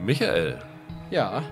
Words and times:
Michael, 0.00 0.58
Ja, 1.10 1.42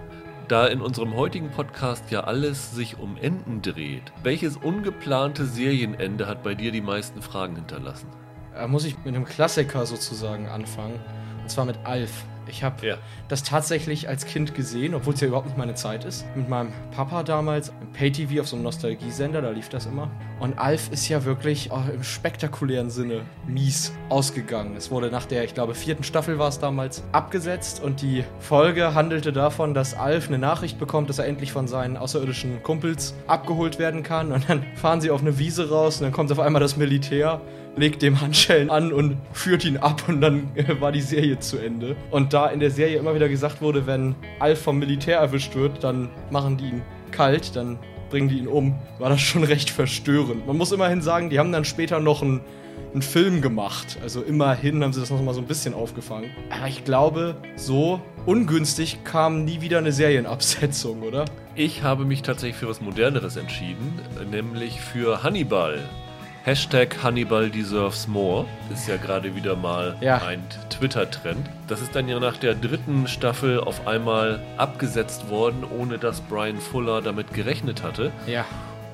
da 0.49 0.67
in 0.68 0.81
unserem 0.81 1.15
heutigen 1.15 1.50
Podcast 1.50 2.10
ja 2.10 2.21
alles 2.21 2.72
sich 2.72 2.99
um 2.99 3.17
Enden 3.17 3.62
dreht, 3.62 4.13
welches 4.22 4.57
ungeplante 4.57 5.45
Serienende 5.45 6.29
hat 6.29 6.42
bei 6.42 6.54
dir 6.54 6.70
die 6.70 6.81
meisten 6.81 7.22
Fragen 7.22 7.56
hinterlassen? 7.56 8.09
da 8.54 8.66
muss 8.66 8.84
ich 8.86 8.96
mit 8.98 9.09
einem 9.09 9.27
Klassiker 9.27 9.84
sozusagen 9.84 10.48
anfangen. 10.48 10.98
Und 11.43 11.50
zwar 11.50 11.66
mit 11.66 11.77
Alf. 11.84 12.24
Ich 12.48 12.62
habe 12.62 12.86
Ja. 12.86 12.96
das 13.28 13.42
tatsächlich 13.42 14.08
als 14.08 14.24
Kind 14.26 14.54
gesehen, 14.54 14.94
obwohl 14.94 15.14
es 15.14 15.20
ja 15.20 15.29
überhaupt 15.29 15.46
nicht 15.46 15.58
meine 15.58 15.74
Zeit 15.74 16.04
ist. 16.04 16.24
Mit 16.36 16.48
meinem 16.48 16.72
Papa 16.94 17.22
damals 17.22 17.72
im 17.80 17.92
Pay-TV 17.92 18.40
auf 18.40 18.48
so 18.48 18.56
einem 18.56 18.62
Nostalgiesender, 18.64 19.42
da 19.42 19.50
lief 19.50 19.68
das 19.68 19.86
immer. 19.86 20.11
Und 20.40 20.58
Alf 20.58 20.90
ist 20.93 21.08
ja 21.08 21.24
wirklich 21.24 21.70
oh, 21.72 21.80
im 21.93 22.02
spektakulären 22.02 22.90
Sinne 22.90 23.22
mies 23.46 23.93
ausgegangen. 24.08 24.76
Es 24.76 24.90
wurde 24.90 25.11
nach 25.11 25.26
der, 25.26 25.44
ich 25.44 25.54
glaube, 25.54 25.74
vierten 25.74 26.04
Staffel 26.04 26.38
war 26.38 26.48
es 26.48 26.58
damals, 26.58 27.02
abgesetzt 27.12 27.82
und 27.82 28.02
die 28.02 28.24
Folge 28.40 28.94
handelte 28.94 29.32
davon, 29.32 29.74
dass 29.74 29.94
Alf 29.94 30.29
eine 30.29 30.38
Nachricht 30.38 30.79
bekommt, 30.79 31.08
dass 31.08 31.18
er 31.18 31.26
endlich 31.26 31.52
von 31.52 31.66
seinen 31.68 31.96
außerirdischen 31.96 32.63
Kumpels 32.63 33.15
abgeholt 33.27 33.79
werden 33.79 34.02
kann. 34.02 34.33
Und 34.33 34.49
dann 34.49 34.63
fahren 34.74 35.01
sie 35.01 35.10
auf 35.10 35.21
eine 35.21 35.38
Wiese 35.38 35.71
raus 35.71 35.97
und 35.99 36.05
dann 36.05 36.13
kommt 36.13 36.30
auf 36.30 36.41
einmal 36.41 36.60
das 36.60 36.77
Militär 36.77 37.41
legt 37.77 38.03
dem 38.03 38.21
Handschellen 38.21 38.71
an 38.71 38.93
und 38.93 39.19
führt 39.33 39.65
ihn 39.65 39.77
ab 39.77 40.05
und 40.09 40.21
dann 40.21 40.48
äh, 40.55 40.80
war 40.80 40.93
die 40.93 41.03
Serie 41.03 41.39
zu 41.39 41.59
Ende. 41.59 41.97
Und 42.11 42.33
da 42.33 42.49
in 42.49 42.61
der 42.61 42.71
Serie 42.71 42.99
immer 42.99 43.15
wieder 43.15 43.29
gesagt 43.29 43.61
wurde, 43.61 43.87
wenn 43.87 44.15
Alf 44.41 44.62
vom 44.62 44.79
Militär 44.79 45.19
erwischt 45.19 45.55
wird, 45.55 45.85
dann 45.85 46.09
machen 46.30 46.57
die 46.57 46.69
ihn 46.69 46.83
kalt, 47.12 47.55
dann 47.55 47.79
bringen 48.11 48.29
die 48.29 48.39
ihn 48.39 48.49
um, 48.49 48.77
war 48.99 49.11
das 49.11 49.21
schon 49.21 49.45
recht 49.45 49.71
verstörend. 49.71 50.47
Man 50.47 50.57
muss 50.57 50.73
immerhin 50.73 51.02
sagen, 51.02 51.30
die 51.30 51.39
haben 51.39 51.52
dann 51.52 51.65
später 51.65 52.01
noch 52.01 52.23
einen, 52.23 52.41
einen 52.93 53.02
Film 53.02 53.43
gemacht. 53.43 53.99
Also 54.02 54.23
immerhin 54.23 54.83
haben 54.83 54.93
sie 54.93 55.01
das 55.01 55.11
noch 55.11 55.21
mal 55.23 55.35
so 55.35 55.41
ein 55.41 55.47
bisschen 55.47 55.74
aufgefangen. 55.74 56.30
Aber 56.51 56.69
ich 56.69 56.85
glaube, 56.85 57.37
so 57.57 58.01
ungünstig 58.24 59.05
kam 59.05 59.45
nie 59.45 59.61
wieder 59.61 59.79
eine 59.79 59.93
Serienabsetzung, 59.93 61.02
oder? 61.02 61.24
Ich 61.54 61.82
habe 61.82 62.04
mich 62.04 62.23
tatsächlich 62.23 62.57
für 62.57 62.69
was 62.69 62.80
Moderneres 62.80 63.37
entschieden, 63.37 64.00
nämlich 64.30 64.80
für 64.80 65.22
Hannibal. 65.22 65.80
Hashtag 66.50 67.02
Hannibal 67.02 67.50
deserves 67.50 68.06
more 68.06 68.44
ist 68.72 68.86
ja 68.86 68.98
gerade 68.98 69.34
wieder 69.34 69.56
mal 69.56 69.97
Ja. 70.00 70.19
ein 70.19 70.44
Twitter-Trend. 70.70 71.44
Das 71.66 71.80
ist 71.80 71.97
dann 71.97 72.08
ja 72.08 72.20
nach 72.20 72.36
der 72.36 72.55
dritten 72.55 73.08
Staffel 73.08 73.58
auf 73.58 73.88
einmal 73.88 74.38
abgesetzt 74.56 75.28
worden, 75.28 75.64
ohne 75.77 75.98
dass 75.98 76.20
Brian 76.20 76.58
Fuller 76.58 77.03
damit 77.03 77.34
gerechnet 77.34 77.83
hatte. 77.83 78.12
Ja. 78.28 78.44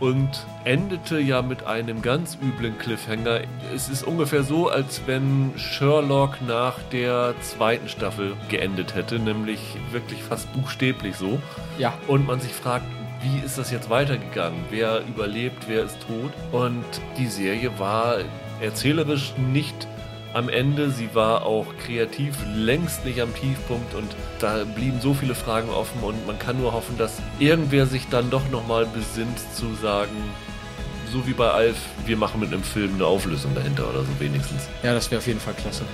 und 0.01 0.31
endete 0.65 1.21
ja 1.21 1.43
mit 1.43 1.65
einem 1.67 2.03
ganz 2.03 2.37
üblen 2.43 2.77
Cliffhanger. 2.77 3.43
Es 3.73 3.89
ist 3.89 4.03
ungefähr 4.03 4.43
so, 4.43 4.69
als 4.69 5.03
wenn 5.07 5.53
Sherlock 5.57 6.39
nach 6.45 6.75
der 6.91 7.35
zweiten 7.41 7.89
Staffel 7.89 8.33
geendet 8.49 8.97
hätte, 8.97 9.21
nämlich 9.21 9.61
wirklich 9.93 10.21
fast 10.25 10.53
buchstäblich 10.55 11.15
so. 11.15 11.39
Ja. 11.79 11.93
Und 12.09 12.27
man 12.27 12.41
sich 12.41 12.53
fragt, 12.53 12.87
wie 13.23 13.45
ist 13.45 13.59
das 13.59 13.71
jetzt 13.71 13.89
weitergegangen? 13.89 14.65
Wer 14.71 15.03
überlebt, 15.07 15.69
wer 15.69 15.85
ist 15.85 15.99
tot? 16.01 16.33
Und 16.51 16.85
die 17.17 17.27
Serie 17.27 17.79
war 17.79 18.19
erzählerisch 18.61 19.35
nicht 19.37 19.87
am 20.35 20.49
Ende, 20.49 20.91
sie 20.91 21.15
war 21.15 21.45
auch 21.45 21.67
kreativ 21.85 22.37
längst 22.55 23.05
nicht 23.05 23.21
am 23.21 23.35
Tiefpunkt 23.35 23.95
und 23.95 24.17
da 24.39 24.65
blieben 24.65 24.99
so 25.01 25.13
viele 25.13 25.35
Fragen 25.35 25.69
offen 25.69 26.03
und 26.03 26.27
man 26.27 26.39
kann 26.39 26.59
nur 26.59 26.73
hoffen, 26.73 26.97
dass 26.97 27.19
irgendwer 27.39 27.87
sich 27.87 28.09
dann 28.09 28.31
doch 28.31 28.49
nochmal 28.51 28.87
besinnt 28.87 29.39
zu 29.55 29.75
sagen, 29.75 30.17
so 31.13 31.27
wie 31.27 31.35
bei 31.35 31.51
Alf, 31.51 31.77
wir 32.07 32.17
machen 32.17 32.41
mit 32.41 32.51
einem 32.51 32.63
Film 32.63 32.95
eine 32.95 33.05
Auflösung 33.05 33.55
dahinter 33.55 33.91
oder 33.91 34.01
so 34.01 34.21
wenigstens. 34.21 34.69
Ja, 34.83 34.95
das 34.95 35.11
wäre 35.11 35.19
auf 35.19 35.27
jeden 35.27 35.41
Fall 35.41 35.55
klasse. 35.55 35.85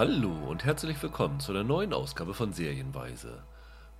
Hallo 0.00 0.32
und 0.48 0.64
herzlich 0.64 1.02
willkommen 1.02 1.40
zu 1.40 1.52
einer 1.52 1.62
neuen 1.62 1.92
Ausgabe 1.92 2.32
von 2.32 2.54
Serienweise. 2.54 3.44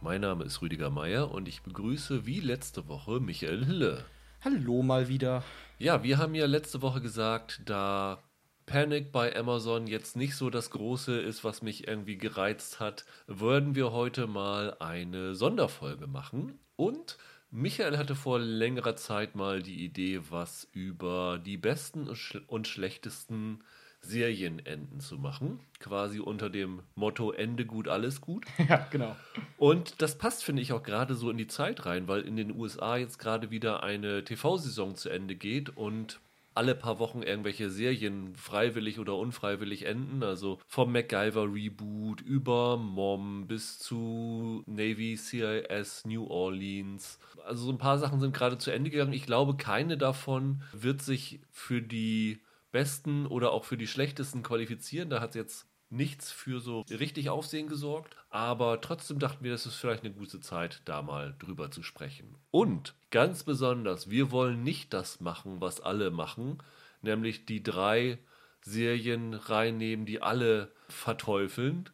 Mein 0.00 0.22
Name 0.22 0.44
ist 0.44 0.62
Rüdiger 0.62 0.88
Meier 0.88 1.30
und 1.30 1.46
ich 1.46 1.60
begrüße 1.60 2.24
wie 2.24 2.40
letzte 2.40 2.88
Woche 2.88 3.20
Michael 3.20 3.66
Hille. 3.66 4.06
Hallo 4.42 4.82
mal 4.82 5.08
wieder. 5.08 5.44
Ja, 5.76 6.02
wir 6.02 6.16
haben 6.16 6.34
ja 6.34 6.46
letzte 6.46 6.80
Woche 6.80 7.02
gesagt, 7.02 7.60
da 7.66 8.22
Panic 8.64 9.12
bei 9.12 9.36
Amazon 9.36 9.86
jetzt 9.86 10.16
nicht 10.16 10.36
so 10.36 10.48
das 10.48 10.70
Große 10.70 11.20
ist, 11.20 11.44
was 11.44 11.60
mich 11.60 11.86
irgendwie 11.86 12.16
gereizt 12.16 12.80
hat, 12.80 13.04
würden 13.26 13.74
wir 13.74 13.92
heute 13.92 14.26
mal 14.26 14.78
eine 14.80 15.34
Sonderfolge 15.34 16.06
machen. 16.06 16.58
Und 16.76 17.18
Michael 17.50 17.98
hatte 17.98 18.14
vor 18.14 18.38
längerer 18.38 18.96
Zeit 18.96 19.34
mal 19.34 19.62
die 19.62 19.84
Idee, 19.84 20.22
was 20.30 20.66
über 20.72 21.38
die 21.38 21.58
besten 21.58 22.08
und 22.08 22.16
schl- 22.16 22.46
und 22.46 22.66
schlechtesten 22.66 23.62
Serienenden 24.00 25.00
zu 25.00 25.18
machen. 25.18 25.60
Quasi 25.78 26.20
unter 26.20 26.50
dem 26.50 26.82
Motto 26.94 27.32
Ende 27.32 27.66
gut, 27.66 27.88
alles 27.88 28.20
gut. 28.20 28.46
Ja, 28.68 28.86
genau. 28.90 29.16
Und 29.56 30.00
das 30.00 30.16
passt, 30.16 30.44
finde 30.44 30.62
ich, 30.62 30.72
auch 30.72 30.82
gerade 30.82 31.14
so 31.14 31.30
in 31.30 31.38
die 31.38 31.48
Zeit 31.48 31.86
rein, 31.86 32.08
weil 32.08 32.22
in 32.22 32.36
den 32.36 32.54
USA 32.54 32.96
jetzt 32.96 33.18
gerade 33.18 33.50
wieder 33.50 33.82
eine 33.82 34.22
TV-Saison 34.24 34.94
zu 34.94 35.08
Ende 35.08 35.34
geht 35.34 35.76
und 35.76 36.20
alle 36.54 36.74
paar 36.74 36.98
Wochen 36.98 37.22
irgendwelche 37.22 37.70
Serien 37.70 38.34
freiwillig 38.34 38.98
oder 38.98 39.16
unfreiwillig 39.16 39.86
enden. 39.86 40.22
Also 40.22 40.58
vom 40.66 40.92
MacGyver-Reboot 40.92 42.20
über 42.20 42.76
Mom 42.76 43.46
bis 43.46 43.78
zu 43.78 44.62
Navy 44.66 45.16
CIS 45.16 46.04
New 46.04 46.26
Orleans. 46.26 47.18
Also 47.46 47.66
so 47.66 47.72
ein 47.72 47.78
paar 47.78 47.98
Sachen 47.98 48.20
sind 48.20 48.34
gerade 48.34 48.58
zu 48.58 48.70
Ende 48.70 48.90
gegangen. 48.90 49.12
Ich 49.12 49.26
glaube, 49.26 49.56
keine 49.56 49.96
davon 49.96 50.62
wird 50.72 51.02
sich 51.02 51.40
für 51.50 51.80
die 51.80 52.40
besten 52.72 53.26
oder 53.26 53.52
auch 53.52 53.64
für 53.64 53.76
die 53.76 53.86
schlechtesten 53.86 54.42
qualifizieren. 54.42 55.10
Da 55.10 55.20
hat 55.20 55.34
jetzt 55.34 55.66
nichts 55.90 56.30
für 56.30 56.60
so 56.60 56.84
richtig 56.90 57.30
Aufsehen 57.30 57.68
gesorgt. 57.68 58.16
Aber 58.30 58.80
trotzdem 58.80 59.18
dachten 59.18 59.44
wir, 59.44 59.50
das 59.50 59.66
ist 59.66 59.74
vielleicht 59.74 60.04
eine 60.04 60.14
gute 60.14 60.40
Zeit, 60.40 60.82
da 60.84 61.02
mal 61.02 61.34
drüber 61.38 61.70
zu 61.70 61.82
sprechen. 61.82 62.36
Und 62.50 62.94
ganz 63.10 63.42
besonders, 63.42 64.08
wir 64.08 64.30
wollen 64.30 64.62
nicht 64.62 64.92
das 64.92 65.20
machen, 65.20 65.60
was 65.60 65.80
alle 65.80 66.10
machen, 66.10 66.58
nämlich 67.02 67.44
die 67.44 67.62
drei 67.62 68.18
Serien 68.62 69.34
reinnehmen, 69.34 70.06
die 70.06 70.22
alle 70.22 70.70
verteufeln. 70.88 71.90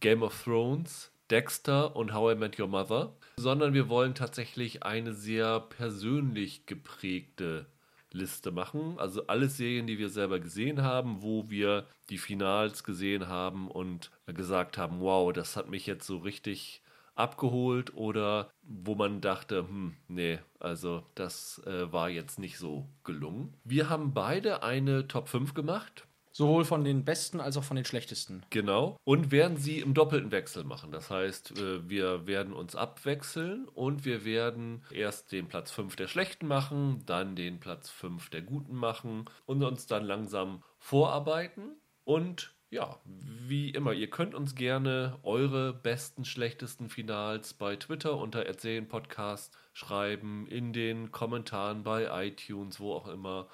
Game 0.00 0.22
of 0.22 0.42
Thrones, 0.42 1.10
Dexter 1.30 1.96
und 1.96 2.12
How 2.12 2.34
I 2.34 2.36
Met 2.36 2.58
Your 2.58 2.68
Mother, 2.68 3.14
sondern 3.36 3.74
wir 3.74 3.88
wollen 3.88 4.14
tatsächlich 4.14 4.82
eine 4.82 5.14
sehr 5.14 5.60
persönlich 5.60 6.66
geprägte 6.66 7.66
Liste 8.14 8.50
machen. 8.50 8.98
Also 8.98 9.26
alle 9.26 9.48
Serien, 9.48 9.86
die 9.86 9.98
wir 9.98 10.08
selber 10.08 10.40
gesehen 10.40 10.82
haben, 10.82 11.22
wo 11.22 11.50
wir 11.50 11.86
die 12.08 12.18
Finals 12.18 12.84
gesehen 12.84 13.28
haben 13.28 13.70
und 13.70 14.10
gesagt 14.26 14.78
haben, 14.78 15.00
wow, 15.00 15.32
das 15.32 15.56
hat 15.56 15.68
mich 15.68 15.86
jetzt 15.86 16.06
so 16.06 16.18
richtig 16.18 16.82
abgeholt 17.14 17.94
oder 17.94 18.50
wo 18.62 18.94
man 18.94 19.20
dachte, 19.20 19.68
hm, 19.68 19.94
nee, 20.08 20.38
also 20.58 21.04
das 21.14 21.62
äh, 21.66 21.92
war 21.92 22.08
jetzt 22.08 22.38
nicht 22.38 22.58
so 22.58 22.88
gelungen. 23.04 23.54
Wir 23.64 23.88
haben 23.88 24.14
beide 24.14 24.62
eine 24.62 25.06
Top 25.06 25.28
5 25.28 25.54
gemacht. 25.54 26.06
Sowohl 26.36 26.64
von 26.64 26.82
den 26.82 27.04
besten 27.04 27.40
als 27.40 27.56
auch 27.56 27.62
von 27.62 27.76
den 27.76 27.84
schlechtesten. 27.84 28.44
Genau. 28.50 28.96
Und 29.04 29.30
werden 29.30 29.56
sie 29.56 29.78
im 29.78 29.94
doppelten 29.94 30.32
Wechsel 30.32 30.64
machen. 30.64 30.90
Das 30.90 31.08
heißt, 31.08 31.56
äh, 31.60 31.88
wir 31.88 32.26
werden 32.26 32.52
uns 32.52 32.74
abwechseln 32.74 33.68
und 33.68 34.04
wir 34.04 34.24
werden 34.24 34.82
erst 34.90 35.30
den 35.30 35.46
Platz 35.46 35.70
5 35.70 35.94
der 35.94 36.08
Schlechten 36.08 36.48
machen, 36.48 37.04
dann 37.06 37.36
den 37.36 37.60
Platz 37.60 37.88
5 37.88 38.30
der 38.30 38.42
Guten 38.42 38.74
machen 38.74 39.26
und 39.46 39.62
uns 39.62 39.86
dann 39.86 40.04
langsam 40.04 40.64
vorarbeiten. 40.80 41.76
Und 42.02 42.52
ja, 42.68 42.98
wie 43.04 43.70
immer, 43.70 43.92
ihr 43.92 44.10
könnt 44.10 44.34
uns 44.34 44.56
gerne 44.56 45.20
eure 45.22 45.72
besten, 45.72 46.24
schlechtesten 46.24 46.88
Finals 46.88 47.54
bei 47.54 47.76
Twitter 47.76 48.16
unter 48.16 48.44
Erzählen 48.44 48.88
Podcast 48.88 49.56
schreiben, 49.72 50.48
in 50.48 50.72
den 50.72 51.12
Kommentaren 51.12 51.84
bei 51.84 52.26
iTunes, 52.26 52.80
wo 52.80 52.92
auch 52.92 53.06
immer 53.06 53.46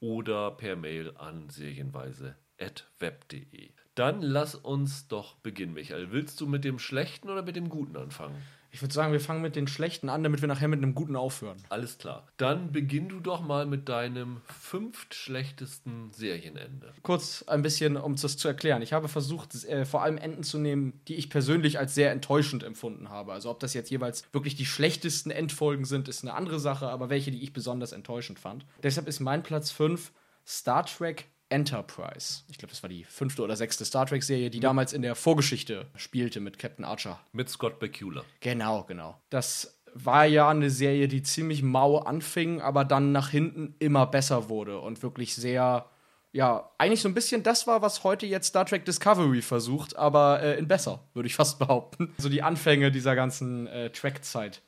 oder 0.00 0.50
per 0.52 0.76
Mail 0.76 1.16
an 1.16 1.48
serienweise.web.de. 1.48 3.70
Dann 3.94 4.20
lass 4.20 4.54
uns 4.54 5.08
doch 5.08 5.36
beginnen, 5.36 5.72
Michael. 5.72 6.12
Willst 6.12 6.38
du 6.40 6.46
mit 6.46 6.64
dem 6.64 6.78
Schlechten 6.78 7.30
oder 7.30 7.40
mit 7.42 7.56
dem 7.56 7.70
Guten 7.70 7.96
anfangen? 7.96 8.36
Ich 8.76 8.82
würde 8.82 8.92
sagen, 8.92 9.10
wir 9.10 9.20
fangen 9.20 9.40
mit 9.40 9.56
den 9.56 9.68
schlechten 9.68 10.10
an, 10.10 10.22
damit 10.22 10.42
wir 10.42 10.48
nachher 10.48 10.68
mit 10.68 10.82
einem 10.82 10.94
guten 10.94 11.16
aufhören. 11.16 11.56
Alles 11.70 11.96
klar. 11.96 12.26
Dann 12.36 12.72
beginn 12.72 13.08
du 13.08 13.20
doch 13.20 13.40
mal 13.40 13.64
mit 13.64 13.88
deinem 13.88 14.42
fünftschlechtesten 14.60 16.12
Serienende. 16.12 16.92
Kurz 17.02 17.42
ein 17.46 17.62
bisschen, 17.62 17.96
um 17.96 18.16
das 18.16 18.36
zu 18.36 18.48
erklären. 18.48 18.82
Ich 18.82 18.92
habe 18.92 19.08
versucht, 19.08 19.54
äh, 19.64 19.86
vor 19.86 20.02
allem 20.02 20.18
Enden 20.18 20.42
zu 20.42 20.58
nehmen, 20.58 21.00
die 21.08 21.14
ich 21.14 21.30
persönlich 21.30 21.78
als 21.78 21.94
sehr 21.94 22.10
enttäuschend 22.10 22.64
empfunden 22.64 23.08
habe. 23.08 23.32
Also 23.32 23.48
ob 23.48 23.60
das 23.60 23.72
jetzt 23.72 23.90
jeweils 23.90 24.24
wirklich 24.32 24.56
die 24.56 24.66
schlechtesten 24.66 25.30
Endfolgen 25.30 25.86
sind, 25.86 26.06
ist 26.06 26.22
eine 26.22 26.34
andere 26.34 26.60
Sache, 26.60 26.90
aber 26.90 27.08
welche, 27.08 27.30
die 27.30 27.42
ich 27.42 27.54
besonders 27.54 27.92
enttäuschend 27.92 28.38
fand. 28.38 28.66
Deshalb 28.82 29.08
ist 29.08 29.20
mein 29.20 29.42
Platz 29.42 29.70
5 29.70 30.12
Star 30.46 30.84
Trek 30.84 31.30
Enterprise. 31.48 32.42
Ich 32.48 32.58
glaube, 32.58 32.70
das 32.70 32.82
war 32.82 32.90
die 32.90 33.04
fünfte 33.04 33.42
oder 33.42 33.56
sechste 33.56 33.84
Star 33.84 34.06
Trek-Serie, 34.06 34.50
die 34.50 34.60
damals 34.60 34.92
in 34.92 35.02
der 35.02 35.14
Vorgeschichte 35.14 35.86
spielte 35.96 36.40
mit 36.40 36.58
Captain 36.58 36.84
Archer. 36.84 37.20
Mit 37.32 37.48
Scott 37.48 37.78
Bakula. 37.78 38.24
Genau, 38.40 38.84
genau. 38.84 39.20
Das 39.30 39.76
war 39.94 40.26
ja 40.26 40.48
eine 40.48 40.70
Serie, 40.70 41.08
die 41.08 41.22
ziemlich 41.22 41.62
mau 41.62 41.98
anfing, 41.98 42.60
aber 42.60 42.84
dann 42.84 43.12
nach 43.12 43.30
hinten 43.30 43.74
immer 43.78 44.06
besser 44.06 44.48
wurde 44.48 44.80
und 44.80 45.02
wirklich 45.02 45.34
sehr, 45.34 45.86
ja, 46.32 46.70
eigentlich 46.78 47.00
so 47.00 47.08
ein 47.08 47.14
bisschen 47.14 47.42
das 47.42 47.66
war, 47.66 47.80
was 47.80 48.04
heute 48.04 48.26
jetzt 48.26 48.48
Star 48.48 48.66
Trek 48.66 48.84
Discovery 48.84 49.40
versucht, 49.40 49.96
aber 49.96 50.42
äh, 50.42 50.58
in 50.58 50.68
besser, 50.68 51.04
würde 51.14 51.28
ich 51.28 51.34
fast 51.34 51.58
behaupten. 51.60 52.12
So 52.18 52.28
die 52.28 52.42
Anfänge 52.42 52.90
dieser 52.90 53.14
ganzen 53.14 53.66
äh, 53.68 53.90
Track-Zeit 53.90 54.62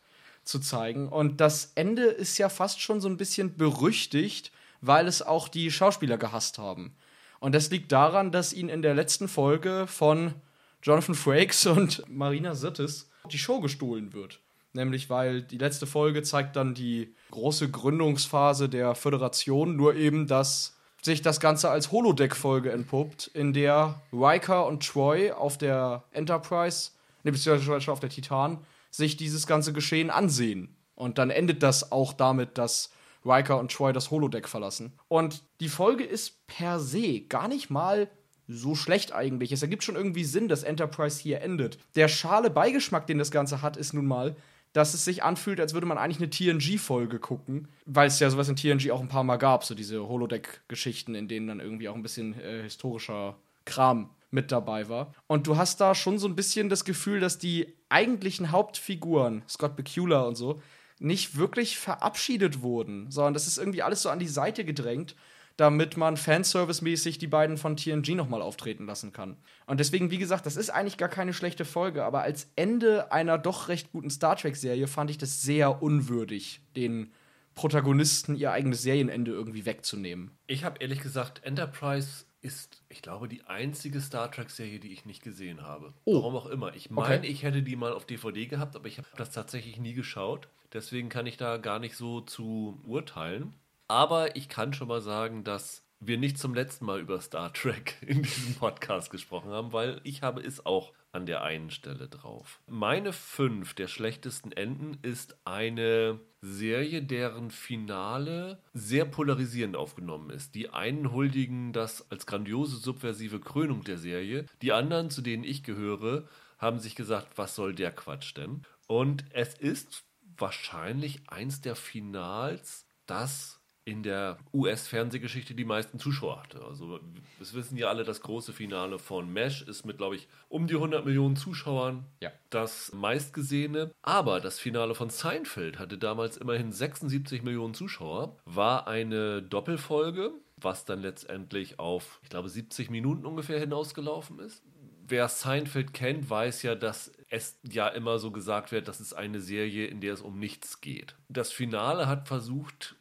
zu 0.44 0.60
zeigen. 0.60 1.08
Und 1.08 1.40
das 1.40 1.72
Ende 1.74 2.04
ist 2.04 2.38
ja 2.38 2.48
fast 2.48 2.80
schon 2.80 3.00
so 3.00 3.08
ein 3.08 3.18
bisschen 3.18 3.56
berüchtigt, 3.56 4.50
weil 4.80 5.06
es 5.06 5.22
auch 5.22 5.48
die 5.48 5.70
Schauspieler 5.70 6.18
gehasst 6.18 6.58
haben. 6.58 6.96
Und 7.40 7.54
das 7.54 7.70
liegt 7.70 7.92
daran, 7.92 8.32
dass 8.32 8.52
ihnen 8.52 8.68
in 8.68 8.82
der 8.82 8.94
letzten 8.94 9.28
Folge 9.28 9.86
von 9.86 10.34
Jonathan 10.82 11.14
Frakes 11.14 11.66
und 11.66 12.04
Marina 12.08 12.54
Sirtis 12.54 13.10
die 13.30 13.38
Show 13.38 13.60
gestohlen 13.60 14.12
wird. 14.12 14.40
Nämlich, 14.72 15.10
weil 15.10 15.42
die 15.42 15.58
letzte 15.58 15.86
Folge 15.86 16.22
zeigt 16.22 16.56
dann 16.56 16.74
die 16.74 17.14
große 17.30 17.70
Gründungsphase 17.70 18.68
der 18.68 18.94
Föderation, 18.94 19.76
nur 19.76 19.94
eben, 19.94 20.26
dass 20.26 20.76
sich 21.02 21.22
das 21.22 21.40
Ganze 21.40 21.70
als 21.70 21.90
Holodeck-Folge 21.92 22.72
entpuppt, 22.72 23.28
in 23.28 23.52
der 23.52 24.00
Riker 24.12 24.66
und 24.66 24.86
Troy 24.86 25.30
auf 25.30 25.56
der 25.58 26.04
Enterprise, 26.12 26.90
ne, 27.22 27.32
beziehungsweise 27.32 27.90
auf 27.90 28.00
der 28.00 28.10
Titan, 28.10 28.58
sich 28.90 29.16
dieses 29.16 29.46
ganze 29.46 29.72
Geschehen 29.72 30.10
ansehen. 30.10 30.76
Und 30.94 31.18
dann 31.18 31.30
endet 31.30 31.62
das 31.62 31.92
auch 31.92 32.12
damit, 32.12 32.58
dass 32.58 32.90
Riker 33.28 33.58
und 33.58 33.72
Troy 33.72 33.92
das 33.92 34.10
Holodeck 34.10 34.48
verlassen. 34.48 34.92
Und 35.08 35.42
die 35.60 35.68
Folge 35.68 36.04
ist 36.04 36.46
per 36.46 36.80
se 36.80 37.20
gar 37.20 37.48
nicht 37.48 37.70
mal 37.70 38.08
so 38.48 38.74
schlecht 38.74 39.12
eigentlich. 39.12 39.52
Es 39.52 39.62
ergibt 39.62 39.84
schon 39.84 39.96
irgendwie 39.96 40.24
Sinn, 40.24 40.48
dass 40.48 40.62
Enterprise 40.62 41.20
hier 41.20 41.42
endet. 41.42 41.78
Der 41.94 42.08
schale 42.08 42.50
Beigeschmack, 42.50 43.06
den 43.06 43.18
das 43.18 43.30
Ganze 43.30 43.60
hat, 43.60 43.76
ist 43.76 43.92
nun 43.92 44.06
mal, 44.06 44.36
dass 44.72 44.94
es 44.94 45.04
sich 45.04 45.22
anfühlt, 45.22 45.60
als 45.60 45.74
würde 45.74 45.86
man 45.86 45.98
eigentlich 45.98 46.18
eine 46.18 46.30
TNG-Folge 46.30 47.18
gucken, 47.18 47.68
weil 47.86 48.08
es 48.08 48.20
ja 48.20 48.30
sowas 48.30 48.48
in 48.48 48.56
TNG 48.56 48.90
auch 48.90 49.00
ein 49.00 49.08
paar 49.08 49.24
Mal 49.24 49.36
gab, 49.36 49.64
so 49.64 49.74
diese 49.74 50.08
Holodeck-Geschichten, 50.08 51.14
in 51.14 51.28
denen 51.28 51.46
dann 51.46 51.60
irgendwie 51.60 51.88
auch 51.88 51.94
ein 51.94 52.02
bisschen 52.02 52.38
äh, 52.40 52.62
historischer 52.62 53.36
Kram 53.64 54.10
mit 54.30 54.52
dabei 54.52 54.88
war. 54.88 55.14
Und 55.26 55.46
du 55.46 55.56
hast 55.56 55.80
da 55.80 55.94
schon 55.94 56.18
so 56.18 56.28
ein 56.28 56.36
bisschen 56.36 56.68
das 56.68 56.84
Gefühl, 56.84 57.20
dass 57.20 57.38
die 57.38 57.74
eigentlichen 57.88 58.50
Hauptfiguren, 58.50 59.42
Scott 59.48 59.76
Bakula 59.76 60.22
und 60.22 60.36
so, 60.36 60.60
nicht 61.00 61.36
wirklich 61.36 61.78
verabschiedet 61.78 62.62
wurden, 62.62 63.10
sondern 63.10 63.34
das 63.34 63.46
ist 63.46 63.58
irgendwie 63.58 63.82
alles 63.82 64.02
so 64.02 64.10
an 64.10 64.18
die 64.18 64.28
Seite 64.28 64.64
gedrängt, 64.64 65.14
damit 65.56 65.96
man 65.96 66.16
Fanservice-mäßig 66.16 67.18
die 67.18 67.26
beiden 67.26 67.56
von 67.56 67.76
TNG 67.76 68.14
nochmal 68.14 68.42
auftreten 68.42 68.86
lassen 68.86 69.12
kann. 69.12 69.36
Und 69.66 69.80
deswegen, 69.80 70.10
wie 70.12 70.18
gesagt, 70.18 70.46
das 70.46 70.56
ist 70.56 70.70
eigentlich 70.70 70.98
gar 70.98 71.08
keine 71.08 71.34
schlechte 71.34 71.64
Folge, 71.64 72.04
aber 72.04 72.22
als 72.22 72.48
Ende 72.54 73.10
einer 73.10 73.38
doch 73.38 73.68
recht 73.68 73.90
guten 73.90 74.08
Star 74.08 74.36
Trek-Serie 74.36 74.86
fand 74.86 75.10
ich 75.10 75.18
das 75.18 75.42
sehr 75.42 75.82
unwürdig, 75.82 76.60
den 76.76 77.12
Protagonisten 77.56 78.36
ihr 78.36 78.52
eigenes 78.52 78.82
Serienende 78.82 79.32
irgendwie 79.32 79.66
wegzunehmen. 79.66 80.30
Ich 80.46 80.62
habe 80.62 80.78
ehrlich 80.78 81.00
gesagt 81.00 81.42
Enterprise 81.42 82.24
ist, 82.40 82.82
ich 82.88 83.02
glaube, 83.02 83.28
die 83.28 83.44
einzige 83.44 84.00
Star 84.00 84.30
Trek-Serie, 84.30 84.78
die 84.78 84.92
ich 84.92 85.04
nicht 85.04 85.22
gesehen 85.22 85.62
habe. 85.62 85.92
Oh. 86.04 86.16
Warum 86.16 86.36
auch 86.36 86.46
immer. 86.46 86.74
Ich 86.74 86.90
meine, 86.90 87.18
okay. 87.18 87.26
ich 87.26 87.42
hätte 87.42 87.62
die 87.62 87.76
mal 87.76 87.92
auf 87.92 88.06
DVD 88.06 88.46
gehabt, 88.46 88.76
aber 88.76 88.86
ich 88.86 88.98
habe 88.98 89.08
das 89.16 89.32
tatsächlich 89.32 89.78
nie 89.78 89.94
geschaut. 89.94 90.48
Deswegen 90.72 91.08
kann 91.08 91.26
ich 91.26 91.36
da 91.36 91.56
gar 91.56 91.78
nicht 91.78 91.96
so 91.96 92.20
zu 92.20 92.80
urteilen. 92.86 93.54
Aber 93.88 94.36
ich 94.36 94.48
kann 94.48 94.74
schon 94.74 94.88
mal 94.88 95.00
sagen, 95.00 95.44
dass 95.44 95.82
wir 96.00 96.18
nicht 96.18 96.38
zum 96.38 96.54
letzten 96.54 96.84
Mal 96.84 97.00
über 97.00 97.20
Star 97.20 97.52
Trek 97.52 97.96
in 98.06 98.22
diesem 98.22 98.54
Podcast 98.54 99.10
gesprochen 99.10 99.50
haben, 99.50 99.72
weil 99.72 100.00
ich 100.04 100.22
habe 100.22 100.40
es 100.40 100.64
auch 100.64 100.92
an 101.12 101.26
der 101.26 101.42
einen 101.42 101.70
Stelle 101.70 102.08
drauf. 102.08 102.60
Meine 102.66 103.12
fünf 103.12 103.74
der 103.74 103.88
schlechtesten 103.88 104.52
Enden 104.52 104.98
ist 105.02 105.36
eine 105.44 106.20
Serie, 106.40 107.02
deren 107.02 107.50
Finale 107.50 108.62
sehr 108.72 109.04
polarisierend 109.04 109.76
aufgenommen 109.76 110.30
ist. 110.30 110.54
Die 110.54 110.68
einen 110.68 111.12
huldigen 111.12 111.72
das 111.72 112.10
als 112.10 112.26
grandiose 112.26 112.76
subversive 112.76 113.40
Krönung 113.40 113.82
der 113.84 113.98
Serie, 113.98 114.46
die 114.62 114.72
anderen, 114.72 115.10
zu 115.10 115.22
denen 115.22 115.44
ich 115.44 115.64
gehöre, 115.64 116.28
haben 116.58 116.78
sich 116.78 116.94
gesagt, 116.94 117.38
was 117.38 117.54
soll 117.54 117.74
der 117.74 117.92
Quatsch 117.92 118.36
denn? 118.36 118.62
Und 118.86 119.24
es 119.30 119.54
ist 119.54 120.04
wahrscheinlich 120.36 121.28
eins 121.28 121.60
der 121.60 121.74
Finals, 121.74 122.86
das 123.06 123.57
in 123.88 124.02
der 124.02 124.38
US-Fernsehgeschichte 124.52 125.54
die 125.54 125.64
meisten 125.64 125.98
Zuschauer 125.98 126.42
hatte. 126.42 126.62
Also, 126.62 127.00
das 127.38 127.54
wissen 127.54 127.78
ja 127.78 127.88
alle, 127.88 128.04
das 128.04 128.20
große 128.20 128.52
Finale 128.52 128.98
von 128.98 129.32
Mesh 129.32 129.62
ist 129.62 129.86
mit, 129.86 129.96
glaube 129.96 130.16
ich, 130.16 130.28
um 130.48 130.66
die 130.66 130.74
100 130.74 131.06
Millionen 131.06 131.36
Zuschauern 131.36 132.04
ja. 132.20 132.30
das 132.50 132.92
meistgesehene. 132.92 133.90
Aber 134.02 134.40
das 134.40 134.58
Finale 134.58 134.94
von 134.94 135.08
Seinfeld 135.08 135.78
hatte 135.78 135.96
damals 135.96 136.36
immerhin 136.36 136.70
76 136.70 137.42
Millionen 137.42 137.74
Zuschauer, 137.74 138.36
war 138.44 138.86
eine 138.86 139.42
Doppelfolge, 139.42 140.32
was 140.56 140.84
dann 140.84 141.00
letztendlich 141.00 141.78
auf, 141.78 142.20
ich 142.22 142.28
glaube, 142.28 142.50
70 142.50 142.90
Minuten 142.90 143.24
ungefähr 143.24 143.58
hinausgelaufen 143.58 144.38
ist. 144.40 144.62
Wer 145.06 145.28
Seinfeld 145.28 145.94
kennt, 145.94 146.28
weiß 146.28 146.62
ja, 146.62 146.74
dass 146.74 147.10
es 147.30 147.58
ja 147.62 147.88
immer 147.88 148.18
so 148.18 148.30
gesagt 148.30 148.72
wird, 148.72 148.88
das 148.88 149.00
ist 149.00 149.14
eine 149.14 149.40
Serie, 149.40 149.86
in 149.86 150.02
der 150.02 150.12
es 150.12 150.20
um 150.20 150.38
nichts 150.38 150.82
geht. 150.82 151.16
Das 151.30 151.50
Finale 151.50 152.06
hat 152.06 152.28
versucht, 152.28 152.97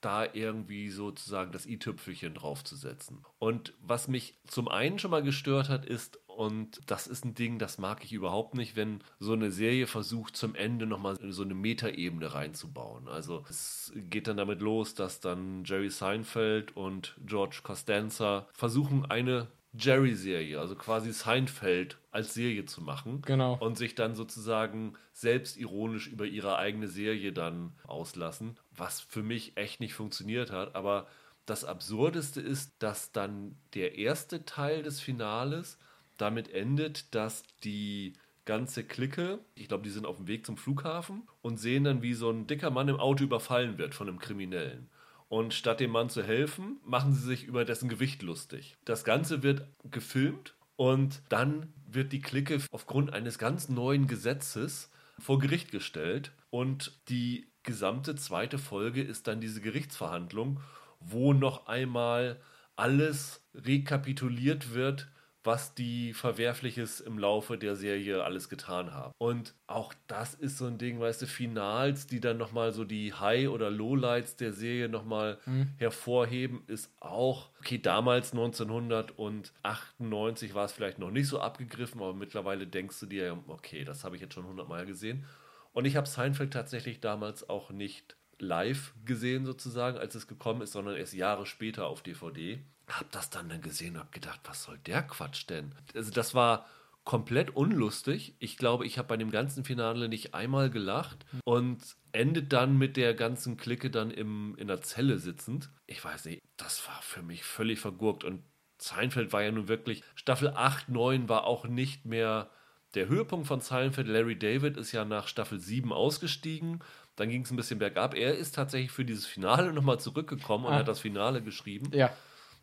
da 0.00 0.26
irgendwie 0.32 0.90
sozusagen 0.90 1.52
das 1.52 1.66
i-Tüpfelchen 1.66 2.34
draufzusetzen. 2.34 3.24
Und 3.38 3.74
was 3.82 4.08
mich 4.08 4.38
zum 4.46 4.68
einen 4.68 4.98
schon 4.98 5.10
mal 5.10 5.22
gestört 5.22 5.68
hat, 5.68 5.84
ist, 5.84 6.18
und 6.26 6.80
das 6.86 7.06
ist 7.06 7.24
ein 7.24 7.34
Ding, 7.34 7.58
das 7.58 7.78
mag 7.78 8.04
ich 8.04 8.12
überhaupt 8.12 8.54
nicht, 8.54 8.76
wenn 8.76 9.00
so 9.18 9.32
eine 9.32 9.50
Serie 9.50 9.86
versucht, 9.86 10.36
zum 10.36 10.54
Ende 10.54 10.86
nochmal 10.86 11.18
so 11.30 11.42
eine 11.42 11.54
Metaebene 11.54 12.32
reinzubauen. 12.32 13.08
Also 13.08 13.44
es 13.48 13.92
geht 13.94 14.26
dann 14.26 14.38
damit 14.38 14.60
los, 14.60 14.94
dass 14.94 15.20
dann 15.20 15.64
Jerry 15.64 15.90
Seinfeld 15.90 16.76
und 16.76 17.16
George 17.26 17.60
Costanza 17.62 18.48
versuchen, 18.52 19.04
eine 19.04 19.48
Jerry-Serie, 19.72 20.58
also 20.58 20.74
quasi 20.74 21.12
Seinfeld 21.12 21.98
als 22.10 22.34
Serie 22.34 22.64
zu 22.64 22.82
machen. 22.82 23.22
Genau. 23.22 23.56
Und 23.60 23.78
sich 23.78 23.94
dann 23.94 24.14
sozusagen 24.14 24.94
selbstironisch 25.12 26.08
über 26.08 26.26
ihre 26.26 26.56
eigene 26.56 26.88
Serie 26.88 27.32
dann 27.32 27.72
auslassen, 27.84 28.58
was 28.72 29.00
für 29.00 29.22
mich 29.22 29.56
echt 29.56 29.80
nicht 29.80 29.94
funktioniert 29.94 30.50
hat. 30.50 30.74
Aber 30.74 31.06
das 31.46 31.64
Absurdeste 31.64 32.40
ist, 32.40 32.74
dass 32.80 33.12
dann 33.12 33.56
der 33.74 33.96
erste 33.96 34.44
Teil 34.44 34.82
des 34.82 35.00
Finales 35.00 35.78
damit 36.16 36.52
endet, 36.52 37.14
dass 37.14 37.44
die 37.64 38.14
ganze 38.44 38.84
Clique, 38.84 39.38
ich 39.54 39.68
glaube, 39.68 39.84
die 39.84 39.90
sind 39.90 40.06
auf 40.06 40.16
dem 40.16 40.26
Weg 40.26 40.44
zum 40.44 40.56
Flughafen 40.56 41.28
und 41.42 41.58
sehen 41.58 41.84
dann, 41.84 42.02
wie 42.02 42.14
so 42.14 42.30
ein 42.30 42.46
dicker 42.46 42.70
Mann 42.70 42.88
im 42.88 42.98
Auto 42.98 43.22
überfallen 43.22 43.78
wird 43.78 43.94
von 43.94 44.08
einem 44.08 44.18
Kriminellen. 44.18 44.90
Und 45.30 45.54
statt 45.54 45.78
dem 45.78 45.92
Mann 45.92 46.10
zu 46.10 46.24
helfen, 46.24 46.80
machen 46.84 47.12
sie 47.14 47.22
sich 47.22 47.44
über 47.44 47.64
dessen 47.64 47.88
Gewicht 47.88 48.20
lustig. 48.22 48.76
Das 48.84 49.04
Ganze 49.04 49.44
wird 49.44 49.64
gefilmt 49.84 50.56
und 50.74 51.22
dann 51.28 51.72
wird 51.86 52.12
die 52.12 52.20
Clique 52.20 52.58
aufgrund 52.72 53.12
eines 53.12 53.38
ganz 53.38 53.68
neuen 53.68 54.08
Gesetzes 54.08 54.90
vor 55.20 55.38
Gericht 55.38 55.70
gestellt. 55.70 56.32
Und 56.50 57.00
die 57.08 57.46
gesamte 57.62 58.16
zweite 58.16 58.58
Folge 58.58 59.02
ist 59.02 59.28
dann 59.28 59.40
diese 59.40 59.60
Gerichtsverhandlung, 59.60 60.58
wo 60.98 61.32
noch 61.32 61.68
einmal 61.68 62.40
alles 62.74 63.40
rekapituliert 63.54 64.74
wird, 64.74 65.06
was 65.42 65.74
die 65.74 66.12
Verwerfliches 66.12 67.00
im 67.00 67.18
Laufe 67.18 67.56
der 67.56 67.74
Serie 67.74 68.22
alles 68.24 68.50
getan 68.50 68.92
haben. 68.92 69.14
Und 69.18 69.54
auch 69.66 69.94
das 70.06 70.34
ist 70.34 70.58
so 70.58 70.66
ein 70.66 70.76
Ding, 70.76 71.00
weißt 71.00 71.22
du, 71.22 71.26
Finals, 71.26 72.06
die 72.06 72.20
dann 72.20 72.36
nochmal 72.36 72.72
so 72.72 72.84
die 72.84 73.14
High- 73.14 73.48
oder 73.48 73.70
Lowlights 73.70 74.36
der 74.36 74.52
Serie 74.52 74.90
nochmal 74.90 75.38
mhm. 75.46 75.68
hervorheben, 75.78 76.62
ist 76.66 76.92
auch, 77.00 77.48
okay, 77.60 77.78
damals 77.78 78.32
1998 78.32 80.52
war 80.54 80.66
es 80.66 80.72
vielleicht 80.72 80.98
noch 80.98 81.10
nicht 81.10 81.28
so 81.28 81.40
abgegriffen, 81.40 82.02
aber 82.02 82.12
mittlerweile 82.12 82.66
denkst 82.66 83.00
du 83.00 83.06
dir, 83.06 83.42
okay, 83.48 83.84
das 83.84 84.04
habe 84.04 84.16
ich 84.16 84.22
jetzt 84.22 84.34
schon 84.34 84.46
hundertmal 84.46 84.84
gesehen. 84.84 85.24
Und 85.72 85.86
ich 85.86 85.96
habe 85.96 86.06
Seinfeld 86.06 86.52
tatsächlich 86.52 87.00
damals 87.00 87.48
auch 87.48 87.70
nicht 87.70 88.16
live 88.38 88.92
gesehen 89.04 89.46
sozusagen, 89.46 89.98
als 89.98 90.14
es 90.14 90.26
gekommen 90.26 90.60
ist, 90.62 90.72
sondern 90.72 90.96
erst 90.96 91.12
Jahre 91.14 91.46
später 91.46 91.86
auf 91.86 92.02
DVD 92.02 92.62
hab 92.98 93.10
das 93.12 93.30
dann, 93.30 93.48
dann 93.48 93.62
gesehen 93.62 93.94
und 93.94 94.00
hab 94.00 94.12
gedacht, 94.12 94.40
was 94.44 94.64
soll 94.64 94.78
der 94.86 95.02
Quatsch 95.02 95.48
denn? 95.48 95.72
Also 95.94 96.10
das 96.10 96.34
war 96.34 96.66
komplett 97.04 97.56
unlustig. 97.56 98.34
Ich 98.38 98.56
glaube, 98.56 98.86
ich 98.86 98.98
habe 98.98 99.08
bei 99.08 99.16
dem 99.16 99.30
ganzen 99.30 99.64
Finale 99.64 100.08
nicht 100.08 100.34
einmal 100.34 100.70
gelacht 100.70 101.24
und 101.44 101.78
endet 102.12 102.52
dann 102.52 102.76
mit 102.76 102.96
der 102.96 103.14
ganzen 103.14 103.56
Clique 103.56 103.90
dann 103.90 104.10
im, 104.10 104.54
in 104.58 104.68
der 104.68 104.82
Zelle 104.82 105.18
sitzend. 105.18 105.70
Ich 105.86 106.04
weiß 106.04 106.26
nicht, 106.26 106.42
das 106.56 106.86
war 106.86 107.00
für 107.02 107.22
mich 107.22 107.44
völlig 107.44 107.80
vergurkt 107.80 108.24
und 108.24 108.42
Seinfeld 108.78 109.32
war 109.32 109.42
ja 109.42 109.50
nun 109.50 109.68
wirklich, 109.68 110.02
Staffel 110.14 110.48
8, 110.48 110.88
9 110.88 111.28
war 111.28 111.44
auch 111.44 111.66
nicht 111.66 112.06
mehr 112.06 112.50
der 112.94 113.08
Höhepunkt 113.08 113.46
von 113.46 113.60
Seinfeld. 113.60 114.08
Larry 114.08 114.38
David 114.38 114.76
ist 114.76 114.92
ja 114.92 115.04
nach 115.04 115.28
Staffel 115.28 115.60
7 115.60 115.92
ausgestiegen. 115.92 116.80
Dann 117.16 117.28
ging 117.28 117.42
es 117.42 117.50
ein 117.50 117.56
bisschen 117.56 117.78
bergab. 117.78 118.14
Er 118.14 118.36
ist 118.36 118.54
tatsächlich 118.54 118.90
für 118.90 119.04
dieses 119.04 119.26
Finale 119.26 119.72
nochmal 119.72 120.00
zurückgekommen 120.00 120.64
und 120.64 120.72
ah. 120.72 120.78
hat 120.78 120.88
das 120.88 121.00
Finale 121.00 121.42
geschrieben. 121.42 121.90
Ja 121.92 122.10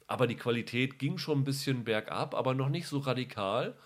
aber 0.07 0.27
die 0.27 0.35
Qualität 0.35 0.99
ging 0.99 1.17
schon 1.17 1.39
ein 1.41 1.43
bisschen 1.43 1.83
bergab, 1.83 2.33
aber 2.33 2.53
noch 2.53 2.69
nicht 2.69 2.87
so 2.87 2.99
radikal, 2.99 3.77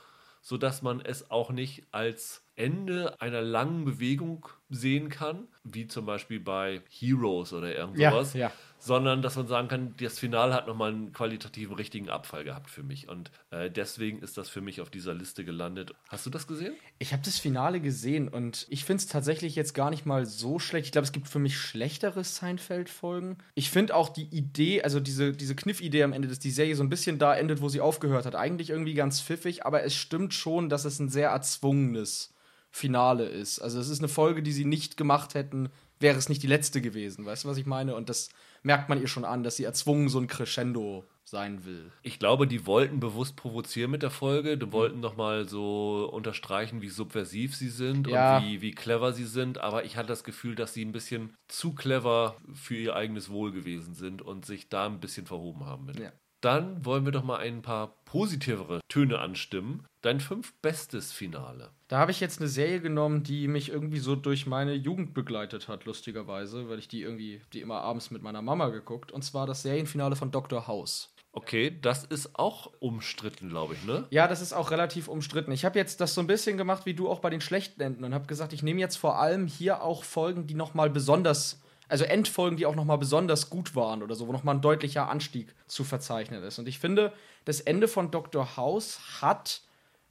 sodass 0.42 0.82
man 0.82 1.02
es 1.02 1.30
auch 1.32 1.52
nicht 1.52 1.88
als 1.92 2.48
Ende 2.56 3.20
einer 3.22 3.42
langen 3.42 3.86
Bewegung 3.86 4.48
sehen 4.70 5.10
kann, 5.10 5.48
wie 5.64 5.88
zum 5.88 6.06
Beispiel 6.06 6.40
bei 6.40 6.82
Heroes 6.90 7.54
oder 7.54 7.76
irgend 7.76 7.98
sowas, 7.98 8.34
Ja, 8.34 8.40
ja. 8.40 8.52
Sondern 8.84 9.22
dass 9.22 9.36
man 9.36 9.48
sagen 9.48 9.68
kann, 9.68 9.94
das 9.98 10.18
Finale 10.18 10.56
hat 10.56 10.66
nochmal 10.66 10.92
einen 10.92 11.14
qualitativen 11.14 11.76
richtigen 11.76 12.10
Abfall 12.10 12.44
gehabt 12.44 12.72
für 12.72 12.82
mich. 12.82 13.08
Und 13.08 13.30
äh, 13.52 13.70
deswegen 13.70 14.20
ist 14.24 14.40
das 14.40 14.50
für 14.50 14.60
mich 14.60 14.82
auf 14.82 14.90
dieser 14.90 15.14
Liste 15.14 15.46
gelandet. 15.46 15.94
Hast 16.10 16.26
du 16.26 16.32
das 16.32 16.48
gesehen? 16.48 16.74
Ich 16.98 17.14
habe 17.14 17.22
das 17.24 17.38
Finale 17.38 17.80
gesehen 17.80 18.28
und 18.28 18.66
ich 18.72 18.84
finde 18.84 19.02
es 19.02 19.08
tatsächlich 19.08 19.56
jetzt 19.56 19.76
gar 19.76 19.92
nicht 19.92 20.08
mal 20.08 20.26
so 20.26 20.58
schlecht. 20.58 20.88
Ich 20.88 20.92
glaube, 20.92 21.06
es 21.06 21.12
gibt 21.12 21.28
für 21.28 21.38
mich 21.38 21.60
schlechtere 21.60 22.24
Seinfeld-Folgen. 22.24 23.38
Ich 23.54 23.70
finde 23.70 23.96
auch 23.96 24.10
die 24.10 24.26
Idee, 24.36 24.82
also 24.82 25.00
diese, 25.00 25.32
diese 25.32 25.56
Kniff-Idee 25.56 26.02
am 26.02 26.14
Ende, 26.14 26.28
dass 26.28 26.40
die 26.40 26.50
Serie 26.50 26.76
so 26.76 26.82
ein 26.82 26.90
bisschen 26.90 27.20
da 27.20 27.36
endet, 27.36 27.62
wo 27.62 27.70
sie 27.70 27.82
aufgehört 27.82 28.26
hat, 28.26 28.34
eigentlich 28.34 28.72
irgendwie 28.72 28.96
ganz 28.96 29.22
pfiffig, 29.22 29.64
aber 29.64 29.84
es 29.84 29.94
stimmt 29.94 30.34
schon, 30.34 30.70
dass 30.70 30.86
es 30.86 30.98
ein 30.98 31.10
sehr 31.10 31.30
erzwungenes 31.30 32.34
Finale 32.72 33.26
ist. 33.26 33.60
Also 33.60 33.80
es 33.80 33.90
ist 33.90 34.00
eine 34.00 34.08
Folge, 34.08 34.42
die 34.42 34.54
sie 34.54 34.66
nicht 34.66 34.98
gemacht 34.98 35.36
hätten, 35.36 35.70
wäre 36.00 36.18
es 36.18 36.30
nicht 36.30 36.42
die 36.42 36.48
letzte 36.48 36.82
gewesen. 36.82 37.26
Weißt 37.26 37.44
du, 37.44 37.48
was 37.48 37.58
ich 37.58 37.66
meine? 37.68 37.96
Und 37.96 38.10
das 38.10 38.30
merkt 38.64 38.90
man 38.90 39.02
ihr 39.02 39.08
schon 39.08 39.26
an, 39.26 39.44
dass 39.44 39.56
sie 39.58 39.64
erzwungen 39.64 40.10
so 40.10 40.20
ein 40.20 40.28
Crescendo 40.28 41.06
sein 41.24 41.64
will. 41.66 41.92
Ich 42.02 42.20
glaube, 42.20 42.46
die 42.48 42.66
wollten 42.66 43.00
bewusst 43.00 43.36
provozieren 43.36 43.92
mit 43.92 44.02
der 44.02 44.10
Folge. 44.10 44.58
Die 44.58 44.72
wollten 44.72 45.00
nochmal 45.00 45.48
so 45.48 46.10
unterstreichen, 46.12 46.82
wie 46.82 46.90
subversiv 46.90 47.56
sie 47.56 47.70
sind 47.70 48.08
Ja. 48.08 48.38
und 48.38 48.46
wie, 48.46 48.62
wie 48.62 48.72
clever 48.72 49.14
sie 49.14 49.26
sind. 49.26 49.60
Aber 49.60 49.86
ich 49.86 49.98
hatte 49.98 50.10
das 50.10 50.24
Gefühl, 50.24 50.56
dass 50.56 50.74
sie 50.74 50.84
ein 50.84 50.92
bisschen 50.92 51.34
zu 51.48 51.74
clever 51.74 52.36
für 52.54 52.76
ihr 52.76 52.96
eigenes 52.96 53.30
Wohl 53.30 53.52
gewesen 53.52 53.94
sind 53.94 54.22
und 54.22 54.46
sich 54.46 54.68
da 54.68 54.86
ein 54.88 55.00
bisschen 55.00 55.26
verhoben 55.26 55.66
haben 55.66 55.86
mit. 55.86 56.00
Ja. 56.00 56.12
Dann 56.42 56.84
wollen 56.84 57.06
wir 57.06 57.12
doch 57.12 57.24
mal 57.24 57.38
ein 57.38 57.62
paar 57.62 57.96
positivere 58.06 58.82
Töne 58.90 59.20
anstimmen. 59.20 59.86
Dein 60.02 60.20
fünf 60.20 60.54
bestes 60.62 61.12
Finale. 61.12 61.70
Da 61.88 62.00
habe 62.00 62.10
ich 62.10 62.20
jetzt 62.20 62.40
eine 62.40 62.50
Serie 62.50 62.82
genommen, 62.82 63.22
die 63.22 63.48
mich 63.48 63.70
irgendwie 63.70 64.00
so 64.00 64.16
durch 64.16 64.48
meine 64.48 64.74
Jugend 64.74 65.14
begleitet 65.14 65.68
hat, 65.68 65.86
lustigerweise, 65.86 66.68
weil 66.68 66.80
ich 66.80 66.88
die 66.88 67.04
irgendwie, 67.04 67.42
die 67.54 67.62
immer 67.62 67.82
abends 67.82 68.10
mit 68.10 68.24
meiner 68.24 68.42
Mama 68.42 68.70
geguckt. 68.70 69.12
Und 69.12 69.22
zwar 69.22 69.46
das 69.46 69.62
Serienfinale 69.62 70.16
von 70.16 70.32
Dr. 70.32 70.66
House. 70.66 71.14
Okay, 71.34 71.78
das 71.82 72.04
ist 72.04 72.38
auch 72.38 72.72
umstritten, 72.80 73.50
glaube 73.50 73.76
ich, 73.76 73.86
ne? 73.86 74.06
Ja, 74.10 74.28
das 74.28 74.42
ist 74.42 74.52
auch 74.52 74.72
relativ 74.72 75.08
umstritten. 75.08 75.52
Ich 75.52 75.64
habe 75.64 75.80
jetzt 75.80 76.02
das 76.02 76.14
so 76.14 76.22
ein 76.22 76.28
bisschen 76.28 76.58
gemacht 76.58 76.86
wie 76.86 76.94
du 76.94 77.08
auch 77.08 77.20
bei 77.20 77.30
den 77.30 77.40
schlechten 77.40 77.80
Enden 77.80 78.04
und 78.04 78.14
habe 78.14 78.26
gesagt, 78.26 78.52
ich 78.52 78.64
nehme 78.64 78.82
jetzt 78.82 78.98
vor 78.98 79.20
allem 79.20 79.48
hier 79.48 79.82
auch 79.84 80.04
Folgen, 80.04 80.48
die 80.48 80.56
noch 80.56 80.74
mal 80.74 80.90
besonders, 80.90 81.62
also 81.92 82.06
Endfolgen, 82.06 82.56
die 82.56 82.66
auch 82.66 82.76
noch 82.76 82.86
mal 82.86 82.96
besonders 82.96 83.50
gut 83.50 83.76
waren 83.76 84.02
oder 84.02 84.16
so, 84.16 84.26
wo 84.28 84.32
noch 84.32 84.46
mal 84.46 84.54
ein 84.54 84.62
deutlicher 84.62 85.10
Anstieg 85.10 85.54
zu 85.68 85.84
verzeichnen 85.84 86.42
ist. 86.42 86.58
Und 86.58 86.70
ich 86.70 86.80
finde, 86.80 87.12
das 87.44 87.60
Ende 87.60 87.90
von 87.90 88.12
Dr. 88.12 88.56
House 88.56 89.22
hat 89.22 89.62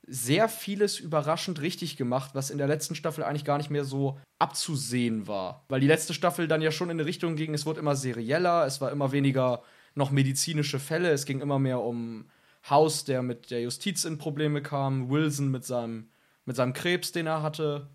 sehr 0.07 0.51
vieles 0.51 0.99
überraschend 0.99 1.63
richtig 1.63 1.97
gemacht, 1.97 2.33
was 2.35 2.51
in 2.51 2.59
der 2.59 2.67
letzten 2.67 2.95
Staffel 2.95 3.25
eigentlich 3.25 3.47
gar 3.47 3.57
nicht 3.57 3.71
mehr 3.71 3.85
so 3.85 4.19
abzusehen 4.39 5.27
war. 5.27 5.65
Weil 5.69 5.81
die 5.81 5.87
letzte 5.87 6.13
Staffel 6.13 6.49
dann 6.49 6.61
ja 6.61 6.71
schon 6.71 6.91
in 6.91 6.99
eine 6.99 7.07
Richtung 7.07 7.35
ging, 7.35 7.55
es 7.55 7.65
wurde 7.65 7.81
immer 7.81 7.97
serieller, 7.97 8.67
es 8.67 8.83
war 8.83 8.93
immer 8.93 9.13
weniger 9.13 9.63
noch 9.95 10.11
medizinische 10.11 10.81
Fälle, 10.81 11.11
es 11.11 11.25
ging 11.25 11.41
immer 11.41 11.59
mehr 11.59 11.81
um 11.81 12.27
House, 12.69 13.05
der 13.05 13.23
mit 13.23 13.51
der 13.51 13.63
Justiz 13.63 14.05
in 14.05 14.19
Probleme 14.19 14.63
kam, 14.63 15.09
Wilson 15.09 15.51
mit 15.51 15.65
seinem, 15.65 16.11
mit 16.45 16.57
seinem 16.57 16.75
Krebs, 16.75 17.13
den 17.13 17.27
er 17.27 17.43
hatte. 17.43 17.89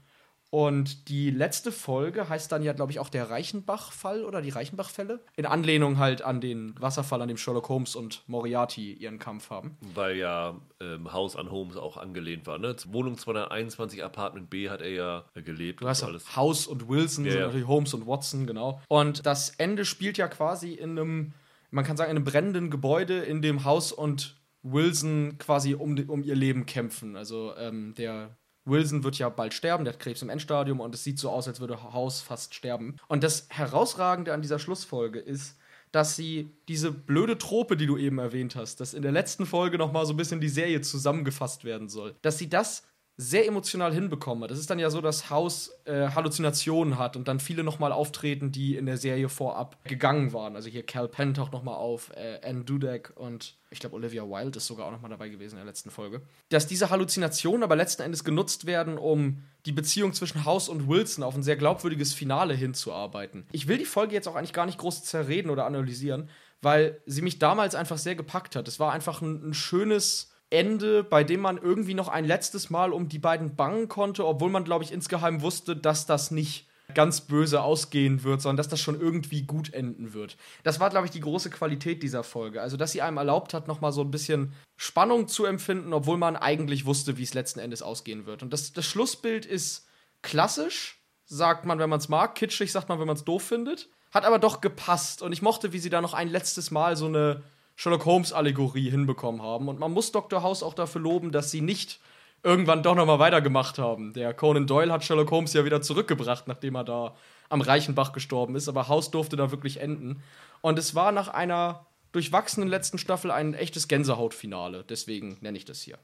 Und 0.56 1.10
die 1.10 1.32
letzte 1.32 1.70
Folge 1.70 2.30
heißt 2.30 2.50
dann 2.50 2.64
ja, 2.64 2.72
glaube 2.72 2.90
ich, 2.90 3.00
auch 3.00 3.10
der 3.10 3.30
Reichenbach-Fall 3.30 4.24
oder 4.24 4.42
die 4.42 4.52
Reichenbach-Fälle. 4.52 5.20
In 5.36 5.46
Anlehnung 5.46 5.98
halt 5.98 6.22
an 6.22 6.40
den 6.40 6.74
Wasserfall, 6.80 7.22
an 7.22 7.28
dem 7.28 7.36
Sherlock 7.36 7.68
Holmes 7.68 7.94
und 7.94 8.24
Moriarty 8.28 8.94
ihren 8.94 9.20
Kampf 9.20 9.50
haben. 9.50 9.78
Weil 9.94 10.16
ja 10.16 10.56
ähm, 10.80 11.12
Haus 11.12 11.36
an 11.36 11.52
Holmes 11.52 11.76
auch 11.76 11.98
angelehnt 11.98 12.48
war, 12.48 12.58
ne? 12.58 12.74
Wohnung 12.88 13.18
221, 13.18 14.02
Apartment 14.02 14.50
B 14.50 14.70
hat 14.70 14.82
er 14.82 14.92
ja 14.92 15.26
gelebt. 15.34 15.82
Du 15.82 15.90
hast 15.90 16.04
und 16.04 16.08
ja 16.08 16.12
alles. 16.14 16.38
House 16.38 16.68
und 16.68 16.88
Wilson, 16.88 17.26
Ja, 17.26 17.32
sind 17.32 17.40
ja. 17.42 17.48
natürlich 17.48 17.68
Holmes 17.68 17.94
und 17.94 18.08
Watson, 18.08 18.48
genau. 18.48 18.82
Und 18.88 19.26
das 19.26 19.50
Ende 19.50 19.84
spielt 19.84 20.18
ja 20.18 20.30
quasi 20.30 20.72
in 20.72 20.92
einem, 20.92 21.34
man 21.70 21.84
kann 21.84 21.98
sagen, 21.98 22.12
in 22.12 22.16
einem 22.16 22.24
brennenden 22.24 22.70
Gebäude, 22.70 23.20
in 23.20 23.42
dem 23.42 23.66
House 23.66 23.92
und 23.92 24.38
Wilson 24.64 25.38
quasi 25.38 25.74
um, 25.74 25.98
um 26.08 26.24
ihr 26.24 26.36
Leben 26.36 26.66
kämpfen. 26.66 27.18
Also 27.18 27.54
ähm, 27.58 27.94
der 27.98 28.38
Wilson 28.66 29.04
wird 29.04 29.18
ja 29.18 29.30
bald 29.30 29.54
sterben, 29.54 29.86
der 29.86 29.94
hat 29.94 30.00
Krebs 30.00 30.22
im 30.22 30.30
Endstadium 30.30 30.80
und 30.80 30.94
es 30.94 31.04
sieht 31.04 31.20
so 31.20 31.30
aus, 31.30 31.48
als 31.48 31.60
würde 31.60 31.82
House 31.94 32.22
fast 32.22 32.54
sterben. 32.56 32.98
Und 33.08 33.24
das 33.24 33.48
Herausragende 33.50 34.34
an 34.34 34.42
dieser 34.42 34.60
Schlussfolge 34.60 35.20
ist, 35.20 35.58
dass 35.92 36.16
sie 36.16 36.50
diese 36.68 36.92
blöde 36.92 37.38
Trope, 37.38 37.78
die 37.78 37.86
du 37.86 37.98
eben 37.98 38.18
erwähnt 38.18 38.56
hast, 38.56 38.82
dass 38.82 38.94
in 38.94 39.02
der 39.02 39.12
letzten 39.14 39.46
Folge 39.46 39.78
noch 39.78 39.94
mal 39.94 40.06
so 40.06 40.14
ein 40.14 40.18
bisschen 40.18 40.42
die 40.42 40.50
Serie 40.50 40.82
zusammengefasst 40.82 41.64
werden 41.64 41.88
soll, 41.88 42.16
dass 42.22 42.38
sie 42.38 42.50
das 42.50 42.84
sehr 43.18 43.48
emotional 43.48 43.94
hinbekommen 43.94 44.44
hat. 44.44 44.52
Es 44.52 44.60
ist 44.60 44.70
dann 44.70 44.80
ja 44.80 44.90
so, 44.90 45.00
dass 45.00 45.30
House 45.30 45.72
äh, 45.86 46.10
Halluzinationen 46.10 46.98
hat 46.98 47.16
und 47.16 47.30
dann 47.30 47.40
viele 47.40 47.64
noch 47.64 47.80
mal 47.80 47.94
auftreten, 47.94 48.52
die 48.52 48.76
in 48.76 48.86
der 48.86 48.98
Serie 48.98 49.30
vorab 49.30 49.78
gegangen 49.86 50.34
waren. 50.34 50.58
Also 50.58 50.70
hier 50.70 50.84
Cal 50.84 51.08
Penn 51.08 51.34
taucht 51.34 51.54
noch 51.54 51.64
mal 51.64 51.76
auf, 51.76 52.12
äh, 52.16 52.42
Anne 52.44 52.66
Dudek 52.66 53.14
und 53.16 53.56
ich 53.70 53.80
glaube 53.80 53.96
Olivia 53.96 54.24
Wilde 54.24 54.58
ist 54.58 54.68
sogar 54.68 54.88
auch 54.88 54.92
noch 54.92 55.02
mal 55.02 55.08
dabei 55.08 55.30
gewesen 55.30 55.54
in 55.54 55.60
der 55.60 55.66
letzten 55.66 55.92
Folge. 55.92 56.24
Dass 56.50 56.68
diese 56.68 56.90
Halluzinationen 56.90 57.64
aber 57.64 57.78
letzten 57.78 58.02
Endes 58.02 58.26
genutzt 58.26 58.66
werden, 58.66 58.98
um 58.98 59.44
die 59.66 59.72
Beziehung 59.72 60.12
zwischen 60.14 60.44
House 60.44 60.68
und 60.68 60.90
Wilson 60.90 61.24
auf 61.24 61.36
ein 61.36 61.44
sehr 61.44 61.56
glaubwürdiges 61.56 62.14
Finale 62.14 62.54
hinzuarbeiten. 62.54 63.48
Ich 63.54 63.70
will 63.70 63.78
die 63.78 63.86
Folge 63.86 64.14
jetzt 64.14 64.28
auch 64.28 64.36
eigentlich 64.36 64.54
gar 64.54 64.66
nicht 64.66 64.78
groß 64.78 65.06
zerreden 65.06 65.50
oder 65.50 65.66
analysieren, 65.66 66.30
weil 66.62 67.02
sie 67.06 67.22
mich 67.22 67.40
damals 67.40 67.76
einfach 67.76 67.98
sehr 67.98 68.16
gepackt 68.16 68.58
hat. 68.58 68.68
Es 68.68 68.80
war 68.80 68.92
einfach 68.92 69.22
ein, 69.22 69.50
ein 69.50 69.54
schönes 69.54 70.35
Ende, 70.50 71.04
bei 71.04 71.24
dem 71.24 71.42
man 71.42 71.58
irgendwie 71.58 71.94
noch 71.94 72.08
ein 72.08 72.26
letztes 72.26 72.70
Mal 72.70 72.94
um 72.94 73.10
die 73.10 73.20
beiden 73.20 73.56
bangen 73.56 73.88
konnte, 73.88 74.26
obwohl 74.26 74.50
man, 74.50 74.64
glaube 74.64 74.84
ich, 74.84 74.92
insgeheim 74.92 75.42
wusste, 75.42 75.76
dass 75.76 76.06
das 76.06 76.32
nicht 76.32 76.68
ganz 76.94 77.22
böse 77.22 77.62
ausgehen 77.62 78.24
wird, 78.24 78.42
sondern 78.42 78.58
dass 78.58 78.68
das 78.68 78.80
schon 78.80 79.00
irgendwie 79.00 79.42
gut 79.42 79.74
enden 79.74 80.14
wird. 80.14 80.38
Das 80.64 80.80
war, 80.80 80.90
glaube 80.90 81.06
ich, 81.08 81.12
die 81.12 81.20
große 81.20 81.50
Qualität 81.50 82.04
dieser 82.04 82.24
Folge. 82.24 82.62
Also, 82.62 82.78
dass 82.78 82.92
sie 82.92 83.02
einem 83.02 83.18
erlaubt 83.18 83.54
hat, 83.54 83.68
noch 83.68 83.82
mal 83.82 83.92
so 83.92 84.02
ein 84.02 84.12
bisschen 84.12 84.54
Spannung 84.78 85.28
zu 85.28 85.46
empfinden, 85.46 85.94
obwohl 85.94 86.18
man 86.18 86.36
eigentlich 86.36 86.86
wusste, 86.86 87.18
wie 87.18 87.24
es 87.24 87.34
letzten 87.34 87.60
Endes 87.60 87.82
ausgehen 87.82 88.26
wird. 88.26 88.44
Und 88.44 88.54
das, 88.54 88.72
das 88.72 88.86
Schlussbild 88.86 89.46
ist 89.46 89.88
klassisch, 90.22 91.02
sagt 91.26 91.66
man, 91.66 91.80
wenn 91.80 91.90
man 91.90 92.00
es 92.00 92.10
mag, 92.10 92.36
kitschig 92.36 92.72
sagt 92.72 92.90
man, 92.90 93.00
wenn 93.00 93.08
man 93.08 93.16
es 93.16 93.26
doof 93.26 93.44
findet, 93.44 93.90
hat 94.12 94.26
aber 94.26 94.40
doch 94.40 94.62
gepasst. 94.62 95.22
Und 95.22 95.32
ich 95.32 95.42
mochte, 95.42 95.74
wie 95.74 95.80
sie 95.80 95.90
da 95.90 96.02
noch 96.02 96.14
ein 96.14 96.30
letztes 96.30 96.72
Mal 96.72 96.96
so 96.96 97.08
eine 97.08 97.42
Sherlock 97.76 98.06
Holmes-Allegorie 98.06 98.90
hinbekommen 98.90 99.42
haben. 99.42 99.68
Und 99.68 99.80
man 99.80 99.92
muss 99.92 100.12
Dr. 100.12 100.44
House 100.44 100.64
auch 100.64 100.74
dafür 100.74 101.02
loben, 101.02 101.32
dass 101.32 101.52
sie 101.52 101.62
nicht 101.62 102.00
irgendwann 102.44 102.84
doch 102.84 102.96
noch 102.96 103.06
mal 103.06 103.20
weitergemacht 103.20 103.80
haben. 103.80 104.14
Der 104.14 104.34
Conan 104.34 104.68
Doyle 104.68 104.94
hat 104.94 105.04
Sherlock 105.04 105.32
Holmes 105.32 105.54
ja 105.54 105.66
wieder 105.66 105.82
zurückgebracht, 105.82 106.48
nachdem 106.48 106.76
er 106.76 106.84
da 106.84 107.16
am 107.50 107.62
Reichenbach 107.62 108.14
gestorben 108.14 108.56
ist. 108.56 108.70
Aber 108.70 108.88
House 108.88 109.12
durfte 109.12 109.36
da 109.36 109.52
wirklich 109.52 109.82
enden. 109.82 110.22
Und 110.62 110.80
es 110.80 110.96
war 110.96 111.12
nach 111.12 111.28
einer 111.28 111.86
durchwachsenen 112.12 112.70
letzten 112.70 112.98
Staffel 112.98 113.32
ein 113.32 113.54
echtes 113.54 113.88
Gänsehautfinale. 113.88 114.86
Deswegen 114.88 115.38
nenne 115.42 115.58
ich 115.58 115.66
das 115.66 115.82
hier. 115.82 115.98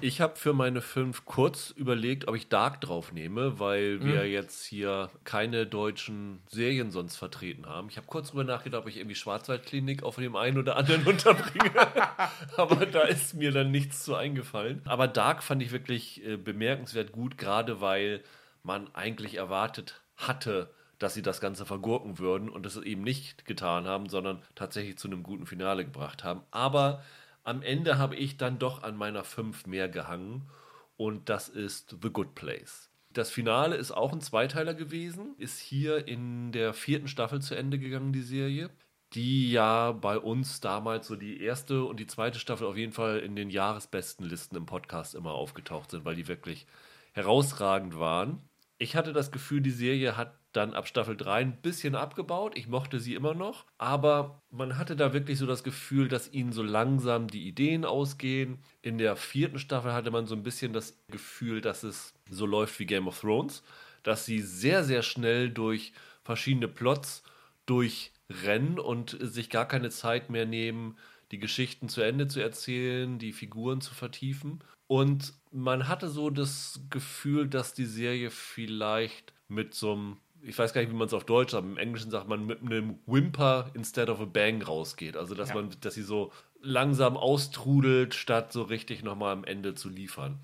Ich 0.00 0.20
habe 0.20 0.36
für 0.36 0.52
meine 0.52 0.80
fünf 0.82 1.24
kurz 1.24 1.70
überlegt, 1.70 2.26
ob 2.28 2.34
ich 2.34 2.48
Dark 2.48 2.80
drauf 2.80 3.12
nehme, 3.12 3.58
weil 3.58 3.98
Mhm. 3.98 4.04
wir 4.04 4.28
jetzt 4.28 4.64
hier 4.64 5.10
keine 5.24 5.66
deutschen 5.66 6.40
Serien 6.48 6.90
sonst 6.90 7.16
vertreten 7.16 7.66
haben. 7.66 7.88
Ich 7.88 7.96
habe 7.96 8.06
kurz 8.06 8.30
drüber 8.30 8.44
nachgedacht, 8.44 8.82
ob 8.82 8.88
ich 8.88 8.96
irgendwie 8.98 9.14
Schwarzwaldklinik 9.14 10.02
auf 10.02 10.16
dem 10.16 10.36
einen 10.36 10.58
oder 10.58 10.76
anderen 10.76 11.04
unterbringe. 11.06 11.70
Aber 12.56 12.86
da 12.86 13.02
ist 13.02 13.34
mir 13.34 13.52
dann 13.52 13.70
nichts 13.70 14.04
zu 14.04 14.14
eingefallen. 14.14 14.82
Aber 14.84 15.08
Dark 15.08 15.42
fand 15.42 15.62
ich 15.62 15.70
wirklich 15.70 16.24
äh, 16.26 16.36
bemerkenswert 16.36 17.12
gut, 17.12 17.38
gerade 17.38 17.80
weil 17.80 18.20
man 18.62 18.92
eigentlich 18.94 19.36
erwartet 19.36 20.02
hatte, 20.16 20.70
dass 20.98 21.14
sie 21.14 21.22
das 21.22 21.40
Ganze 21.40 21.64
vergurken 21.66 22.18
würden 22.18 22.48
und 22.48 22.66
das 22.66 22.76
eben 22.76 23.02
nicht 23.02 23.46
getan 23.46 23.86
haben, 23.86 24.08
sondern 24.08 24.42
tatsächlich 24.54 24.98
zu 24.98 25.08
einem 25.08 25.22
guten 25.22 25.46
Finale 25.46 25.84
gebracht 25.84 26.24
haben. 26.24 26.40
Aber 26.50 27.02
am 27.44 27.62
Ende 27.62 27.98
habe 27.98 28.16
ich 28.16 28.36
dann 28.36 28.58
doch 28.58 28.82
an 28.82 28.96
meiner 28.96 29.22
5 29.22 29.66
mehr 29.66 29.88
gehangen 29.88 30.48
und 30.96 31.28
das 31.28 31.48
ist 31.48 31.96
The 32.02 32.10
Good 32.10 32.34
Place. 32.34 32.90
Das 33.12 33.30
Finale 33.30 33.76
ist 33.76 33.92
auch 33.92 34.12
ein 34.12 34.20
Zweiteiler 34.20 34.74
gewesen, 34.74 35.34
ist 35.38 35.60
hier 35.60 36.08
in 36.08 36.50
der 36.50 36.74
vierten 36.74 37.06
Staffel 37.06 37.40
zu 37.40 37.54
Ende 37.54 37.78
gegangen, 37.78 38.12
die 38.12 38.22
Serie, 38.22 38.70
die 39.12 39.52
ja 39.52 39.92
bei 39.92 40.18
uns 40.18 40.60
damals 40.60 41.06
so 41.06 41.14
die 41.14 41.40
erste 41.40 41.84
und 41.84 42.00
die 42.00 42.08
zweite 42.08 42.40
Staffel 42.40 42.66
auf 42.66 42.76
jeden 42.76 42.92
Fall 42.92 43.18
in 43.20 43.36
den 43.36 43.50
jahresbesten 43.50 44.26
Listen 44.26 44.56
im 44.56 44.66
Podcast 44.66 45.14
immer 45.14 45.32
aufgetaucht 45.32 45.92
sind, 45.92 46.04
weil 46.04 46.16
die 46.16 46.26
wirklich 46.26 46.66
herausragend 47.12 47.96
waren. 47.98 48.40
Ich 48.78 48.96
hatte 48.96 49.12
das 49.12 49.30
Gefühl, 49.30 49.60
die 49.60 49.70
Serie 49.70 50.16
hat 50.16 50.34
dann 50.56 50.74
ab 50.74 50.88
Staffel 50.88 51.16
3 51.16 51.40
ein 51.40 51.56
bisschen 51.60 51.94
abgebaut. 51.94 52.56
Ich 52.56 52.68
mochte 52.68 53.00
sie 53.00 53.14
immer 53.14 53.34
noch. 53.34 53.66
Aber 53.78 54.42
man 54.50 54.78
hatte 54.78 54.96
da 54.96 55.12
wirklich 55.12 55.38
so 55.38 55.46
das 55.46 55.64
Gefühl, 55.64 56.08
dass 56.08 56.32
ihnen 56.32 56.52
so 56.52 56.62
langsam 56.62 57.28
die 57.28 57.46
Ideen 57.46 57.84
ausgehen. 57.84 58.58
In 58.82 58.98
der 58.98 59.16
vierten 59.16 59.58
Staffel 59.58 59.92
hatte 59.92 60.10
man 60.10 60.26
so 60.26 60.34
ein 60.34 60.42
bisschen 60.42 60.72
das 60.72 60.98
Gefühl, 61.08 61.60
dass 61.60 61.82
es 61.82 62.14
so 62.30 62.46
läuft 62.46 62.78
wie 62.78 62.86
Game 62.86 63.08
of 63.08 63.20
Thrones. 63.20 63.62
Dass 64.02 64.26
sie 64.26 64.40
sehr, 64.40 64.84
sehr 64.84 65.02
schnell 65.02 65.50
durch 65.50 65.92
verschiedene 66.22 66.68
Plots 66.68 67.22
durchrennen 67.66 68.78
und 68.78 69.16
sich 69.20 69.50
gar 69.50 69.66
keine 69.66 69.90
Zeit 69.90 70.30
mehr 70.30 70.46
nehmen, 70.46 70.96
die 71.32 71.38
Geschichten 71.38 71.88
zu 71.88 72.00
Ende 72.00 72.28
zu 72.28 72.40
erzählen, 72.40 73.18
die 73.18 73.32
Figuren 73.32 73.80
zu 73.80 73.94
vertiefen. 73.94 74.62
Und 74.86 75.34
man 75.50 75.88
hatte 75.88 76.08
so 76.08 76.30
das 76.30 76.80
Gefühl, 76.90 77.48
dass 77.48 77.74
die 77.74 77.86
Serie 77.86 78.30
vielleicht 78.30 79.32
mit 79.48 79.74
so 79.74 79.92
einem, 79.92 80.16
ich 80.46 80.58
weiß 80.58 80.72
gar 80.72 80.80
nicht, 80.80 80.90
wie 80.90 80.96
man 80.96 81.06
es 81.06 81.14
auf 81.14 81.24
Deutsch 81.24 81.52
sagt, 81.52 81.64
im 81.64 81.76
Englischen 81.78 82.10
sagt 82.10 82.28
man 82.28 82.46
mit 82.46 82.60
einem 82.62 82.98
Whimper 83.06 83.70
instead 83.74 84.08
of 84.08 84.20
a 84.20 84.24
Bang 84.24 84.62
rausgeht. 84.62 85.16
Also 85.16 85.34
dass 85.34 85.50
Ja. 85.50 85.56
man, 85.56 85.70
dass 85.80 85.94
sie 85.94 86.02
so 86.02 86.32
langsam 86.60 87.16
austrudelt, 87.16 88.14
statt 88.14 88.52
so 88.52 88.62
richtig 88.62 89.02
nochmal 89.02 89.32
am 89.32 89.44
Ende 89.44 89.74
zu 89.74 89.88
liefern. 89.88 90.38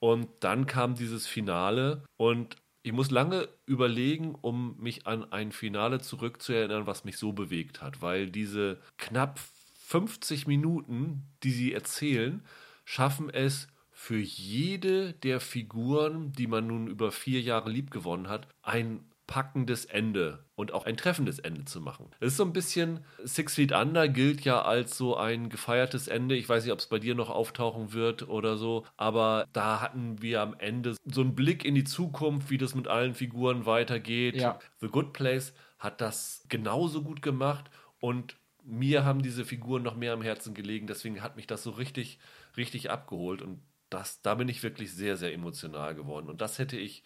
Und 0.00 0.28
dann 0.40 0.66
kam 0.66 0.94
dieses 0.94 1.26
Finale 1.26 2.02
und 2.16 2.56
ich 2.82 2.92
muss 2.92 3.10
lange 3.12 3.48
überlegen, 3.66 4.34
um 4.40 4.76
mich 4.80 5.06
an 5.06 5.30
ein 5.32 5.52
Finale 5.52 6.00
zurückzuerinnern, 6.00 6.86
was 6.86 7.04
mich 7.04 7.16
so 7.16 7.32
bewegt 7.32 7.80
hat, 7.80 8.02
weil 8.02 8.28
diese 8.28 8.78
knapp 8.98 9.38
50 9.86 10.46
Minuten, 10.48 11.22
die 11.44 11.52
sie 11.52 11.72
erzählen, 11.72 12.42
schaffen 12.84 13.30
es 13.30 13.68
für 13.92 14.18
jede 14.18 15.12
der 15.12 15.38
Figuren, 15.38 16.32
die 16.32 16.48
man 16.48 16.66
nun 16.66 16.88
über 16.88 17.12
vier 17.12 17.40
Jahre 17.40 17.70
liebgewonnen 17.70 18.28
hat, 18.28 18.48
ein 18.62 19.04
packendes 19.32 19.86
Ende 19.86 20.44
und 20.56 20.74
auch 20.74 20.84
ein 20.84 20.98
treffendes 20.98 21.38
Ende 21.38 21.64
zu 21.64 21.80
machen. 21.80 22.10
Es 22.20 22.32
ist 22.32 22.36
so 22.36 22.44
ein 22.44 22.52
bisschen, 22.52 23.00
Six 23.24 23.54
Feet 23.54 23.72
Under 23.72 24.06
gilt 24.06 24.42
ja 24.42 24.60
als 24.60 24.98
so 24.98 25.16
ein 25.16 25.48
gefeiertes 25.48 26.06
Ende. 26.06 26.36
Ich 26.36 26.46
weiß 26.46 26.64
nicht, 26.64 26.72
ob 26.74 26.80
es 26.80 26.86
bei 26.86 26.98
dir 26.98 27.14
noch 27.14 27.30
auftauchen 27.30 27.94
wird 27.94 28.28
oder 28.28 28.58
so, 28.58 28.84
aber 28.98 29.46
da 29.54 29.80
hatten 29.80 30.20
wir 30.20 30.42
am 30.42 30.54
Ende 30.58 30.96
so 31.06 31.22
einen 31.22 31.34
Blick 31.34 31.64
in 31.64 31.74
die 31.74 31.84
Zukunft, 31.84 32.50
wie 32.50 32.58
das 32.58 32.74
mit 32.74 32.88
allen 32.88 33.14
Figuren 33.14 33.64
weitergeht. 33.64 34.36
Ja. 34.36 34.58
The 34.82 34.88
Good 34.88 35.14
Place 35.14 35.54
hat 35.78 36.02
das 36.02 36.44
genauso 36.50 37.00
gut 37.02 37.22
gemacht 37.22 37.70
und 38.00 38.36
mir 38.62 39.06
haben 39.06 39.22
diese 39.22 39.46
Figuren 39.46 39.82
noch 39.82 39.96
mehr 39.96 40.12
am 40.12 40.20
Herzen 40.20 40.52
gelegen, 40.52 40.86
deswegen 40.86 41.22
hat 41.22 41.36
mich 41.36 41.46
das 41.46 41.62
so 41.62 41.70
richtig, 41.70 42.18
richtig 42.58 42.90
abgeholt 42.90 43.40
und 43.40 43.62
das, 43.88 44.20
da 44.20 44.34
bin 44.34 44.50
ich 44.50 44.62
wirklich 44.62 44.92
sehr, 44.92 45.16
sehr 45.16 45.32
emotional 45.32 45.94
geworden 45.94 46.28
und 46.28 46.42
das 46.42 46.58
hätte 46.58 46.76
ich 46.76 47.02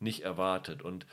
nicht 0.00 0.20
erwartet 0.20 0.82
und 0.82 1.06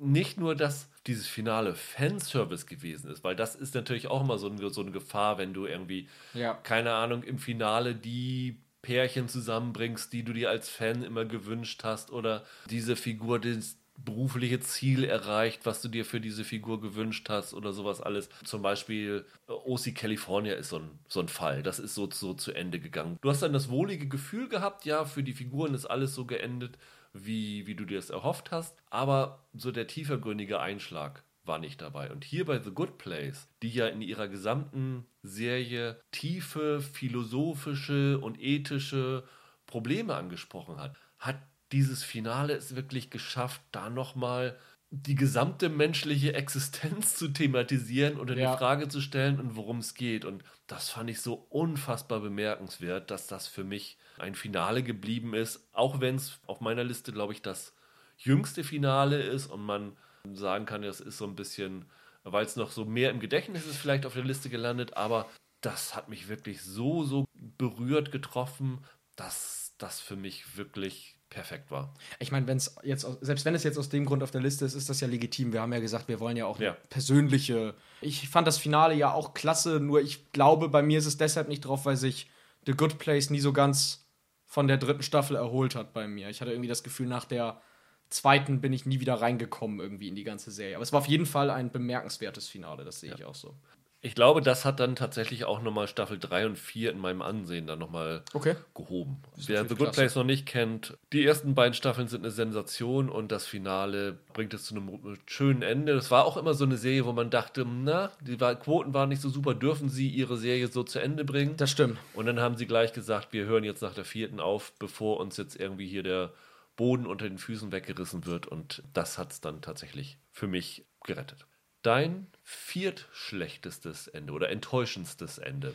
nicht 0.00 0.38
nur, 0.38 0.54
dass 0.54 0.88
dieses 1.06 1.26
Finale 1.26 1.74
Fanservice 1.74 2.66
gewesen 2.66 3.10
ist, 3.10 3.24
weil 3.24 3.36
das 3.36 3.54
ist 3.54 3.74
natürlich 3.74 4.08
auch 4.08 4.20
immer 4.22 4.38
so 4.38 4.48
eine, 4.50 4.70
so 4.70 4.80
eine 4.82 4.90
Gefahr, 4.90 5.38
wenn 5.38 5.52
du 5.54 5.66
irgendwie, 5.66 6.08
Ja. 6.34 6.54
keine 6.54 6.92
Ahnung, 6.92 7.22
im 7.22 7.38
Finale 7.38 7.94
die 7.94 8.60
Pärchen 8.82 9.28
zusammenbringst, 9.28 10.12
die 10.12 10.22
du 10.22 10.32
dir 10.32 10.50
als 10.50 10.68
Fan 10.68 11.02
immer 11.02 11.24
gewünscht 11.24 11.82
hast 11.84 12.10
oder 12.12 12.44
diese 12.70 12.94
Figur 12.96 13.38
das 13.40 13.76
berufliche 14.04 14.60
Ziel 14.60 15.02
erreicht, 15.02 15.66
was 15.66 15.82
du 15.82 15.88
dir 15.88 16.04
für 16.04 16.20
diese 16.20 16.44
Figur 16.44 16.80
gewünscht 16.80 17.28
hast 17.28 17.52
oder 17.52 17.72
sowas 17.72 18.00
alles. 18.00 18.28
Zum 18.44 18.62
Beispiel 18.62 19.24
äh, 19.48 19.52
OC 19.52 19.92
California 19.96 20.54
ist 20.54 20.68
so 20.68 20.78
ein, 20.78 20.90
so 21.08 21.18
ein 21.18 21.26
Fall. 21.28 21.64
Das 21.64 21.80
ist 21.80 21.96
so, 21.96 22.08
so 22.08 22.32
zu 22.34 22.52
Ende 22.52 22.78
gegangen. 22.78 23.18
Du 23.22 23.28
hast 23.30 23.42
dann 23.42 23.52
das 23.52 23.68
wohlige 23.70 24.06
Gefühl 24.06 24.48
gehabt, 24.48 24.84
ja, 24.84 25.04
für 25.04 25.24
die 25.24 25.32
Figuren 25.32 25.74
ist 25.74 25.86
alles 25.86 26.14
so 26.14 26.26
geendet, 26.26 26.78
wie, 27.12 27.66
wie 27.66 27.74
du 27.74 27.84
dir 27.84 27.98
es 27.98 28.10
erhofft 28.10 28.50
hast, 28.50 28.76
aber 28.90 29.46
so 29.54 29.72
der 29.72 29.86
tiefergründige 29.86 30.60
Einschlag 30.60 31.22
war 31.44 31.58
nicht 31.58 31.80
dabei. 31.80 32.10
Und 32.12 32.24
hier 32.24 32.44
bei 32.44 32.60
The 32.62 32.70
Good 32.70 32.98
Place, 32.98 33.48
die 33.62 33.70
ja 33.70 33.86
in 33.88 34.02
ihrer 34.02 34.28
gesamten 34.28 35.06
Serie 35.22 36.00
tiefe 36.12 36.80
philosophische 36.80 38.18
und 38.18 38.40
ethische 38.40 39.24
Probleme 39.66 40.14
angesprochen 40.14 40.78
hat, 40.78 40.96
hat 41.18 41.38
dieses 41.72 42.04
Finale 42.04 42.54
es 42.54 42.76
wirklich 42.76 43.10
geschafft, 43.10 43.60
da 43.72 43.90
nochmal 43.90 44.56
die 44.90 45.14
gesamte 45.16 45.68
menschliche 45.68 46.32
Existenz 46.34 47.16
zu 47.16 47.28
thematisieren 47.28 48.18
und 48.18 48.30
in 48.30 48.38
Ja. 48.38 48.56
Frage 48.56 48.88
zu 48.88 49.00
stellen 49.00 49.38
und 49.38 49.54
worum 49.56 49.78
es 49.78 49.94
geht. 49.94 50.24
Und 50.24 50.44
das 50.66 50.88
fand 50.88 51.10
ich 51.10 51.20
so 51.20 51.34
unfassbar 51.50 52.20
bemerkenswert, 52.20 53.10
dass 53.10 53.26
das 53.26 53.46
für 53.48 53.64
mich 53.64 53.98
ein 54.20 54.34
Finale 54.34 54.82
geblieben 54.82 55.34
ist, 55.34 55.68
auch 55.72 56.00
wenn 56.00 56.16
es 56.16 56.40
auf 56.46 56.60
meiner 56.60 56.84
Liste, 56.84 57.12
glaube 57.12 57.32
ich, 57.32 57.42
das 57.42 57.74
jüngste 58.16 58.64
Finale 58.64 59.20
ist 59.22 59.46
und 59.46 59.62
man 59.62 59.96
sagen 60.32 60.66
kann, 60.66 60.82
das 60.82 61.00
ist 61.00 61.18
so 61.18 61.24
ein 61.26 61.36
bisschen, 61.36 61.84
weil 62.24 62.44
es 62.44 62.56
noch 62.56 62.70
so 62.70 62.84
mehr 62.84 63.10
im 63.10 63.20
Gedächtnis 63.20 63.66
ist, 63.66 63.76
vielleicht 63.76 64.06
auf 64.06 64.14
der 64.14 64.24
Liste 64.24 64.50
gelandet, 64.50 64.96
aber 64.96 65.28
das 65.60 65.94
hat 65.96 66.08
mich 66.08 66.28
wirklich 66.28 66.62
so, 66.62 67.04
so 67.04 67.26
berührt, 67.34 68.12
getroffen, 68.12 68.84
dass 69.16 69.74
das 69.78 70.00
für 70.00 70.16
mich 70.16 70.56
wirklich 70.56 71.16
perfekt 71.30 71.70
war. 71.70 71.94
Ich 72.18 72.32
meine, 72.32 72.46
wenn 72.46 72.56
es 72.56 72.76
jetzt, 72.82 73.06
selbst 73.20 73.44
wenn 73.44 73.54
es 73.54 73.64
jetzt 73.64 73.78
aus 73.78 73.88
dem 73.88 74.06
Grund 74.06 74.22
auf 74.22 74.30
der 74.30 74.40
Liste 74.40 74.64
ist, 74.64 74.74
ist 74.74 74.88
das 74.88 75.00
ja 75.00 75.08
legitim. 75.08 75.52
Wir 75.52 75.60
haben 75.60 75.72
ja 75.72 75.80
gesagt, 75.80 76.08
wir 76.08 76.20
wollen 76.20 76.36
ja 76.36 76.46
auch 76.46 76.58
Ja. 76.58 76.76
persönliche. 76.88 77.74
Ich 78.00 78.28
fand 78.28 78.46
das 78.46 78.58
Finale 78.58 78.94
ja 78.94 79.12
auch 79.12 79.34
klasse, 79.34 79.80
nur 79.80 80.00
ich 80.00 80.32
glaube, 80.32 80.68
bei 80.68 80.82
mir 80.82 80.98
ist 80.98 81.06
es 81.06 81.16
deshalb 81.16 81.48
nicht 81.48 81.60
drauf, 81.62 81.84
weil 81.84 81.96
sich 81.96 82.30
The 82.66 82.72
Good 82.72 82.98
Place 82.98 83.30
nie 83.30 83.40
so 83.40 83.52
ganz 83.52 84.07
von 84.48 84.66
der 84.66 84.78
dritten 84.78 85.02
Staffel 85.02 85.36
erholt 85.36 85.74
hat 85.74 85.92
bei 85.92 86.08
mir. 86.08 86.30
Ich 86.30 86.40
hatte 86.40 86.50
irgendwie 86.50 86.68
das 86.68 86.82
Gefühl, 86.82 87.06
nach 87.06 87.26
der 87.26 87.60
zweiten 88.08 88.62
bin 88.62 88.72
ich 88.72 88.86
nie 88.86 88.98
wieder 88.98 89.14
reingekommen 89.14 89.78
irgendwie 89.78 90.08
in 90.08 90.14
die 90.14 90.24
ganze 90.24 90.50
Serie. 90.50 90.74
Aber 90.76 90.82
es 90.82 90.92
war 90.92 91.00
auf 91.00 91.06
jeden 91.06 91.26
Fall 91.26 91.50
ein 91.50 91.70
bemerkenswertes 91.70 92.48
Finale, 92.48 92.84
das 92.84 93.00
sehe 93.00 93.14
ich 93.14 93.24
auch 93.26 93.34
so. 93.34 93.54
Ich 94.00 94.14
glaube, 94.14 94.42
das 94.42 94.64
hat 94.64 94.78
dann 94.78 94.94
tatsächlich 94.94 95.44
auch 95.44 95.60
nochmal 95.60 95.88
Staffel 95.88 96.20
3 96.20 96.46
und 96.46 96.56
4 96.56 96.92
in 96.92 96.98
meinem 96.98 97.20
Ansehen 97.20 97.66
dann 97.66 97.80
nochmal 97.80 98.22
Okay. 98.32 98.54
gehoben. 98.72 99.22
Wer 99.34 99.62
The 99.62 99.70
Good 99.70 99.78
klasse. 99.78 100.00
Place 100.00 100.14
noch 100.14 100.24
nicht 100.24 100.46
kennt, 100.46 100.96
die 101.12 101.24
ersten 101.26 101.56
beiden 101.56 101.74
Staffeln 101.74 102.06
sind 102.06 102.20
eine 102.20 102.30
Sensation 102.30 103.08
und 103.08 103.32
das 103.32 103.44
Finale 103.46 104.18
bringt 104.34 104.54
es 104.54 104.66
zu 104.66 104.76
einem 104.76 105.18
schönen 105.26 105.62
Ende. 105.62 105.94
Das 105.96 106.12
war 106.12 106.26
auch 106.26 106.36
immer 106.36 106.54
so 106.54 106.64
eine 106.64 106.76
Serie, 106.76 107.06
wo 107.06 107.12
man 107.12 107.30
dachte, 107.30 107.64
na, 107.64 108.12
die 108.20 108.36
Quoten 108.36 108.94
waren 108.94 109.08
nicht 109.08 109.20
so 109.20 109.30
super, 109.30 109.54
dürfen 109.54 109.88
sie 109.88 110.08
ihre 110.08 110.36
Serie 110.36 110.68
so 110.68 110.84
zu 110.84 111.00
Ende 111.00 111.24
bringen? 111.24 111.56
Das 111.56 111.72
stimmt. 111.72 111.98
Und 112.14 112.26
dann 112.26 112.38
haben 112.38 112.56
sie 112.56 112.66
gleich 112.68 112.92
gesagt, 112.92 113.32
wir 113.32 113.46
hören 113.46 113.64
jetzt 113.64 113.82
nach 113.82 113.94
der 113.94 114.04
vierten 114.04 114.38
auf, 114.38 114.72
bevor 114.78 115.18
uns 115.18 115.36
jetzt 115.38 115.58
irgendwie 115.58 115.88
hier 115.88 116.04
der 116.04 116.32
Boden 116.76 117.04
unter 117.04 117.28
den 117.28 117.38
Füßen 117.38 117.72
weggerissen 117.72 118.26
wird. 118.26 118.46
Und 118.46 118.84
das 118.94 119.18
hat 119.18 119.32
es 119.32 119.40
dann 119.40 119.60
tatsächlich 119.60 120.18
für 120.30 120.46
mich 120.46 120.86
gerettet. 121.02 121.47
Dein 121.82 122.26
viertschlechtestes 122.42 124.08
Ende 124.08 124.32
oder 124.32 124.50
enttäuschendstes 124.50 125.38
Ende. 125.38 125.74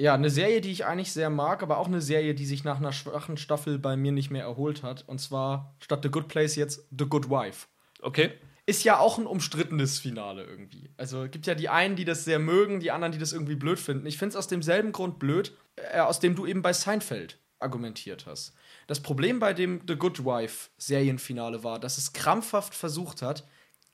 Ja, 0.00 0.14
eine 0.14 0.30
Serie, 0.30 0.60
die 0.60 0.70
ich 0.70 0.84
eigentlich 0.84 1.12
sehr 1.12 1.28
mag, 1.28 1.62
aber 1.62 1.78
auch 1.78 1.88
eine 1.88 2.00
Serie, 2.00 2.34
die 2.34 2.46
sich 2.46 2.62
nach 2.62 2.76
einer 2.76 2.92
schwachen 2.92 3.36
Staffel 3.36 3.80
bei 3.80 3.96
mir 3.96 4.12
nicht 4.12 4.30
mehr 4.30 4.44
erholt 4.44 4.84
hat. 4.84 5.04
Und 5.08 5.20
zwar 5.20 5.74
statt 5.80 6.00
The 6.04 6.08
Good 6.08 6.28
Place 6.28 6.54
jetzt 6.54 6.86
The 6.96 7.06
Good 7.06 7.28
Wife. 7.30 7.66
Okay? 8.00 8.30
Ist 8.64 8.84
ja 8.84 8.98
auch 8.98 9.18
ein 9.18 9.26
umstrittenes 9.26 9.98
Finale 9.98 10.44
irgendwie. 10.44 10.90
Also 10.96 11.26
gibt 11.28 11.46
ja 11.46 11.54
die 11.54 11.68
einen, 11.68 11.96
die 11.96 12.04
das 12.04 12.24
sehr 12.24 12.38
mögen, 12.38 12.78
die 12.78 12.92
anderen, 12.92 13.12
die 13.12 13.18
das 13.18 13.32
irgendwie 13.32 13.56
blöd 13.56 13.80
finden. 13.80 14.06
Ich 14.06 14.18
finde 14.18 14.30
es 14.30 14.36
aus 14.36 14.46
demselben 14.46 14.92
Grund 14.92 15.18
blöd, 15.18 15.56
äh, 15.74 15.98
aus 16.00 16.20
dem 16.20 16.36
du 16.36 16.46
eben 16.46 16.62
bei 16.62 16.72
Seinfeld 16.72 17.38
argumentiert 17.58 18.26
hast. 18.26 18.54
Das 18.86 19.00
Problem 19.00 19.40
bei 19.40 19.52
dem 19.52 19.80
The 19.88 19.96
Good 19.96 20.24
Wife 20.24 20.70
Serienfinale 20.76 21.64
war, 21.64 21.80
dass 21.80 21.98
es 21.98 22.12
krampfhaft 22.12 22.74
versucht 22.74 23.22
hat, 23.22 23.48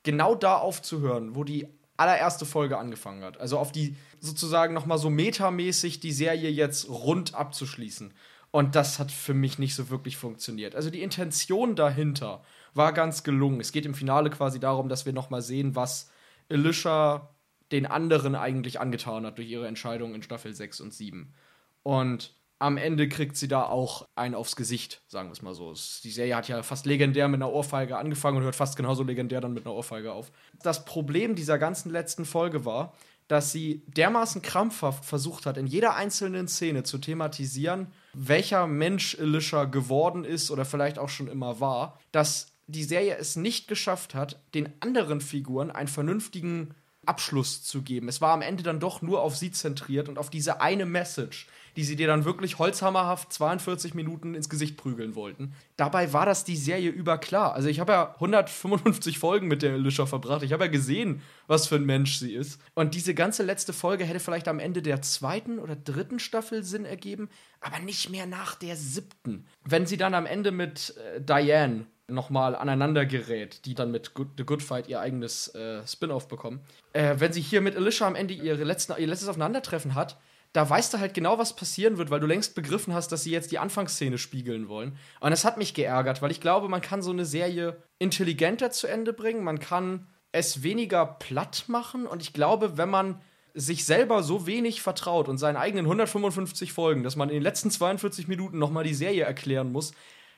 genau 0.05 0.37
da 0.37 0.59
aufzuhören, 0.59 1.35
wo 1.35 1.43
die 1.43 1.67
allererste 1.97 2.47
Folge 2.47 2.79
angefangen 2.79 3.25
hat. 3.25 3.41
Also 3.41 3.59
auf 3.59 3.73
die 3.73 3.97
sozusagen 4.21 4.75
noch 4.75 4.87
mal 4.87 4.99
so 4.99 5.11
metamäßig 5.11 6.01
die 6.01 6.13
Serie 6.13 6.51
jetzt 6.51 6.89
rund 6.89 7.35
abzuschließen. 7.35 8.13
Und 8.51 8.77
das 8.77 9.01
hat 9.01 9.11
für 9.11 9.35
mich 9.35 9.59
nicht 9.59 9.75
so 9.75 9.91
wirklich 9.91 10.17
funktioniert. 10.17 10.77
Also 10.77 10.91
die 10.91 11.03
Intention 11.03 11.75
dahinter 11.75 12.45
war 12.73 12.93
ganz 12.93 13.25
gelungen. 13.25 13.61
Es 13.61 13.73
geht 13.73 13.87
im 13.87 13.95
Finale 13.95 14.31
quasi 14.31 14.61
darum, 14.61 14.89
dass 14.89 15.07
wir 15.07 15.13
noch 15.13 15.31
mal 15.31 15.43
sehen, 15.43 15.75
was 15.75 16.11
Alicia 16.49 17.31
den 17.73 17.87
anderen 17.87 18.37
eigentlich 18.37 18.81
angetan 18.81 19.27
hat 19.27 19.39
durch 19.39 19.49
ihre 19.49 19.67
Entscheidung 19.67 20.15
in 20.15 20.23
Staffel 20.23 20.55
6 20.55 20.81
und 20.83 20.95
7. 20.95 21.35
Und 21.83 22.35
am 22.59 22.77
Ende 22.77 23.09
kriegt 23.09 23.37
sie 23.37 23.49
da 23.49 23.65
auch 23.65 24.09
einen 24.15 24.35
aufs 24.35 24.57
Gesicht, 24.57 25.03
sagen 25.09 25.29
wir 25.29 25.33
es 25.33 25.43
mal 25.43 25.55
so. 25.55 25.75
Die 26.03 26.11
Serie 26.11 26.37
hat 26.37 26.49
ja 26.49 26.63
fast 26.63 26.87
legendär 26.87 27.29
mit 27.29 27.43
einer 27.43 27.53
Ohrfeige 27.53 27.97
angefangen 27.97 28.39
und 28.39 28.45
hört 28.45 28.57
fast 28.57 28.77
genauso 28.77 29.03
legendär 29.03 29.41
dann 29.41 29.53
mit 29.53 29.67
einer 29.67 29.75
Ohrfeige 29.75 30.13
auf. 30.13 30.31
Das 30.63 30.85
Problem 30.85 31.35
dieser 31.35 31.59
ganzen 31.59 31.91
letzten 31.91 32.25
Folge 32.25 32.65
war, 32.65 32.95
dass 33.29 33.53
sie 33.53 33.83
dermaßen 33.87 34.43
krampfhaft 34.43 35.05
versucht 35.05 35.47
hat, 35.47 35.57
in 35.57 35.67
jeder 35.67 35.95
einzelnen 35.97 36.47
Szene 36.47 36.83
zu 36.83 36.99
thematisieren, 36.99 37.89
welcher 38.13 38.67
Mensch 38.67 39.19
Alicia 39.19 39.65
geworden 39.65 40.25
ist 40.25 40.51
oder 40.51 40.65
vielleicht 40.65 40.99
auch 40.99 41.09
schon 41.09 41.29
immer 41.29 41.59
war, 41.61 41.99
dass 42.13 42.53
die 42.67 42.85
Serie 42.85 43.17
es 43.17 43.37
nicht 43.37 43.69
geschafft 43.69 44.15
hat, 44.15 44.41
den 44.55 44.73
anderen 44.81 45.21
Figuren 45.21 45.71
einen 45.71 45.89
vernünftigen 45.89 46.75
Abschluss 47.07 47.63
zu 47.63 47.83
geben. 47.83 48.09
Es 48.09 48.21
war 48.21 48.33
am 48.33 48.43
Ende 48.43 48.63
dann 48.63 48.81
doch 48.81 49.03
nur 49.03 49.23
auf 49.23 49.37
sie 49.37 49.53
zentriert 49.53 50.09
und 50.09 50.19
auf 50.19 50.31
diese 50.31 50.61
eine 50.61 50.87
Message, 50.87 51.47
die 51.77 51.85
sie 51.85 51.97
dir 51.97 52.07
dann 52.07 52.25
wirklich 52.25 52.59
holzhammerhaft 52.59 53.33
42 53.33 53.95
Minuten 53.95 54.35
ins 54.35 54.49
Gesicht 54.49 54.77
prügeln 54.77 55.15
wollten. 55.15 55.55
Dabei 55.77 56.13
war 56.13 56.27
das 56.27 56.45
die 56.45 56.57
Serie 56.57 56.91
über 56.91 57.19
klar. 57.19 57.55
Also 57.55 57.69
ich 57.69 57.81
habe 57.81 57.93
ja 57.93 58.15
155 58.15 59.19
Folgen 59.19 59.49
mit 59.49 59.63
der 59.63 59.75
Alicia 59.75 60.07
verbracht. 60.07 60.43
Ich 60.43 60.53
habe 60.53 60.65
ja 60.65 60.71
gesehen, 60.71 61.23
was 61.47 61.67
für 61.67 61.77
ein 61.77 61.85
Mensch 61.85 62.17
sie 62.17 62.35
ist. 62.35 62.61
Und 62.75 62.95
diese 62.95 63.15
ganze 63.15 63.43
letzte 63.43 63.73
Folge 63.73 64.05
hätte 64.05 64.21
vielleicht 64.21 64.49
am 64.49 64.59
Ende 64.59 64.83
der 64.83 65.03
zweiten 65.03 65.59
oder 65.59 65.77
dritten 65.77 66.19
Staffel 66.19 66.63
Sinn 66.63 66.85
ergeben, 66.85 67.29
aber 67.61 67.81
nicht 67.81 68.11
mehr 68.11 68.27
nach 68.27 68.55
der 68.55 68.77
siebten. 68.77 69.47
Wenn 69.65 69.87
sie 69.87 69.97
dann 69.97 70.15
am 70.15 70.27
Ende 70.27 70.53
mit 70.53 70.95
äh, 70.97 71.21
Diane 71.21 71.87
nochmal 72.09 72.55
aneinander 72.55 73.07
gerät, 73.07 73.65
die 73.65 73.75
dann 73.75 73.91
mit 73.91 74.15
Good, 74.15 74.29
The 74.37 74.45
Good 74.45 74.63
Fight 74.63 74.89
ihr 74.89 75.01
eigenes 75.01 75.49
äh, 75.55 75.87
Spin-off 75.87 76.29
bekommen. 76.29 76.61
Äh, 76.93 77.17
wenn 77.19 77.33
sie 77.33 77.41
hier 77.41 77.61
mit 77.61 77.77
Alicia 77.77 78.07
am 78.07 78.15
Ende 78.15 78.35
ihre 78.35 78.65
letzten, 78.65 78.95
ihr 78.99 79.07
letztes 79.07 79.29
Aufeinandertreffen 79.29 79.95
hat, 79.95 80.19
da 80.53 80.69
weißt 80.69 80.95
du 80.95 80.99
halt 80.99 81.15
genau, 81.15 81.39
was 81.39 81.57
passieren 81.57 81.99
wird, 81.99 82.11
weil 82.11 82.21
du 82.21 82.27
längst 82.27 82.55
begriffen 82.55 82.95
hast, 82.95 83.11
dass 83.11 83.25
sie 83.25 83.33
jetzt 83.33 83.51
die 83.51 83.59
Anfangsszene 83.59 84.19
spiegeln 84.19 84.69
wollen. 84.69 84.97
Und 85.21 85.31
das 85.31 85.45
hat 85.45 85.57
mich 85.59 85.75
geärgert, 85.75 86.23
weil 86.23 86.31
ich 86.31 86.41
glaube, 86.41 86.69
man 86.69 86.81
kann 86.81 87.03
so 87.03 87.11
eine 87.11 87.25
Serie 87.25 87.83
intelligenter 87.99 88.71
zu 88.71 88.87
Ende 88.87 89.13
bringen, 89.13 89.43
man 89.43 89.59
kann 89.59 90.07
es 90.31 90.63
weniger 90.63 91.07
platt 91.07 91.65
machen 91.69 92.07
und 92.07 92.23
ich 92.23 92.33
glaube, 92.33 92.77
wenn 92.77 92.91
man 92.91 93.21
sich 93.55 93.85
selber 93.85 94.23
so 94.23 94.47
wenig 94.47 94.83
vertraut 94.83 95.29
und 95.29 95.39
seinen 95.39 95.57
eigenen 95.57 95.87
155 95.87 96.73
Folgen, 96.73 97.03
dass 97.05 97.17
man 97.17 97.31
in 97.31 97.37
den 97.37 97.43
letzten 97.43 97.71
42 97.71 98.27
Minuten 98.29 98.59
noch 98.59 98.71
mal 98.71 98.85
die 98.85 98.95
Serie 98.95 99.25
erklären 99.25 99.71
muss, 99.71 99.93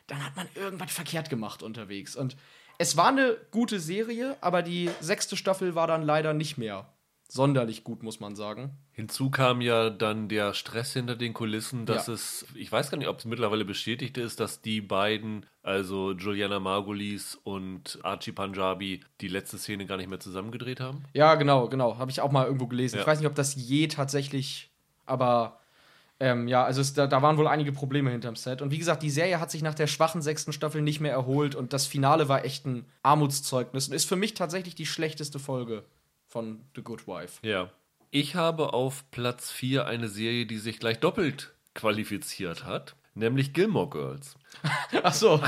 dann 0.06 0.24
hat 0.24 0.36
man 0.36 0.46
irgendwas 0.54 0.92
verkehrt 0.92 1.30
gemacht 1.30 1.62
unterwegs. 1.62 2.16
Und 2.16 2.36
es 2.78 2.96
war 2.96 3.08
eine 3.08 3.36
gute 3.50 3.80
Serie, 3.80 4.36
aber 4.40 4.62
die 4.62 4.90
sechste 5.00 5.36
Staffel 5.36 5.74
war 5.74 5.86
dann 5.86 6.02
leider 6.02 6.34
nicht 6.34 6.58
mehr 6.58 6.86
sonderlich 7.28 7.82
gut, 7.82 8.04
muss 8.04 8.20
man 8.20 8.36
sagen. 8.36 8.70
Hinzu 8.92 9.30
kam 9.30 9.60
ja 9.60 9.90
dann 9.90 10.28
der 10.28 10.54
Stress 10.54 10.92
hinter 10.92 11.16
den 11.16 11.34
Kulissen, 11.34 11.84
dass 11.84 12.06
Ja. 12.06 12.12
es, 12.14 12.46
ich 12.54 12.70
weiß 12.70 12.88
gar 12.88 12.98
nicht, 12.98 13.08
ob 13.08 13.18
es 13.18 13.24
mittlerweile 13.24 13.64
bestätigt 13.64 14.16
ist, 14.16 14.38
dass 14.38 14.62
die 14.62 14.80
beiden, 14.80 15.44
also 15.62 16.12
Juliana 16.12 16.60
Margulies 16.60 17.34
und 17.42 17.98
Archie 18.04 18.30
Punjabi, 18.30 19.00
die 19.20 19.26
letzte 19.28 19.58
Szene 19.58 19.86
gar 19.86 19.96
nicht 19.96 20.08
mehr 20.08 20.20
zusammengedreht 20.20 20.78
haben. 20.78 21.02
Ja, 21.14 21.34
genau, 21.34 21.68
genau. 21.68 21.98
Habe 21.98 22.12
ich 22.12 22.20
auch 22.20 22.30
mal 22.30 22.46
irgendwo 22.46 22.68
gelesen. 22.68 22.96
Ja. 22.96 23.00
Ich 23.02 23.06
weiß 23.08 23.18
nicht, 23.18 23.28
ob 23.28 23.34
das 23.34 23.56
je 23.56 23.88
tatsächlich, 23.88 24.70
aber 25.04 25.58
ähm, 26.18 26.48
ja, 26.48 26.64
also 26.64 26.80
es, 26.80 26.94
da, 26.94 27.06
da 27.06 27.20
waren 27.20 27.36
wohl 27.36 27.46
einige 27.46 27.72
Probleme 27.72 28.10
hinterm 28.10 28.36
Set. 28.36 28.62
Und 28.62 28.70
wie 28.70 28.78
gesagt, 28.78 29.02
die 29.02 29.10
Serie 29.10 29.38
hat 29.38 29.50
sich 29.50 29.62
nach 29.62 29.74
der 29.74 29.86
schwachen 29.86 30.22
sechsten 30.22 30.52
Staffel 30.52 30.80
nicht 30.80 31.00
mehr 31.00 31.12
erholt 31.12 31.54
und 31.54 31.72
das 31.72 31.86
Finale 31.86 32.28
war 32.28 32.44
echt 32.44 32.66
ein 32.66 32.86
Armutszeugnis 33.02 33.88
und 33.88 33.94
ist 33.94 34.08
für 34.08 34.16
mich 34.16 34.34
tatsächlich 34.34 34.74
die 34.74 34.86
schlechteste 34.86 35.38
Folge 35.38 35.84
von 36.26 36.64
The 36.74 36.82
Good 36.82 37.06
Wife. 37.06 37.46
Ja. 37.46 37.70
Ich 38.10 38.34
habe 38.34 38.72
auf 38.72 39.04
Platz 39.10 39.50
4 39.50 39.86
eine 39.86 40.08
Serie, 40.08 40.46
die 40.46 40.58
sich 40.58 40.78
gleich 40.78 41.00
doppelt 41.00 41.52
qualifiziert 41.74 42.64
hat, 42.64 42.96
nämlich 43.14 43.52
Gilmore 43.52 43.90
Girls. 43.90 44.36
Ach 45.02 45.12
so, 45.12 45.42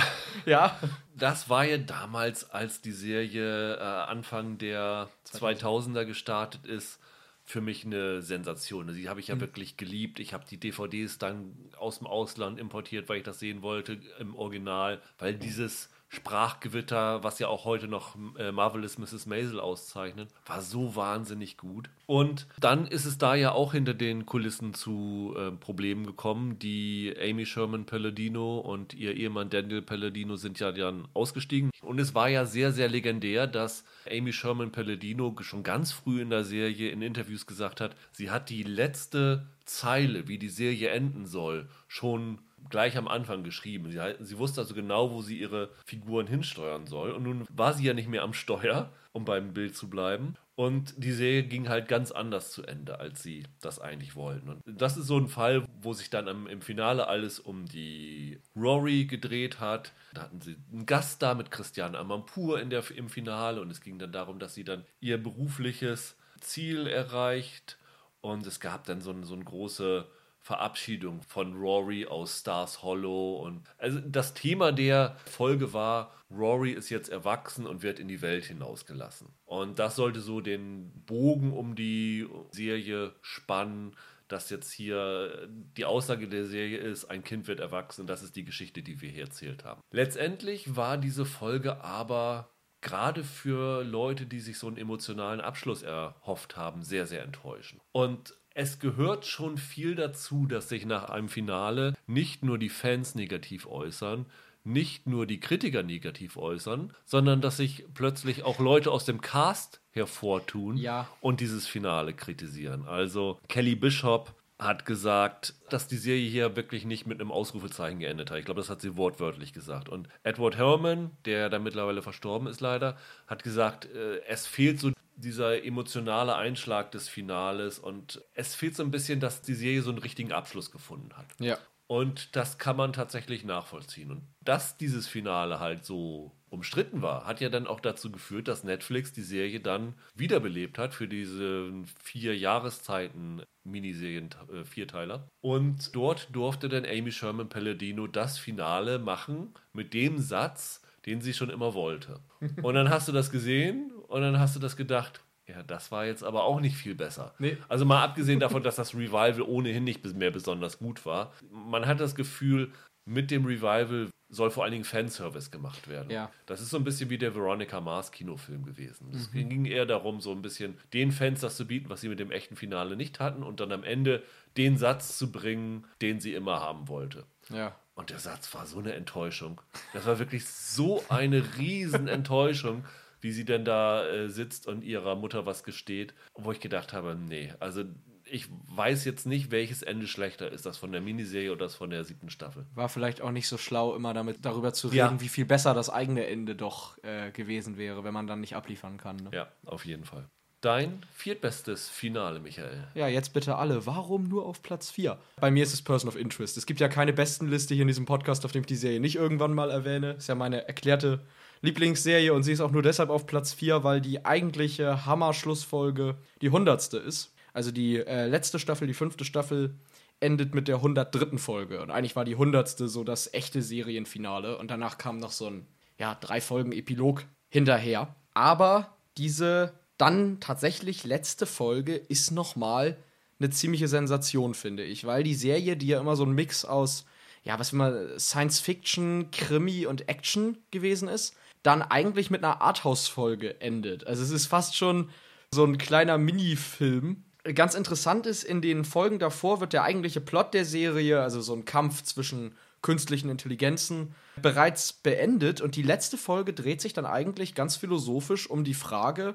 ja. 0.44 0.76
Das 1.16 1.48
war 1.48 1.64
ja 1.64 1.78
damals, 1.78 2.50
als 2.50 2.82
die 2.82 2.92
Serie 2.92 3.76
äh, 3.76 3.80
Anfang 3.80 4.58
der 4.58 5.08
2000er 5.32 6.04
gestartet 6.04 6.66
ist, 6.66 7.00
für 7.48 7.62
mich 7.62 7.86
eine 7.86 8.20
Sensation. 8.20 8.94
Die 8.94 9.08
habe 9.08 9.20
ich 9.20 9.28
ja 9.28 9.40
wirklich 9.40 9.78
geliebt. 9.78 10.20
Ich 10.20 10.34
habe 10.34 10.44
die 10.44 10.58
DVDs 10.58 11.16
dann 11.16 11.54
aus 11.78 11.96
dem 11.96 12.06
Ausland 12.06 12.60
importiert, 12.60 13.08
weil 13.08 13.18
ich 13.18 13.22
das 13.22 13.38
sehen 13.38 13.62
wollte 13.62 13.98
im 14.18 14.34
Original, 14.34 15.00
weil 15.18 15.32
dieses 15.32 15.88
Sprachgewitter, 16.08 17.22
was 17.22 17.38
ja 17.38 17.48
auch 17.48 17.66
heute 17.66 17.86
noch 17.86 18.16
äh, 18.38 18.50
Marvelous 18.50 18.96
Mrs. 18.96 19.26
Maisel 19.26 19.60
auszeichnet, 19.60 20.30
war 20.46 20.62
so 20.62 20.96
wahnsinnig 20.96 21.58
gut. 21.58 21.90
Und 22.06 22.46
dann 22.58 22.86
ist 22.86 23.04
es 23.04 23.18
da 23.18 23.34
ja 23.34 23.52
auch 23.52 23.72
hinter 23.72 23.92
den 23.92 24.24
Kulissen 24.24 24.72
zu 24.72 25.34
äh, 25.36 25.50
Problemen 25.50 26.06
gekommen. 26.06 26.58
Die 26.58 27.14
Amy 27.20 27.44
Sherman 27.44 27.84
Palladino 27.84 28.58
und 28.58 28.94
ihr 28.94 29.14
Ehemann 29.14 29.50
Daniel 29.50 29.82
Palladino 29.82 30.36
sind 30.36 30.58
ja 30.60 30.72
dann 30.72 31.06
ausgestiegen. 31.12 31.70
Und 31.82 31.98
es 31.98 32.14
war 32.14 32.30
ja 32.30 32.46
sehr, 32.46 32.72
sehr 32.72 32.88
legendär, 32.88 33.46
dass 33.46 33.84
Amy 34.10 34.32
Sherman 34.32 34.72
Palladino 34.72 35.36
schon 35.40 35.62
ganz 35.62 35.92
früh 35.92 36.22
in 36.22 36.30
der 36.30 36.44
Serie 36.44 36.90
in 36.90 37.02
Interviews 37.02 37.46
gesagt 37.46 37.82
hat, 37.82 37.94
sie 38.12 38.30
hat 38.30 38.48
die 38.48 38.62
letzte 38.62 39.46
Zeile, 39.66 40.26
wie 40.26 40.38
die 40.38 40.48
Serie 40.48 40.88
enden 40.88 41.26
soll, 41.26 41.68
schon 41.86 42.38
gleich 42.70 42.96
am 42.96 43.08
Anfang 43.08 43.42
geschrieben. 43.44 43.90
Sie, 43.90 44.00
sie 44.20 44.38
wusste 44.38 44.60
also 44.60 44.74
genau, 44.74 45.10
wo 45.10 45.22
sie 45.22 45.38
ihre 45.38 45.70
Figuren 45.86 46.26
hinsteuern 46.26 46.86
soll. 46.86 47.12
Und 47.12 47.22
nun 47.22 47.46
war 47.50 47.74
sie 47.74 47.84
ja 47.84 47.94
nicht 47.94 48.08
mehr 48.08 48.22
am 48.22 48.34
Steuer, 48.34 48.92
um 49.12 49.24
beim 49.24 49.52
Bild 49.54 49.76
zu 49.76 49.88
bleiben. 49.88 50.36
Und 50.58 50.94
die 50.96 51.12
Serie 51.12 51.44
ging 51.44 51.68
halt 51.68 51.86
ganz 51.86 52.10
anders 52.10 52.50
zu 52.50 52.64
Ende, 52.64 52.98
als 52.98 53.22
sie 53.22 53.44
das 53.60 53.78
eigentlich 53.78 54.16
wollten. 54.16 54.48
Und 54.48 54.60
das 54.66 54.96
ist 54.96 55.06
so 55.06 55.16
ein 55.16 55.28
Fall, 55.28 55.64
wo 55.82 55.92
sich 55.92 56.10
dann 56.10 56.26
am, 56.26 56.48
im 56.48 56.62
Finale 56.62 57.06
alles 57.06 57.38
um 57.38 57.66
die 57.66 58.40
Rory 58.56 59.04
gedreht 59.04 59.60
hat. 59.60 59.92
Da 60.14 60.22
hatten 60.22 60.40
sie 60.40 60.56
einen 60.72 60.84
Gast 60.84 61.22
da 61.22 61.34
mit 61.34 61.52
Christiane 61.52 61.96
Amanpour 61.96 62.60
in 62.60 62.70
der, 62.70 62.82
im 62.90 63.08
Finale. 63.08 63.60
Und 63.60 63.70
es 63.70 63.80
ging 63.80 64.00
dann 64.00 64.10
darum, 64.10 64.40
dass 64.40 64.54
sie 64.54 64.64
dann 64.64 64.84
ihr 64.98 65.22
berufliches 65.22 66.16
Ziel 66.40 66.88
erreicht. 66.88 67.78
Und 68.20 68.44
es 68.44 68.58
gab 68.58 68.84
dann 68.84 69.00
so, 69.00 69.14
so 69.22 69.34
eine 69.34 69.44
große 69.44 70.08
Verabschiedung 70.48 71.20
von 71.20 71.54
Rory 71.54 72.06
aus 72.06 72.40
Stars 72.40 72.82
Hollow. 72.82 73.36
Und 73.36 73.68
also 73.76 74.00
das 74.00 74.32
Thema 74.32 74.72
der 74.72 75.14
Folge 75.26 75.74
war, 75.74 76.14
Rory 76.30 76.72
ist 76.72 76.88
jetzt 76.88 77.10
erwachsen 77.10 77.66
und 77.66 77.82
wird 77.82 77.98
in 77.98 78.08
die 78.08 78.22
Welt 78.22 78.46
hinausgelassen. 78.46 79.28
Und 79.44 79.78
das 79.78 79.96
sollte 79.96 80.20
so 80.20 80.40
den 80.40 80.90
Bogen 81.04 81.52
um 81.52 81.74
die 81.74 82.26
Serie 82.50 83.12
spannen, 83.20 83.94
dass 84.28 84.48
jetzt 84.48 84.72
hier 84.72 85.50
die 85.76 85.84
Aussage 85.84 86.28
der 86.28 86.46
Serie 86.46 86.78
ist, 86.78 87.04
ein 87.04 87.22
Kind 87.22 87.46
wird 87.46 87.60
erwachsen. 87.60 88.06
Das 88.06 88.22
ist 88.22 88.34
die 88.34 88.46
Geschichte, 88.46 88.82
die 88.82 89.02
wir 89.02 89.10
hier 89.10 89.24
erzählt 89.24 89.64
haben. 89.64 89.82
Letztendlich 89.90 90.76
war 90.76 90.96
diese 90.96 91.26
Folge 91.26 91.84
aber 91.84 92.48
gerade 92.80 93.22
für 93.22 93.84
Leute, 93.84 94.24
die 94.24 94.40
sich 94.40 94.58
so 94.58 94.66
einen 94.66 94.78
emotionalen 94.78 95.42
Abschluss 95.42 95.82
erhofft 95.82 96.56
haben, 96.56 96.82
sehr, 96.82 97.06
sehr 97.06 97.22
enttäuschend. 97.22 97.82
Und 97.92 98.37
es 98.58 98.80
gehört 98.80 99.24
schon 99.24 99.56
viel 99.56 99.94
dazu, 99.94 100.46
dass 100.46 100.68
sich 100.68 100.84
nach 100.84 101.10
einem 101.10 101.28
Finale 101.28 101.94
nicht 102.08 102.42
nur 102.44 102.58
die 102.58 102.68
Fans 102.68 103.14
negativ 103.14 103.66
äußern, 103.68 104.26
nicht 104.64 105.06
nur 105.06 105.26
die 105.26 105.38
Kritiker 105.38 105.84
negativ 105.84 106.36
äußern, 106.36 106.92
sondern 107.04 107.40
dass 107.40 107.56
sich 107.58 107.84
plötzlich 107.94 108.42
auch 108.42 108.58
Leute 108.58 108.90
aus 108.90 109.04
dem 109.04 109.20
Cast 109.20 109.80
hervortun 109.92 110.76
Ja. 110.76 111.08
und 111.20 111.38
dieses 111.38 111.68
Finale 111.68 112.12
kritisieren. 112.14 112.84
Also 112.84 113.38
Kelly 113.48 113.76
Bishop 113.76 114.34
hat 114.58 114.84
gesagt, 114.86 115.54
dass 115.70 115.86
die 115.86 115.96
Serie 115.96 116.28
hier 116.28 116.56
wirklich 116.56 116.84
nicht 116.84 117.06
mit 117.06 117.20
einem 117.20 117.30
Ausrufezeichen 117.30 118.00
geendet 118.00 118.32
hat. 118.32 118.40
Ich 118.40 118.44
glaube, 118.44 118.60
das 118.60 118.70
hat 118.70 118.80
sie 118.80 118.96
wortwörtlich 118.96 119.52
gesagt. 119.52 119.88
Und 119.88 120.08
Edward 120.24 120.56
Herman, 120.56 121.12
der 121.26 121.48
da 121.48 121.60
mittlerweile 121.60 122.02
verstorben 122.02 122.48
ist 122.48 122.60
leider, 122.60 122.96
hat 123.28 123.44
gesagt, 123.44 123.84
äh, 123.86 124.20
es 124.26 124.48
fehlt 124.48 124.80
so 124.80 124.90
dieser 125.18 125.64
emotionale 125.64 126.36
Einschlag 126.36 126.92
des 126.92 127.08
Finales 127.08 127.78
und 127.78 128.22
es 128.34 128.54
fehlt 128.54 128.76
so 128.76 128.82
ein 128.82 128.90
bisschen, 128.90 129.20
dass 129.20 129.42
die 129.42 129.54
Serie 129.54 129.82
so 129.82 129.90
einen 129.90 129.98
richtigen 129.98 130.32
Abschluss 130.32 130.70
gefunden 130.70 131.10
hat. 131.16 131.26
Ja. 131.40 131.58
Und 131.88 132.36
das 132.36 132.58
kann 132.58 132.76
man 132.76 132.92
tatsächlich 132.92 133.44
nachvollziehen. 133.44 134.10
Und 134.10 134.22
dass 134.42 134.76
dieses 134.76 135.08
Finale 135.08 135.58
halt 135.58 135.86
so 135.86 136.32
umstritten 136.50 137.02
war, 137.02 137.26
hat 137.26 137.40
ja 137.40 137.48
dann 137.48 137.66
auch 137.66 137.80
dazu 137.80 138.12
geführt, 138.12 138.46
dass 138.46 138.62
Netflix 138.62 139.12
die 139.12 139.22
Serie 139.22 139.60
dann 139.60 139.94
wiederbelebt 140.14 140.78
hat 140.78 140.94
für 140.94 141.08
diese 141.08 141.72
vier 142.02 142.36
Jahreszeiten 142.36 143.42
Miniserien 143.64 144.28
äh, 144.52 144.64
Vierteiler. 144.64 145.28
Und 145.40 145.94
dort 145.96 146.28
durfte 146.34 146.68
dann 146.68 146.84
Amy 146.84 147.10
Sherman 147.10 147.48
Palladino 147.48 148.06
das 148.06 148.38
Finale 148.38 148.98
machen 148.98 149.54
mit 149.72 149.94
dem 149.94 150.18
Satz, 150.18 150.82
den 151.06 151.22
sie 151.22 151.32
schon 151.32 151.50
immer 151.50 151.72
wollte. 151.72 152.20
Und 152.62 152.74
dann 152.74 152.90
hast 152.90 153.08
du 153.08 153.12
das 153.12 153.30
gesehen 153.30 153.92
und 154.08 154.22
dann 154.22 154.40
hast 154.40 154.56
du 154.56 154.60
das 154.60 154.76
gedacht, 154.76 155.20
ja, 155.46 155.62
das 155.62 155.90
war 155.90 156.04
jetzt 156.04 156.24
aber 156.24 156.44
auch 156.44 156.60
nicht 156.60 156.76
viel 156.76 156.94
besser. 156.94 157.34
Nee. 157.38 157.56
Also 157.68 157.84
mal 157.84 158.02
abgesehen 158.02 158.40
davon, 158.40 158.62
dass 158.62 158.76
das 158.76 158.94
Revival 158.94 159.42
ohnehin 159.42 159.84
nicht 159.84 160.04
mehr 160.16 160.30
besonders 160.30 160.78
gut 160.78 161.06
war. 161.06 161.32
Man 161.50 161.86
hat 161.86 162.00
das 162.00 162.14
Gefühl, 162.14 162.72
mit 163.06 163.30
dem 163.30 163.46
Revival 163.46 164.08
soll 164.28 164.50
vor 164.50 164.64
allen 164.64 164.72
Dingen 164.72 164.84
Fanservice 164.84 165.50
gemacht 165.50 165.88
werden. 165.88 166.10
Ja. 166.10 166.30
Das 166.44 166.60
ist 166.60 166.68
so 166.68 166.76
ein 166.76 166.84
bisschen 166.84 167.08
wie 167.08 167.16
der 167.16 167.34
Veronica 167.34 167.80
Mars 167.80 168.12
Kinofilm 168.12 168.66
gewesen. 168.66 169.08
Es 169.14 169.32
ging 169.32 169.64
eher 169.64 169.86
darum, 169.86 170.20
so 170.20 170.32
ein 170.32 170.42
bisschen 170.42 170.76
den 170.92 171.12
Fans 171.12 171.40
das 171.40 171.56
zu 171.56 171.66
bieten, 171.66 171.88
was 171.88 172.02
sie 172.02 172.10
mit 172.10 172.18
dem 172.18 172.30
echten 172.30 172.54
Finale 172.54 172.96
nicht 172.96 173.20
hatten 173.20 173.42
und 173.42 173.60
dann 173.60 173.72
am 173.72 173.84
Ende 173.84 174.22
den 174.58 174.76
Satz 174.76 175.16
zu 175.16 175.32
bringen, 175.32 175.86
den 176.02 176.20
sie 176.20 176.34
immer 176.34 176.60
haben 176.60 176.88
wollte. 176.88 177.24
Ja. 177.48 177.74
Und 177.94 178.10
der 178.10 178.18
Satz 178.18 178.52
war 178.54 178.66
so 178.66 178.78
eine 178.78 178.92
Enttäuschung. 178.92 179.62
Das 179.94 180.04
war 180.04 180.18
wirklich 180.18 180.46
so 180.46 181.02
eine 181.08 181.42
Riesenenttäuschung, 181.56 182.84
wie 183.20 183.32
sie 183.32 183.44
denn 183.44 183.64
da 183.64 184.06
äh, 184.06 184.28
sitzt 184.28 184.66
und 184.66 184.82
ihrer 184.82 185.14
Mutter 185.16 185.46
was 185.46 185.64
gesteht, 185.64 186.14
wo 186.34 186.52
ich 186.52 186.60
gedacht 186.60 186.92
habe, 186.92 187.14
nee, 187.16 187.52
also 187.60 187.84
ich 188.30 188.46
weiß 188.74 189.06
jetzt 189.06 189.24
nicht, 189.26 189.50
welches 189.50 189.82
Ende 189.82 190.06
schlechter 190.06 190.52
ist, 190.52 190.66
das 190.66 190.76
von 190.76 190.92
der 190.92 191.00
Miniserie 191.00 191.50
oder 191.50 191.64
das 191.64 191.74
von 191.74 191.88
der 191.88 192.04
siebten 192.04 192.28
Staffel. 192.28 192.66
War 192.74 192.90
vielleicht 192.90 193.22
auch 193.22 193.30
nicht 193.30 193.48
so 193.48 193.56
schlau, 193.56 193.94
immer 193.96 194.12
damit 194.12 194.44
darüber 194.44 194.74
zu 194.74 194.88
reden, 194.88 194.96
Ja. 194.98 195.20
wie 195.20 195.28
viel 195.28 195.46
besser 195.46 195.72
das 195.72 195.88
eigene 195.88 196.26
Ende 196.26 196.54
doch 196.54 197.02
äh, 197.02 197.30
gewesen 197.30 197.78
wäre, 197.78 198.04
wenn 198.04 198.12
man 198.12 198.26
dann 198.26 198.40
nicht 198.40 198.54
abliefern 198.54 198.98
kann. 198.98 199.16
Ne? 199.16 199.30
Ja, 199.32 199.48
auf 199.64 199.86
jeden 199.86 200.04
Fall. 200.04 200.26
Dein 200.60 201.00
viertbestes 201.14 201.88
Finale, 201.88 202.40
Michael. 202.40 202.88
Ja, 202.94 203.06
jetzt 203.06 203.32
bitte 203.32 203.54
alle. 203.56 203.86
Warum 203.86 204.24
nur 204.24 204.44
auf 204.44 204.60
Platz 204.60 204.90
4? 204.90 205.16
Bei 205.40 205.52
mir 205.52 205.62
ist 205.62 205.72
es 205.72 205.80
Person 205.80 206.08
of 206.08 206.16
Interest. 206.16 206.56
Es 206.56 206.66
gibt 206.66 206.80
ja 206.80 206.88
keine 206.88 207.12
Bestenliste 207.12 207.74
hier 207.74 207.82
in 207.82 207.88
diesem 207.88 208.06
Podcast, 208.06 208.44
auf 208.44 208.50
dem 208.50 208.62
ich 208.62 208.66
die 208.66 208.74
Serie 208.76 208.98
nicht 208.98 209.14
irgendwann 209.14 209.54
mal 209.54 209.70
erwähne. 209.70 210.14
Ist 210.14 210.28
ja 210.28 210.34
meine 210.34 210.66
erklärte 210.66 211.20
Lieblingsserie 211.60 212.32
und 212.32 212.42
sie 212.42 212.52
ist 212.52 212.60
auch 212.60 212.70
nur 212.70 212.82
deshalb 212.82 213.10
auf 213.10 213.26
Platz 213.26 213.52
4, 213.52 213.84
weil 213.84 214.00
die 214.00 214.24
eigentliche 214.24 215.06
Hammer-Schlussfolge 215.06 216.16
die 216.40 216.50
hundertste 216.50 216.98
ist. 216.98 217.32
Also 217.52 217.72
die 217.72 217.96
äh, 217.96 218.26
letzte 218.26 218.58
Staffel, 218.58 218.86
die 218.86 218.94
fünfte 218.94 219.24
Staffel, 219.24 219.74
endet 220.20 220.54
mit 220.54 220.68
der 220.68 220.76
103. 220.76 221.38
Folge. 221.38 221.80
Und 221.80 221.90
eigentlich 221.90 222.16
war 222.16 222.24
die 222.24 222.36
hundertste 222.36 222.88
so 222.88 223.04
das 223.04 223.32
echte 223.32 223.62
Serienfinale. 223.62 224.58
Und 224.58 224.70
danach 224.70 224.98
kam 224.98 225.18
noch 225.18 225.32
so 225.32 225.46
ein, 225.46 225.66
ja, 225.98 226.16
drei 226.20 226.40
Folgen 226.40 226.72
Epilog 226.72 227.24
hinterher. 227.48 228.14
Aber 228.34 228.96
diese 229.16 229.72
dann 229.96 230.38
tatsächlich 230.40 231.04
letzte 231.04 231.46
Folge 231.46 231.96
ist 231.96 232.30
noch 232.30 232.56
mal 232.56 232.96
eine 233.40 233.50
ziemliche 233.50 233.88
Sensation, 233.88 234.54
finde 234.54 234.84
ich, 234.84 235.04
weil 235.04 235.22
die 235.22 235.34
Serie, 235.34 235.76
die 235.76 235.88
ja 235.88 236.00
immer 236.00 236.16
so 236.16 236.24
ein 236.24 236.32
Mix 236.32 236.64
aus, 236.64 237.04
ja, 237.44 237.58
was 237.58 237.72
immer 237.72 238.18
Science 238.18 238.60
Fiction, 238.60 239.30
Krimi 239.30 239.86
und 239.86 240.08
Action 240.08 240.58
gewesen 240.70 241.08
ist, 241.08 241.34
dann 241.62 241.82
eigentlich 241.82 242.30
mit 242.30 242.44
einer 242.44 242.60
Arthouse-Folge 242.60 243.60
endet. 243.60 244.06
Also 244.06 244.22
es 244.22 244.30
ist 244.30 244.46
fast 244.46 244.76
schon 244.76 245.10
so 245.52 245.64
ein 245.64 245.78
kleiner 245.78 246.18
Minifilm. 246.18 247.24
Ganz 247.54 247.74
interessant 247.74 248.26
ist, 248.26 248.44
in 248.44 248.60
den 248.60 248.84
Folgen 248.84 249.18
davor 249.18 249.60
wird 249.60 249.72
der 249.72 249.84
eigentliche 249.84 250.20
Plot 250.20 250.54
der 250.54 250.64
Serie, 250.64 251.20
also 251.20 251.40
so 251.40 251.54
ein 251.54 251.64
Kampf 251.64 252.02
zwischen 252.02 252.54
künstlichen 252.82 253.28
Intelligenzen, 253.30 254.14
bereits 254.40 254.92
beendet. 254.92 255.60
Und 255.60 255.76
die 255.76 255.82
letzte 255.82 256.16
Folge 256.16 256.52
dreht 256.52 256.80
sich 256.80 256.92
dann 256.92 257.06
eigentlich 257.06 257.54
ganz 257.54 257.76
philosophisch 257.76 258.48
um 258.48 258.64
die 258.64 258.74
Frage, 258.74 259.34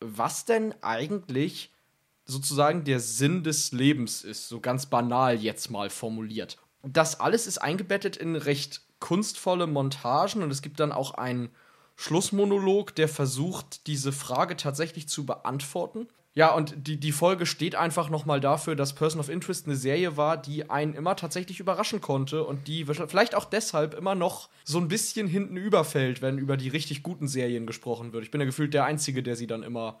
was 0.00 0.44
denn 0.44 0.74
eigentlich 0.82 1.70
sozusagen 2.24 2.84
der 2.84 3.00
Sinn 3.00 3.42
des 3.42 3.72
Lebens 3.72 4.22
ist, 4.22 4.48
so 4.48 4.60
ganz 4.60 4.86
banal 4.86 5.36
jetzt 5.36 5.70
mal 5.70 5.90
formuliert. 5.90 6.58
Das 6.82 7.20
alles 7.20 7.46
ist 7.46 7.58
eingebettet 7.58 8.16
in 8.16 8.36
recht 8.36 8.82
kunstvolle 9.02 9.66
Montagen 9.66 10.42
und 10.42 10.50
es 10.50 10.62
gibt 10.62 10.80
dann 10.80 10.92
auch 10.92 11.12
einen 11.14 11.50
Schlussmonolog, 11.96 12.94
der 12.94 13.08
versucht, 13.08 13.86
diese 13.86 14.12
Frage 14.12 14.56
tatsächlich 14.56 15.08
zu 15.08 15.26
beantworten. 15.26 16.06
Ja, 16.34 16.54
und 16.54 16.74
die, 16.86 16.98
die 16.98 17.12
Folge 17.12 17.44
steht 17.44 17.74
einfach 17.74 18.08
nochmal 18.08 18.40
dafür, 18.40 18.74
dass 18.74 18.94
Person 18.94 19.20
of 19.20 19.28
Interest 19.28 19.66
eine 19.66 19.76
Serie 19.76 20.16
war, 20.16 20.38
die 20.38 20.70
einen 20.70 20.94
immer 20.94 21.14
tatsächlich 21.14 21.60
überraschen 21.60 22.00
konnte 22.00 22.44
und 22.44 22.68
die 22.68 22.86
vielleicht 22.86 23.34
auch 23.34 23.44
deshalb 23.44 23.92
immer 23.92 24.14
noch 24.14 24.48
so 24.64 24.78
ein 24.78 24.88
bisschen 24.88 25.26
hinten 25.26 25.58
überfällt, 25.58 26.22
wenn 26.22 26.38
über 26.38 26.56
die 26.56 26.68
richtig 26.68 27.02
guten 27.02 27.28
Serien 27.28 27.66
gesprochen 27.66 28.14
wird. 28.14 28.24
Ich 28.24 28.30
bin 28.30 28.40
ja 28.40 28.46
gefühlt 28.46 28.72
der 28.72 28.84
Einzige, 28.84 29.22
der 29.22 29.36
sie 29.36 29.46
dann 29.46 29.62
immer 29.62 30.00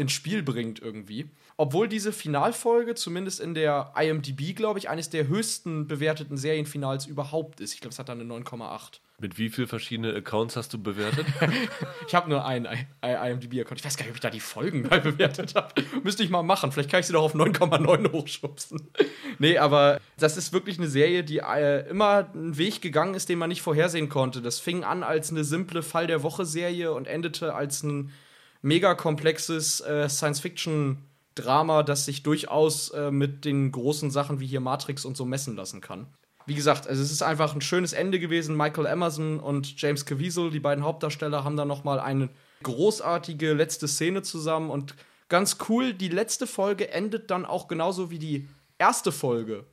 ins 0.00 0.12
Spiel 0.12 0.42
bringt 0.42 0.80
irgendwie. 0.80 1.28
Obwohl 1.56 1.88
diese 1.88 2.12
Finalfolge 2.12 2.94
zumindest 2.94 3.38
in 3.38 3.52
der 3.52 3.92
IMDb, 3.94 4.56
glaube 4.56 4.78
ich, 4.78 4.88
eines 4.88 5.10
der 5.10 5.28
höchsten 5.28 5.86
bewerteten 5.86 6.38
Serienfinals 6.38 7.04
überhaupt 7.04 7.60
ist. 7.60 7.74
Ich 7.74 7.80
glaube, 7.80 7.92
es 7.92 7.98
hat 7.98 8.08
dann 8.08 8.18
eine 8.18 8.32
9,8. 8.32 9.00
Mit 9.18 9.36
wie 9.36 9.50
vielen 9.50 9.68
verschiedenen 9.68 10.16
Accounts 10.16 10.56
hast 10.56 10.72
du 10.72 10.82
bewertet? 10.82 11.26
ich 12.08 12.14
habe 12.14 12.30
nur 12.30 12.46
einen 12.46 12.66
IMDb-Account. 13.02 13.78
Ich 13.78 13.84
weiß 13.84 13.98
gar 13.98 14.04
nicht, 14.04 14.12
ob 14.12 14.16
ich 14.16 14.22
da 14.22 14.30
die 14.30 14.40
Folgen 14.40 14.82
mal 14.90 15.02
bewertet 15.02 15.54
habe. 15.54 15.74
Müsste 16.02 16.22
ich 16.22 16.30
mal 16.30 16.42
machen. 16.42 16.72
Vielleicht 16.72 16.90
kann 16.90 17.00
ich 17.00 17.06
sie 17.06 17.12
doch 17.12 17.24
auf 17.24 17.34
9,9 17.34 18.10
hochschubsen. 18.12 18.90
nee, 19.38 19.58
aber 19.58 20.00
das 20.18 20.38
ist 20.38 20.54
wirklich 20.54 20.78
eine 20.78 20.88
Serie, 20.88 21.22
die 21.24 21.40
äh, 21.40 21.86
immer 21.90 22.30
einen 22.32 22.56
Weg 22.56 22.80
gegangen 22.80 23.12
ist, 23.12 23.28
den 23.28 23.38
man 23.38 23.50
nicht 23.50 23.60
vorhersehen 23.60 24.08
konnte. 24.08 24.40
Das 24.40 24.60
fing 24.60 24.82
an 24.82 25.02
als 25.02 25.30
eine 25.30 25.44
simple 25.44 25.82
Fall 25.82 26.06
der 26.06 26.22
Woche-Serie 26.22 26.94
und 26.94 27.06
endete 27.06 27.54
als 27.54 27.82
ein 27.82 28.12
mega 28.62 28.94
komplexes 28.94 29.80
äh, 29.80 30.08
Science-Fiction-Drama, 30.08 31.82
das 31.82 32.04
sich 32.04 32.22
durchaus 32.22 32.90
äh, 32.90 33.10
mit 33.10 33.44
den 33.44 33.72
großen 33.72 34.10
Sachen 34.10 34.40
wie 34.40 34.46
hier 34.46 34.60
Matrix 34.60 35.04
und 35.04 35.16
so 35.16 35.24
messen 35.24 35.56
lassen 35.56 35.80
kann. 35.80 36.06
Wie 36.46 36.54
gesagt, 36.54 36.88
also 36.88 37.02
es 37.02 37.12
ist 37.12 37.22
einfach 37.22 37.54
ein 37.54 37.60
schönes 37.60 37.92
Ende 37.92 38.18
gewesen. 38.18 38.56
Michael 38.56 38.86
Emerson 38.86 39.38
und 39.40 39.80
James 39.80 40.04
Caviezel, 40.04 40.50
die 40.50 40.60
beiden 40.60 40.84
Hauptdarsteller, 40.84 41.44
haben 41.44 41.56
da 41.56 41.64
noch 41.64 41.84
mal 41.84 42.00
eine 42.00 42.28
großartige 42.62 43.52
letzte 43.52 43.86
Szene 43.86 44.22
zusammen 44.22 44.70
und 44.70 44.94
ganz 45.28 45.58
cool. 45.68 45.94
Die 45.94 46.08
letzte 46.08 46.46
Folge 46.46 46.90
endet 46.90 47.30
dann 47.30 47.44
auch 47.44 47.68
genauso 47.68 48.10
wie 48.10 48.18
die 48.18 48.48
erste 48.78 49.12
Folge 49.12 49.64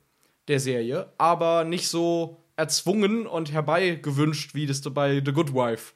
der 0.46 0.60
Serie, 0.60 1.12
aber 1.18 1.64
nicht 1.64 1.88
so 1.88 2.44
erzwungen 2.56 3.26
und 3.26 3.52
herbeigewünscht, 3.52 4.54
wie 4.54 4.66
das 4.66 4.80
bei 4.80 5.22
The 5.24 5.32
Good 5.32 5.54
Wife 5.54 5.94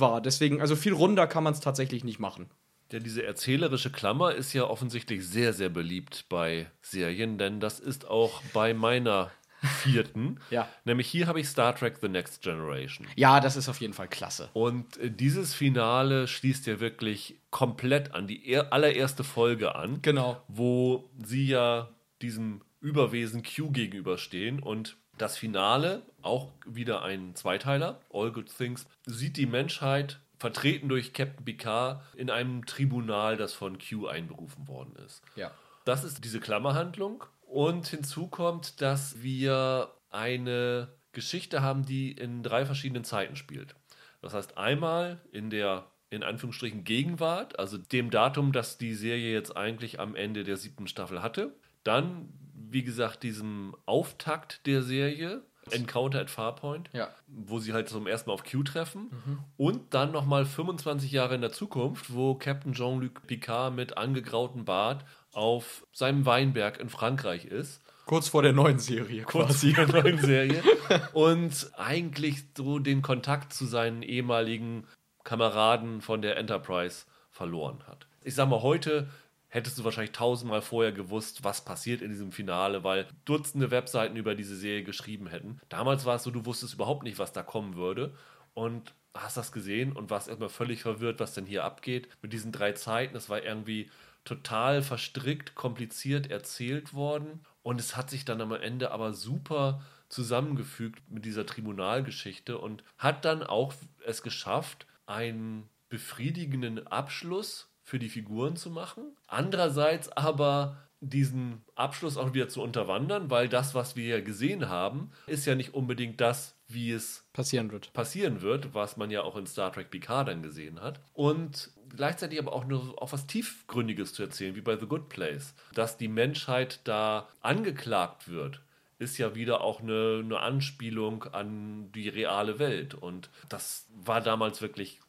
war. 0.00 0.20
Deswegen, 0.20 0.60
also 0.60 0.76
viel 0.76 0.92
runder 0.92 1.26
kann 1.26 1.44
man 1.44 1.52
es 1.52 1.60
tatsächlich 1.60 2.04
nicht 2.04 2.18
machen. 2.18 2.50
Ja, 2.92 2.98
diese 3.00 3.24
erzählerische 3.24 3.90
Klammer 3.90 4.34
ist 4.34 4.52
ja 4.52 4.64
offensichtlich 4.64 5.26
sehr, 5.26 5.52
sehr 5.52 5.68
beliebt 5.68 6.26
bei 6.28 6.70
Serien, 6.80 7.38
denn 7.38 7.58
das 7.58 7.80
ist 7.80 8.06
auch 8.06 8.42
bei 8.52 8.72
meiner 8.74 9.30
vierten. 9.82 10.38
ja. 10.50 10.68
Nämlich 10.84 11.08
hier 11.08 11.26
habe 11.26 11.40
ich 11.40 11.48
Star 11.48 11.74
Trek 11.74 11.96
The 12.00 12.08
Next 12.08 12.42
Generation. 12.42 13.06
Ja, 13.16 13.40
das 13.40 13.56
ist 13.56 13.68
auf 13.68 13.80
jeden 13.80 13.94
Fall 13.94 14.08
klasse. 14.08 14.50
Und 14.52 14.98
äh, 14.98 15.10
dieses 15.10 15.54
Finale 15.54 16.28
schließt 16.28 16.66
ja 16.66 16.80
wirklich 16.80 17.36
komplett 17.50 18.14
an 18.14 18.26
die 18.26 18.56
allererste 18.56 19.24
Folge 19.24 19.74
an. 19.74 20.00
Genau. 20.02 20.42
Wo 20.48 21.10
sie 21.24 21.46
ja 21.46 21.88
diesem 22.20 22.60
Überwesen 22.80 23.42
Q 23.42 23.70
gegenüberstehen 23.70 24.60
und 24.60 24.96
das 25.16 25.38
Finale, 25.38 26.02
auch 26.24 26.52
wieder 26.66 27.02
ein 27.02 27.34
Zweiteiler, 27.34 28.00
All 28.12 28.32
Good 28.32 28.54
Things, 28.56 28.86
sieht 29.06 29.36
die 29.36 29.46
Menschheit 29.46 30.20
vertreten 30.38 30.88
durch 30.88 31.12
Captain 31.12 31.44
Picard 31.44 32.02
in 32.16 32.30
einem 32.30 32.66
Tribunal, 32.66 33.36
das 33.36 33.54
von 33.54 33.78
Q 33.78 34.08
einberufen 34.08 34.68
worden 34.68 34.94
ist. 35.06 35.22
Ja. 35.36 35.50
Das 35.84 36.04
ist 36.04 36.24
diese 36.24 36.40
Klammerhandlung. 36.40 37.24
Und 37.46 37.86
hinzu 37.86 38.26
kommt, 38.26 38.80
dass 38.80 39.22
wir 39.22 39.92
eine 40.10 40.88
Geschichte 41.12 41.62
haben, 41.62 41.84
die 41.84 42.12
in 42.12 42.42
drei 42.42 42.66
verschiedenen 42.66 43.04
Zeiten 43.04 43.36
spielt. 43.36 43.74
Das 44.22 44.34
heißt, 44.34 44.58
einmal 44.58 45.20
in 45.30 45.50
der 45.50 45.86
in 46.10 46.22
Anführungsstrichen 46.22 46.84
Gegenwart, 46.84 47.58
also 47.58 47.76
dem 47.76 48.10
Datum, 48.10 48.52
das 48.52 48.78
die 48.78 48.94
Serie 48.94 49.32
jetzt 49.32 49.56
eigentlich 49.56 49.98
am 49.98 50.14
Ende 50.14 50.44
der 50.44 50.56
siebten 50.56 50.86
Staffel 50.86 51.22
hatte. 51.22 51.54
Dann 51.82 52.28
wie 52.74 52.82
gesagt, 52.82 53.22
diesem 53.22 53.76
Auftakt 53.86 54.66
der 54.66 54.82
Serie, 54.82 55.42
Encounter 55.70 56.20
at 56.20 56.30
Farpoint, 56.30 56.90
ja. 56.92 57.08
wo 57.26 57.58
sie 57.58 57.72
halt 57.72 57.88
zum 57.88 58.06
ersten 58.06 58.30
Mal 58.30 58.34
auf 58.34 58.44
Q 58.44 58.62
treffen. 58.62 59.10
Mhm. 59.10 59.38
Und 59.56 59.94
dann 59.94 60.12
nochmal 60.12 60.44
25 60.44 61.10
Jahre 61.12 61.34
in 61.34 61.40
der 61.40 61.52
Zukunft, 61.52 62.12
wo 62.12 62.34
Captain 62.34 62.72
Jean-Luc 62.72 63.26
Picard 63.26 63.74
mit 63.74 63.96
angegrautem 63.96 64.64
Bart 64.64 65.04
auf 65.32 65.86
seinem 65.92 66.26
Weinberg 66.26 66.78
in 66.78 66.88
Frankreich 66.88 67.44
ist. 67.46 67.80
Kurz 68.06 68.28
vor 68.28 68.42
der 68.42 68.52
neuen 68.52 68.78
Serie. 68.78 69.22
Kurz 69.22 69.60
vor 69.64 69.86
der 69.86 70.02
neuen 70.02 70.18
Serie. 70.18 70.62
und 71.14 71.70
eigentlich 71.76 72.44
so 72.56 72.78
den 72.78 73.02
Kontakt 73.02 73.52
zu 73.52 73.64
seinen 73.64 74.02
ehemaligen 74.02 74.86
Kameraden 75.24 76.02
von 76.02 76.20
der 76.20 76.36
Enterprise 76.36 77.06
verloren 77.30 77.82
hat. 77.86 78.06
Ich 78.22 78.34
sag 78.34 78.48
mal, 78.48 78.62
heute 78.62 79.08
hättest 79.54 79.78
du 79.78 79.84
wahrscheinlich 79.84 80.10
tausendmal 80.10 80.62
vorher 80.62 80.90
gewusst, 80.90 81.44
was 81.44 81.64
passiert 81.64 82.02
in 82.02 82.10
diesem 82.10 82.32
Finale, 82.32 82.82
weil 82.82 83.06
Dutzende 83.24 83.70
Webseiten 83.70 84.16
über 84.16 84.34
diese 84.34 84.56
Serie 84.56 84.82
geschrieben 84.82 85.28
hätten. 85.28 85.60
Damals 85.68 86.04
war 86.04 86.16
es 86.16 86.24
so, 86.24 86.32
du 86.32 86.44
wusstest 86.44 86.74
überhaupt 86.74 87.04
nicht, 87.04 87.20
was 87.20 87.32
da 87.32 87.44
kommen 87.44 87.76
würde 87.76 88.16
und 88.52 88.92
hast 89.14 89.36
das 89.36 89.52
gesehen 89.52 89.92
und 89.92 90.10
warst 90.10 90.26
erstmal 90.26 90.48
völlig 90.48 90.82
verwirrt, 90.82 91.20
was 91.20 91.34
denn 91.34 91.46
hier 91.46 91.62
abgeht 91.62 92.08
mit 92.20 92.32
diesen 92.32 92.50
drei 92.50 92.72
Zeiten. 92.72 93.16
Es 93.16 93.30
war 93.30 93.44
irgendwie 93.44 93.88
total 94.24 94.82
verstrickt, 94.82 95.54
kompliziert 95.54 96.32
erzählt 96.32 96.92
worden 96.92 97.46
und 97.62 97.78
es 97.78 97.96
hat 97.96 98.10
sich 98.10 98.24
dann 98.24 98.40
am 98.40 98.50
Ende 98.50 98.90
aber 98.90 99.12
super 99.12 99.82
zusammengefügt 100.08 101.00
mit 101.08 101.24
dieser 101.24 101.46
Tribunalgeschichte 101.46 102.58
und 102.58 102.82
hat 102.98 103.24
dann 103.24 103.44
auch 103.44 103.72
es 104.04 104.22
geschafft, 104.22 104.88
einen 105.06 105.68
befriedigenden 105.90 106.88
Abschluss 106.88 107.70
für 107.94 108.00
die 108.00 108.08
Figuren 108.08 108.56
zu 108.56 108.70
machen. 108.70 109.04
Andererseits 109.28 110.08
aber 110.08 110.78
diesen 110.98 111.62
Abschluss 111.76 112.16
auch 112.16 112.34
wieder 112.34 112.48
zu 112.48 112.60
unterwandern, 112.60 113.30
weil 113.30 113.48
das, 113.48 113.72
was 113.72 113.94
wir 113.94 114.20
gesehen 114.20 114.68
haben, 114.68 115.12
ist 115.28 115.46
ja 115.46 115.54
nicht 115.54 115.74
unbedingt 115.74 116.20
das, 116.20 116.56
wie 116.66 116.90
es 116.90 117.28
passieren 117.32 117.70
wird. 117.70 117.92
Passieren 117.92 118.42
wird, 118.42 118.74
was 118.74 118.96
man 118.96 119.12
ja 119.12 119.22
auch 119.22 119.36
in 119.36 119.46
Star 119.46 119.72
Trek 119.72 119.92
Picard 119.92 120.26
dann 120.26 120.42
gesehen 120.42 120.80
hat. 120.80 120.98
Und 121.12 121.70
gleichzeitig 121.96 122.40
aber 122.40 122.52
auch 122.52 122.64
nur 122.64 123.00
auch 123.00 123.12
was 123.12 123.28
tiefgründiges 123.28 124.12
zu 124.12 124.24
erzählen, 124.24 124.56
wie 124.56 124.60
bei 124.60 124.76
The 124.76 124.86
Good 124.86 125.08
Place, 125.08 125.54
dass 125.72 125.96
die 125.96 126.08
Menschheit 126.08 126.80
da 126.82 127.28
angeklagt 127.42 128.28
wird 128.28 128.60
ist 128.98 129.18
ja 129.18 129.34
wieder 129.34 129.60
auch 129.60 129.80
eine, 129.80 130.22
eine 130.24 130.38
Anspielung 130.38 131.24
an 131.24 131.90
die 131.92 132.08
reale 132.08 132.58
Welt. 132.60 132.94
Und 132.94 133.28
das 133.48 133.86
war 133.92 134.20
damals 134.20 134.62
wirklich 134.62 135.00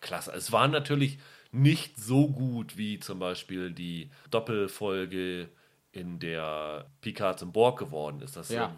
klasse. 0.00 0.32
Es 0.32 0.52
war 0.52 0.68
natürlich 0.68 1.18
nicht 1.50 1.98
so 1.98 2.28
gut 2.28 2.76
wie 2.76 2.98
zum 2.98 3.18
Beispiel 3.18 3.70
die 3.72 4.10
Doppelfolge, 4.30 5.48
in 5.92 6.18
der 6.18 6.86
Picard 7.00 7.38
zum 7.38 7.52
Borg 7.52 7.78
geworden 7.78 8.20
ist. 8.20 8.36
Das 8.36 8.50
ja. 8.50 8.74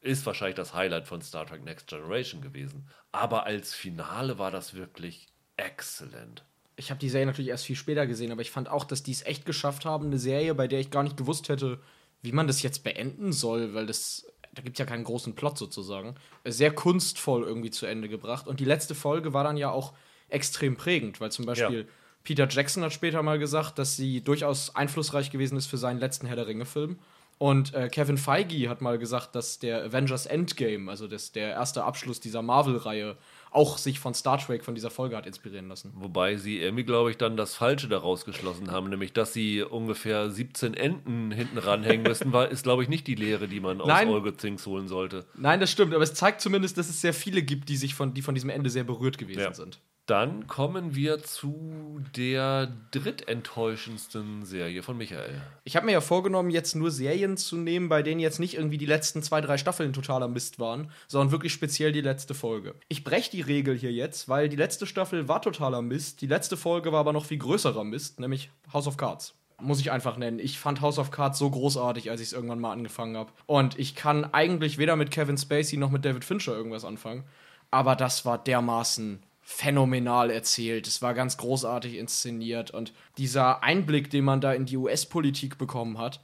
ist 0.00 0.24
wahrscheinlich 0.24 0.56
das 0.56 0.74
Highlight 0.74 1.06
von 1.06 1.20
Star 1.20 1.46
Trek 1.46 1.64
Next 1.64 1.88
Generation 1.88 2.40
gewesen. 2.40 2.88
Aber 3.12 3.44
als 3.44 3.74
Finale 3.74 4.38
war 4.38 4.50
das 4.50 4.74
wirklich 4.74 5.26
exzellent. 5.56 6.44
Ich 6.76 6.90
habe 6.90 7.00
die 7.00 7.08
Serie 7.08 7.26
natürlich 7.26 7.50
erst 7.50 7.66
viel 7.66 7.76
später 7.76 8.06
gesehen, 8.06 8.30
aber 8.30 8.42
ich 8.42 8.52
fand 8.52 8.68
auch, 8.68 8.84
dass 8.84 9.02
die 9.02 9.10
es 9.10 9.26
echt 9.26 9.44
geschafft 9.44 9.84
haben, 9.84 10.06
eine 10.06 10.18
Serie, 10.18 10.54
bei 10.54 10.68
der 10.68 10.78
ich 10.78 10.90
gar 10.90 11.02
nicht 11.02 11.16
gewusst 11.16 11.48
hätte, 11.48 11.80
wie 12.22 12.32
man 12.32 12.46
das 12.46 12.62
jetzt 12.62 12.84
beenden 12.84 13.32
soll, 13.32 13.74
weil 13.74 13.86
das 13.86 14.26
da 14.54 14.62
gibt 14.62 14.76
es 14.76 14.78
ja 14.80 14.86
keinen 14.86 15.04
großen 15.04 15.36
Plot 15.36 15.56
sozusagen, 15.56 16.16
sehr 16.44 16.74
kunstvoll 16.74 17.44
irgendwie 17.44 17.70
zu 17.70 17.86
Ende 17.86 18.08
gebracht. 18.08 18.48
Und 18.48 18.58
die 18.58 18.64
letzte 18.64 18.96
Folge 18.96 19.32
war 19.32 19.44
dann 19.44 19.56
ja 19.56 19.70
auch 19.70 19.92
extrem 20.28 20.76
prägend, 20.76 21.20
weil 21.20 21.32
zum 21.32 21.46
Beispiel 21.46 21.80
ja. 21.80 21.84
Peter 22.24 22.46
Jackson 22.48 22.82
hat 22.82 22.92
später 22.92 23.22
mal 23.22 23.38
gesagt, 23.38 23.78
dass 23.78 23.96
sie 23.96 24.22
durchaus 24.22 24.74
einflussreich 24.76 25.30
gewesen 25.30 25.56
ist 25.56 25.66
für 25.66 25.78
seinen 25.78 25.98
letzten 25.98 26.26
Herr 26.26 26.36
der 26.36 26.46
Ringe-Film. 26.46 26.98
Und 27.38 27.72
äh, 27.72 27.88
Kevin 27.88 28.18
Feige 28.18 28.68
hat 28.68 28.80
mal 28.80 28.98
gesagt, 28.98 29.36
dass 29.36 29.60
der 29.60 29.84
Avengers 29.84 30.26
Endgame, 30.26 30.90
also 30.90 31.06
das, 31.06 31.30
der 31.30 31.50
erste 31.50 31.84
Abschluss 31.84 32.18
dieser 32.18 32.42
Marvel-Reihe, 32.42 33.16
auch 33.52 33.78
sich 33.78 34.00
von 34.00 34.12
Star 34.12 34.38
Trek, 34.38 34.64
von 34.64 34.74
dieser 34.74 34.90
Folge 34.90 35.16
hat 35.16 35.24
inspirieren 35.24 35.68
lassen. 35.68 35.92
Wobei 35.94 36.36
sie 36.36 36.58
irgendwie, 36.58 36.82
glaube 36.82 37.10
ich, 37.12 37.16
dann 37.16 37.36
das 37.36 37.54
Falsche 37.54 37.88
daraus 37.88 38.24
geschlossen 38.24 38.72
haben, 38.72 38.90
nämlich, 38.90 39.12
dass 39.12 39.32
sie 39.32 39.62
ungefähr 39.62 40.30
17 40.30 40.74
Enten 40.74 41.30
hinten 41.30 41.58
ranhängen 41.58 42.02
müssen, 42.02 42.32
war, 42.32 42.48
ist, 42.48 42.64
glaube 42.64 42.82
ich, 42.82 42.88
nicht 42.88 43.06
die 43.06 43.14
Lehre, 43.14 43.46
die 43.46 43.60
man 43.60 43.80
aus 43.80 43.86
Nein. 43.86 44.08
Olga 44.08 44.36
Zinks 44.36 44.66
holen 44.66 44.88
sollte. 44.88 45.24
Nein, 45.36 45.60
das 45.60 45.70
stimmt, 45.70 45.94
aber 45.94 46.02
es 46.02 46.14
zeigt 46.14 46.40
zumindest, 46.40 46.76
dass 46.76 46.88
es 46.90 47.00
sehr 47.00 47.14
viele 47.14 47.42
gibt, 47.42 47.68
die 47.68 47.76
sich 47.76 47.94
von, 47.94 48.12
die 48.14 48.22
von 48.22 48.34
diesem 48.34 48.50
Ende 48.50 48.68
sehr 48.68 48.84
berührt 48.84 49.16
gewesen 49.16 49.40
Ja. 49.40 49.54
sind. 49.54 49.80
Dann 50.08 50.46
kommen 50.46 50.94
wir 50.94 51.22
zu 51.22 52.00
der 52.16 52.72
drittenttäuschendsten 52.92 54.46
Serie 54.46 54.82
von 54.82 54.96
Michael. 54.96 55.42
Ich 55.64 55.76
habe 55.76 55.84
mir 55.84 55.92
ja 55.92 56.00
vorgenommen, 56.00 56.48
jetzt 56.48 56.74
nur 56.74 56.90
Serien 56.90 57.36
zu 57.36 57.58
nehmen, 57.58 57.90
bei 57.90 58.02
denen 58.02 58.18
jetzt 58.18 58.40
nicht 58.40 58.54
irgendwie 58.54 58.78
die 58.78 58.86
letzten 58.86 59.22
zwei, 59.22 59.42
drei 59.42 59.58
Staffeln 59.58 59.92
totaler 59.92 60.28
Mist 60.28 60.58
waren, 60.58 60.90
sondern 61.08 61.30
wirklich 61.30 61.52
speziell 61.52 61.92
die 61.92 62.00
letzte 62.00 62.32
Folge. 62.32 62.74
Ich 62.88 63.04
breche 63.04 63.30
die 63.30 63.42
Regel 63.42 63.76
hier 63.76 63.92
jetzt, 63.92 64.30
weil 64.30 64.48
die 64.48 64.56
letzte 64.56 64.86
Staffel 64.86 65.28
war 65.28 65.42
totaler 65.42 65.82
Mist, 65.82 66.22
die 66.22 66.26
letzte 66.26 66.56
Folge 66.56 66.90
war 66.90 67.00
aber 67.00 67.12
noch 67.12 67.26
viel 67.26 67.36
größerer 67.36 67.84
Mist, 67.84 68.18
nämlich 68.18 68.50
House 68.72 68.86
of 68.86 68.96
Cards. 68.96 69.34
Muss 69.60 69.80
ich 69.80 69.90
einfach 69.90 70.16
nennen. 70.16 70.38
Ich 70.38 70.58
fand 70.58 70.80
House 70.80 70.98
of 70.98 71.10
Cards 71.10 71.38
so 71.38 71.50
großartig, 71.50 72.10
als 72.10 72.22
ich 72.22 72.28
es 72.28 72.32
irgendwann 72.32 72.60
mal 72.60 72.72
angefangen 72.72 73.18
habe. 73.18 73.30
Und 73.44 73.78
ich 73.78 73.94
kann 73.94 74.24
eigentlich 74.32 74.78
weder 74.78 74.96
mit 74.96 75.10
Kevin 75.10 75.36
Spacey 75.36 75.76
noch 75.76 75.90
mit 75.90 76.06
David 76.06 76.24
Fincher 76.24 76.54
irgendwas 76.56 76.86
anfangen. 76.86 77.24
Aber 77.70 77.94
das 77.94 78.24
war 78.24 78.38
dermaßen 78.38 79.22
phänomenal 79.50 80.30
erzählt. 80.30 80.86
Es 80.86 81.00
war 81.00 81.14
ganz 81.14 81.38
großartig 81.38 81.94
inszeniert 81.96 82.70
und 82.70 82.92
dieser 83.16 83.62
Einblick, 83.62 84.10
den 84.10 84.22
man 84.22 84.42
da 84.42 84.52
in 84.52 84.66
die 84.66 84.76
US-Politik 84.76 85.56
bekommen 85.56 85.96
hat 85.96 86.20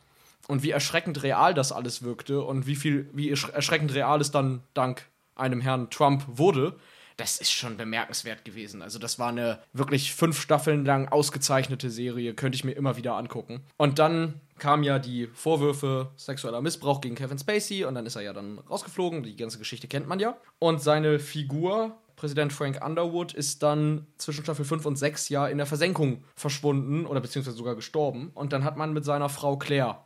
und 0.46 0.62
wie 0.62 0.70
erschreckend 0.72 1.22
real 1.22 1.54
das 1.54 1.72
alles 1.72 2.02
wirkte 2.02 2.42
und 2.42 2.66
wie 2.66 2.76
viel, 2.76 3.08
wie 3.14 3.32
ersch- 3.32 3.50
erschreckend 3.50 3.94
real 3.94 4.20
es 4.20 4.30
dann 4.30 4.62
dank 4.74 5.06
einem 5.36 5.62
Herrn 5.62 5.88
Trump 5.88 6.22
wurde, 6.28 6.76
das 7.16 7.38
ist 7.38 7.50
schon 7.50 7.78
bemerkenswert 7.78 8.44
gewesen. 8.44 8.82
Also 8.82 8.98
das 8.98 9.18
war 9.18 9.30
eine 9.30 9.58
wirklich 9.72 10.12
fünf 10.14 10.38
Staffeln 10.38 10.84
lang 10.84 11.08
ausgezeichnete 11.08 11.88
Serie, 11.88 12.34
könnte 12.34 12.56
ich 12.56 12.64
mir 12.64 12.72
immer 12.72 12.98
wieder 12.98 13.14
angucken. 13.16 13.62
Und 13.78 13.98
dann 13.98 14.38
kamen 14.58 14.84
ja 14.84 14.98
die 14.98 15.28
Vorwürfe 15.28 16.10
sexueller 16.16 16.60
Missbrauch 16.60 17.00
gegen 17.00 17.14
Kevin 17.14 17.38
Spacey 17.38 17.86
und 17.86 17.94
dann 17.94 18.04
ist 18.04 18.16
er 18.16 18.22
ja 18.22 18.34
dann 18.34 18.58
rausgeflogen. 18.58 19.22
Die 19.22 19.34
ganze 19.36 19.58
Geschichte 19.58 19.88
kennt 19.88 20.08
man 20.08 20.20
ja. 20.20 20.36
Und 20.58 20.82
seine 20.82 21.18
Figur, 21.18 21.96
Präsident 22.24 22.54
Frank 22.54 22.82
Underwood, 22.82 23.34
ist 23.34 23.62
dann 23.62 24.06
zwischen 24.16 24.44
Staffel 24.44 24.64
5 24.64 24.86
und 24.86 24.96
6 24.96 25.28
ja 25.28 25.46
in 25.46 25.58
der 25.58 25.66
Versenkung 25.66 26.24
verschwunden 26.34 27.04
oder 27.04 27.20
beziehungsweise 27.20 27.54
sogar 27.54 27.74
gestorben. 27.74 28.30
Und 28.32 28.54
dann 28.54 28.64
hat 28.64 28.78
man 28.78 28.94
mit 28.94 29.04
seiner 29.04 29.28
Frau 29.28 29.58
Claire 29.58 29.98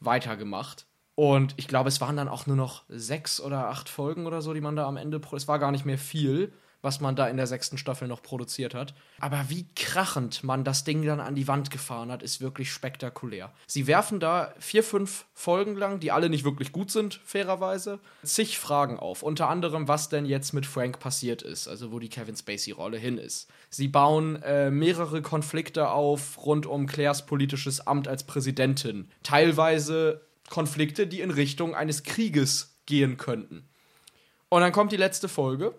weitergemacht. 0.00 0.86
Und 1.14 1.52
ich 1.58 1.68
glaube, 1.68 1.88
es 1.90 2.00
waren 2.00 2.16
dann 2.16 2.28
auch 2.28 2.46
nur 2.46 2.56
noch 2.56 2.84
sechs 2.88 3.38
oder 3.38 3.68
acht 3.68 3.90
Folgen 3.90 4.24
oder 4.24 4.40
so, 4.40 4.54
die 4.54 4.62
man 4.62 4.76
da 4.76 4.86
am 4.86 4.96
Ende. 4.96 5.20
Es 5.36 5.46
war 5.46 5.58
gar 5.58 5.70
nicht 5.70 5.84
mehr 5.84 5.98
viel, 5.98 6.54
was 6.82 7.00
man 7.00 7.16
da 7.16 7.28
in 7.28 7.36
der 7.36 7.46
sechsten 7.46 7.78
Staffel 7.78 8.08
noch 8.08 8.22
produziert 8.22 8.74
hat. 8.74 8.94
Aber 9.20 9.46
wie 9.48 9.66
krachend 9.74 10.44
man 10.44 10.64
das 10.64 10.84
Ding 10.84 11.04
dann 11.04 11.20
an 11.20 11.34
die 11.34 11.48
Wand 11.48 11.70
gefahren 11.70 12.12
hat, 12.12 12.22
ist 12.22 12.40
wirklich 12.40 12.72
spektakulär. 12.72 13.52
Sie 13.66 13.86
werfen 13.86 14.20
da 14.20 14.54
vier, 14.58 14.84
fünf 14.84 15.26
Folgen 15.34 15.76
lang, 15.76 16.00
die 16.00 16.12
alle 16.12 16.30
nicht 16.30 16.44
wirklich 16.44 16.72
gut 16.72 16.90
sind, 16.90 17.20
fairerweise, 17.24 17.98
zig 18.22 18.58
Fragen 18.58 18.98
auf. 18.98 19.22
Unter 19.22 19.48
anderem, 19.48 19.88
was 19.88 20.08
denn 20.08 20.24
jetzt 20.24 20.52
mit 20.52 20.66
Frank 20.66 21.00
passiert 21.00 21.42
ist, 21.42 21.68
also 21.68 21.92
wo 21.92 21.98
die 21.98 22.08
Kevin 22.08 22.36
Spacey-Rolle 22.36 22.98
hin 22.98 23.18
ist. 23.18 23.48
Sie 23.70 23.88
bauen 23.88 24.42
äh, 24.42 24.70
mehrere 24.70 25.22
Konflikte 25.22 25.90
auf 25.90 26.44
rund 26.44 26.66
um 26.66 26.86
Claires 26.86 27.26
politisches 27.26 27.86
Amt 27.86 28.08
als 28.08 28.24
Präsidentin. 28.24 29.08
Teilweise 29.22 30.22
Konflikte, 30.48 31.06
die 31.06 31.20
in 31.20 31.30
Richtung 31.30 31.74
eines 31.74 32.02
Krieges 32.02 32.78
gehen 32.86 33.16
könnten. 33.16 33.68
Und 34.48 34.62
dann 34.62 34.72
kommt 34.72 34.92
die 34.92 34.96
letzte 34.96 35.28
Folge. 35.28 35.74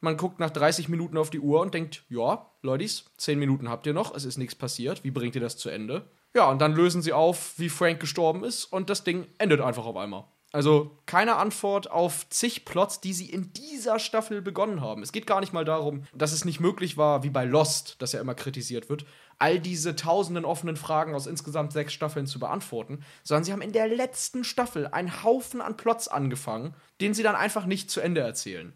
Man 0.00 0.16
guckt 0.16 0.40
nach 0.40 0.50
30 0.50 0.88
Minuten 0.88 1.16
auf 1.18 1.30
die 1.30 1.40
Uhr 1.40 1.60
und 1.60 1.74
denkt, 1.74 2.04
ja, 2.08 2.50
Leute, 2.62 2.86
10 3.16 3.38
Minuten 3.38 3.68
habt 3.68 3.86
ihr 3.86 3.92
noch, 3.92 4.14
es 4.14 4.24
ist 4.24 4.38
nichts 4.38 4.54
passiert. 4.54 5.04
Wie 5.04 5.10
bringt 5.10 5.34
ihr 5.34 5.40
das 5.40 5.56
zu 5.56 5.68
Ende? 5.68 6.10
Ja, 6.34 6.48
und 6.50 6.60
dann 6.60 6.74
lösen 6.74 7.02
sie 7.02 7.12
auf, 7.12 7.58
wie 7.58 7.68
Frank 7.68 8.00
gestorben 8.00 8.44
ist 8.44 8.64
und 8.64 8.88
das 8.88 9.04
Ding 9.04 9.26
endet 9.38 9.60
einfach 9.60 9.84
auf 9.84 9.96
einmal. 9.96 10.24
Also 10.52 10.98
keine 11.06 11.36
Antwort 11.36 11.90
auf 11.90 12.28
zig 12.28 12.64
Plots, 12.64 13.00
die 13.00 13.12
sie 13.12 13.30
in 13.30 13.52
dieser 13.52 14.00
Staffel 14.00 14.42
begonnen 14.42 14.80
haben. 14.80 15.02
Es 15.02 15.12
geht 15.12 15.26
gar 15.26 15.40
nicht 15.40 15.52
mal 15.52 15.64
darum, 15.64 16.04
dass 16.12 16.32
es 16.32 16.44
nicht 16.44 16.58
möglich 16.58 16.96
war, 16.96 17.22
wie 17.22 17.30
bei 17.30 17.44
Lost, 17.44 17.96
das 18.00 18.12
ja 18.12 18.20
immer 18.20 18.34
kritisiert 18.34 18.88
wird, 18.88 19.04
all 19.38 19.60
diese 19.60 19.94
tausenden 19.94 20.44
offenen 20.44 20.76
Fragen 20.76 21.14
aus 21.14 21.28
insgesamt 21.28 21.72
sechs 21.72 21.92
Staffeln 21.92 22.26
zu 22.26 22.40
beantworten, 22.40 23.04
sondern 23.22 23.44
sie 23.44 23.52
haben 23.52 23.62
in 23.62 23.72
der 23.72 23.86
letzten 23.86 24.42
Staffel 24.42 24.88
einen 24.88 25.22
Haufen 25.22 25.60
an 25.60 25.76
Plots 25.76 26.08
angefangen, 26.08 26.74
den 27.00 27.14
sie 27.14 27.22
dann 27.22 27.36
einfach 27.36 27.66
nicht 27.66 27.88
zu 27.88 28.00
Ende 28.00 28.20
erzählen. 28.20 28.72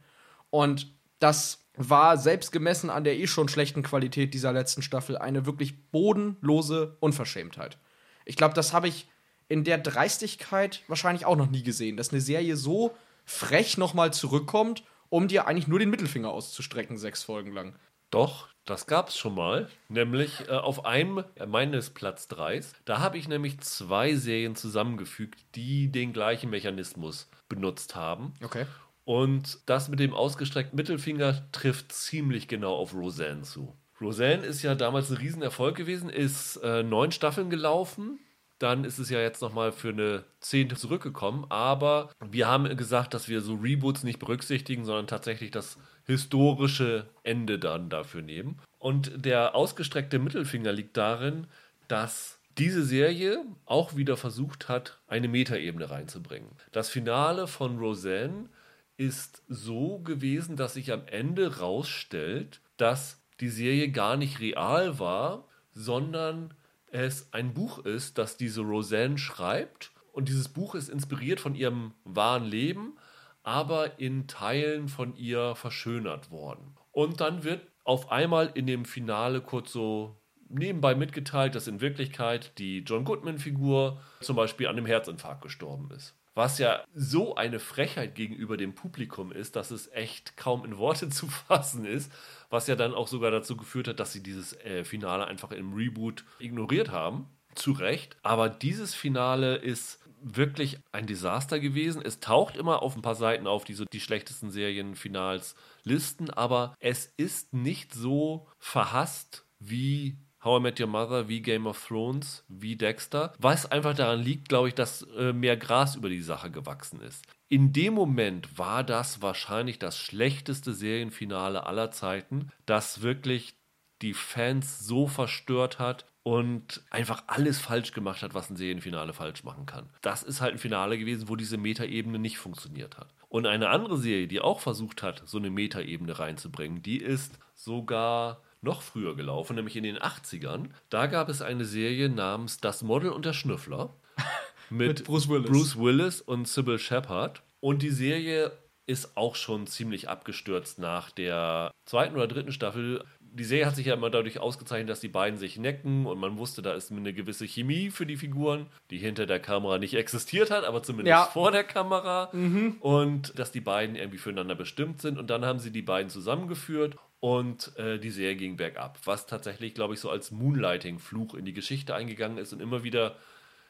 Und 0.51 0.95
das 1.25 1.65
war 1.77 2.19
selbst 2.19 2.53
gemessen 2.53 2.91
an 2.91 3.03
der 3.03 3.17
eh 3.17 3.27
schon 3.27 3.49
schlechten 3.49 3.83
Qualität 3.83 4.35
dieser 4.35 4.53
letzten 4.53 4.83
Staffel 4.83 5.17
eine 5.17 5.47
wirklich 5.47 5.91
bodenlose 5.91 6.99
Unverschämtheit. 7.01 7.79
Ich 8.27 8.37
glaube, 8.37 8.53
das 8.53 8.75
habe 8.75 8.89
ich 8.89 9.09
in 9.49 9.65
der 9.65 9.79
Dreistigkeit 9.79 10.83
wahrscheinlich 10.87 11.25
auch 11.25 11.37
noch 11.37 11.51
nie 11.51 11.63
gesehen, 11.63 11.97
dass 11.97 12.11
eine 12.11 12.21
Serie 12.21 12.57
so 12.59 12.95
frech 13.25 13.79
nochmal 13.79 14.13
zurückkommt, 14.13 14.85
um 15.09 15.27
dir 15.27 15.47
eigentlich 15.47 15.67
nur 15.67 15.79
den 15.79 15.89
Mittelfinger 15.89 16.29
auszustrecken, 16.29 16.99
sechs 16.99 17.23
Folgen 17.23 17.53
lang. 17.53 17.75
Doch, 18.11 18.49
das 18.67 18.87
gab 18.87 19.09
es 19.09 19.17
schon 19.17 19.35
mal. 19.35 19.71
Nämlich 19.89 20.47
äh, 20.49 20.53
auf 20.53 20.85
einem 20.85 21.25
äh, 21.37 21.47
meines 21.47 21.89
Platz 21.89 22.29
3. 22.29 22.61
Da 22.85 23.01
habe 23.01 23.17
ich 23.17 23.29
nämlich 23.29 23.61
zwei 23.61 24.15
Serien 24.15 24.57
zusammengefügt, 24.57 25.41
die 25.55 25.91
den 25.91 26.13
gleichen 26.13 26.51
Mechanismus 26.51 27.31
benutzt 27.49 27.97
haben. 27.97 28.35
Okay. 28.43 28.67
Und 29.05 29.59
das 29.67 29.88
mit 29.88 30.01
dem 30.01 30.14
ausgestreckten 30.14 30.77
Mittelfinger 30.77 31.51
trifft 31.53 31.93
ziemlich 31.93 32.49
genau 32.49 32.75
auf 32.75 32.95
Roseanne 32.95 33.43
zu. 33.43 33.77
Roseanne 34.01 34.45
ist 34.45 34.62
ja 34.62 34.75
damals 34.75 35.11
ein 35.11 35.19
Riesenerfolg 35.19 35.77
gewesen, 35.77 36.09
ist 36.09 36.57
äh, 36.57 36.83
neun 36.83 37.12
Staffeln 37.12 37.51
gelaufen. 37.51 38.19
Dann 38.59 38.85
ist 38.85 38.99
es 38.99 39.11
ja 39.11 39.21
jetzt 39.21 39.43
nochmal 39.43 39.73
für 39.73 39.90
eine 39.90 40.25
zehnte 40.40 40.77
zurückgekommen. 40.77 41.45
Aber 41.51 42.11
wir 42.21 42.49
haben 42.49 42.77
gesagt, 42.77 43.12
dass 43.12 43.29
wir 43.29 43.40
so 43.40 43.55
Reboots 43.55 44.05
nicht 44.05 44.19
berücksichtigen, 44.19 44.85
sondern 44.85 45.07
tatsächlich 45.07 45.51
das 45.51 45.77
historische 46.07 47.07
Ende 47.23 47.59
dann 47.59 47.90
dafür 47.90 48.23
nehmen. 48.23 48.59
Und 48.79 49.25
der 49.25 49.55
ausgestreckte 49.55 50.19
Mittelfinger 50.19 50.73
liegt 50.73 50.97
darin, 50.97 51.47
dass 51.88 52.38
diese 52.59 52.85
Serie 52.85 53.45
auch 53.67 53.97
wieder 53.97 54.17
versucht 54.17 54.69
hat, 54.69 54.99
eine 55.09 55.29
Metaebene 55.29 55.90
reinzubringen. 55.90 56.51
Das 56.73 56.88
Finale 56.88 57.47
von 57.47 57.79
Roseanne 57.79 58.49
ist 58.97 59.43
so 59.49 59.99
gewesen, 59.99 60.57
dass 60.57 60.75
sich 60.75 60.93
am 60.93 61.07
Ende 61.07 61.59
rausstellt, 61.59 62.61
dass 62.77 63.23
die 63.41 63.49
Serie 63.49 63.91
gar 63.91 64.17
nicht 64.17 64.41
real 64.41 64.99
war, 64.99 65.49
sondern 65.73 66.55
es 66.91 67.33
ein 67.33 67.55
Buch 67.55 67.79
ist, 67.81 68.19
das 68.19 68.37
diese 68.37 68.61
Roseanne 68.61 69.19
schreibt. 69.19 69.91
Und 70.13 70.29
dieses 70.29 70.49
Buch 70.49 70.77
ist 70.77 70.89
inspiriert 70.89 71.41
von 71.41 71.57
ihrem 71.57 71.95
wahren 72.05 72.45
Leben, 72.45 72.97
aber 73.43 73.99
in 73.99 74.29
Teilen 74.29 74.89
von 74.89 75.17
ihr 75.17 75.57
verschönert 75.57 76.31
worden. 76.31 76.77
Und 76.93 77.21
dann 77.21 77.43
wird 77.43 77.67
auf 77.83 78.13
einmal 78.13 78.51
in 78.55 78.67
dem 78.67 78.85
Finale 78.85 79.41
kurz 79.41 79.73
so 79.73 80.17
nebenbei 80.49 80.95
mitgeteilt, 80.95 81.55
dass 81.55 81.67
in 81.67 81.81
Wirklichkeit 81.81 82.53
die 82.59 82.79
John 82.81 83.05
Goodman-Figur 83.05 84.01
zum 84.21 84.37
Beispiel 84.37 84.69
an 84.69 84.77
einem 84.77 84.87
Herzinfarkt 84.87 85.43
gestorben 85.43 85.91
ist. 85.91 86.15
Was 86.35 86.59
ja 86.59 86.85
so 86.94 87.37
eine 87.37 87.61
Frechheit 87.61 88.14
gegenüber 88.14 88.57
dem 88.57 88.75
Publikum 88.75 89.33
ist, 89.33 89.57
dass 89.57 89.70
es 89.70 89.90
echt 89.92 90.37
kaum 90.37 90.64
in 90.64 90.79
Worte 90.79 91.09
zu 91.11 91.29
fassen 91.29 91.85
ist, 91.85 92.12
was 92.51 92.66
ja 92.66 92.77
dann 92.77 92.94
auch 92.94 93.09
sogar 93.09 93.31
dazu 93.31 93.57
geführt 93.57 93.88
hat, 93.88 94.01
dass 94.01 94.12
sie 94.12 94.23
dieses 94.23 94.53
äh, 94.61 94.85
Finale 94.85 95.27
einfach 95.27 95.53
im 95.53 95.73
Reboot 95.73 96.25
ignoriert 96.38 96.90
haben. 96.90 97.29
Zu 97.55 97.73
Recht. 97.73 98.16
Aber 98.23 98.49
dieses 98.49 98.94
Finale 98.94 99.55
ist 99.57 100.01
wirklich 100.25 100.81
ein 100.90 101.07
Desaster 101.07 101.61
gewesen. 101.61 102.03
Es 102.05 102.18
taucht 102.18 102.57
immer 102.57 102.83
auf 102.83 102.97
ein 102.97 103.03
paar 103.03 103.14
Seiten 103.14 103.47
auf, 103.47 103.64
die 103.64 103.75
so 103.75 103.85
die 103.85 104.01
schlechtesten 104.01 104.51
Serienfinals 104.51 105.55
listen, 105.85 106.31
aber 106.31 106.75
es 106.81 107.12
ist 107.16 107.53
nicht 107.53 107.92
so 107.94 108.49
verhasst 108.59 109.47
wie 109.61 110.16
How 110.45 110.61
I 110.61 110.63
Met 110.63 110.79
Your 110.79 110.87
Mother, 110.89 111.29
wie 111.29 111.41
Game 111.41 111.67
of 111.67 111.83
Thrones, 111.87 112.45
wie 112.49 112.77
Dexter, 112.77 113.33
was 113.39 113.71
einfach 113.71 113.95
daran 113.95 114.21
liegt, 114.21 114.51
glaube 114.51 114.69
ich, 114.69 114.75
dass 114.75 115.03
äh, 115.17 115.33
mehr 115.33 115.57
Gras 115.57 115.97
über 115.97 116.11
die 116.11 116.21
Sache 116.21 116.51
gewachsen 116.51 117.01
ist. 117.01 117.25
In 117.49 117.73
dem 117.73 117.95
Moment 117.95 118.59
war 118.59 118.85
das 118.85 119.23
wahrscheinlich 119.23 119.79
das 119.79 119.99
schlechteste 119.99 120.75
Serienfinale 120.75 121.65
aller 121.67 121.90
Zeiten, 121.90 122.51
das 122.67 123.01
wirklich 123.01 123.55
die 124.03 124.13
Fans 124.13 124.81
so 124.81 125.07
verstört 125.07 125.79
hat 125.79 126.05
und 126.23 126.83
einfach 126.90 127.23
alles 127.27 127.59
falsch 127.59 127.92
gemacht 127.92 128.23
hat, 128.23 128.35
was 128.35 128.51
ein 128.51 128.57
Serienfinale 128.57 129.13
falsch 129.13 129.45
machen 129.45 129.67
kann. 129.67 129.88
Das 130.03 130.23
ist 130.23 130.40
halt 130.40 130.55
ein 130.55 130.59
Finale 130.59 130.99
gewesen, 130.99 131.29
wo 131.29 131.37
diese 131.37 131.59
Metaebene 131.59 132.19
nicht 132.19 132.38
funktioniert 132.38 132.99
hat. 132.99 133.15
Und 133.29 133.47
eine 133.47 133.69
andere 133.69 133.99
Serie, 133.99 134.27
die 134.27 134.40
auch 134.40 134.61
versucht 134.61 135.03
hat, 135.03 135.23
so 135.27 135.38
eine 135.38 135.51
Metaebene 135.51 136.19
reinzubringen, 136.19 136.83
die 136.83 136.99
ist 136.99 137.38
sogar 137.55 138.42
noch 138.65 138.83
früher 138.83 139.15
gelaufen, 139.15 139.54
nämlich 139.54 139.77
in 139.77 139.85
den 139.85 139.98
80ern. 139.98 140.71
Da 140.90 141.06
gab 141.06 141.29
es 141.29 141.42
eine 141.42 141.65
Serie 141.65 142.08
namens 142.08 142.58
Das 142.58 142.83
Model 142.83 143.10
und 143.10 143.25
der 143.25 143.33
Schnüffler 143.33 143.94
mit, 144.71 144.88
Mit 144.88 145.04
Bruce 145.04 145.29
Willis. 145.29 145.50
Bruce 145.50 145.79
Willis 145.79 146.21
und 146.21 146.48
Sybil 146.48 146.79
Shepard. 146.79 147.42
Und 147.60 147.83
die 147.83 147.90
Serie 147.90 148.52
ist 148.87 149.17
auch 149.17 149.37
schon 149.37 149.67
ziemlich 149.67 150.08
abgestürzt 150.08 150.79
nach 150.79 151.10
der 151.10 151.73
zweiten 151.87 152.17
oder 152.17 152.27
dritten 152.27 152.52
Staffel. 152.52 153.02
Die 153.21 153.44
Serie 153.44 153.67
hat 153.67 153.75
sich 153.75 153.87
ja 153.87 153.94
immer 153.94 154.10
dadurch 154.10 154.38
ausgezeichnet, 154.38 154.90
dass 154.90 155.00
die 155.00 155.08
beiden 155.08 155.38
sich 155.38 155.58
necken 155.58 156.06
und 156.06 156.19
man 156.19 156.37
wusste, 156.38 156.62
da 156.62 156.75
ist 156.75 156.92
eine 156.92 157.12
gewisse 157.12 157.46
Chemie 157.46 157.90
für 157.90 158.06
die 158.06 158.17
Figuren, 158.17 158.67
die 158.90 158.98
hinter 158.98 159.27
der 159.27 159.40
Kamera 159.40 159.79
nicht 159.79 159.94
existiert 159.94 160.50
hat, 160.50 160.65
aber 160.65 160.83
zumindest 160.83 161.08
ja. 161.08 161.25
vor 161.25 161.50
der 161.50 161.65
Kamera. 161.65 162.29
Mhm. 162.33 162.77
Und 162.81 163.38
dass 163.38 163.50
die 163.50 163.60
beiden 163.60 163.96
irgendwie 163.96 164.19
füreinander 164.19 164.54
bestimmt 164.54 165.00
sind. 165.00 165.19
Und 165.19 165.31
dann 165.31 165.44
haben 165.44 165.58
sie 165.58 165.73
die 165.73 165.83
beiden 165.83 166.10
zusammengeführt 166.10 166.96
und 167.25 167.75
äh, 167.79 167.98
die 167.98 168.10
Serie 168.10 168.37
ging 168.37 168.58
bergab. 168.58 168.98
Was 169.06 169.25
tatsächlich, 169.25 169.72
glaube 169.72 169.94
ich, 169.94 170.00
so 170.00 170.10
als 170.10 170.31
Moonlighting-Fluch 170.31 171.33
in 171.33 171.46
die 171.46 171.54
Geschichte 171.54 171.94
eingegangen 171.94 172.37
ist 172.37 172.52
und 172.52 172.60
immer 172.60 172.85
wieder 172.85 173.16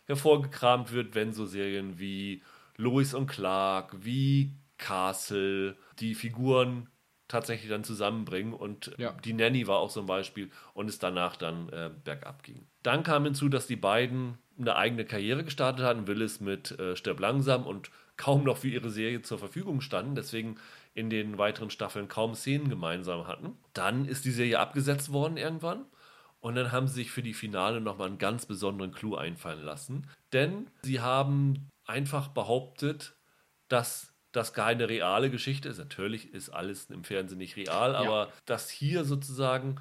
hervorgekramt 0.07 0.91
wird, 0.91 1.15
wenn 1.15 1.33
so 1.33 1.47
Serien 1.47 2.01
wie 2.01 2.43
Lois 2.77 3.15
und 3.15 3.29
Clark, 3.29 3.95
wie 4.05 4.57
Castle, 4.77 5.77
die 6.01 6.17
Figuren 6.17 6.89
tatsächlich 7.29 7.71
dann 7.71 7.85
zusammenbringen 7.85 8.55
und 8.55 8.91
ja. 8.99 9.13
die 9.25 9.35
Nanny 9.35 9.69
war 9.69 9.79
auch 9.79 9.91
so 9.91 10.01
ein 10.01 10.07
Beispiel 10.07 10.51
und 10.73 10.89
es 10.89 10.99
danach 10.99 11.37
dann 11.37 11.69
äh, 11.69 11.91
bergab 12.03 12.43
ging. 12.43 12.67
Dann 12.83 13.05
kam 13.05 13.23
hinzu, 13.23 13.49
dass 13.49 13.69
die 13.69 13.77
beiden 13.77 14.37
eine 14.59 14.75
eigene 14.75 15.05
Karriere 15.05 15.45
gestartet 15.45 15.87
hatten, 15.87 16.09
Willis 16.09 16.41
mit 16.41 16.73
äh, 16.81 16.97
Stirb 16.97 17.21
langsam 17.21 17.69
und 17.69 17.93
kaum 18.17 18.43
noch 18.43 18.57
für 18.57 18.69
ihre 18.69 18.91
Serie 18.91 19.23
zur 19.23 19.39
Verfügung 19.39 19.81
standen, 19.81 20.17
deswegen 20.17 20.57
in 20.95 21.11
den 21.11 21.39
weiteren 21.39 21.71
Staffeln 21.71 22.09
kaum 22.09 22.35
Szenen 22.35 22.69
gemeinsam 22.69 23.27
hatten. 23.27 23.59
Dann 23.73 24.07
ist 24.07 24.25
die 24.25 24.31
Serie 24.31 24.61
abgesetzt 24.61 25.13
worden 25.13 25.37
irgendwann 25.37 25.87
und 26.41 26.55
dann 26.55 26.73
haben 26.73 26.87
sie 26.87 26.95
sich 26.95 27.11
für 27.11 27.23
die 27.23 27.35
Finale 27.35 27.81
nochmal 27.81 28.09
einen 28.09 28.19
ganz 28.19 28.47
besonderen 28.47 28.93
Clou 28.93 29.17
einfallen 29.17 29.63
lassen, 29.63 30.09
denn 30.33 30.71
sie 30.83 31.01
haben 31.01 31.71
einfach 31.85 32.29
behauptet, 32.29 33.17
dass 33.69 34.13
das 34.33 34.53
keine 34.53 34.89
reale 34.89 35.31
Geschichte 35.31 35.69
ist. 35.69 35.79
Natürlich 35.79 36.33
ist 36.33 36.51
alles 36.51 36.91
im 36.91 37.05
Fernsehen 37.05 37.39
nicht 37.39 37.57
real, 37.57 37.93
ja. 37.93 37.99
aber 37.99 38.33
dass 38.47 38.69
hier 38.71 39.05
sozusagen 39.05 39.81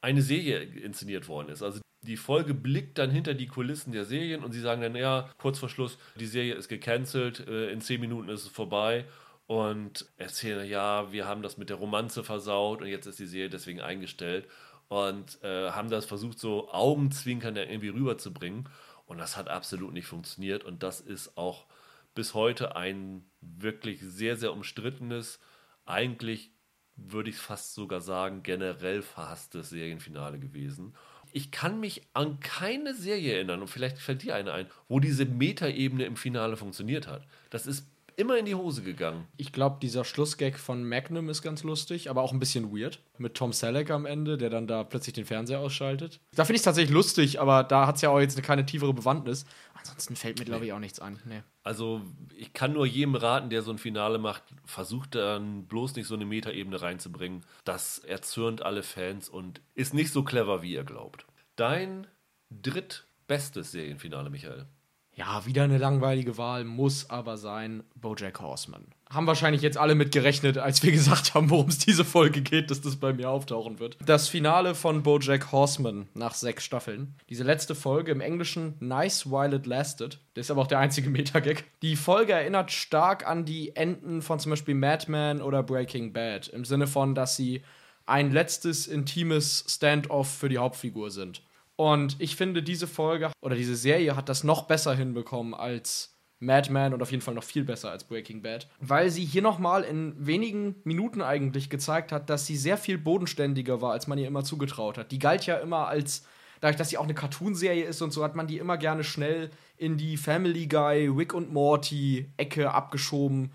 eine 0.00 0.22
Serie 0.22 0.62
inszeniert 0.62 1.28
worden 1.28 1.48
ist. 1.50 1.62
Also 1.62 1.80
die 2.02 2.16
Folge 2.16 2.52
blickt 2.52 2.98
dann 2.98 3.10
hinter 3.10 3.34
die 3.34 3.46
Kulissen 3.46 3.92
der 3.92 4.04
Serien 4.04 4.42
und 4.42 4.52
sie 4.52 4.60
sagen 4.60 4.82
dann, 4.82 4.96
ja, 4.96 5.30
kurz 5.38 5.58
vor 5.58 5.68
Schluss, 5.68 5.98
die 6.18 6.26
Serie 6.26 6.54
ist 6.54 6.68
gecancelt, 6.68 7.46
äh, 7.46 7.70
in 7.70 7.80
zehn 7.80 8.00
Minuten 8.00 8.28
ist 8.28 8.42
es 8.42 8.48
vorbei 8.48 9.04
und 9.52 10.06
erzählen, 10.16 10.66
ja, 10.66 11.12
wir 11.12 11.26
haben 11.26 11.42
das 11.42 11.58
mit 11.58 11.68
der 11.68 11.76
Romanze 11.76 12.24
versaut 12.24 12.80
und 12.80 12.86
jetzt 12.86 13.04
ist 13.04 13.18
die 13.18 13.26
Serie 13.26 13.50
deswegen 13.50 13.82
eingestellt 13.82 14.48
und 14.88 15.44
äh, 15.44 15.72
haben 15.72 15.90
das 15.90 16.06
versucht, 16.06 16.38
so 16.38 16.72
Augenzwinkern 16.72 17.56
irgendwie 17.56 17.90
rüberzubringen 17.90 18.66
und 19.04 19.18
das 19.18 19.36
hat 19.36 19.50
absolut 19.50 19.92
nicht 19.92 20.06
funktioniert 20.06 20.64
und 20.64 20.82
das 20.82 21.02
ist 21.02 21.36
auch 21.36 21.66
bis 22.14 22.32
heute 22.32 22.76
ein 22.76 23.26
wirklich 23.42 24.00
sehr, 24.00 24.38
sehr 24.38 24.54
umstrittenes, 24.54 25.38
eigentlich 25.84 26.52
würde 26.96 27.28
ich 27.28 27.36
fast 27.36 27.74
sogar 27.74 28.00
sagen, 28.00 28.42
generell 28.42 29.02
verhasstes 29.02 29.68
Serienfinale 29.68 30.38
gewesen. 30.38 30.94
Ich 31.30 31.50
kann 31.50 31.78
mich 31.78 32.08
an 32.14 32.40
keine 32.40 32.94
Serie 32.94 33.34
erinnern, 33.34 33.60
und 33.60 33.68
vielleicht 33.68 33.98
fällt 33.98 34.22
dir 34.22 34.34
eine 34.34 34.54
ein, 34.54 34.70
wo 34.88 34.98
diese 34.98 35.26
Metaebene 35.26 36.04
im 36.04 36.16
Finale 36.16 36.56
funktioniert 36.56 37.06
hat. 37.06 37.26
Das 37.50 37.66
ist 37.66 37.91
immer 38.22 38.38
in 38.38 38.46
die 38.46 38.54
Hose 38.54 38.82
gegangen. 38.82 39.26
Ich 39.36 39.52
glaube, 39.52 39.78
dieser 39.82 40.04
Schlussgag 40.04 40.56
von 40.58 40.88
Magnum 40.88 41.28
ist 41.28 41.42
ganz 41.42 41.64
lustig, 41.64 42.08
aber 42.08 42.22
auch 42.22 42.32
ein 42.32 42.38
bisschen 42.38 42.72
weird. 42.74 43.00
Mit 43.18 43.34
Tom 43.34 43.52
Selleck 43.52 43.90
am 43.90 44.06
Ende, 44.06 44.38
der 44.38 44.48
dann 44.48 44.68
da 44.68 44.84
plötzlich 44.84 45.14
den 45.14 45.24
Fernseher 45.24 45.58
ausschaltet. 45.58 46.20
Da 46.34 46.44
finde 46.44 46.54
ich 46.54 46.60
es 46.60 46.64
tatsächlich 46.64 46.94
lustig, 46.94 47.40
aber 47.40 47.64
da 47.64 47.86
hat 47.86 47.96
es 47.96 48.02
ja 48.02 48.10
auch 48.10 48.20
jetzt 48.20 48.40
keine 48.42 48.64
tiefere 48.64 48.94
Bewandtnis. 48.94 49.44
Ansonsten 49.74 50.14
fällt 50.14 50.38
mir, 50.38 50.44
glaube 50.44 50.64
ich, 50.64 50.72
auch 50.72 50.78
nichts 50.78 51.00
an. 51.00 51.18
Nee. 51.24 51.42
Also, 51.64 52.02
ich 52.36 52.52
kann 52.52 52.72
nur 52.72 52.86
jedem 52.86 53.16
raten, 53.16 53.50
der 53.50 53.62
so 53.62 53.72
ein 53.72 53.78
Finale 53.78 54.18
macht, 54.18 54.44
versucht 54.64 55.16
dann 55.16 55.66
bloß 55.66 55.96
nicht 55.96 56.06
so 56.06 56.14
eine 56.14 56.24
Metaebene 56.24 56.80
reinzubringen. 56.80 57.44
Das 57.64 57.98
erzürnt 57.98 58.62
alle 58.62 58.84
Fans 58.84 59.28
und 59.28 59.60
ist 59.74 59.94
nicht 59.94 60.12
so 60.12 60.22
clever, 60.22 60.62
wie 60.62 60.74
ihr 60.74 60.84
glaubt. 60.84 61.26
Dein 61.56 62.06
drittbestes 62.50 63.72
Serienfinale, 63.72 64.30
Michael. 64.30 64.66
Ja, 65.14 65.44
wieder 65.44 65.64
eine 65.64 65.76
langweilige 65.76 66.38
Wahl, 66.38 66.64
muss 66.64 67.10
aber 67.10 67.36
sein 67.36 67.82
Bojack 67.94 68.40
Horseman. 68.40 68.86
Haben 69.10 69.26
wahrscheinlich 69.26 69.60
jetzt 69.60 69.76
alle 69.76 69.94
mit 69.94 70.10
gerechnet, 70.10 70.56
als 70.56 70.82
wir 70.82 70.90
gesagt 70.92 71.34
haben, 71.34 71.50
worum 71.50 71.68
es 71.68 71.78
diese 71.78 72.04
Folge 72.04 72.40
geht, 72.40 72.70
dass 72.70 72.80
das 72.80 72.96
bei 72.96 73.12
mir 73.12 73.28
auftauchen 73.28 73.78
wird. 73.78 73.98
Das 74.06 74.28
Finale 74.28 74.74
von 74.74 75.02
Bojack 75.02 75.52
Horseman 75.52 76.08
nach 76.14 76.32
sechs 76.32 76.64
Staffeln. 76.64 77.14
Diese 77.28 77.44
letzte 77.44 77.74
Folge 77.74 78.10
im 78.10 78.22
Englischen 78.22 78.74
Nice 78.80 79.30
While 79.30 79.56
It 79.56 79.66
Lasted. 79.66 80.18
Das 80.32 80.46
ist 80.46 80.50
aber 80.50 80.62
auch 80.62 80.66
der 80.66 80.78
einzige 80.78 81.10
Metagag. 81.10 81.64
Die 81.82 81.96
Folge 81.96 82.32
erinnert 82.32 82.72
stark 82.72 83.26
an 83.26 83.44
die 83.44 83.76
Enden 83.76 84.22
von 84.22 84.38
zum 84.38 84.50
Beispiel 84.50 84.74
Madman 84.74 85.42
oder 85.42 85.62
Breaking 85.62 86.14
Bad. 86.14 86.48
Im 86.48 86.64
Sinne 86.64 86.86
von, 86.86 87.14
dass 87.14 87.36
sie 87.36 87.62
ein 88.06 88.32
letztes 88.32 88.86
intimes 88.86 89.64
Standoff 89.68 90.30
für 90.30 90.48
die 90.48 90.58
Hauptfigur 90.58 91.10
sind. 91.10 91.42
Und 91.82 92.14
ich 92.20 92.36
finde, 92.36 92.62
diese 92.62 92.86
Folge 92.86 93.32
oder 93.40 93.56
diese 93.56 93.74
Serie 93.74 94.14
hat 94.14 94.28
das 94.28 94.44
noch 94.44 94.68
besser 94.68 94.94
hinbekommen 94.94 95.52
als 95.52 96.16
Madman 96.38 96.94
und 96.94 97.02
auf 97.02 97.10
jeden 97.10 97.24
Fall 97.24 97.34
noch 97.34 97.42
viel 97.42 97.64
besser 97.64 97.90
als 97.90 98.04
Breaking 98.04 98.40
Bad, 98.40 98.68
weil 98.78 99.10
sie 99.10 99.24
hier 99.24 99.42
nochmal 99.42 99.82
in 99.82 100.14
wenigen 100.16 100.76
Minuten 100.84 101.22
eigentlich 101.22 101.70
gezeigt 101.70 102.12
hat, 102.12 102.30
dass 102.30 102.46
sie 102.46 102.56
sehr 102.56 102.76
viel 102.76 102.98
bodenständiger 102.98 103.82
war, 103.82 103.90
als 103.90 104.06
man 104.06 104.16
ihr 104.16 104.28
immer 104.28 104.44
zugetraut 104.44 104.96
hat. 104.96 105.10
Die 105.10 105.18
galt 105.18 105.44
ja 105.46 105.56
immer 105.56 105.88
als, 105.88 106.24
dadurch, 106.60 106.76
dass 106.76 106.88
sie 106.88 106.98
auch 106.98 107.02
eine 107.02 107.14
Cartoonserie 107.14 107.82
ist 107.82 108.00
und 108.00 108.12
so, 108.12 108.22
hat 108.22 108.36
man 108.36 108.46
die 108.46 108.58
immer 108.58 108.78
gerne 108.78 109.02
schnell 109.02 109.50
in 109.76 109.96
die 109.96 110.16
Family 110.16 110.68
Guy, 110.68 111.08
Rick 111.08 111.34
und 111.34 111.52
Morty 111.52 112.30
Ecke 112.36 112.70
abgeschoben. 112.70 113.50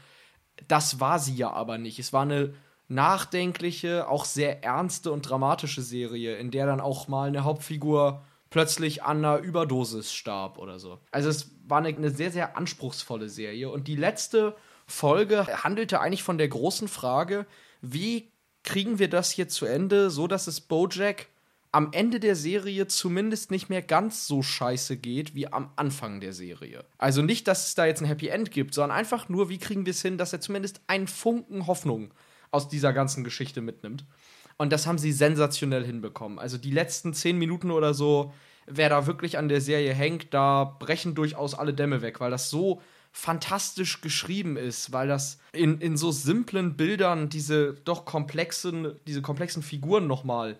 Das 0.67 0.99
war 0.99 1.19
sie 1.19 1.35
ja 1.35 1.51
aber 1.51 1.77
nicht. 1.77 1.97
Es 1.97 2.11
war 2.11 2.23
eine 2.23 2.55
nachdenkliche, 2.87 4.07
auch 4.07 4.25
sehr 4.25 4.63
ernste 4.63 5.11
und 5.11 5.23
dramatische 5.23 5.81
Serie, 5.81 6.37
in 6.37 6.51
der 6.51 6.65
dann 6.65 6.79
auch 6.79 7.07
mal 7.07 7.27
eine 7.27 7.43
Hauptfigur 7.43 8.23
plötzlich 8.49 9.03
an 9.03 9.17
einer 9.17 9.39
Überdosis 9.39 10.13
starb 10.13 10.57
oder 10.57 10.79
so. 10.79 10.99
Also 11.11 11.29
es 11.29 11.51
war 11.67 11.79
eine, 11.79 11.89
eine 11.89 12.11
sehr, 12.11 12.31
sehr 12.31 12.55
anspruchsvolle 12.55 13.29
Serie. 13.29 13.69
Und 13.69 13.87
die 13.87 13.95
letzte 13.95 14.55
Folge 14.85 15.47
handelte 15.63 15.99
eigentlich 15.99 16.23
von 16.23 16.37
der 16.37 16.47
großen 16.47 16.87
Frage, 16.87 17.45
wie 17.81 18.31
kriegen 18.63 18.99
wir 18.99 19.09
das 19.09 19.31
hier 19.31 19.49
zu 19.49 19.65
Ende, 19.65 20.09
so 20.09 20.27
dass 20.27 20.47
es 20.47 20.61
Bojack 20.61 21.27
am 21.73 21.89
Ende 21.91 22.19
der 22.19 22.35
Serie 22.35 22.87
zumindest 22.87 23.51
nicht 23.51 23.69
mehr 23.69 23.81
ganz 23.81 24.25
so 24.25 24.41
scheiße 24.41 24.97
geht 24.97 25.35
wie 25.35 25.51
am 25.51 25.69
Anfang 25.75 26.21
der 26.21 26.33
Serie. 26.33 26.85
Also 26.97 27.21
nicht, 27.21 27.47
dass 27.47 27.67
es 27.67 27.75
da 27.75 27.85
jetzt 27.85 28.01
ein 28.01 28.07
Happy 28.07 28.29
End 28.29 28.51
gibt, 28.51 28.73
sondern 28.73 28.97
einfach 28.97 29.27
nur, 29.27 29.49
wie 29.49 29.57
kriegen 29.57 29.85
wir 29.85 29.91
es 29.91 30.01
hin, 30.01 30.17
dass 30.17 30.33
er 30.33 30.39
zumindest 30.41 30.81
einen 30.87 31.07
Funken 31.07 31.67
Hoffnung 31.67 32.11
aus 32.51 32.69
dieser 32.69 32.93
ganzen 32.93 33.23
Geschichte 33.23 33.61
mitnimmt. 33.61 34.05
Und 34.57 34.73
das 34.73 34.87
haben 34.87 34.97
sie 34.97 35.11
sensationell 35.11 35.85
hinbekommen. 35.85 36.39
Also 36.39 36.57
die 36.57 36.71
letzten 36.71 37.13
zehn 37.13 37.37
Minuten 37.37 37.71
oder 37.71 37.93
so, 37.93 38.33
wer 38.65 38.89
da 38.89 39.05
wirklich 39.05 39.37
an 39.37 39.49
der 39.49 39.61
Serie 39.61 39.93
hängt, 39.93 40.33
da 40.33 40.63
brechen 40.63 41.15
durchaus 41.15 41.53
alle 41.53 41.73
Dämme 41.73 42.01
weg, 42.01 42.19
weil 42.19 42.31
das 42.31 42.49
so 42.49 42.81
fantastisch 43.11 44.01
geschrieben 44.01 44.57
ist, 44.57 44.91
weil 44.91 45.07
das 45.07 45.39
in, 45.51 45.79
in 45.79 45.97
so 45.97 46.11
simplen 46.11 46.75
Bildern 46.75 47.29
diese 47.29 47.73
doch 47.73 48.05
komplexen, 48.05 48.95
diese 49.07 49.21
komplexen 49.21 49.63
Figuren 49.63 50.07
nochmal 50.07 50.59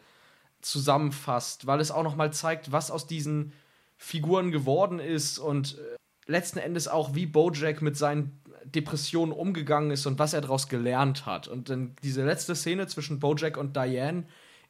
zusammenfasst, 0.61 1.67
weil 1.67 1.79
es 1.79 1.91
auch 1.91 2.03
nochmal 2.03 2.33
zeigt, 2.33 2.71
was 2.71 2.89
aus 2.89 3.05
diesen 3.05 3.53
Figuren 3.97 4.51
geworden 4.51 4.99
ist 4.99 5.39
und 5.39 5.77
äh, 5.77 5.97
letzten 6.25 6.59
Endes 6.59 6.88
auch, 6.88 7.15
wie 7.15 7.25
Bojack 7.25 7.81
mit 7.81 7.97
seinen 7.97 8.39
Depressionen 8.72 9.32
umgegangen 9.32 9.91
ist 9.91 10.05
und 10.05 10.20
was 10.20 10.34
er 10.34 10.41
daraus 10.41 10.68
gelernt 10.68 11.26
hat. 11.26 11.47
Und 11.47 11.70
dann 11.70 11.95
diese 12.03 12.26
letzte 12.26 12.55
Szene 12.55 12.88
zwischen 12.88 13.20
Bojack 13.20 13.57
und 13.57 13.76
Diane 13.76 14.26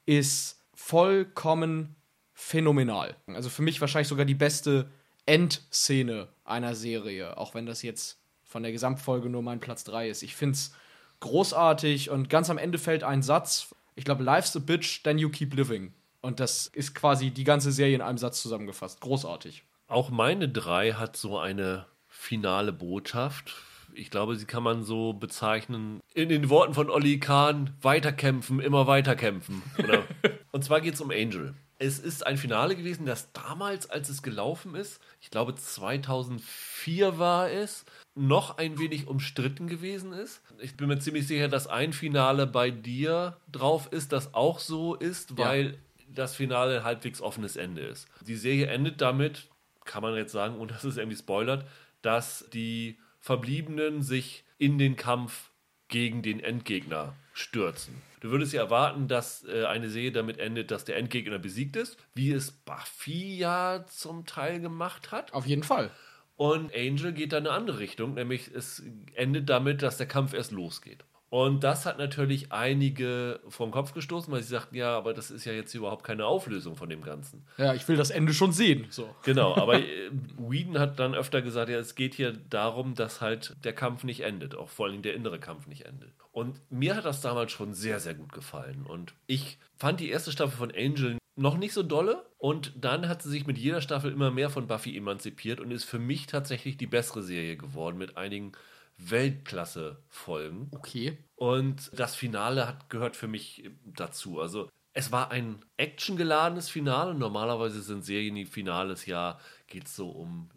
ist 0.05 0.61
vollkommen 0.73 1.95
phänomenal. 2.33 3.15
Also 3.27 3.49
für 3.49 3.63
mich 3.63 3.81
wahrscheinlich 3.81 4.07
sogar 4.07 4.25
die 4.25 4.35
beste 4.35 4.89
Endszene 5.25 6.27
einer 6.45 6.75
Serie, 6.75 7.37
auch 7.37 7.53
wenn 7.53 7.65
das 7.65 7.81
jetzt 7.81 8.19
von 8.43 8.63
der 8.63 8.71
Gesamtfolge 8.71 9.29
nur 9.29 9.41
mein 9.41 9.59
Platz 9.59 9.83
3 9.83 10.09
ist. 10.09 10.23
Ich 10.23 10.35
finde 10.35 10.53
es 10.53 10.73
großartig 11.19 12.09
und 12.09 12.29
ganz 12.29 12.49
am 12.49 12.57
Ende 12.57 12.77
fällt 12.77 13.03
ein 13.03 13.21
Satz, 13.21 13.75
ich 13.95 14.05
glaube, 14.05 14.23
life's 14.23 14.55
a 14.55 14.59
bitch, 14.59 15.01
then 15.03 15.17
you 15.17 15.29
keep 15.29 15.53
living. 15.55 15.93
Und 16.21 16.39
das 16.39 16.67
ist 16.67 16.93
quasi 16.93 17.31
die 17.31 17.43
ganze 17.43 17.71
Serie 17.71 17.95
in 17.95 18.01
einem 18.01 18.17
Satz 18.17 18.41
zusammengefasst. 18.41 19.01
Großartig. 19.01 19.63
Auch 19.87 20.09
meine 20.09 20.47
drei 20.47 20.93
hat 20.93 21.17
so 21.17 21.37
eine 21.37 21.85
finale 22.07 22.73
Botschaft 22.73 23.55
ich 23.97 24.11
glaube, 24.11 24.35
sie 24.35 24.45
kann 24.45 24.63
man 24.63 24.83
so 24.83 25.13
bezeichnen, 25.13 25.99
in 26.13 26.29
den 26.29 26.49
Worten 26.49 26.73
von 26.73 26.89
Olli 26.89 27.19
Kahn, 27.19 27.75
weiterkämpfen, 27.81 28.59
immer 28.59 28.87
weiterkämpfen. 28.87 29.61
Und 30.51 30.63
zwar 30.63 30.81
geht 30.81 30.93
es 30.93 31.01
um 31.01 31.11
Angel. 31.11 31.55
Es 31.79 31.99
ist 31.99 32.25
ein 32.25 32.37
Finale 32.37 32.75
gewesen, 32.75 33.05
das 33.05 33.31
damals, 33.33 33.89
als 33.89 34.09
es 34.09 34.23
gelaufen 34.23 34.73
ist, 34.73 34.99
ich 35.21 35.29
glaube 35.29 35.53
2004 35.53 37.19
war 37.19 37.51
es, 37.51 37.85
noch 38.15 38.57
ein 38.57 38.79
wenig 38.79 39.07
umstritten 39.07 39.67
gewesen 39.67 40.11
ist. 40.11 40.41
Ich 40.59 40.75
bin 40.75 40.87
mir 40.87 40.97
ziemlich 40.97 41.27
sicher, 41.27 41.49
dass 41.49 41.67
ein 41.67 41.93
Finale 41.93 42.47
bei 42.47 42.71
dir 42.71 43.37
drauf 43.51 43.89
ist, 43.91 44.11
das 44.11 44.33
auch 44.33 44.57
so 44.57 44.95
ist, 44.95 45.37
weil 45.37 45.65
ja. 45.65 45.73
das 46.07 46.35
Finale 46.35 46.79
ein 46.79 46.83
halbwegs 46.83 47.21
offenes 47.21 47.55
Ende 47.55 47.81
ist. 47.81 48.07
Die 48.25 48.35
Serie 48.35 48.67
endet 48.67 49.01
damit, 49.01 49.47
kann 49.85 50.01
man 50.01 50.15
jetzt 50.15 50.31
sagen, 50.31 50.55
und 50.55 50.71
das 50.71 50.83
ist 50.83 50.97
irgendwie 50.97 51.17
spoilert, 51.17 51.67
dass 52.01 52.47
die 52.51 52.97
Verbliebenen 53.27 54.03
sich 54.03 54.45
in 54.57 54.77
den 54.77 54.95
Kampf 54.95 55.51
gegen 55.89 56.21
den 56.21 56.39
Endgegner 56.39 57.13
stürzen. 57.33 58.01
Du 58.21 58.31
würdest 58.31 58.53
ja 58.53 58.61
erwarten, 58.61 59.09
dass 59.09 59.43
äh, 59.43 59.65
eine 59.65 59.89
Serie 59.89 60.13
damit 60.13 60.39
endet, 60.39 60.71
dass 60.71 60.85
der 60.85 60.95
Endgegner 60.95 61.37
besiegt 61.37 61.75
ist, 61.75 61.97
wie 62.15 62.31
es 62.31 62.53
Buffy 62.53 63.37
ja 63.37 63.85
zum 63.85 64.25
Teil 64.25 64.61
gemacht 64.61 65.11
hat. 65.11 65.33
Auf 65.33 65.45
jeden 65.45 65.63
Fall. 65.63 65.91
Und 66.37 66.73
Angel 66.73 67.11
geht 67.11 67.33
da 67.33 67.37
eine 67.37 67.51
andere 67.51 67.79
Richtung, 67.79 68.13
nämlich 68.13 68.47
es 68.47 68.81
endet 69.13 69.49
damit, 69.49 69.81
dass 69.81 69.97
der 69.97 70.07
Kampf 70.07 70.33
erst 70.33 70.53
losgeht. 70.53 71.03
Und 71.29 71.63
das 71.63 71.85
hat 71.85 71.97
natürlich 71.97 72.53
einige 72.53 73.41
vom 73.49 73.71
Kopf 73.71 73.93
gestoßen, 73.93 74.31
weil 74.31 74.41
sie 74.41 74.49
sagten, 74.49 74.75
ja, 74.75 74.95
aber 74.95 75.13
das 75.13 75.29
ist 75.29 75.43
ja 75.43 75.51
jetzt 75.51 75.73
überhaupt 75.73 76.05
keine 76.05 76.25
Auflösung 76.25 76.77
von 76.77 76.89
dem 76.89 77.01
Ganzen. 77.01 77.45
Ja, 77.57 77.73
ich 77.73 77.85
will 77.87 77.97
das 77.97 78.11
Ende 78.11 78.33
schon 78.33 78.53
sehen. 78.53 78.87
So. 78.89 79.13
Genau, 79.23 79.55
aber 79.57 79.75
äh, 79.79 80.09
Whedon 80.37 80.79
hat 80.79 80.99
dann 80.99 81.15
öfter 81.15 81.41
gesagt, 81.41 81.69
ja, 81.69 81.77
es 81.77 81.95
geht 81.95 82.13
hier 82.13 82.31
darum, 82.49 82.95
dass 82.95 83.19
halt 83.19 83.55
der 83.65 83.73
Kampf 83.73 84.05
nicht 84.05 84.21
endet, 84.21 84.55
auch 84.55 84.69
vor 84.69 84.87
allem 84.87 85.01
der 85.01 85.15
innere 85.15 85.39
Kampf 85.39 85.67
nicht 85.67 85.85
endet. 85.85 86.11
Und 86.31 86.61
mir 86.69 86.95
hat 86.95 87.03
das 87.03 87.19
damals 87.19 87.51
schon 87.51 87.73
sehr, 87.73 87.99
sehr 87.99 88.13
gut 88.13 88.31
gefallen. 88.31 88.85
Und 88.87 89.13
ich 89.25 89.57
fand 89.75 89.99
die 89.99 90.09
erste 90.09 90.31
Staffel 90.31 90.55
von 90.55 90.71
Angel 90.71 91.17
noch 91.35 91.57
nicht 91.57 91.73
so 91.73 91.83
dolle. 91.83 92.25
Und 92.37 92.71
dann 92.79 93.09
hat 93.09 93.21
sie 93.21 93.29
sich 93.29 93.47
mit 93.47 93.57
jeder 93.57 93.81
Staffel 93.81 94.11
immer 94.11 94.31
mehr 94.31 94.49
von 94.49 94.67
Buffy 94.67 94.95
emanzipiert 94.95 95.59
und 95.59 95.71
ist 95.71 95.85
für 95.85 95.99
mich 95.99 96.27
tatsächlich 96.27 96.77
die 96.77 96.87
bessere 96.87 97.23
Serie 97.23 97.57
geworden 97.57 97.97
mit 97.97 98.15
einigen 98.15 98.53
Weltklasse-Folgen. 98.97 100.69
Okay. 100.71 101.17
Und 101.35 101.91
das 101.97 102.15
Finale 102.15 102.67
hat, 102.67 102.89
gehört 102.89 103.15
für 103.15 103.27
mich 103.27 103.69
dazu. 103.85 104.41
Also 104.41 104.69
es 104.93 105.11
war 105.11 105.31
ein 105.31 105.63
actiongeladenes 105.77 106.69
Finale. 106.69 107.13
Normalerweise 107.13 107.81
sind 107.81 108.03
Serienfinales 108.03 109.05
ja, 109.05 109.39
geht 109.67 109.85
es 109.85 109.95
so 109.95 110.09
um 110.09 110.49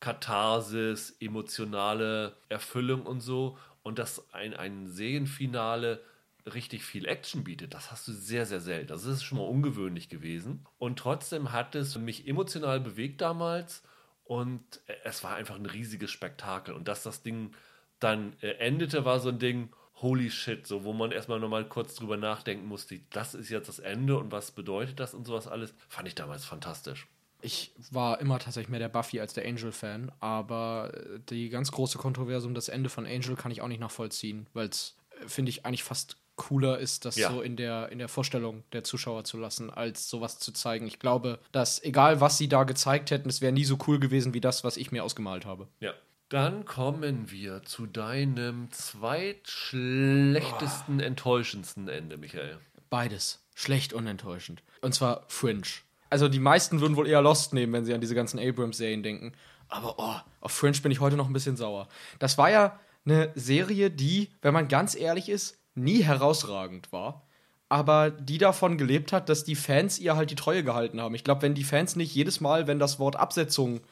Katharsis, 0.00 1.16
emotionale 1.20 2.36
Erfüllung 2.48 3.02
und 3.04 3.20
so. 3.20 3.58
Und 3.82 3.98
dass 3.98 4.32
ein, 4.32 4.54
ein 4.54 4.88
Serienfinale 4.88 6.02
richtig 6.52 6.84
viel 6.84 7.06
Action 7.06 7.44
bietet, 7.44 7.72
das 7.74 7.90
hast 7.90 8.06
du 8.08 8.12
sehr, 8.12 8.44
sehr 8.44 8.60
selten. 8.60 8.88
Das 8.88 9.04
ist 9.04 9.22
schon 9.22 9.38
mal 9.38 9.44
ungewöhnlich 9.44 10.08
gewesen. 10.08 10.66
Und 10.78 10.98
trotzdem 10.98 11.52
hat 11.52 11.74
es 11.74 11.96
mich 11.96 12.26
emotional 12.26 12.80
bewegt 12.80 13.20
damals. 13.20 13.82
Und 14.24 14.80
es 15.04 15.22
war 15.22 15.34
einfach 15.34 15.56
ein 15.56 15.66
riesiges 15.66 16.10
Spektakel. 16.10 16.74
Und 16.74 16.88
dass 16.88 17.02
das 17.02 17.22
Ding 17.22 17.54
dann 18.00 18.34
äh, 18.40 18.50
endete, 18.58 19.04
war 19.04 19.20
so 19.20 19.28
ein 19.30 19.38
Ding, 19.38 19.70
holy 20.02 20.30
shit, 20.30 20.66
so 20.66 20.84
wo 20.84 20.92
man 20.92 21.12
erstmal 21.12 21.40
nochmal 21.40 21.64
kurz 21.68 21.94
drüber 21.94 22.16
nachdenken 22.16 22.66
musste, 22.66 23.00
das 23.10 23.34
ist 23.34 23.48
jetzt 23.48 23.68
das 23.68 23.78
Ende 23.78 24.18
und 24.18 24.32
was 24.32 24.50
bedeutet 24.50 25.00
das 25.00 25.14
und 25.14 25.26
sowas 25.26 25.46
alles, 25.46 25.74
fand 25.88 26.08
ich 26.08 26.14
damals 26.14 26.44
fantastisch. 26.44 27.08
Ich 27.40 27.72
war 27.90 28.20
immer 28.20 28.38
tatsächlich 28.38 28.70
mehr 28.70 28.80
der 28.80 28.88
Buffy 28.88 29.20
als 29.20 29.34
der 29.34 29.46
Angel-Fan, 29.46 30.10
aber 30.20 30.92
äh, 30.94 31.20
die 31.28 31.50
ganz 31.50 31.70
große 31.72 31.98
Kontroverse 31.98 32.46
um 32.46 32.54
das 32.54 32.68
Ende 32.68 32.88
von 32.88 33.06
Angel 33.06 33.36
kann 33.36 33.52
ich 33.52 33.60
auch 33.60 33.68
nicht 33.68 33.80
nachvollziehen, 33.80 34.46
weil 34.54 34.68
es, 34.68 34.96
äh, 35.20 35.28
finde 35.28 35.50
ich, 35.50 35.66
eigentlich 35.66 35.84
fast 35.84 36.16
cooler 36.36 36.78
ist, 36.78 37.04
das 37.04 37.16
ja. 37.16 37.30
so 37.30 37.42
in 37.42 37.56
der, 37.56 37.90
in 37.92 37.98
der 37.98 38.08
Vorstellung 38.08 38.64
der 38.72 38.82
Zuschauer 38.82 39.24
zu 39.24 39.38
lassen, 39.38 39.70
als 39.70 40.08
sowas 40.08 40.38
zu 40.38 40.52
zeigen. 40.52 40.86
Ich 40.86 40.98
glaube, 40.98 41.38
dass 41.52 41.82
egal 41.82 42.20
was 42.20 42.38
sie 42.38 42.48
da 42.48 42.64
gezeigt 42.64 43.10
hätten, 43.10 43.28
es 43.28 43.40
wäre 43.40 43.52
nie 43.52 43.64
so 43.64 43.78
cool 43.86 44.00
gewesen 44.00 44.34
wie 44.34 44.40
das, 44.40 44.64
was 44.64 44.76
ich 44.76 44.90
mir 44.90 45.04
ausgemalt 45.04 45.46
habe. 45.46 45.68
Ja. 45.80 45.92
Dann 46.34 46.64
kommen 46.64 47.30
wir 47.30 47.62
zu 47.62 47.86
deinem 47.86 48.68
zweitschlechtesten, 48.72 50.98
enttäuschendsten 50.98 51.86
Ende, 51.86 52.16
Michael. 52.16 52.58
Beides. 52.90 53.46
Schlecht 53.54 53.92
und 53.92 54.08
enttäuschend. 54.08 54.64
Und 54.80 54.96
zwar 54.96 55.22
Fringe. 55.28 55.62
Also 56.10 56.26
die 56.26 56.40
meisten 56.40 56.80
würden 56.80 56.96
wohl 56.96 57.06
eher 57.06 57.22
Lost 57.22 57.54
nehmen, 57.54 57.72
wenn 57.72 57.84
sie 57.84 57.94
an 57.94 58.00
diese 58.00 58.16
ganzen 58.16 58.40
Abrams-Serien 58.40 59.04
denken. 59.04 59.30
Aber 59.68 59.94
oh, 59.96 60.16
auf 60.40 60.50
Fringe 60.50 60.76
bin 60.78 60.90
ich 60.90 60.98
heute 60.98 61.16
noch 61.16 61.28
ein 61.28 61.32
bisschen 61.32 61.56
sauer. 61.56 61.86
Das 62.18 62.36
war 62.36 62.50
ja 62.50 62.80
eine 63.04 63.30
Serie, 63.36 63.92
die, 63.92 64.32
wenn 64.42 64.54
man 64.54 64.66
ganz 64.66 64.96
ehrlich 64.96 65.28
ist, 65.28 65.60
nie 65.76 66.02
herausragend 66.02 66.90
war. 66.90 67.28
Aber 67.68 68.10
die 68.10 68.38
davon 68.38 68.76
gelebt 68.76 69.12
hat, 69.12 69.28
dass 69.28 69.44
die 69.44 69.54
Fans 69.54 70.00
ihr 70.00 70.16
halt 70.16 70.32
die 70.32 70.34
Treue 70.34 70.64
gehalten 70.64 71.00
haben. 71.00 71.14
Ich 71.14 71.22
glaube, 71.22 71.42
wenn 71.42 71.54
die 71.54 71.62
Fans 71.62 71.94
nicht 71.94 72.12
jedes 72.12 72.40
Mal, 72.40 72.66
wenn 72.66 72.80
das 72.80 72.98
Wort 72.98 73.14
Absetzung 73.14 73.82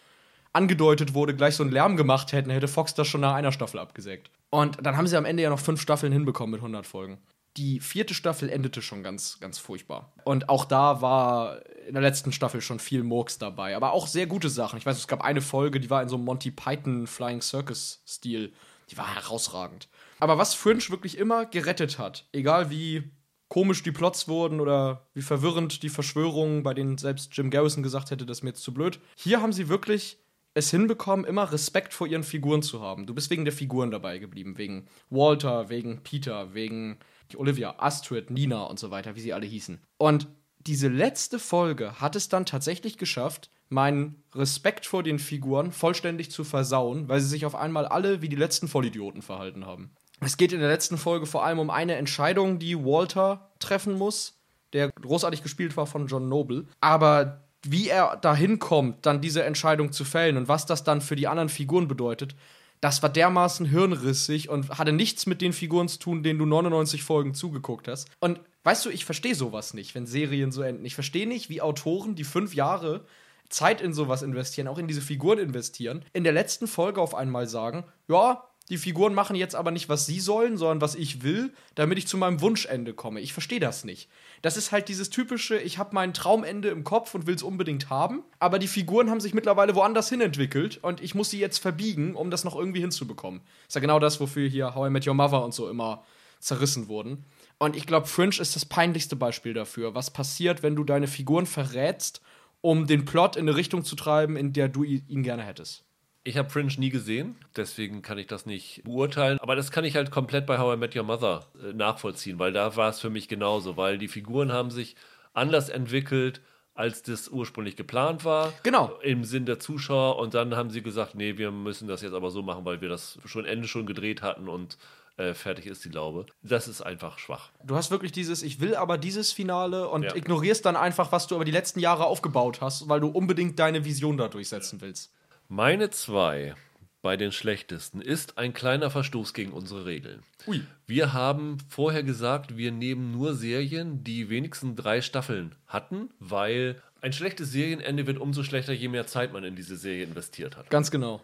angedeutet 0.52 1.14
wurde, 1.14 1.34
gleich 1.34 1.56
so 1.56 1.62
einen 1.62 1.72
Lärm 1.72 1.96
gemacht 1.96 2.32
hätten, 2.32 2.50
hätte 2.50 2.68
Fox 2.68 2.94
das 2.94 3.08
schon 3.08 3.20
nach 3.20 3.34
einer 3.34 3.52
Staffel 3.52 3.78
abgesägt. 3.78 4.30
Und 4.50 4.84
dann 4.84 4.96
haben 4.96 5.06
sie 5.06 5.16
am 5.16 5.24
Ende 5.24 5.42
ja 5.42 5.50
noch 5.50 5.60
fünf 5.60 5.80
Staffeln 5.80 6.12
hinbekommen 6.12 6.52
mit 6.52 6.60
100 6.60 6.86
Folgen. 6.86 7.18
Die 7.56 7.80
vierte 7.80 8.14
Staffel 8.14 8.48
endete 8.48 8.80
schon 8.80 9.02
ganz, 9.02 9.38
ganz 9.40 9.58
furchtbar. 9.58 10.12
Und 10.24 10.48
auch 10.48 10.64
da 10.64 11.02
war 11.02 11.60
in 11.86 11.92
der 11.92 12.02
letzten 12.02 12.32
Staffel 12.32 12.62
schon 12.62 12.78
viel 12.78 13.02
Murks 13.02 13.38
dabei. 13.38 13.76
Aber 13.76 13.92
auch 13.92 14.06
sehr 14.06 14.26
gute 14.26 14.48
Sachen. 14.48 14.78
Ich 14.78 14.86
weiß, 14.86 14.96
es 14.96 15.08
gab 15.08 15.22
eine 15.22 15.42
Folge, 15.42 15.78
die 15.78 15.90
war 15.90 16.02
in 16.02 16.08
so 16.08 16.16
einem 16.16 16.24
Monty 16.24 16.50
Python 16.50 17.06
Flying 17.06 17.42
Circus-Stil. 17.42 18.52
Die 18.90 18.96
war 18.96 19.14
herausragend. 19.14 19.88
Aber 20.18 20.38
was 20.38 20.54
Fringe 20.54 20.88
wirklich 20.88 21.18
immer 21.18 21.44
gerettet 21.44 21.98
hat, 21.98 22.26
egal 22.32 22.70
wie 22.70 23.10
komisch 23.48 23.82
die 23.82 23.92
Plots 23.92 24.28
wurden 24.28 24.60
oder 24.60 25.06
wie 25.12 25.20
verwirrend 25.20 25.82
die 25.82 25.90
Verschwörungen, 25.90 26.62
bei 26.62 26.72
denen 26.72 26.96
selbst 26.96 27.36
Jim 27.36 27.50
Garrison 27.50 27.82
gesagt 27.82 28.10
hätte, 28.10 28.24
das 28.24 28.38
ist 28.38 28.42
mir 28.44 28.50
jetzt 28.50 28.62
zu 28.62 28.72
blöd. 28.72 28.98
Hier 29.14 29.42
haben 29.42 29.52
sie 29.52 29.68
wirklich 29.68 30.18
es 30.54 30.70
hinbekommen, 30.70 31.24
immer 31.24 31.50
Respekt 31.50 31.94
vor 31.94 32.06
ihren 32.06 32.24
Figuren 32.24 32.62
zu 32.62 32.80
haben. 32.80 33.06
Du 33.06 33.14
bist 33.14 33.30
wegen 33.30 33.44
der 33.44 33.54
Figuren 33.54 33.90
dabei 33.90 34.18
geblieben. 34.18 34.58
Wegen 34.58 34.86
Walter, 35.10 35.68
wegen 35.68 36.02
Peter, 36.02 36.54
wegen 36.54 36.98
Olivia, 37.36 37.76
Astrid, 37.78 38.30
Nina 38.30 38.64
und 38.64 38.78
so 38.78 38.90
weiter, 38.90 39.16
wie 39.16 39.20
sie 39.20 39.32
alle 39.32 39.46
hießen. 39.46 39.80
Und 39.98 40.28
diese 40.58 40.88
letzte 40.88 41.38
Folge 41.38 42.00
hat 42.00 42.14
es 42.14 42.28
dann 42.28 42.46
tatsächlich 42.46 42.98
geschafft, 42.98 43.50
meinen 43.68 44.22
Respekt 44.34 44.86
vor 44.86 45.02
den 45.02 45.18
Figuren 45.18 45.72
vollständig 45.72 46.30
zu 46.30 46.44
versauen, 46.44 47.08
weil 47.08 47.20
sie 47.20 47.28
sich 47.28 47.46
auf 47.46 47.54
einmal 47.54 47.86
alle 47.86 48.20
wie 48.20 48.28
die 48.28 48.36
letzten 48.36 48.68
Vollidioten 48.68 49.22
verhalten 49.22 49.64
haben. 49.66 49.92
Es 50.20 50.36
geht 50.36 50.52
in 50.52 50.60
der 50.60 50.68
letzten 50.68 50.98
Folge 50.98 51.26
vor 51.26 51.44
allem 51.44 51.58
um 51.58 51.70
eine 51.70 51.96
Entscheidung, 51.96 52.58
die 52.58 52.84
Walter 52.84 53.50
treffen 53.58 53.98
muss, 53.98 54.38
der 54.72 54.90
großartig 54.92 55.42
gespielt 55.42 55.76
war 55.76 55.86
von 55.86 56.06
John 56.06 56.28
Noble. 56.28 56.66
Aber 56.80 57.41
wie 57.64 57.88
er 57.88 58.16
dahin 58.16 58.58
kommt, 58.58 59.06
dann 59.06 59.20
diese 59.20 59.44
Entscheidung 59.44 59.92
zu 59.92 60.04
fällen 60.04 60.36
und 60.36 60.48
was 60.48 60.66
das 60.66 60.84
dann 60.84 61.00
für 61.00 61.16
die 61.16 61.28
anderen 61.28 61.48
Figuren 61.48 61.88
bedeutet, 61.88 62.34
das 62.80 63.00
war 63.00 63.10
dermaßen 63.10 63.64
hirnrissig 63.64 64.48
und 64.48 64.70
hatte 64.70 64.92
nichts 64.92 65.26
mit 65.26 65.40
den 65.40 65.52
Figuren 65.52 65.86
zu 65.86 66.00
tun, 66.00 66.24
denen 66.24 66.40
du 66.40 66.46
99 66.46 67.04
Folgen 67.04 67.32
zugeguckt 67.32 67.86
hast. 67.86 68.08
Und 68.18 68.40
weißt 68.64 68.84
du, 68.84 68.90
ich 68.90 69.04
verstehe 69.04 69.36
sowas 69.36 69.72
nicht, 69.72 69.94
wenn 69.94 70.04
Serien 70.04 70.50
so 70.50 70.62
enden. 70.62 70.84
Ich 70.84 70.96
verstehe 70.96 71.28
nicht, 71.28 71.48
wie 71.48 71.62
Autoren, 71.62 72.16
die 72.16 72.24
fünf 72.24 72.54
Jahre 72.56 73.04
Zeit 73.48 73.80
in 73.80 73.92
sowas 73.92 74.22
investieren, 74.22 74.66
auch 74.66 74.78
in 74.78 74.88
diese 74.88 75.00
Figuren 75.00 75.38
investieren, 75.38 76.04
in 76.12 76.24
der 76.24 76.32
letzten 76.32 76.66
Folge 76.66 77.00
auf 77.00 77.14
einmal 77.14 77.46
sagen, 77.46 77.84
ja, 78.08 78.42
die 78.68 78.78
Figuren 78.78 79.14
machen 79.14 79.36
jetzt 79.36 79.54
aber 79.54 79.70
nicht, 79.70 79.88
was 79.88 80.06
sie 80.06 80.20
sollen, 80.20 80.56
sondern 80.56 80.80
was 80.80 80.94
ich 80.94 81.22
will, 81.22 81.52
damit 81.74 81.98
ich 81.98 82.06
zu 82.06 82.16
meinem 82.16 82.40
Wunschende 82.40 82.94
komme. 82.94 83.20
Ich 83.20 83.32
verstehe 83.32 83.60
das 83.60 83.84
nicht. 83.84 84.08
Das 84.40 84.56
ist 84.56 84.72
halt 84.72 84.88
dieses 84.88 85.10
typische, 85.10 85.58
ich 85.58 85.78
habe 85.78 85.94
mein 85.94 86.14
Traumende 86.14 86.68
im 86.68 86.84
Kopf 86.84 87.14
und 87.14 87.26
will 87.26 87.34
es 87.34 87.42
unbedingt 87.42 87.90
haben, 87.90 88.22
aber 88.38 88.58
die 88.58 88.68
Figuren 88.68 89.10
haben 89.10 89.20
sich 89.20 89.34
mittlerweile 89.34 89.74
woanders 89.74 90.08
hin 90.08 90.20
entwickelt 90.20 90.78
und 90.82 91.00
ich 91.00 91.14
muss 91.14 91.30
sie 91.30 91.38
jetzt 91.38 91.58
verbiegen, 91.58 92.14
um 92.14 92.30
das 92.30 92.44
noch 92.44 92.56
irgendwie 92.56 92.80
hinzubekommen. 92.80 93.40
Ist 93.66 93.74
ja 93.74 93.80
genau 93.80 93.98
das, 93.98 94.20
wofür 94.20 94.48
hier 94.48 94.74
How 94.74 94.88
I 94.88 94.90
Met 94.90 95.06
Your 95.06 95.14
Mother 95.14 95.44
und 95.44 95.54
so 95.54 95.68
immer 95.68 96.04
zerrissen 96.38 96.88
wurden. 96.88 97.24
Und 97.58 97.76
ich 97.76 97.86
glaube, 97.86 98.06
Fringe 98.06 98.40
ist 98.40 98.56
das 98.56 98.64
peinlichste 98.64 99.16
Beispiel 99.16 99.54
dafür, 99.54 99.94
was 99.94 100.12
passiert, 100.12 100.62
wenn 100.62 100.74
du 100.74 100.82
deine 100.82 101.06
Figuren 101.06 101.46
verrätst, 101.46 102.20
um 102.60 102.86
den 102.86 103.04
Plot 103.04 103.36
in 103.36 103.48
eine 103.48 103.56
Richtung 103.56 103.84
zu 103.84 103.96
treiben, 103.96 104.36
in 104.36 104.52
der 104.52 104.68
du 104.68 104.82
ihn 104.82 105.22
gerne 105.22 105.44
hättest. 105.44 105.84
Ich 106.24 106.38
habe 106.38 106.50
Fringe 106.50 106.72
nie 106.78 106.90
gesehen, 106.90 107.36
deswegen 107.56 108.00
kann 108.00 108.16
ich 108.16 108.28
das 108.28 108.46
nicht 108.46 108.84
beurteilen. 108.84 109.38
Aber 109.40 109.56
das 109.56 109.72
kann 109.72 109.84
ich 109.84 109.96
halt 109.96 110.12
komplett 110.12 110.46
bei 110.46 110.58
How 110.58 110.74
I 110.74 110.78
Met 110.78 110.94
Your 110.94 111.02
Mother 111.02 111.46
äh, 111.60 111.72
nachvollziehen, 111.72 112.38
weil 112.38 112.52
da 112.52 112.76
war 112.76 112.90
es 112.90 113.00
für 113.00 113.10
mich 113.10 113.26
genauso, 113.28 113.76
weil 113.76 113.98
die 113.98 114.08
Figuren 114.08 114.52
haben 114.52 114.70
sich 114.70 114.94
anders 115.32 115.68
entwickelt, 115.68 116.40
als 116.74 117.02
das 117.02 117.28
ursprünglich 117.28 117.76
geplant 117.76 118.24
war. 118.24 118.52
Genau. 118.62 118.98
Im 119.02 119.24
Sinn 119.24 119.46
der 119.46 119.58
Zuschauer. 119.58 120.18
Und 120.18 120.34
dann 120.34 120.56
haben 120.56 120.70
sie 120.70 120.82
gesagt, 120.82 121.14
nee, 121.14 121.36
wir 121.36 121.50
müssen 121.50 121.88
das 121.88 122.02
jetzt 122.02 122.14
aber 122.14 122.30
so 122.30 122.42
machen, 122.42 122.64
weil 122.64 122.80
wir 122.80 122.88
das 122.88 123.18
schon 123.24 123.44
Ende 123.44 123.68
schon 123.68 123.86
gedreht 123.86 124.22
hatten 124.22 124.48
und 124.48 124.78
äh, 125.16 125.34
fertig 125.34 125.66
ist 125.66 125.84
die 125.84 125.90
Laube. 125.90 126.26
Das 126.42 126.68
ist 126.68 126.80
einfach 126.80 127.18
schwach. 127.18 127.50
Du 127.64 127.74
hast 127.74 127.90
wirklich 127.90 128.12
dieses, 128.12 128.42
ich 128.42 128.60
will 128.60 128.74
aber 128.74 128.96
dieses 128.96 129.32
Finale 129.32 129.88
und 129.88 130.04
ja. 130.04 130.14
ignorierst 130.14 130.64
dann 130.64 130.76
einfach, 130.76 131.12
was 131.12 131.26
du 131.26 131.34
über 131.34 131.44
die 131.44 131.50
letzten 131.50 131.80
Jahre 131.80 132.06
aufgebaut 132.06 132.60
hast, 132.60 132.88
weil 132.88 133.00
du 133.00 133.08
unbedingt 133.08 133.58
deine 133.58 133.84
Vision 133.84 134.16
da 134.16 134.28
durchsetzen 134.28 134.80
willst. 134.80 135.12
Meine 135.54 135.90
zwei 135.90 136.54
bei 137.02 137.18
den 137.18 137.30
schlechtesten 137.30 138.00
ist 138.00 138.38
ein 138.38 138.54
kleiner 138.54 138.90
Verstoß 138.90 139.34
gegen 139.34 139.52
unsere 139.52 139.84
Regeln. 139.84 140.22
Ui. 140.46 140.62
Wir 140.86 141.12
haben 141.12 141.58
vorher 141.68 142.02
gesagt, 142.02 142.56
wir 142.56 142.72
nehmen 142.72 143.12
nur 143.12 143.34
Serien, 143.34 144.02
die 144.02 144.30
wenigstens 144.30 144.76
drei 144.76 145.02
Staffeln 145.02 145.54
hatten, 145.66 146.08
weil 146.18 146.80
ein 147.02 147.12
schlechtes 147.12 147.52
Serienende 147.52 148.06
wird 148.06 148.16
umso 148.16 148.44
schlechter, 148.44 148.72
je 148.72 148.88
mehr 148.88 149.06
Zeit 149.06 149.34
man 149.34 149.44
in 149.44 149.54
diese 149.54 149.76
Serie 149.76 150.04
investiert 150.04 150.56
hat. 150.56 150.70
Ganz 150.70 150.90
genau. 150.90 151.22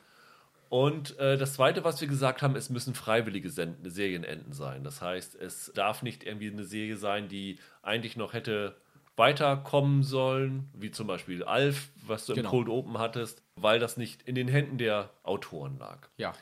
Und 0.68 1.18
äh, 1.18 1.39
das 1.39 1.55
Zweite, 1.55 1.83
was 1.83 1.99
wir 2.03 2.09
gesagt 2.09 2.43
haben, 2.43 2.55
es 2.55 2.68
müssen 2.68 2.95
freiwillige 2.95 3.49
Serienenden 3.49 4.53
sein. 4.53 4.85
Das 4.85 5.01
heißt, 5.01 5.37
es 5.37 5.72
darf 5.74 6.03
nicht 6.03 6.22
irgendwie 6.22 6.51
eine 6.51 6.64
Serie 6.64 6.99
sein, 6.99 7.29
die 7.29 7.61
eigentlich 7.81 8.18
noch 8.18 8.35
hätte 8.35 8.76
weiterkommen 9.18 10.03
sollen, 10.03 10.70
wie 10.74 10.91
zum 10.91 11.07
Beispiel 11.07 11.43
Alf, 11.43 11.89
was 12.07 12.26
du 12.26 12.35
genau. 12.35 12.49
im 12.49 12.51
Cold 12.51 12.68
Open 12.68 12.99
hattest, 12.99 13.43
weil 13.63 13.79
das 13.79 13.97
nicht 13.97 14.23
in 14.23 14.35
den 14.35 14.49
Händen 14.49 14.79
der 14.79 15.11
Autoren 15.23 15.79
lag. 15.79 16.09
Ja. 16.17 16.35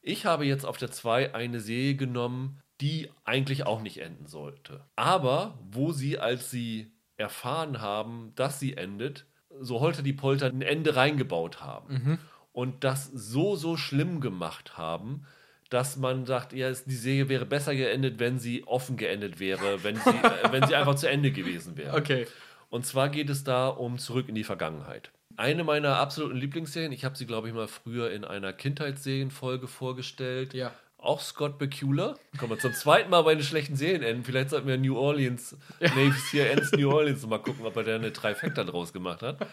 Ich 0.00 0.26
habe 0.26 0.44
jetzt 0.44 0.64
auf 0.64 0.78
der 0.78 0.90
2 0.90 1.34
eine 1.34 1.60
Serie 1.60 1.94
genommen, 1.94 2.60
die 2.80 3.10
eigentlich 3.24 3.64
auch 3.64 3.80
nicht 3.80 3.98
enden 3.98 4.26
sollte. 4.26 4.84
Aber 4.96 5.58
wo 5.70 5.92
sie, 5.92 6.18
als 6.18 6.50
sie 6.50 6.90
erfahren 7.16 7.80
haben, 7.80 8.32
dass 8.34 8.58
sie 8.58 8.76
endet, 8.76 9.26
so 9.60 9.80
holter 9.80 10.02
die 10.02 10.12
Polter 10.12 10.46
ein 10.46 10.62
Ende 10.62 10.96
reingebaut 10.96 11.60
haben. 11.60 11.94
Mhm. 11.94 12.18
Und 12.52 12.84
das 12.84 13.06
so, 13.06 13.54
so 13.56 13.76
schlimm 13.76 14.20
gemacht 14.20 14.76
haben, 14.76 15.24
dass 15.70 15.96
man 15.96 16.26
sagt, 16.26 16.52
ja, 16.52 16.70
die 16.70 16.94
Serie 16.94 17.28
wäre 17.28 17.46
besser 17.46 17.74
geendet, 17.74 18.18
wenn 18.18 18.38
sie 18.38 18.66
offen 18.66 18.96
geendet 18.96 19.40
wäre, 19.40 19.82
wenn 19.84 19.96
sie, 19.96 20.10
äh, 20.10 20.52
wenn 20.52 20.66
sie 20.66 20.74
einfach 20.74 20.96
zu 20.96 21.08
Ende 21.08 21.30
gewesen 21.30 21.76
wäre. 21.76 21.96
Okay. 21.96 22.26
Und 22.68 22.84
zwar 22.84 23.08
geht 23.08 23.30
es 23.30 23.44
da 23.44 23.68
um 23.68 23.98
Zurück 23.98 24.28
in 24.28 24.34
die 24.34 24.44
Vergangenheit. 24.44 25.12
Eine 25.42 25.64
meiner 25.64 25.96
absoluten 25.96 26.36
Lieblingsserien, 26.36 26.92
ich 26.92 27.04
habe 27.04 27.16
sie, 27.16 27.26
glaube 27.26 27.48
ich, 27.48 27.54
mal 27.54 27.66
früher 27.66 28.12
in 28.12 28.24
einer 28.24 28.52
Kindheitsserienfolge 28.52 29.66
vorgestellt. 29.66 30.54
Ja. 30.54 30.72
Auch 30.98 31.20
Scott 31.20 31.58
Bakula. 31.58 32.14
Kommen 32.38 32.52
wir 32.52 32.60
zum 32.60 32.72
zweiten 32.74 33.10
Mal 33.10 33.22
bei 33.22 33.34
den 33.34 33.42
schlechten 33.42 33.74
Serien 33.74 34.04
enden. 34.04 34.22
Vielleicht 34.22 34.50
sollten 34.50 34.68
wir 34.68 34.78
New 34.78 34.96
Orleans, 34.96 35.56
Navy 35.80 36.12
CRNs 36.30 36.70
New 36.70 36.88
Orleans 36.88 37.26
mal 37.26 37.38
gucken, 37.38 37.66
ob 37.66 37.74
er 37.74 37.82
da 37.82 37.96
eine 37.96 38.12
Trifecta 38.12 38.62
draus 38.62 38.92
gemacht 38.92 39.22
hat. 39.22 39.44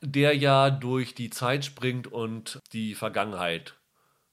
Der 0.00 0.36
ja 0.36 0.70
durch 0.70 1.14
die 1.14 1.30
Zeit 1.30 1.64
springt 1.64 2.08
und 2.08 2.58
die 2.72 2.96
Vergangenheit 2.96 3.76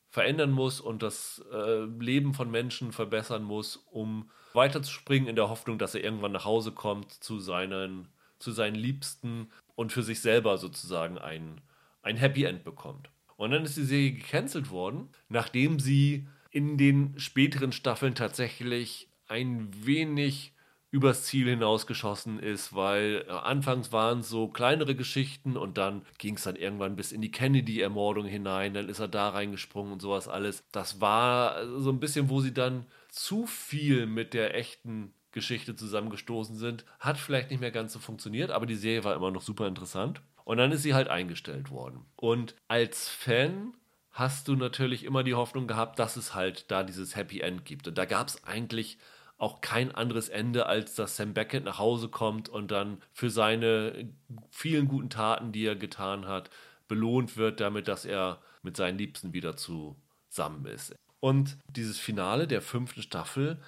verändern 0.09 0.49
muss 0.49 0.81
und 0.81 1.03
das 1.03 1.45
äh, 1.53 1.83
Leben 1.83 2.33
von 2.33 2.49
Menschen 2.49 2.93
verbessern 2.93 3.43
muss, 3.43 3.75
um 3.91 4.31
weiterzuspringen 4.53 5.29
in 5.29 5.35
der 5.35 5.49
Hoffnung, 5.49 5.77
dass 5.77 5.93
er 5.93 6.03
irgendwann 6.03 6.31
nach 6.31 6.45
Hause 6.45 6.71
kommt 6.71 7.11
zu 7.11 7.37
seinen, 7.37 8.07
zu 8.39 8.51
seinen 8.51 8.75
Liebsten 8.75 9.51
und 9.75 9.91
für 9.91 10.03
sich 10.03 10.21
selber 10.21 10.57
sozusagen 10.57 11.17
ein, 11.17 11.61
ein 12.01 12.17
Happy 12.17 12.43
End 12.43 12.63
bekommt. 12.63 13.09
Und 13.35 13.51
dann 13.51 13.65
ist 13.65 13.77
die 13.77 13.83
Serie 13.83 14.13
gecancelt 14.13 14.69
worden, 14.69 15.09
nachdem 15.29 15.79
sie 15.79 16.27
in 16.51 16.77
den 16.77 17.17
späteren 17.19 17.71
Staffeln 17.71 18.15
tatsächlich 18.15 19.09
ein 19.27 19.69
wenig 19.85 20.53
übers 20.93 21.23
Ziel 21.23 21.49
hinausgeschossen 21.49 22.37
ist, 22.37 22.75
weil 22.75 23.25
äh, 23.27 23.31
anfangs 23.31 23.91
waren 23.91 24.19
es 24.19 24.29
so 24.29 24.47
kleinere 24.47 24.95
Geschichten 24.95 25.57
und 25.57 25.79
dann 25.79 26.05
ging 26.19 26.35
es 26.35 26.43
dann 26.43 26.55
irgendwann 26.55 26.95
bis 26.95 27.11
in 27.11 27.19
die 27.19 27.31
Kennedy-Ermordung 27.31 28.27
hinein, 28.27 28.75
dann 28.75 28.89
ist 28.89 28.99
er 28.99 29.07
da 29.07 29.29
reingesprungen 29.29 29.93
und 29.93 30.03
sowas 30.03 30.27
alles. 30.27 30.63
Das 30.71 31.01
war 31.01 31.67
so 31.79 31.89
ein 31.89 31.99
bisschen, 31.99 32.29
wo 32.29 32.41
sie 32.41 32.53
dann 32.53 32.85
zu 33.09 33.47
viel 33.47 34.05
mit 34.05 34.35
der 34.35 34.55
echten 34.55 35.15
Geschichte 35.33 35.75
zusammengestoßen 35.75 36.55
sind. 36.55 36.85
Hat 36.99 37.17
vielleicht 37.17 37.51
nicht 37.51 37.59
mehr 37.59 37.71
ganz 37.71 37.91
so 37.91 37.99
funktioniert, 37.99 38.51
aber 38.51 38.65
die 38.65 38.75
Serie 38.75 39.03
war 39.03 39.15
immer 39.15 39.31
noch 39.31 39.41
super 39.41 39.67
interessant. 39.67 40.21
Und 40.45 40.57
dann 40.57 40.71
ist 40.71 40.83
sie 40.83 40.93
halt 40.93 41.07
eingestellt 41.09 41.69
worden. 41.71 42.05
Und 42.15 42.55
als 42.67 43.09
Fan 43.09 43.73
hast 44.11 44.47
du 44.47 44.55
natürlich 44.55 45.03
immer 45.03 45.23
die 45.23 45.33
Hoffnung 45.33 45.67
gehabt, 45.67 45.99
dass 45.99 46.15
es 46.15 46.33
halt 46.35 46.69
da 46.71 46.83
dieses 46.83 47.15
Happy 47.15 47.41
End 47.41 47.65
gibt. 47.65 47.87
Und 47.87 47.97
da 47.97 48.05
gab 48.05 48.27
es 48.27 48.43
eigentlich 48.43 48.97
auch 49.37 49.61
kein 49.61 49.93
anderes 49.93 50.29
Ende, 50.29 50.67
als 50.67 50.95
dass 50.95 51.17
Sam 51.17 51.33
Beckett 51.33 51.65
nach 51.65 51.79
Hause 51.79 52.07
kommt 52.07 52.47
und 52.47 52.71
dann 52.71 53.01
für 53.11 53.29
seine 53.29 54.09
vielen 54.51 54.87
guten 54.87 55.09
Taten, 55.09 55.51
die 55.51 55.65
er 55.65 55.75
getan 55.75 56.27
hat, 56.27 56.49
belohnt 56.87 57.35
wird 57.35 57.59
damit, 57.59 57.87
dass 57.87 58.05
er 58.05 58.39
mit 58.61 58.77
seinen 58.77 58.97
Liebsten 58.97 59.33
wieder 59.33 59.57
zusammen 59.57 60.65
ist. 60.65 60.95
Und 61.19 61.57
dieses 61.67 61.99
Finale 61.99 62.47
der 62.47 62.61
fünften 62.61 63.01
Staffel 63.01 63.59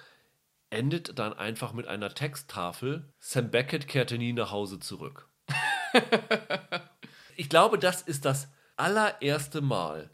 endet 0.70 1.18
dann 1.18 1.32
einfach 1.32 1.72
mit 1.72 1.86
einer 1.86 2.14
Texttafel. 2.14 3.12
Sam 3.18 3.50
Beckett 3.50 3.88
kehrte 3.88 4.18
nie 4.18 4.32
nach 4.32 4.50
Hause 4.50 4.78
zurück. 4.78 5.28
ich 7.36 7.48
glaube, 7.48 7.78
das 7.78 8.02
ist 8.02 8.24
das 8.24 8.48
allererste 8.76 9.60
Mal, 9.60 10.10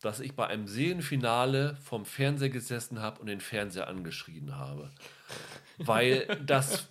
dass 0.00 0.20
ich 0.20 0.34
bei 0.34 0.46
einem 0.46 0.66
Serienfinale 0.66 1.76
vom 1.76 2.04
Fernseher 2.04 2.50
gesessen 2.50 3.00
habe 3.00 3.20
und 3.20 3.26
den 3.26 3.40
Fernseher 3.40 3.88
angeschrien 3.88 4.56
habe. 4.56 4.90
Weil 5.78 6.26
das 6.44 6.88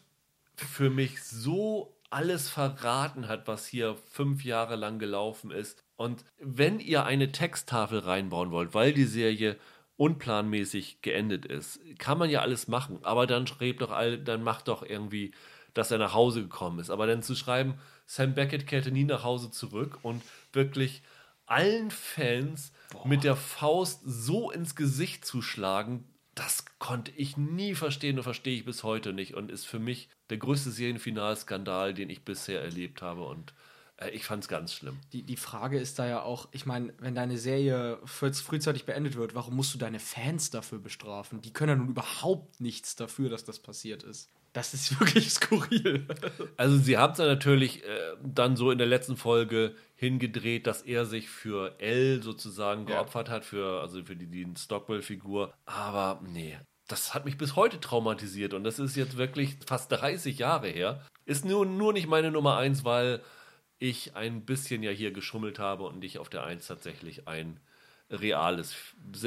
für 0.56 0.90
mich 0.90 1.24
so 1.24 1.98
alles 2.10 2.50
verraten 2.50 3.28
hat, 3.28 3.48
was 3.48 3.66
hier 3.66 3.96
fünf 4.12 4.44
Jahre 4.44 4.76
lang 4.76 5.00
gelaufen 5.00 5.50
ist. 5.50 5.82
Und 5.96 6.26
wenn 6.40 6.80
ihr 6.80 7.06
eine 7.06 7.32
Texttafel 7.32 8.00
reinbauen 8.00 8.52
wollt, 8.52 8.74
weil 8.74 8.94
die 8.94 9.06
Serie 9.06 9.58
unplanmäßig 9.98 11.02
geendet 11.02 11.46
ist, 11.46 11.80
kann 12.00 12.18
man 12.18 12.30
ja 12.30 12.42
alles 12.42 12.68
machen. 12.68 13.00
Aber 13.04 13.28
dann 13.28 13.48
schreibt 13.48 13.82
doch 13.82 13.92
all, 13.92 14.18
dann 14.18 14.44
macht 14.44 14.68
doch 14.68 14.84
irgendwie, 14.84 15.32
dass 15.74 15.92
er 15.92 15.98
nach 15.98 16.14
Hause 16.14 16.42
gekommen 16.42 16.80
ist. 16.80 16.90
Aber 16.90 17.08
dann 17.08 17.24
zu 17.24 17.36
schreiben, 17.36 17.76
Sam 18.06 18.34
Beckett 18.34 18.68
kehrte 18.68 18.92
nie 18.92 19.04
nach 19.04 19.24
Hause 19.24 19.52
zurück 19.52 20.00
und 20.02 20.22
wirklich 20.54 21.02
allen 21.46 21.92
Fans 21.92 22.72
Boah. 22.92 23.08
mit 23.08 23.24
der 23.24 23.36
Faust 23.36 24.02
so 24.06 24.52
ins 24.52 24.76
Gesicht 24.76 25.26
zu 25.26 25.42
schlagen, 25.42 26.06
das 26.36 26.66
konnte 26.80 27.12
ich 27.12 27.36
nie 27.36 27.76
verstehen 27.76 28.18
und 28.18 28.24
verstehe 28.24 28.56
ich 28.56 28.66
bis 28.66 28.84
heute 28.84 29.12
nicht 29.14 29.34
und 29.34 29.52
ist 29.52 29.66
für 29.66 29.80
mich 29.80 30.10
der 30.30 30.38
größte 30.38 30.72
Serienfinalskandal, 30.72 31.94
den 31.94 32.10
ich 32.10 32.24
bisher 32.24 32.62
erlebt 32.62 33.02
habe 33.02 33.24
und 33.24 33.54
ich 34.10 34.26
fand 34.26 34.44
es 34.44 34.50
ganz 34.50 34.74
schlimm. 34.74 35.00
Die, 35.14 35.24
die 35.24 35.38
Frage 35.38 35.80
ist 35.80 36.00
da 36.00 36.08
ja 36.08 36.22
auch, 36.22 36.48
ich 36.52 36.66
meine, 36.66 36.94
wenn 37.00 37.16
deine 37.16 37.38
Serie 37.38 38.00
frühzeitig 38.06 38.86
beendet 38.86 39.16
wird, 39.16 39.36
warum 39.36 39.56
musst 39.56 39.74
du 39.74 39.78
deine 39.78 40.00
Fans 40.00 40.50
dafür 40.50 40.80
bestrafen? 40.80 41.42
Die 41.42 41.54
können 41.54 41.70
ja 41.70 41.76
nun 41.76 41.90
überhaupt 41.90 42.62
nichts 42.62 42.96
dafür, 42.96 43.30
dass 43.30 43.44
das 43.44 43.60
passiert 43.60 44.04
ist. 44.04 44.30
Das 44.54 44.74
ist 44.74 45.00
wirklich 45.00 45.32
skurril. 45.32 46.08
Also 46.58 46.78
sie 46.78 46.98
haben 46.98 47.14
es 47.14 47.20
ja 47.20 47.26
natürlich 47.26 47.84
äh, 47.84 48.16
dann 48.24 48.56
so 48.56 48.72
in 48.72 48.78
der 48.78 48.88
letzten 48.88 49.18
Folge 49.18 49.76
hingedreht, 49.96 50.68
dass 50.68 50.82
er 50.82 51.06
sich 51.06 51.30
für 51.30 51.80
L 51.80 52.22
sozusagen 52.22 52.86
geopfert 52.86 53.30
ja. 53.30 53.36
hat, 53.36 53.46
für, 53.46 53.82
also 53.82 54.04
für 54.04 54.16
die, 54.16 54.28
die 54.28 54.48
Stockwell-Figur. 54.58 55.54
Aber 55.66 56.22
nee, 56.28 56.58
das 56.88 57.14
hat 57.14 57.26
mich 57.26 57.38
bis 57.38 57.56
heute 57.56 57.80
traumatisiert 57.80 58.54
und 58.54 58.64
das 58.64 58.80
ist 58.80 58.96
jetzt 58.96 59.18
wirklich 59.18 59.58
fast 59.66 59.92
30 59.92 60.38
Jahre 60.40 60.68
her. 60.68 61.02
Ist 61.26 61.46
nur, 61.46 61.66
nur 61.66 61.94
nicht 61.94 62.08
meine 62.08 62.32
Nummer 62.32 62.58
1, 62.58 62.84
weil 62.84 63.22
ich 63.82 64.16
ein 64.16 64.46
bisschen 64.46 64.84
ja 64.84 64.92
hier 64.92 65.12
geschummelt 65.12 65.60
habe 65.60 65.84
und 65.84 66.04
ich 66.04 66.20
auf 66.20 66.30
der 66.30 66.44
1 66.44 66.68
tatsächlich 66.68 67.28
ein 67.28 67.60
reales, 68.12 68.76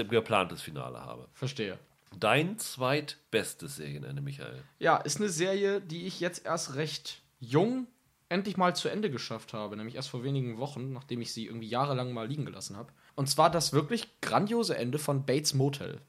geplantes 0.09 0.63
Finale 0.63 1.01
habe. 1.01 1.29
Verstehe. 1.33 1.79
Dein 2.19 2.59
zweitbestes 2.59 3.77
Serienende, 3.77 4.23
Michael. 4.23 4.63
Ja, 4.79 4.99
ist 4.99 5.19
eine 5.19 5.29
Serie, 5.29 5.81
die 5.81 6.07
ich 6.07 6.21
jetzt 6.21 6.47
erst 6.47 6.77
recht 6.77 7.23
jung 7.41 7.89
endlich 8.29 8.57
mal 8.57 8.77
zu 8.77 8.89
Ende 8.89 9.11
geschafft 9.11 9.53
habe, 9.53 9.77
nämlich 9.77 9.97
erst 9.97 10.11
vor 10.11 10.23
wenigen 10.23 10.59
Wochen, 10.59 10.93
nachdem 10.93 11.21
ich 11.21 11.33
sie 11.33 11.47
irgendwie 11.47 11.69
jahrelang 11.69 12.13
mal 12.13 12.29
liegen 12.29 12.47
gelassen 12.47 12.77
habe. 12.77 12.93
Und 13.17 13.29
zwar 13.29 13.51
das 13.51 13.73
wirklich 13.73 14.09
grandiose 14.21 14.77
Ende 14.77 14.99
von 14.99 15.27
Bates 15.27 15.55
Motel. 15.55 16.01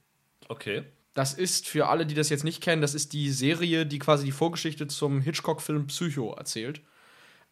Okay. 0.47 0.83
Das 1.15 1.33
ist 1.33 1.67
für 1.67 1.87
alle, 1.87 2.05
die 2.05 2.13
das 2.13 2.29
jetzt 2.29 2.43
nicht 2.43 2.61
kennen, 2.61 2.83
das 2.83 2.93
ist 2.93 3.13
die 3.13 3.31
Serie, 3.31 3.87
die 3.87 3.99
quasi 3.99 4.25
die 4.25 4.31
Vorgeschichte 4.31 4.85
zum 4.87 5.21
Hitchcock-Film 5.21 5.87
Psycho 5.87 6.33
erzählt. 6.33 6.81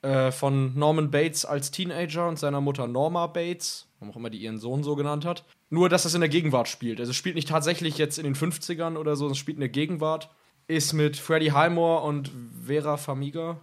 Äh, 0.03 0.33
von 0.33 0.77
Norman 0.77 1.11
Bates 1.11 1.45
als 1.45 1.71
Teenager 1.71 2.27
und 2.27 2.37
seiner 2.37 2.59
Mutter 2.59 2.87
Norma 2.87 3.27
Bates, 3.27 3.87
warum 3.99 4.11
auch 4.11 4.17
immer 4.17 4.29
die 4.29 4.39
ihren 4.39 4.57
Sohn 4.57 4.83
so 4.83 4.97
genannt 4.97 5.23
hat. 5.23 5.45
Nur, 5.69 5.87
dass 5.87 6.03
das 6.03 6.13
in 6.13 6.19
der 6.19 6.29
Gegenwart 6.29 6.67
spielt. 6.67 6.99
Also 6.99 7.11
es 7.11 7.15
spielt 7.15 7.35
nicht 7.35 7.47
tatsächlich 7.47 7.97
jetzt 7.97 8.17
in 8.17 8.25
den 8.25 8.35
50ern 8.35 8.97
oder 8.97 9.15
so, 9.15 9.29
es 9.29 9.37
spielt 9.37 9.55
in 9.55 9.61
der 9.61 9.69
Gegenwart. 9.69 10.29
Ist 10.67 10.91
mit 10.91 11.15
Freddie 11.15 11.53
Highmore 11.53 12.03
und 12.03 12.31
Vera 12.65 12.97
Famiga 12.97 13.61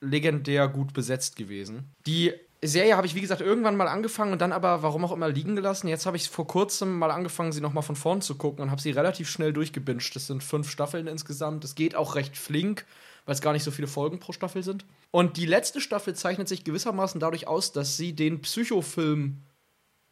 legendär 0.00 0.66
gut 0.66 0.92
besetzt 0.92 1.36
gewesen. 1.36 1.94
Die 2.04 2.32
Serie 2.62 2.96
habe 2.96 3.06
ich, 3.06 3.14
wie 3.14 3.20
gesagt, 3.20 3.40
irgendwann 3.40 3.76
mal 3.76 3.86
angefangen 3.86 4.32
und 4.32 4.40
dann 4.40 4.52
aber, 4.52 4.82
warum 4.82 5.04
auch 5.04 5.12
immer, 5.12 5.28
liegen 5.28 5.54
gelassen. 5.54 5.86
Jetzt 5.86 6.04
habe 6.04 6.16
ich 6.16 6.28
vor 6.28 6.48
kurzem 6.48 6.98
mal 6.98 7.12
angefangen, 7.12 7.52
sie 7.52 7.60
nochmal 7.60 7.84
von 7.84 7.96
vorn 7.96 8.22
zu 8.22 8.34
gucken 8.34 8.64
und 8.64 8.70
habe 8.72 8.80
sie 8.80 8.90
relativ 8.90 9.30
schnell 9.30 9.52
durchgebinged. 9.52 10.16
Das 10.16 10.26
sind 10.26 10.42
fünf 10.42 10.68
Staffeln 10.68 11.06
insgesamt. 11.06 11.64
Es 11.64 11.76
geht 11.76 11.94
auch 11.94 12.16
recht 12.16 12.36
flink, 12.36 12.86
weil 13.24 13.34
es 13.34 13.40
gar 13.40 13.52
nicht 13.52 13.62
so 13.62 13.70
viele 13.70 13.88
Folgen 13.88 14.18
pro 14.18 14.32
Staffel 14.32 14.62
sind. 14.62 14.84
Und 15.10 15.36
die 15.36 15.46
letzte 15.46 15.80
Staffel 15.80 16.14
zeichnet 16.14 16.48
sich 16.48 16.64
gewissermaßen 16.64 17.20
dadurch 17.20 17.46
aus, 17.46 17.72
dass 17.72 17.96
sie 17.96 18.14
den 18.14 18.40
Psychofilm 18.42 19.42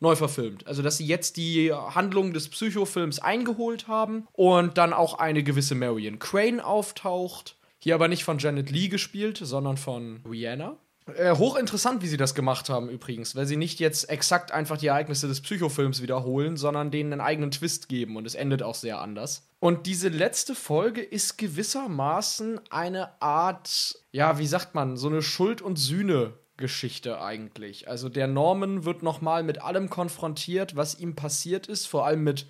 neu 0.00 0.16
verfilmt. 0.16 0.66
Also, 0.66 0.82
dass 0.82 0.98
sie 0.98 1.06
jetzt 1.06 1.36
die 1.36 1.72
Handlung 1.72 2.32
des 2.32 2.48
Psychofilms 2.48 3.18
eingeholt 3.18 3.88
haben 3.88 4.26
und 4.32 4.78
dann 4.78 4.92
auch 4.92 5.18
eine 5.18 5.42
gewisse 5.42 5.74
Marion 5.74 6.18
Crane 6.18 6.60
auftaucht. 6.60 7.56
Hier 7.78 7.94
aber 7.94 8.08
nicht 8.08 8.24
von 8.24 8.38
Janet 8.38 8.70
Lee 8.70 8.88
gespielt, 8.88 9.38
sondern 9.42 9.76
von 9.76 10.20
Rihanna. 10.28 10.76
Äh, 11.16 11.36
hochinteressant, 11.36 12.02
wie 12.02 12.08
sie 12.08 12.16
das 12.16 12.34
gemacht 12.34 12.68
haben 12.68 12.88
übrigens, 12.88 13.34
weil 13.34 13.46
sie 13.46 13.56
nicht 13.56 13.80
jetzt 13.80 14.08
exakt 14.10 14.52
einfach 14.52 14.76
die 14.76 14.88
Ereignisse 14.88 15.28
des 15.28 15.40
Psychofilms 15.40 16.02
wiederholen, 16.02 16.56
sondern 16.56 16.90
denen 16.90 17.12
einen 17.12 17.20
eigenen 17.20 17.50
Twist 17.50 17.88
geben 17.88 18.16
und 18.16 18.26
es 18.26 18.34
endet 18.34 18.62
auch 18.62 18.74
sehr 18.74 19.00
anders. 19.00 19.48
Und 19.60 19.86
diese 19.86 20.08
letzte 20.08 20.54
Folge 20.54 21.00
ist 21.00 21.38
gewissermaßen 21.38 22.60
eine 22.70 23.20
Art, 23.22 23.98
ja, 24.12 24.38
wie 24.38 24.46
sagt 24.46 24.74
man, 24.74 24.96
so 24.96 25.08
eine 25.08 25.22
Schuld- 25.22 25.62
und 25.62 25.76
Sühne-Geschichte 25.76 27.20
eigentlich. 27.20 27.88
Also 27.88 28.08
der 28.08 28.26
Norman 28.26 28.84
wird 28.84 29.02
nochmal 29.02 29.42
mit 29.42 29.62
allem 29.62 29.90
konfrontiert, 29.90 30.76
was 30.76 30.98
ihm 30.98 31.16
passiert 31.16 31.66
ist, 31.66 31.86
vor 31.86 32.06
allem 32.06 32.22
mit 32.22 32.46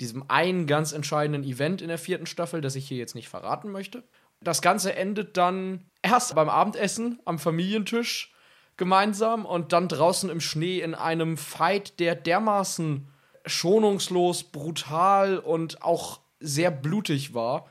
diesem 0.00 0.24
einen 0.28 0.66
ganz 0.66 0.92
entscheidenden 0.92 1.44
Event 1.44 1.82
in 1.82 1.88
der 1.88 1.98
vierten 1.98 2.26
Staffel, 2.26 2.60
das 2.60 2.74
ich 2.74 2.88
hier 2.88 2.98
jetzt 2.98 3.14
nicht 3.14 3.28
verraten 3.28 3.70
möchte. 3.70 4.02
Das 4.42 4.62
Ganze 4.62 4.96
endet 4.96 5.36
dann 5.36 5.84
erst 6.02 6.34
beim 6.34 6.48
Abendessen 6.48 7.20
am 7.24 7.38
Familientisch 7.38 8.34
gemeinsam 8.76 9.44
und 9.44 9.72
dann 9.72 9.88
draußen 9.88 10.30
im 10.30 10.40
Schnee 10.40 10.80
in 10.80 10.94
einem 10.94 11.36
Fight, 11.36 12.00
der 12.00 12.14
dermaßen 12.14 13.08
schonungslos, 13.44 14.44
brutal 14.44 15.38
und 15.38 15.82
auch 15.82 16.20
sehr 16.40 16.70
blutig 16.70 17.34
war 17.34 17.66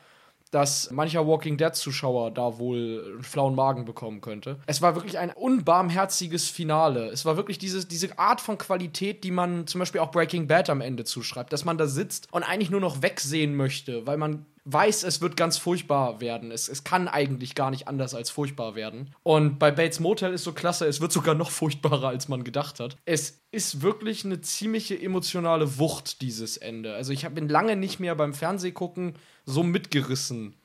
dass 0.51 0.89
mancher 0.89 1.27
Walking 1.27 1.57
Dead-Zuschauer 1.57 2.31
da 2.31 2.57
wohl 2.57 3.11
einen 3.13 3.23
flauen 3.23 3.55
Magen 3.55 3.85
bekommen 3.85 4.21
könnte. 4.21 4.57
Es 4.65 4.81
war 4.81 4.95
wirklich 4.95 5.17
ein 5.17 5.31
unbarmherziges 5.31 6.49
Finale. 6.49 7.09
Es 7.09 7.25
war 7.25 7.37
wirklich 7.37 7.59
diese, 7.59 7.85
diese 7.85 8.17
Art 8.17 8.41
von 8.41 8.57
Qualität, 8.57 9.23
die 9.23 9.31
man 9.31 9.67
zum 9.67 9.79
Beispiel 9.79 10.01
auch 10.01 10.11
Breaking 10.11 10.47
Bad 10.47 10.69
am 10.69 10.81
Ende 10.81 11.03
zuschreibt, 11.03 11.53
dass 11.53 11.65
man 11.65 11.77
da 11.77 11.85
sitzt 11.85 12.27
und 12.31 12.43
eigentlich 12.43 12.71
nur 12.71 12.81
noch 12.81 13.01
wegsehen 13.01 13.55
möchte, 13.55 14.07
weil 14.07 14.17
man 14.17 14.45
weiß, 14.71 15.03
es 15.03 15.21
wird 15.21 15.35
ganz 15.35 15.57
furchtbar 15.57 16.21
werden. 16.21 16.51
Es, 16.51 16.69
es 16.69 16.83
kann 16.83 17.07
eigentlich 17.07 17.55
gar 17.55 17.71
nicht 17.71 17.87
anders 17.87 18.13
als 18.13 18.29
furchtbar 18.29 18.75
werden. 18.75 19.13
Und 19.23 19.59
bei 19.59 19.71
Bates 19.71 19.99
Motel 19.99 20.33
ist 20.33 20.43
so 20.43 20.53
klasse, 20.53 20.87
es 20.87 21.01
wird 21.01 21.11
sogar 21.11 21.35
noch 21.35 21.51
furchtbarer, 21.51 22.09
als 22.09 22.27
man 22.27 22.43
gedacht 22.43 22.79
hat. 22.79 22.97
Es 23.05 23.41
ist 23.51 23.81
wirklich 23.81 24.25
eine 24.25 24.41
ziemliche 24.41 24.99
emotionale 24.99 25.77
Wucht, 25.79 26.21
dieses 26.21 26.57
Ende. 26.57 26.93
Also 26.93 27.13
ich 27.13 27.27
bin 27.29 27.49
lange 27.49 27.75
nicht 27.75 27.99
mehr 27.99 28.15
beim 28.15 28.33
Fernsehgucken 28.33 29.15
so 29.45 29.63
mitgerissen 29.63 30.55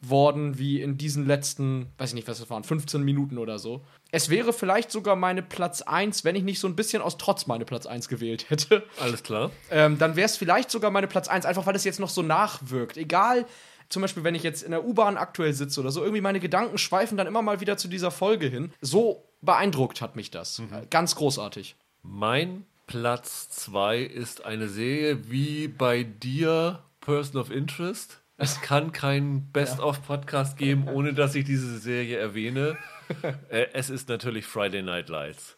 worden 0.00 0.58
wie 0.58 0.82
in 0.82 0.98
diesen 0.98 1.26
letzten, 1.26 1.86
weiß 1.98 2.10
ich 2.10 2.14
nicht, 2.14 2.28
was 2.28 2.38
das 2.38 2.50
waren, 2.50 2.64
15 2.64 3.02
Minuten 3.02 3.38
oder 3.38 3.58
so. 3.58 3.84
Es 4.14 4.28
wäre 4.28 4.52
vielleicht 4.52 4.92
sogar 4.92 5.16
meine 5.16 5.42
Platz 5.42 5.82
1, 5.82 6.22
wenn 6.22 6.36
ich 6.36 6.44
nicht 6.44 6.60
so 6.60 6.68
ein 6.68 6.76
bisschen 6.76 7.02
aus 7.02 7.18
Trotz 7.18 7.48
meine 7.48 7.64
Platz 7.64 7.84
1 7.84 8.08
gewählt 8.08 8.48
hätte. 8.48 8.84
Alles 9.00 9.24
klar. 9.24 9.50
Ähm, 9.72 9.98
dann 9.98 10.14
wäre 10.14 10.26
es 10.26 10.36
vielleicht 10.36 10.70
sogar 10.70 10.92
meine 10.92 11.08
Platz 11.08 11.26
1, 11.26 11.44
einfach 11.44 11.66
weil 11.66 11.74
es 11.74 11.82
jetzt 11.82 11.98
noch 11.98 12.08
so 12.08 12.22
nachwirkt. 12.22 12.96
Egal, 12.96 13.44
zum 13.88 14.02
Beispiel, 14.02 14.22
wenn 14.22 14.36
ich 14.36 14.44
jetzt 14.44 14.62
in 14.62 14.70
der 14.70 14.84
U-Bahn 14.84 15.16
aktuell 15.16 15.52
sitze 15.52 15.80
oder 15.80 15.90
so, 15.90 16.00
irgendwie 16.00 16.20
meine 16.20 16.38
Gedanken 16.38 16.78
schweifen 16.78 17.18
dann 17.18 17.26
immer 17.26 17.42
mal 17.42 17.58
wieder 17.60 17.76
zu 17.76 17.88
dieser 17.88 18.12
Folge 18.12 18.46
hin. 18.46 18.72
So 18.80 19.28
beeindruckt 19.42 20.00
hat 20.00 20.14
mich 20.14 20.30
das. 20.30 20.60
Mhm. 20.60 20.88
Ganz 20.90 21.16
großartig. 21.16 21.74
Mein 22.04 22.66
Platz 22.86 23.48
2 23.50 23.98
ist 23.98 24.44
eine 24.44 24.68
Serie 24.68 25.28
wie 25.28 25.66
bei 25.66 26.04
dir 26.04 26.84
Person 27.00 27.40
of 27.40 27.50
Interest 27.50 28.20
es 28.36 28.60
kann 28.60 28.92
keinen 28.92 29.46
Best-of-Podcast 29.52 30.56
geben, 30.56 30.88
ohne 30.88 31.14
dass 31.14 31.34
ich 31.34 31.44
diese 31.44 31.78
Serie 31.78 32.18
erwähne. 32.18 32.76
Äh, 33.48 33.66
es 33.72 33.90
ist 33.90 34.08
natürlich 34.08 34.46
Friday 34.46 34.82
Night 34.82 35.08
Lights. 35.08 35.56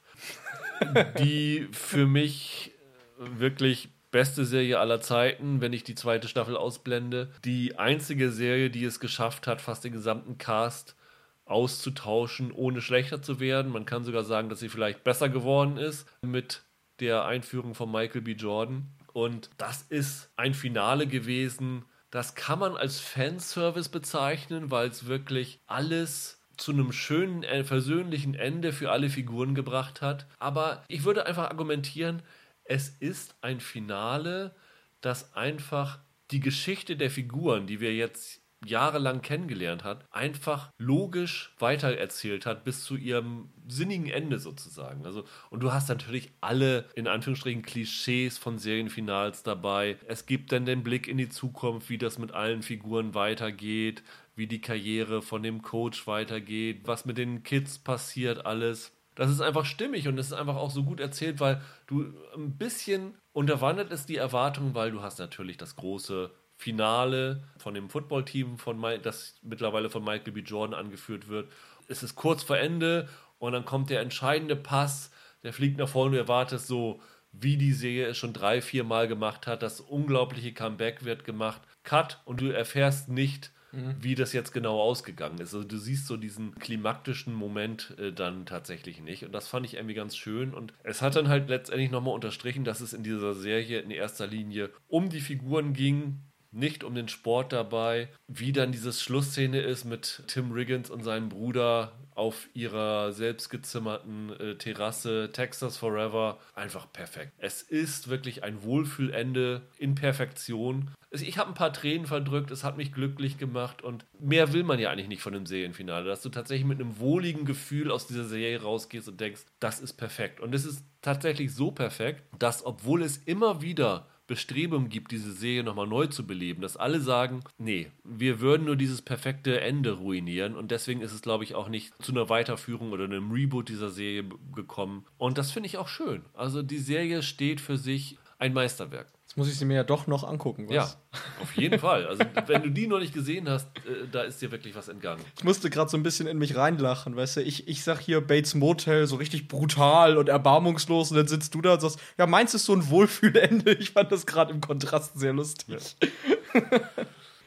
Die 1.18 1.68
für 1.72 2.06
mich 2.06 2.72
wirklich 3.18 3.88
beste 4.10 4.44
Serie 4.44 4.78
aller 4.78 5.00
Zeiten, 5.00 5.60
wenn 5.60 5.72
ich 5.72 5.84
die 5.84 5.94
zweite 5.94 6.28
Staffel 6.28 6.56
ausblende. 6.56 7.30
Die 7.44 7.78
einzige 7.78 8.30
Serie, 8.30 8.70
die 8.70 8.84
es 8.84 9.00
geschafft 9.00 9.46
hat, 9.46 9.60
fast 9.60 9.84
den 9.84 9.92
gesamten 9.92 10.38
Cast 10.38 10.96
auszutauschen, 11.44 12.50
ohne 12.52 12.80
schlechter 12.80 13.22
zu 13.22 13.40
werden. 13.40 13.72
Man 13.72 13.84
kann 13.84 14.04
sogar 14.04 14.24
sagen, 14.24 14.48
dass 14.48 14.60
sie 14.60 14.68
vielleicht 14.68 15.04
besser 15.04 15.28
geworden 15.28 15.76
ist 15.76 16.06
mit 16.22 16.64
der 17.00 17.24
Einführung 17.24 17.74
von 17.74 17.90
Michael 17.90 18.22
B. 18.22 18.32
Jordan. 18.32 18.88
Und 19.12 19.50
das 19.56 19.82
ist 19.82 20.30
ein 20.36 20.54
Finale 20.54 21.06
gewesen, 21.06 21.84
das 22.10 22.34
kann 22.34 22.58
man 22.58 22.76
als 22.76 23.00
Fanservice 23.00 23.88
bezeichnen, 23.88 24.70
weil 24.70 24.88
es 24.88 25.06
wirklich 25.06 25.60
alles 25.66 26.35
zu 26.56 26.72
einem 26.72 26.92
schönen, 26.92 27.42
äh, 27.42 27.64
versöhnlichen 27.64 28.34
Ende 28.34 28.72
für 28.72 28.90
alle 28.90 29.10
Figuren 29.10 29.54
gebracht 29.54 30.02
hat. 30.02 30.26
Aber 30.38 30.84
ich 30.88 31.04
würde 31.04 31.26
einfach 31.26 31.50
argumentieren, 31.50 32.22
es 32.64 32.88
ist 32.88 33.36
ein 33.40 33.60
Finale, 33.60 34.54
das 35.00 35.34
einfach 35.34 36.00
die 36.30 36.40
Geschichte 36.40 36.96
der 36.96 37.10
Figuren, 37.10 37.66
die 37.66 37.80
wir 37.80 37.94
jetzt 37.94 38.40
jahrelang 38.64 39.22
kennengelernt 39.22 39.84
hat, 39.84 40.04
einfach 40.10 40.70
logisch 40.78 41.54
weitererzählt 41.58 42.46
hat 42.46 42.64
bis 42.64 42.84
zu 42.84 42.96
ihrem 42.96 43.50
sinnigen 43.68 44.08
Ende 44.08 44.38
sozusagen. 44.38 45.04
Also 45.04 45.24
und 45.50 45.60
du 45.60 45.72
hast 45.72 45.88
natürlich 45.88 46.32
alle 46.40 46.86
in 46.94 47.06
Anführungsstrichen 47.06 47.62
Klischees 47.62 48.38
von 48.38 48.58
Serienfinals 48.58 49.42
dabei. 49.42 49.98
Es 50.06 50.26
gibt 50.26 50.52
dann 50.52 50.66
den 50.66 50.82
Blick 50.82 51.06
in 51.06 51.18
die 51.18 51.28
Zukunft, 51.28 51.90
wie 51.90 51.98
das 51.98 52.18
mit 52.18 52.32
allen 52.32 52.62
Figuren 52.62 53.14
weitergeht, 53.14 54.02
wie 54.36 54.46
die 54.46 54.60
Karriere 54.60 55.22
von 55.22 55.42
dem 55.42 55.62
Coach 55.62 56.06
weitergeht, 56.06 56.82
was 56.84 57.06
mit 57.06 57.18
den 57.18 57.42
Kids 57.42 57.78
passiert 57.78 58.46
alles. 58.46 58.92
Das 59.14 59.30
ist 59.30 59.40
einfach 59.40 59.64
stimmig 59.64 60.06
und 60.08 60.18
es 60.18 60.26
ist 60.26 60.32
einfach 60.34 60.56
auch 60.56 60.70
so 60.70 60.84
gut 60.84 61.00
erzählt, 61.00 61.40
weil 61.40 61.62
du 61.86 62.12
ein 62.36 62.56
bisschen 62.58 63.14
unterwandert 63.32 63.90
ist 63.90 64.10
die 64.10 64.16
Erwartung, 64.16 64.74
weil 64.74 64.90
du 64.90 65.02
hast 65.02 65.18
natürlich 65.18 65.56
das 65.56 65.74
große 65.74 66.30
Finale 66.54 67.42
von 67.58 67.74
dem 67.74 67.88
Footballteam, 67.88 68.58
das 69.02 69.38
mittlerweile 69.42 69.88
von 69.88 70.04
Michael 70.04 70.32
B. 70.32 70.40
Jordan 70.40 70.78
angeführt 70.78 71.28
wird. 71.28 71.50
Es 71.88 72.02
ist 72.02 72.14
kurz 72.14 72.42
vor 72.42 72.58
Ende 72.58 73.08
und 73.38 73.52
dann 73.52 73.64
kommt 73.64 73.88
der 73.88 74.00
entscheidende 74.00 74.56
Pass, 74.56 75.10
der 75.42 75.54
fliegt 75.54 75.78
nach 75.78 75.88
vorne, 75.88 76.12
du 76.12 76.18
erwartest 76.18 76.66
so, 76.66 77.00
wie 77.32 77.56
die 77.56 77.72
Serie 77.72 78.06
es 78.06 78.16
schon 78.16 78.32
drei, 78.32 78.60
vier 78.62 78.84
Mal 78.84 79.08
gemacht 79.08 79.46
hat. 79.46 79.62
Das 79.62 79.80
unglaubliche 79.80 80.52
Comeback 80.52 81.04
wird 81.04 81.24
gemacht. 81.24 81.60
Cut 81.84 82.20
und 82.24 82.40
du 82.40 82.46
erfährst 82.46 83.08
nicht, 83.08 83.52
mhm. 83.72 83.96
wie 84.00 84.14
das 84.14 84.32
jetzt 84.32 84.52
genau 84.52 84.80
ausgegangen 84.80 85.38
ist. 85.38 85.54
Also 85.54 85.66
du 85.66 85.78
siehst 85.78 86.06
so 86.06 86.16
diesen 86.16 86.54
klimaktischen 86.56 87.34
Moment 87.34 87.94
äh, 87.98 88.12
dann 88.12 88.46
tatsächlich 88.46 89.00
nicht. 89.00 89.24
Und 89.24 89.32
das 89.32 89.48
fand 89.48 89.66
ich 89.66 89.74
irgendwie 89.74 89.94
ganz 89.94 90.16
schön. 90.16 90.54
Und 90.54 90.72
es 90.82 91.02
hat 91.02 91.16
dann 91.16 91.28
halt 91.28 91.48
letztendlich 91.48 91.90
nochmal 91.90 92.14
unterstrichen, 92.14 92.64
dass 92.64 92.80
es 92.80 92.92
in 92.92 93.02
dieser 93.02 93.34
Serie 93.34 93.80
in 93.80 93.90
erster 93.90 94.26
Linie 94.26 94.70
um 94.88 95.08
die 95.08 95.20
Figuren 95.20 95.72
ging, 95.72 96.20
nicht 96.52 96.84
um 96.84 96.94
den 96.94 97.08
Sport 97.08 97.52
dabei. 97.52 98.08
Wie 98.28 98.52
dann 98.52 98.72
diese 98.72 98.92
Schlussszene 98.92 99.60
ist 99.60 99.84
mit 99.84 100.22
Tim 100.26 100.52
Riggins 100.52 100.90
und 100.90 101.04
seinem 101.04 101.28
Bruder 101.28 101.92
auf 102.16 102.48
ihrer 102.54 103.12
selbstgezimmerten 103.12 104.32
äh, 104.40 104.54
Terrasse, 104.56 105.30
Texas 105.32 105.76
Forever, 105.76 106.38
einfach 106.54 106.90
perfekt. 106.92 107.32
Es 107.38 107.62
ist 107.62 108.08
wirklich 108.08 108.42
ein 108.42 108.62
Wohlfühlende 108.62 109.62
in 109.78 109.94
Perfektion. 109.94 110.90
Ich 111.10 111.38
habe 111.38 111.50
ein 111.50 111.54
paar 111.54 111.72
Tränen 111.72 112.06
verdrückt, 112.06 112.50
es 112.50 112.64
hat 112.64 112.76
mich 112.76 112.92
glücklich 112.92 113.38
gemacht 113.38 113.82
und 113.82 114.04
mehr 114.18 114.52
will 114.52 114.64
man 114.64 114.78
ja 114.78 114.90
eigentlich 114.90 115.08
nicht 115.08 115.22
von 115.22 115.34
einem 115.34 115.46
Serienfinale, 115.46 116.06
dass 116.06 116.22
du 116.22 116.28
tatsächlich 116.28 116.66
mit 116.66 116.80
einem 116.80 116.98
wohligen 116.98 117.44
Gefühl 117.44 117.90
aus 117.90 118.06
dieser 118.06 118.24
Serie 118.24 118.60
rausgehst 118.60 119.08
und 119.08 119.20
denkst, 119.20 119.42
das 119.60 119.80
ist 119.80 119.94
perfekt. 119.94 120.40
Und 120.40 120.54
es 120.54 120.64
ist 120.64 120.84
tatsächlich 121.02 121.54
so 121.54 121.70
perfekt, 121.70 122.24
dass 122.38 122.64
obwohl 122.66 123.02
es 123.02 123.18
immer 123.18 123.62
wieder 123.62 124.06
Bestrebungen 124.26 124.88
gibt, 124.88 125.12
diese 125.12 125.32
Serie 125.32 125.62
nochmal 125.62 125.86
neu 125.86 126.06
zu 126.06 126.26
beleben, 126.26 126.62
dass 126.62 126.76
alle 126.76 127.00
sagen, 127.00 127.42
nee, 127.58 127.90
wir 128.04 128.40
würden 128.40 128.66
nur 128.66 128.76
dieses 128.76 129.02
perfekte 129.02 129.60
Ende 129.60 129.92
ruinieren 129.92 130.56
und 130.56 130.70
deswegen 130.70 131.00
ist 131.00 131.12
es, 131.12 131.22
glaube 131.22 131.44
ich, 131.44 131.54
auch 131.54 131.68
nicht 131.68 131.94
zu 132.02 132.12
einer 132.12 132.28
Weiterführung 132.28 132.92
oder 132.92 133.04
einem 133.04 133.30
Reboot 133.30 133.68
dieser 133.68 133.90
Serie 133.90 134.24
gekommen. 134.54 135.04
Und 135.18 135.38
das 135.38 135.52
finde 135.52 135.68
ich 135.68 135.78
auch 135.78 135.88
schön. 135.88 136.22
Also 136.34 136.62
die 136.62 136.78
Serie 136.78 137.22
steht 137.22 137.60
für 137.60 137.76
sich 137.76 138.18
ein 138.38 138.52
Meisterwerk 138.52 139.15
muss 139.36 139.48
ich 139.48 139.58
sie 139.58 139.66
mir 139.66 139.74
ja 139.74 139.84
doch 139.84 140.06
noch 140.06 140.24
angucken. 140.24 140.66
Was? 140.68 140.74
Ja, 140.74 141.20
auf 141.42 141.52
jeden 141.56 141.78
Fall. 141.78 142.06
Also, 142.06 142.24
wenn 142.46 142.62
du 142.62 142.70
die 142.70 142.86
noch 142.86 142.98
nicht 142.98 143.12
gesehen 143.12 143.48
hast, 143.48 143.68
äh, 143.86 144.08
da 144.10 144.22
ist 144.22 144.40
dir 144.40 144.50
wirklich 144.50 144.74
was 144.74 144.88
entgangen. 144.88 145.22
Ich 145.36 145.44
musste 145.44 145.68
gerade 145.68 145.90
so 145.90 145.96
ein 145.96 146.02
bisschen 146.02 146.26
in 146.26 146.38
mich 146.38 146.56
reinlachen, 146.56 147.14
weißt 147.14 147.36
du? 147.36 147.42
Ich, 147.42 147.68
ich 147.68 147.84
sag 147.84 148.00
hier 148.00 148.20
Bates 148.20 148.54
Motel 148.54 149.06
so 149.06 149.16
richtig 149.16 149.46
brutal 149.46 150.16
und 150.16 150.30
erbarmungslos 150.30 151.10
und 151.10 151.18
dann 151.18 151.28
sitzt 151.28 151.54
du 151.54 151.60
da 151.60 151.74
und 151.74 151.80
sagst, 151.80 152.00
ja, 152.16 152.26
meins 152.26 152.54
ist 152.54 152.64
so 152.64 152.72
ein 152.72 152.88
Wohlfühlende. 152.88 153.74
Ich 153.74 153.90
fand 153.90 154.10
das 154.10 154.24
gerade 154.24 154.52
im 154.52 154.60
Kontrast 154.62 155.18
sehr 155.18 155.34
lustig. 155.34 155.66
Ja. 155.68 156.60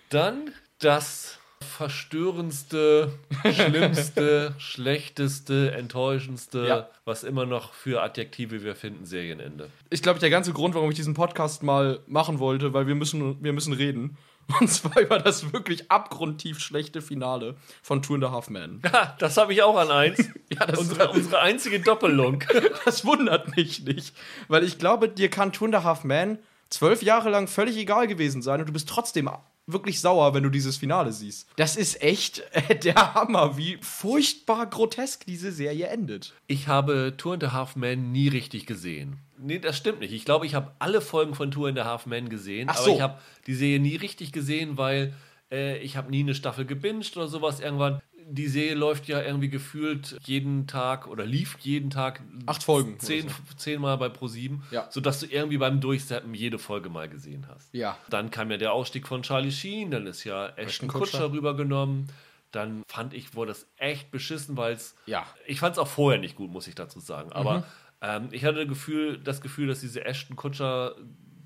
Dann 0.09 0.51
das 0.77 1.38
verstörendste, 1.79 3.11
schlimmste, 3.53 4.53
schlechteste, 4.57 5.71
enttäuschendste, 5.71 6.67
ja. 6.67 6.89
was 7.05 7.23
immer 7.23 7.45
noch 7.45 7.73
für 7.73 8.01
Adjektive 8.01 8.63
wir 8.63 8.75
finden, 8.75 9.05
Serienende. 9.05 9.69
Ich 9.89 10.01
glaube, 10.01 10.19
der 10.19 10.29
ganze 10.29 10.51
Grund, 10.53 10.75
warum 10.75 10.89
ich 10.89 10.97
diesen 10.97 11.13
Podcast 11.13 11.63
mal 11.63 11.99
machen 12.07 12.39
wollte, 12.39 12.73
weil 12.73 12.87
wir 12.87 12.95
müssen, 12.95 13.41
wir 13.41 13.53
müssen 13.53 13.73
reden. 13.73 14.17
Und 14.59 14.67
zwar 14.67 14.99
über 14.99 15.19
das 15.19 15.53
wirklich 15.53 15.91
abgrundtief 15.91 16.59
schlechte 16.59 17.01
Finale 17.01 17.55
von 17.83 18.01
Two 18.01 18.15
and 18.15 18.25
a 18.25 18.31
Half 18.31 18.49
Men. 18.49 18.81
Ja, 18.91 19.15
das 19.19 19.37
habe 19.37 19.53
ich 19.53 19.61
auch 19.61 19.77
an 19.77 19.91
eins. 19.91 20.27
ja, 20.49 20.65
das 20.65 20.79
unsere, 20.79 21.11
unsere 21.11 21.39
einzige 21.39 21.79
Doppelung. 21.79 22.43
das 22.83 23.05
wundert 23.05 23.55
mich 23.55 23.83
nicht. 23.85 24.15
Weil 24.47 24.63
ich 24.63 24.79
glaube, 24.79 25.07
dir 25.07 25.29
kann 25.29 25.53
Two 25.53 25.65
and 25.65 25.75
a 25.75 25.83
Half 25.83 26.03
Men 26.03 26.39
zwölf 26.69 27.03
Jahre 27.03 27.29
lang 27.29 27.47
völlig 27.47 27.77
egal 27.77 28.07
gewesen 28.07 28.41
sein 28.41 28.59
und 28.59 28.67
du 28.67 28.73
bist 28.73 28.89
trotzdem 28.89 29.29
wirklich 29.71 30.01
sauer, 30.01 30.33
wenn 30.33 30.43
du 30.43 30.49
dieses 30.49 30.77
Finale 30.77 31.11
siehst. 31.11 31.47
Das 31.55 31.75
ist 31.75 32.01
echt 32.01 32.43
äh, 32.51 32.75
der 32.75 33.13
Hammer, 33.13 33.57
wie 33.57 33.77
furchtbar 33.81 34.65
grotesk 34.67 35.25
diese 35.25 35.51
Serie 35.51 35.87
endet. 35.87 36.33
Ich 36.47 36.67
habe 36.67 37.13
Tour 37.17 37.33
and 37.33 37.43
a 37.43 37.51
Half 37.53 37.75
Men 37.75 38.11
nie 38.11 38.27
richtig 38.27 38.65
gesehen. 38.65 39.17
Nee, 39.37 39.59
das 39.59 39.77
stimmt 39.77 39.99
nicht. 40.01 40.11
Ich 40.13 40.25
glaube, 40.25 40.45
ich 40.45 40.53
habe 40.55 40.71
alle 40.79 41.01
Folgen 41.01 41.33
von 41.35 41.51
Tour 41.51 41.69
and 41.69 41.79
a 41.79 41.85
Half 41.85 42.05
Men 42.05 42.29
gesehen, 42.29 42.67
Ach 42.69 42.77
so. 42.77 42.83
aber 42.83 42.95
ich 42.95 43.01
habe 43.01 43.19
die 43.47 43.55
Serie 43.55 43.79
nie 43.79 43.95
richtig 43.95 44.31
gesehen, 44.31 44.77
weil 44.77 45.13
äh, 45.51 45.77
ich 45.79 45.97
habe 45.97 46.11
nie 46.11 46.21
eine 46.21 46.35
Staffel 46.35 46.65
gebinged 46.65 47.15
oder 47.17 47.27
sowas 47.27 47.59
irgendwann 47.59 48.01
die 48.31 48.47
Serie 48.47 48.75
läuft 48.75 49.07
ja 49.07 49.21
irgendwie 49.21 49.49
gefühlt 49.49 50.17
jeden 50.23 50.67
Tag 50.67 51.07
oder 51.07 51.25
lief 51.25 51.57
jeden 51.59 51.89
Tag 51.89 52.21
acht 52.45 52.63
Folgen. 52.63 52.99
Zehn, 52.99 53.27
zehnmal 53.57 53.97
bei 53.97 54.07
Pro7, 54.07 54.59
ja. 54.71 54.87
sodass 54.89 55.19
du 55.19 55.25
irgendwie 55.25 55.57
beim 55.57 55.81
Durchseppen 55.81 56.33
jede 56.33 56.59
Folge 56.59 56.89
mal 56.89 57.09
gesehen 57.09 57.47
hast. 57.49 57.73
Ja. 57.73 57.97
Dann 58.09 58.31
kam 58.31 58.51
ja 58.51 58.57
der 58.57 58.73
Ausstieg 58.73 59.07
von 59.07 59.23
Charlie 59.23 59.51
Sheen, 59.51 59.91
dann 59.91 60.07
ist 60.07 60.23
ja 60.23 60.47
Ashton 60.55 60.87
Kutscher, 60.87 61.19
Kutscher 61.19 61.31
rübergenommen. 61.31 62.07
Dann 62.51 62.83
fand 62.87 63.13
ich, 63.13 63.35
wurde 63.35 63.51
das 63.51 63.67
echt 63.77 64.11
beschissen, 64.11 64.57
weil 64.57 64.73
es. 64.73 64.95
Ja. 65.05 65.25
Ich 65.45 65.59
fand 65.59 65.73
es 65.73 65.79
auch 65.79 65.87
vorher 65.87 66.19
nicht 66.19 66.35
gut, 66.35 66.51
muss 66.51 66.67
ich 66.67 66.75
dazu 66.75 66.99
sagen. 66.99 67.31
Aber 67.31 67.59
mhm. 67.59 67.63
ähm, 68.01 68.27
ich 68.31 68.45
hatte 68.45 68.65
Gefühl, 68.65 69.19
das 69.19 69.41
Gefühl, 69.41 69.67
dass 69.67 69.81
diese 69.81 70.03
Ashton 70.05 70.35
Kutscher 70.35 70.95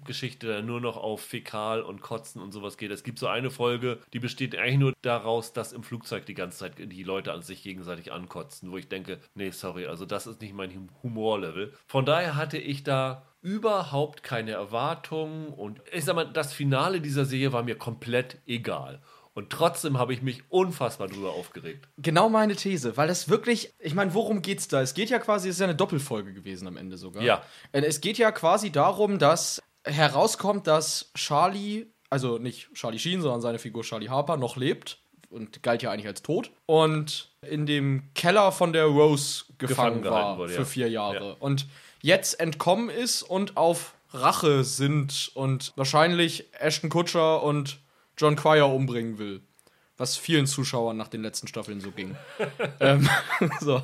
Geschichte 0.06 0.62
nur 0.64 0.82
noch 0.82 0.98
auf 0.98 1.22
Fäkal 1.22 1.82
und 1.82 2.02
Kotzen 2.02 2.42
und 2.42 2.52
sowas 2.52 2.78
geht. 2.78 2.92
Es 2.92 3.04
gibt 3.04 3.20
so 3.20 3.28
eine 3.28 3.50
Folge, 3.52 4.00
die 4.14 4.20
besteht 4.20 4.56
eigentlich 4.58 4.78
nur 4.80 4.94
daraus, 5.02 5.54
dass 5.54 5.74
im 5.74 5.84
Flugzeug 5.84 6.26
die 6.26 6.34
ganze 6.34 6.60
Zeit 6.60 6.74
die 6.78 7.04
Leute 7.04 7.34
an 7.34 7.42
sich 7.42 7.64
gegenseitig 7.64 8.12
ankotzen, 8.12 8.72
wo 8.72 8.78
ich 8.78 8.88
denke, 8.88 9.20
nee, 9.36 9.52
sorry, 9.52 9.86
also 9.88 10.06
das 10.06 10.28
ist 10.28 10.42
nicht 10.42 10.54
mein 10.54 10.90
Humorlevel. 11.04 11.74
Von 11.88 12.06
daher 12.06 12.36
hatte 12.36 12.58
ich 12.58 12.84
da 12.84 13.26
überhaupt 13.42 14.24
keine 14.24 14.52
Erwartungen 14.52 15.48
und 15.48 15.82
ich 15.92 16.06
sag 16.06 16.16
mal, 16.16 16.26
das 16.26 16.54
Finale 16.54 17.02
dieser 17.02 17.26
Serie 17.26 17.54
war 17.54 17.64
mir 17.64 17.76
komplett 17.78 18.38
egal. 18.46 19.02
Und 19.36 19.50
trotzdem 19.50 19.98
habe 19.98 20.14
ich 20.14 20.22
mich 20.22 20.44
unfassbar 20.50 21.08
drüber 21.08 21.32
aufgeregt. 21.32 21.88
Genau 21.98 22.30
meine 22.30 22.56
These, 22.56 22.98
weil 22.98 23.08
das 23.08 23.30
wirklich, 23.30 23.74
ich 23.80 23.96
meine, 23.96 24.14
worum 24.14 24.44
geht's 24.44 24.68
da? 24.68 24.80
Es 24.82 24.94
geht 24.94 25.10
ja 25.10 25.18
quasi, 25.18 25.50
es 25.50 25.56
ist 25.56 25.60
ja 25.60 25.66
eine 25.66 25.76
Doppelfolge 25.76 26.34
gewesen 26.34 26.68
am 26.68 26.78
Ende 26.78 26.98
sogar. 26.98 27.24
Ja. 27.24 27.42
Äh, 27.72 27.82
Es 27.82 28.00
geht 28.00 28.20
ja 28.20 28.32
quasi 28.32 28.72
darum, 28.72 29.18
dass 29.18 29.60
herauskommt, 29.86 30.68
dass 30.68 31.12
Charlie, 31.16 31.88
also 32.10 32.38
nicht 32.38 32.74
Charlie 32.74 33.00
Sheen, 33.00 33.22
sondern 33.22 33.42
seine 33.42 33.60
Figur 33.60 33.84
Charlie 33.84 34.10
Harper 34.10 34.38
noch 34.38 34.56
lebt 34.56 35.00
und 35.30 35.64
galt 35.64 35.82
ja 35.82 35.92
eigentlich 35.92 36.08
als 36.08 36.22
tot 36.22 36.52
und 36.66 37.32
in 37.42 37.66
dem 37.66 38.10
Keller 38.14 38.52
von 38.52 38.72
der 38.72 38.86
Rose 38.86 39.46
gefangen, 39.58 40.02
Gefangen 40.02 40.04
war 40.06 40.38
wurde, 40.38 40.54
für 40.54 40.60
ja. 40.60 40.66
vier 40.66 40.90
Jahre 40.90 41.30
Ja. 41.30 41.36
und 41.40 41.68
jetzt 42.02 42.40
entkommen 42.40 42.90
ist 42.90 43.24
und 43.24 43.58
auf 43.58 43.96
Rache 44.14 44.64
sind 44.64 45.32
und 45.34 45.74
wahrscheinlich 45.76 46.46
Ashton 46.60 46.90
Kutcher 46.90 47.42
und 47.42 47.80
John 48.18 48.36
Cryer 48.36 48.70
umbringen 48.72 49.18
will. 49.18 49.42
Was 49.98 50.18
vielen 50.18 50.46
Zuschauern 50.48 50.98
nach 50.98 51.08
den 51.08 51.22
letzten 51.22 51.48
Staffeln 51.48 51.82
so 51.82 51.92
ging. 51.92 52.16
ähm, 52.80 53.10
so. 53.60 53.82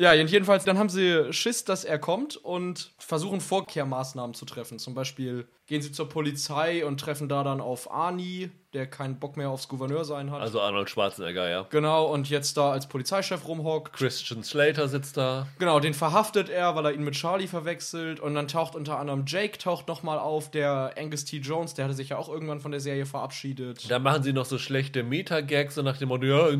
Ja, 0.00 0.14
jedenfalls, 0.14 0.64
dann 0.64 0.78
haben 0.78 0.88
sie 0.88 1.30
Schiss, 1.30 1.66
dass 1.66 1.84
er 1.84 1.98
kommt 1.98 2.38
und 2.38 2.90
versuchen 2.96 3.42
Vorkehrmaßnahmen 3.42 4.32
zu 4.32 4.46
treffen. 4.46 4.78
Zum 4.78 4.94
Beispiel 4.94 5.46
gehen 5.66 5.82
sie 5.82 5.92
zur 5.92 6.08
Polizei 6.08 6.86
und 6.86 6.98
treffen 6.98 7.28
da 7.28 7.44
dann 7.44 7.60
auf 7.60 7.90
Arnie, 7.90 8.50
der 8.72 8.86
keinen 8.86 9.20
Bock 9.20 9.36
mehr 9.36 9.50
aufs 9.50 9.68
Gouverneur 9.68 10.06
sein 10.06 10.30
hat. 10.30 10.40
Also 10.40 10.62
Arnold 10.62 10.88
Schwarzenegger, 10.88 11.50
ja. 11.50 11.66
genau, 11.68 12.06
und 12.06 12.30
jetzt 12.30 12.56
da 12.56 12.72
als 12.72 12.88
Polizeichef 12.88 13.46
rumhockt. 13.46 13.92
Christian 13.92 14.42
Slater 14.42 14.88
sitzt 14.88 15.18
da. 15.18 15.48
Genau, 15.58 15.80
den 15.80 15.92
verhaftet 15.92 16.48
er, 16.48 16.74
weil 16.74 16.86
er 16.86 16.92
ihn 16.94 17.04
mit 17.04 17.12
Charlie 17.12 17.46
verwechselt. 17.46 18.20
Und 18.20 18.34
dann 18.34 18.48
taucht 18.48 18.74
unter 18.76 18.98
anderem 18.98 19.24
Jake 19.26 19.58
taucht 19.58 19.86
nochmal 19.86 20.18
auf, 20.18 20.50
der 20.50 20.94
Angus 20.96 21.26
T. 21.26 21.36
Jones, 21.40 21.74
der 21.74 21.84
hatte 21.84 21.94
sich 21.94 22.08
ja 22.08 22.16
auch 22.16 22.30
irgendwann 22.30 22.60
von 22.60 22.70
der 22.70 22.80
Serie 22.80 23.04
verabschiedet. 23.04 23.90
Da 23.90 23.98
machen 23.98 24.22
sie 24.22 24.32
noch 24.32 24.46
so 24.46 24.56
schlechte 24.56 25.02
Meta-Gags, 25.02 25.74
so 25.74 25.82
nach 25.82 25.98
dem 25.98 26.08
Motto, 26.08 26.24
ja, 26.24 26.56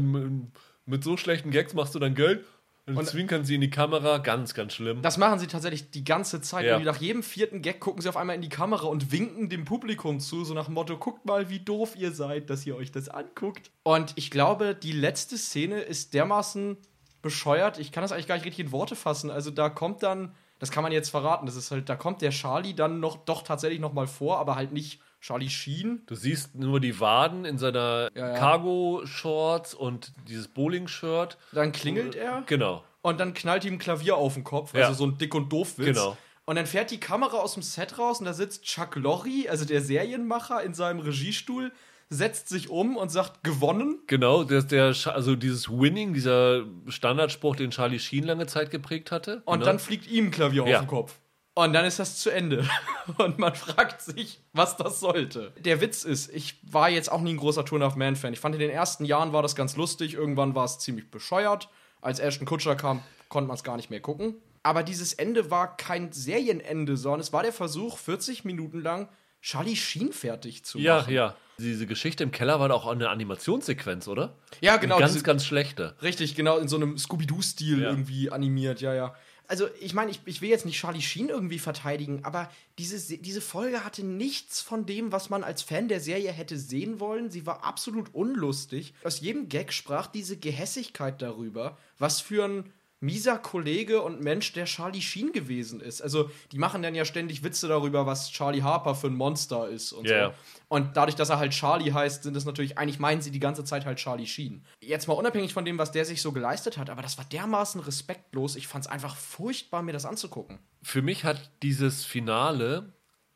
mit 0.85 1.05
so 1.05 1.17
schlechten 1.17 1.51
Gags 1.51 1.73
machst 1.73 1.95
du 1.95 1.99
dann 1.99 2.15
Geld. 2.15 2.45
Und, 2.93 2.99
Und- 2.99 3.07
zwinkern 3.07 3.45
sie 3.45 3.55
in 3.57 3.61
die 3.61 3.71
Kamera, 3.71 4.19
ganz, 4.19 4.55
ganz 4.55 4.75
schlimm. 4.75 5.03
Das 5.03 5.17
machen 5.19 5.39
sie 5.39 5.47
tatsächlich 5.47 5.91
die 5.91 6.05
ganze 6.05 6.41
Zeit. 6.41 6.67
Ja. 6.67 6.77
Und 6.77 6.85
nach 6.85 6.97
jedem 7.01 7.23
vierten 7.23 7.63
Gag 7.63 7.81
gucken 7.81 8.03
sie 8.03 8.09
auf 8.09 8.17
einmal 8.17 8.37
in 8.37 8.43
die 8.43 8.49
Kamera 8.49 8.87
und 8.87 9.13
winken 9.13 9.49
dem 9.49 9.65
Publikum 9.65 10.21
zu, 10.21 10.45
so 10.45 10.55
nach 10.55 10.67
dem 10.67 10.75
Motto: 10.75 10.97
guckt 10.99 11.25
mal, 11.27 11.49
wie 11.51 11.61
doof 11.61 11.97
ihr 11.97 12.13
seid, 12.13 12.51
dass 12.51 12.67
ihr 12.67 12.77
euch 12.77 12.93
das 12.93 13.09
anguckt. 13.09 13.71
Und 13.83 14.13
ich 14.17 14.31
glaube, 14.31 14.75
die 14.75 14.93
letzte 14.93 15.39
Szene 15.39 15.81
ist 15.81 16.15
dermaßen 16.15 16.77
bescheuert. 17.23 17.79
Ich 17.79 17.93
kann 17.93 18.03
das 18.03 18.13
eigentlich 18.13 18.27
gar 18.27 18.37
nicht 18.37 18.47
richtig 18.47 18.65
in 18.67 18.73
Worte 18.73 18.97
fassen. 18.97 19.31
Also 19.31 19.51
da 19.51 19.69
kommt 19.69 20.03
dann, 20.03 20.35
das 20.59 20.71
kann 20.71 20.83
man 20.83 20.93
jetzt 20.93 21.11
verraten, 21.11 21.47
das 21.47 21.57
ist 21.57 21.71
halt, 21.71 21.89
da 21.89 21.97
kommt 21.97 22.23
der 22.23 22.31
Charlie 22.31 22.75
dann 22.75 23.01
noch 23.01 23.25
doch 23.25 23.43
tatsächlich 23.43 23.81
noch 23.81 23.93
mal 23.93 24.07
vor, 24.07 24.39
aber 24.39 24.57
halt 24.57 24.73
nicht 24.73 25.01
Charlie 25.21 25.51
Sheen. 25.51 26.03
Du 26.07 26.15
siehst 26.15 26.55
nur 26.55 26.81
die 26.81 26.99
Waden 26.99 27.45
in 27.45 27.59
seiner 27.59 28.09
Ja, 28.15 28.29
ja. 28.29 28.39
Cargo-Shorts 28.39 29.75
und 29.75 30.13
dieses 30.29 30.49
Bowling-Shirt. 30.49 31.37
Dann 31.53 31.73
klingelt 31.73 32.15
er 32.15 32.43
Genau. 32.47 32.85
und 33.03 33.21
dann 33.21 33.35
knallt 33.35 33.65
ihm 33.65 33.75
ein 33.75 33.79
Klavier 33.79 34.17
auf 34.17 34.35
den 34.35 34.45
Kopf, 34.45 34.75
Ja. 34.75 34.87
also 34.87 35.05
so 35.05 35.11
ein 35.11 35.19
Dick- 35.19 35.35
und 35.35 35.53
Doof-Witz. 35.53 35.87
Genau. 35.87 36.17
Und 36.47 36.57
dann 36.57 36.67
fährt 36.67 36.91
die 36.91 36.99
Kamera 36.99 37.37
aus 37.37 37.55
dem 37.55 37.63
Set 37.63 37.99
raus 37.99 38.19
und 38.19 38.25
da 38.27 38.33
sitzt 38.33 38.65
Chuck 38.65 38.97
Lorre, 38.97 39.49
also 39.49 39.65
der 39.65 39.81
Serienmacher, 39.83 40.63
in 40.63 40.75
seinem 40.75 41.01
Regiestuhl, 41.01 41.71
setzt 42.09 42.49
sich 42.49 42.69
um 42.71 42.97
und 42.97 43.09
sagt, 43.11 43.45
gewonnen. 43.45 44.01
Genau, 44.09 44.43
der, 44.43 44.63
der, 44.63 44.93
also 45.07 45.37
dieses 45.37 45.71
Winning, 45.71 46.13
dieser 46.13 46.65
Standardspruch, 46.89 47.55
den 47.55 47.71
Charlie 47.71 48.01
Sheen 48.01 48.25
lange 48.25 48.47
Zeit 48.49 48.73
geprägt 48.73 49.13
hatte. 49.13 49.43
Und 49.45 49.61
genau. 49.61 49.67
dann 49.67 49.79
fliegt 49.79 50.09
ihm 50.11 50.27
ein 50.27 50.31
Klavier 50.33 50.67
Ja. 50.67 50.79
auf 50.79 50.85
den 50.85 50.89
Kopf. 50.89 51.21
Und 51.65 51.73
dann 51.73 51.85
ist 51.85 51.99
das 51.99 52.19
zu 52.19 52.31
Ende. 52.31 52.69
Und 53.19 53.39
man 53.39 53.55
fragt 53.55 54.01
sich, 54.03 54.41
was 54.53 54.77
das 54.77 55.01
sollte. 55.01 55.53
Der 55.59 55.81
Witz 55.81 56.05
ist, 56.05 56.33
ich 56.33 56.57
war 56.63 56.89
jetzt 56.91 57.11
auch 57.11 57.21
nie 57.21 57.35
ein 57.35 57.37
großer 57.37 57.65
a 57.65 57.81
Half 57.81 57.97
Man-Fan. 57.97 58.33
Ich 58.33 58.41
fand, 58.41 58.55
in 58.55 58.61
den 58.61 58.71
ersten 58.71 59.05
Jahren 59.05 59.33
war 59.33 59.43
das 59.43 59.55
ganz 59.57 59.77
lustig. 59.77 60.15
Irgendwann 60.15 60.55
war 60.55 60.65
es 60.65 60.79
ziemlich 60.79 61.11
bescheuert. 61.11 61.69
Als 62.01 62.19
Ashton 62.19 62.47
Kutscher 62.47 62.77
kam, 62.77 63.03
konnte 63.29 63.49
man 63.49 63.57
es 63.57 63.65
gar 63.65 63.77
nicht 63.77 63.91
mehr 63.91 64.01
gucken. 64.01 64.35
Aber 64.63 64.83
dieses 64.83 65.13
Ende 65.15 65.51
war 65.51 65.77
kein 65.77 66.13
Serienende, 66.13 66.97
sondern 66.97 67.21
es 67.21 67.33
war 67.33 67.43
der 67.43 67.53
Versuch, 67.53 67.97
40 67.99 68.45
Minuten 68.45 68.83
lang 68.83 69.09
Charlie 69.43 69.77
Sheen 69.77 70.13
fertig 70.13 70.65
zu 70.65 70.79
Ja, 70.79 70.99
machen. 70.99 71.15
ja. 71.15 71.35
Diese 71.59 71.87
Geschichte 71.87 72.23
im 72.25 72.31
Keller 72.31 72.59
war 72.61 72.69
doch 72.71 72.87
auch 72.87 72.91
eine 72.93 73.09
Animationssequenz, 73.11 74.09
oder? 74.09 74.35
Ja, 74.61 74.77
genau. 74.79 74.97
Eine 74.97 75.03
ganz, 75.03 75.13
diese- 75.15 75.25
ganz 75.25 75.45
schlechte. 75.45 75.95
Richtig, 76.03 76.35
genau, 76.35 76.57
in 76.59 76.69
so 76.69 76.77
einem 76.77 76.97
Scooby-Doo-Stil 76.99 77.83
Ja. 77.83 77.91
irgendwie 77.91 78.31
animiert, 78.31 78.81
ja, 78.81 78.95
ja. 78.95 79.15
Also, 79.51 79.69
ich 79.81 79.95
meine, 79.95 80.13
ich, 80.13 80.21
ich 80.27 80.41
will 80.43 80.49
jetzt 80.49 80.65
nicht 80.65 80.79
Charlie 80.79 81.03
Sheen 81.03 81.29
irgendwie 81.29 81.59
verteidigen, 81.59 82.25
aber 82.25 82.51
diese, 82.79 82.99
Se- 83.01 83.19
diese 83.19 83.41
Folge 83.41 83.85
hatte 83.85 84.05
nichts 84.05 84.61
von 84.61 84.87
dem, 84.87 85.11
was 85.11 85.29
man 85.29 85.43
als 85.43 85.61
Fan 85.63 85.89
der 85.89 85.99
Serie 86.01 86.31
hätte 86.31 86.57
sehen 86.57 87.01
wollen. 87.01 87.31
Sie 87.31 87.47
war 87.47 87.65
absolut 87.65 88.15
unlustig. 88.15 88.95
Aus 89.03 89.21
jedem 89.21 89.49
Gag 89.49 89.73
sprach 89.73 90.07
diese 90.07 90.37
Gehässigkeit 90.37 91.21
darüber, 91.21 91.77
was 91.99 92.21
für 92.21 92.45
ein 92.45 92.73
mieser 93.01 93.39
Kollege 93.39 94.03
und 94.03 94.21
Mensch 94.21 94.53
der 94.53 94.67
Charlie 94.67 95.01
Sheen 95.01 95.33
gewesen 95.33 95.81
ist. 95.81 96.03
Also, 96.03 96.31
die 96.53 96.59
machen 96.59 96.83
dann 96.83 96.95
ja 96.95 97.05
ständig 97.05 97.43
Witze 97.43 97.67
darüber, 97.67 98.07
was 98.07 98.31
Charlie 98.31 98.63
Harper 98.63 98.95
für 98.95 99.09
ein 99.09 99.15
Monster 99.15 99.69
ist 99.69 99.93
und 99.93 100.07
ja. 100.07 100.29
so. 100.29 100.35
Und 100.69 100.97
dadurch, 100.97 101.17
dass 101.17 101.31
er 101.31 101.39
halt 101.39 101.53
Charlie 101.53 101.93
heißt, 101.93 102.23
sind 102.23 102.37
es 102.37 102.45
natürlich, 102.45 102.79
eigentlich 102.79 103.01
meinen 103.01 103.23
sie 103.23 103.31
die 103.31 103.41
ganze 103.41 103.65
Zeit 103.65 103.87
halt 103.87 103.99
Charlie 103.99 104.27
Sheen. 104.27 104.65
Jetzt 104.81 105.09
mal 105.09 105.15
unabhängig 105.15 105.53
von 105.53 105.65
dem, 105.65 105.79
was 105.79 105.91
der 105.93 106.05
sich 106.05 106.23
so 106.23 106.31
geleistet 106.31 106.79
hat, 106.79 106.91
aber 106.91 107.03
das 107.03 107.19
war 107.19 107.25
dermaßen 107.25 107.81
respektlos. 107.81 108.55
Ich 108.55 108.69
fand 108.69 108.85
es 108.85 108.91
einfach 108.91 109.17
furchtbar, 109.17 109.83
mir 109.83 109.93
das 109.93 110.05
anzugucken. 110.05 110.59
Für 110.83 111.03
mich 111.03 111.25
hat 111.25 111.51
dieses 111.63 112.05
Finale 112.05 112.93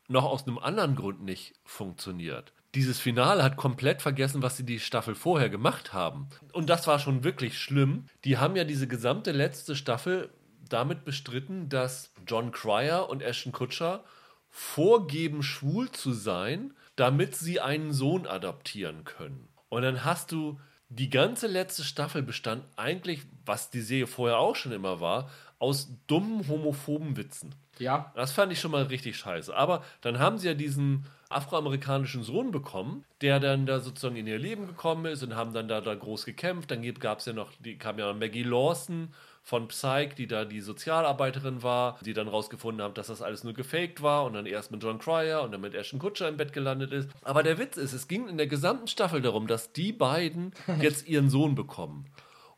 noch 0.07 0.25
aus 0.25 0.47
einem 0.47 0.59
anderen 0.59 0.95
Grund 0.95 1.23
nicht 1.23 1.55
funktioniert. 1.63 2.53
Dieses 2.75 2.99
Finale 2.99 3.41
hat 3.41 3.55
komplett 3.55 4.01
vergessen, 4.01 4.41
was 4.41 4.57
sie 4.57 4.65
die 4.65 4.81
Staffel 4.81 5.15
vorher 5.15 5.49
gemacht 5.49 5.93
haben. 5.93 6.27
Und 6.51 6.69
das 6.69 6.87
war 6.87 6.99
schon 6.99 7.23
wirklich 7.23 7.57
schlimm. 7.57 8.05
Die 8.25 8.37
haben 8.37 8.57
ja 8.57 8.65
diese 8.65 8.87
gesamte 8.87 9.31
letzte 9.31 9.75
Staffel 9.77 10.29
damit 10.67 11.05
bestritten, 11.05 11.69
dass 11.69 12.11
John 12.27 12.51
Cryer 12.51 13.09
und 13.09 13.21
Ashton 13.21 13.53
Kutcher 13.53 14.03
vorgeben, 14.49 15.41
schwul 15.41 15.89
zu 15.91 16.11
sein, 16.11 16.73
damit 16.95 17.35
sie 17.35 17.61
einen 17.61 17.93
Sohn 17.93 18.27
adoptieren 18.27 19.05
können. 19.05 19.47
Und 19.69 19.83
dann 19.83 20.03
hast 20.03 20.31
du 20.31 20.59
die 20.89 21.09
ganze 21.09 21.47
letzte 21.47 21.83
Staffel 21.83 22.23
bestand 22.23 22.63
eigentlich, 22.75 23.21
was 23.45 23.69
die 23.69 23.81
Serie 23.81 24.07
vorher 24.07 24.37
auch 24.37 24.55
schon 24.55 24.71
immer 24.71 24.99
war, 24.99 25.29
aus 25.59 25.89
dummen 26.07 26.47
homophoben 26.47 27.15
Witzen. 27.17 27.55
Ja. 27.79 28.11
Das 28.15 28.31
fand 28.31 28.51
ich 28.51 28.59
schon 28.59 28.71
mal 28.71 28.83
richtig 28.83 29.17
scheiße. 29.17 29.55
Aber 29.55 29.83
dann 30.01 30.19
haben 30.19 30.37
sie 30.37 30.47
ja 30.47 30.53
diesen 30.53 31.05
afroamerikanischen 31.35 32.23
Sohn 32.23 32.51
bekommen, 32.51 33.03
der 33.21 33.39
dann 33.39 33.65
da 33.65 33.79
sozusagen 33.79 34.15
in 34.15 34.27
ihr 34.27 34.39
Leben 34.39 34.67
gekommen 34.67 35.05
ist 35.05 35.23
und 35.23 35.35
haben 35.35 35.53
dann 35.53 35.67
da, 35.67 35.81
da 35.81 35.93
groß 35.93 36.25
gekämpft. 36.25 36.71
Dann 36.71 36.81
gab 36.95 37.19
es 37.19 37.25
ja 37.25 37.33
noch, 37.33 37.51
die 37.59 37.77
kam 37.77 37.99
ja 37.99 38.13
Maggie 38.13 38.43
Lawson 38.43 39.09
von 39.43 39.67
Psych, 39.67 40.15
die 40.15 40.25
da 40.25 40.43
die 40.43 40.61
Sozialarbeiterin 40.61 41.61
war, 41.61 41.99
die 42.03 42.13
dann 42.13 42.27
rausgefunden 42.27 42.83
haben, 42.83 42.95
dass 42.95 43.07
das 43.07 43.21
alles 43.21 43.43
nur 43.43 43.53
gefaked 43.53 44.01
war 44.01 44.25
und 44.25 44.33
dann 44.33 44.47
erst 44.47 44.71
mit 44.71 44.81
John 44.81 44.97
Cryer 44.97 45.43
und 45.43 45.51
dann 45.51 45.61
mit 45.61 45.75
Ashton 45.75 45.99
Kutcher 45.99 46.27
im 46.27 46.37
Bett 46.37 46.51
gelandet 46.51 46.91
ist. 46.91 47.09
Aber 47.21 47.43
der 47.43 47.59
Witz 47.59 47.77
ist, 47.77 47.93
es 47.93 48.07
ging 48.07 48.27
in 48.27 48.37
der 48.37 48.47
gesamten 48.47 48.87
Staffel 48.87 49.21
darum, 49.21 49.45
dass 49.45 49.71
die 49.71 49.91
beiden 49.91 50.51
jetzt 50.81 51.07
ihren 51.07 51.29
Sohn 51.29 51.53
bekommen. 51.53 52.07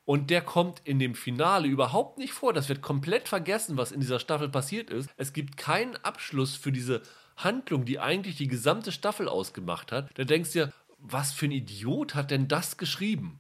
Und 0.06 0.30
der 0.30 0.40
kommt 0.40 0.82
in 0.86 1.00
dem 1.00 1.16
Finale 1.16 1.68
überhaupt 1.68 2.18
nicht 2.18 2.32
vor. 2.32 2.54
Das 2.54 2.70
wird 2.70 2.82
komplett 2.82 3.28
vergessen, 3.28 3.76
was 3.76 3.92
in 3.92 4.00
dieser 4.00 4.22
Staffel 4.22 4.48
passiert 4.48 4.90
ist. 4.90 5.10
Es 5.18 5.34
gibt 5.34 5.58
keinen 5.58 5.98
Abschluss 5.98 6.56
für 6.56 6.72
diese 6.72 7.02
Handlung, 7.38 7.86
die 7.86 8.00
eigentlich 8.00 8.36
die 8.36 8.48
gesamte 8.48 8.92
Staffel 8.92 9.28
ausgemacht 9.30 9.92
hat. 9.92 10.10
Da 10.16 10.24
denkst 10.24 10.52
du 10.54 10.66
dir, 10.66 10.74
was 11.00 11.32
für 11.32 11.46
ein 11.46 11.52
Idiot 11.52 12.16
hat 12.16 12.32
denn 12.32 12.48
das 12.48 12.78
geschrieben? 12.78 13.40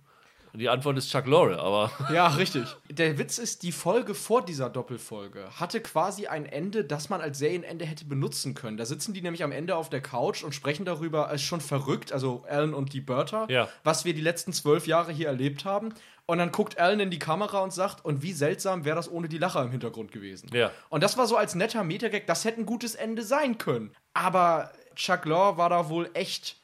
Und 0.53 0.59
die 0.61 0.69
Antwort 0.69 0.97
ist 0.97 1.11
Chuck 1.11 1.27
Lorre, 1.27 1.59
aber 1.59 1.91
Ja, 2.13 2.27
richtig. 2.29 2.63
Der 2.89 3.17
Witz 3.19 3.37
ist, 3.37 3.61
die 3.63 3.71
Folge 3.71 4.15
vor 4.15 4.43
dieser 4.43 4.69
Doppelfolge 4.69 5.45
hatte 5.59 5.81
quasi 5.81 6.27
ein 6.27 6.45
Ende, 6.45 6.83
das 6.83 7.09
man 7.09 7.21
als 7.21 7.37
Serienende 7.37 7.85
hätte 7.85 8.05
benutzen 8.05 8.53
können. 8.55 8.77
Da 8.77 8.85
sitzen 8.85 9.13
die 9.13 9.21
nämlich 9.21 9.43
am 9.43 9.51
Ende 9.51 9.75
auf 9.75 9.89
der 9.89 10.01
Couch 10.01 10.43
und 10.43 10.55
sprechen 10.55 10.85
darüber, 10.85 11.27
es 11.29 11.41
ist 11.41 11.47
schon 11.47 11.61
verrückt, 11.61 12.11
also 12.11 12.43
Alan 12.47 12.73
und 12.73 12.93
die 12.93 13.01
Bertha, 13.01 13.45
Ja. 13.49 13.67
was 13.83 14.05
wir 14.05 14.13
die 14.13 14.21
letzten 14.21 14.53
zwölf 14.53 14.87
Jahre 14.87 15.11
hier 15.11 15.27
erlebt 15.27 15.65
haben. 15.65 15.93
Und 16.29 16.39
dann 16.39 16.51
guckt 16.51 16.77
Alan 16.77 16.99
in 16.99 17.09
die 17.09 17.19
Kamera 17.19 17.61
und 17.61 17.71
sagt, 17.71 18.03
und 18.03 18.21
wie 18.21 18.33
seltsam 18.33 18.83
wäre 18.83 18.97
das 18.97 19.09
ohne 19.09 19.29
die 19.29 19.37
Lacher 19.37 19.63
im 19.63 19.71
Hintergrund 19.71 20.11
gewesen. 20.11 20.49
Ja. 20.53 20.71
Und 20.89 21.01
das 21.01 21.17
war 21.17 21.25
so 21.25 21.37
als 21.37 21.55
netter 21.55 21.85
Metagag, 21.85 22.27
das 22.27 22.43
hätte 22.43 22.59
ein 22.59 22.65
gutes 22.65 22.95
Ende 22.95 23.23
sein 23.23 23.57
können. 23.57 23.91
Aber 24.13 24.71
Chuck 24.95 25.23
Lorre 25.25 25.57
war 25.57 25.69
da 25.69 25.87
wohl 25.87 26.09
echt 26.13 26.57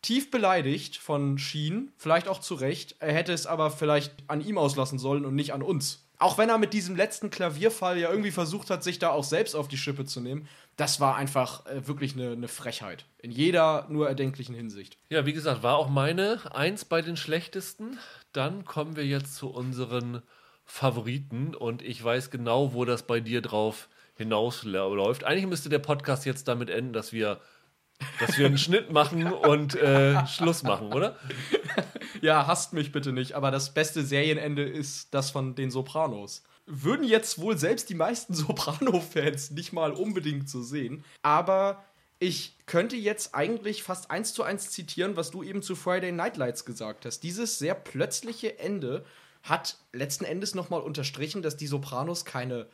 tief 0.00 0.30
beleidigt 0.30 0.96
von 0.96 1.38
Sheen, 1.38 1.92
vielleicht 1.96 2.28
auch 2.28 2.38
zu 2.38 2.54
Recht. 2.54 2.96
Er 3.00 3.12
hätte 3.12 3.32
es 3.32 3.46
aber 3.46 3.72
vielleicht 3.72 4.14
an 4.28 4.40
ihm 4.40 4.58
auslassen 4.58 5.00
sollen 5.00 5.24
und 5.24 5.34
nicht 5.34 5.52
an 5.52 5.62
uns. 5.62 6.06
Auch 6.18 6.38
wenn 6.38 6.50
er 6.50 6.58
mit 6.58 6.72
diesem 6.72 6.96
letzten 6.96 7.30
Klavierfall 7.30 7.98
ja 7.98 8.10
irgendwie 8.10 8.30
versucht 8.30 8.70
hat, 8.70 8.84
sich 8.84 8.98
da 8.98 9.10
auch 9.10 9.24
selbst 9.24 9.56
auf 9.56 9.68
die 9.68 9.78
Schippe 9.78 10.04
zu 10.04 10.20
nehmen, 10.20 10.46
das 10.80 10.98
war 10.98 11.16
einfach 11.16 11.66
äh, 11.66 11.86
wirklich 11.86 12.14
eine, 12.14 12.30
eine 12.32 12.48
Frechheit. 12.48 13.04
In 13.18 13.30
jeder 13.30 13.86
nur 13.90 14.08
erdenklichen 14.08 14.54
Hinsicht. 14.54 14.96
Ja, 15.10 15.26
wie 15.26 15.34
gesagt, 15.34 15.62
war 15.62 15.76
auch 15.76 15.90
meine 15.90 16.40
eins 16.54 16.86
bei 16.86 17.02
den 17.02 17.18
schlechtesten. 17.18 17.98
Dann 18.32 18.64
kommen 18.64 18.96
wir 18.96 19.04
jetzt 19.04 19.36
zu 19.36 19.50
unseren 19.50 20.22
Favoriten 20.64 21.54
und 21.54 21.82
ich 21.82 22.02
weiß 22.02 22.30
genau, 22.30 22.72
wo 22.72 22.86
das 22.86 23.02
bei 23.02 23.20
dir 23.20 23.42
drauf 23.42 23.90
hinausläuft. 24.14 25.24
Eigentlich 25.24 25.46
müsste 25.46 25.68
der 25.68 25.80
Podcast 25.80 26.24
jetzt 26.24 26.48
damit 26.48 26.70
enden, 26.70 26.94
dass 26.94 27.12
wir 27.12 27.40
dass 28.18 28.38
wir 28.38 28.46
einen 28.46 28.56
Schnitt 28.58 28.90
machen 28.90 29.30
und 29.30 29.74
äh, 29.74 30.26
Schluss 30.26 30.62
machen, 30.62 30.92
oder? 30.92 31.16
Ja, 32.22 32.46
hasst 32.46 32.74
mich 32.74 32.92
bitte 32.92 33.12
nicht, 33.12 33.32
aber 33.32 33.50
das 33.50 33.72
beste 33.72 34.04
Serienende 34.04 34.62
ist 34.62 35.14
das 35.14 35.30
von 35.30 35.54
den 35.54 35.70
Sopranos. 35.70 36.42
Würden 36.66 37.04
jetzt 37.04 37.40
wohl 37.40 37.58
selbst 37.58 37.88
die 37.88 37.94
meisten 37.94 38.34
Soprano-Fans 38.34 39.50
nicht 39.52 39.72
mal 39.72 39.92
unbedingt 39.92 40.48
so 40.48 40.62
sehen, 40.62 41.04
aber 41.22 41.84
ich 42.18 42.54
könnte 42.66 42.96
jetzt 42.96 43.34
eigentlich 43.34 43.82
fast 43.82 44.10
eins 44.10 44.34
zu 44.34 44.42
eins 44.42 44.70
zitieren, 44.70 45.16
was 45.16 45.30
du 45.30 45.42
eben 45.42 45.62
zu 45.62 45.74
Friday 45.74 46.12
Night 46.12 46.36
Lights 46.36 46.66
gesagt 46.66 47.06
hast. 47.06 47.20
Dieses 47.20 47.58
sehr 47.58 47.74
plötzliche 47.74 48.58
Ende 48.58 49.04
hat 49.42 49.78
letzten 49.92 50.26
Endes 50.26 50.54
nochmal 50.54 50.82
unterstrichen, 50.82 51.40
dass 51.40 51.56
die 51.56 51.66
Sopranos 51.66 52.26
keine 52.26 52.66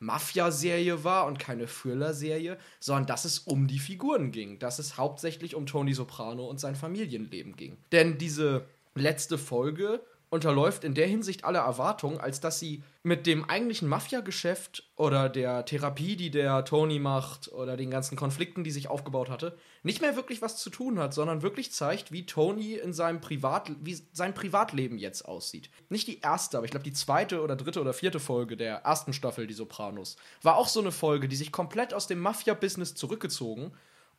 Mafia-Serie 0.00 1.04
war 1.04 1.26
und 1.26 1.38
keine 1.38 1.66
Thriller-Serie, 1.66 2.58
sondern 2.78 3.06
dass 3.06 3.24
es 3.24 3.38
um 3.40 3.68
die 3.68 3.78
Figuren 3.78 4.32
ging, 4.32 4.58
dass 4.58 4.78
es 4.78 4.96
hauptsächlich 4.96 5.54
um 5.54 5.66
Tony 5.66 5.94
Soprano 5.94 6.46
und 6.46 6.58
sein 6.58 6.74
Familienleben 6.74 7.56
ging. 7.56 7.78
Denn 7.92 8.18
diese 8.18 8.66
letzte 8.94 9.38
Folge 9.38 10.02
unterläuft 10.30 10.84
in 10.84 10.94
der 10.94 11.08
Hinsicht 11.08 11.44
alle 11.44 11.58
Erwartungen, 11.58 12.18
als 12.18 12.40
dass 12.40 12.60
sie 12.60 12.82
mit 13.02 13.26
dem 13.26 13.50
eigentlichen 13.50 13.88
Mafia-Geschäft 13.88 14.88
oder 14.94 15.28
der 15.28 15.64
Therapie, 15.64 16.16
die 16.16 16.30
der 16.30 16.64
Tony 16.64 17.00
macht, 17.00 17.52
oder 17.52 17.76
den 17.76 17.90
ganzen 17.90 18.16
Konflikten, 18.16 18.62
die 18.62 18.70
sich 18.70 18.88
aufgebaut 18.88 19.28
hatte, 19.28 19.56
nicht 19.82 20.00
mehr 20.00 20.14
wirklich 20.14 20.40
was 20.40 20.56
zu 20.56 20.70
tun 20.70 20.98
hat, 21.00 21.14
sondern 21.14 21.42
wirklich 21.42 21.72
zeigt, 21.72 22.12
wie 22.12 22.26
Tony 22.26 22.74
in 22.74 22.92
seinem 22.92 23.20
Privat, 23.20 23.72
wie 23.80 24.00
sein 24.12 24.32
Privatleben 24.32 24.98
jetzt 24.98 25.24
aussieht. 25.24 25.68
Nicht 25.88 26.06
die 26.06 26.20
erste, 26.20 26.58
aber 26.58 26.64
ich 26.64 26.70
glaube 26.70 26.84
die 26.84 26.92
zweite 26.92 27.42
oder 27.42 27.56
dritte 27.56 27.80
oder 27.80 27.92
vierte 27.92 28.20
Folge 28.20 28.56
der 28.56 28.76
ersten 28.76 29.12
Staffel, 29.12 29.48
die 29.48 29.54
Sopranos, 29.54 30.16
war 30.42 30.56
auch 30.56 30.68
so 30.68 30.80
eine 30.80 30.92
Folge, 30.92 31.26
die 31.26 31.36
sich 31.36 31.50
komplett 31.50 31.92
aus 31.92 32.06
dem 32.06 32.20
Mafia-Business 32.20 32.94
zurückgezogen 32.94 33.72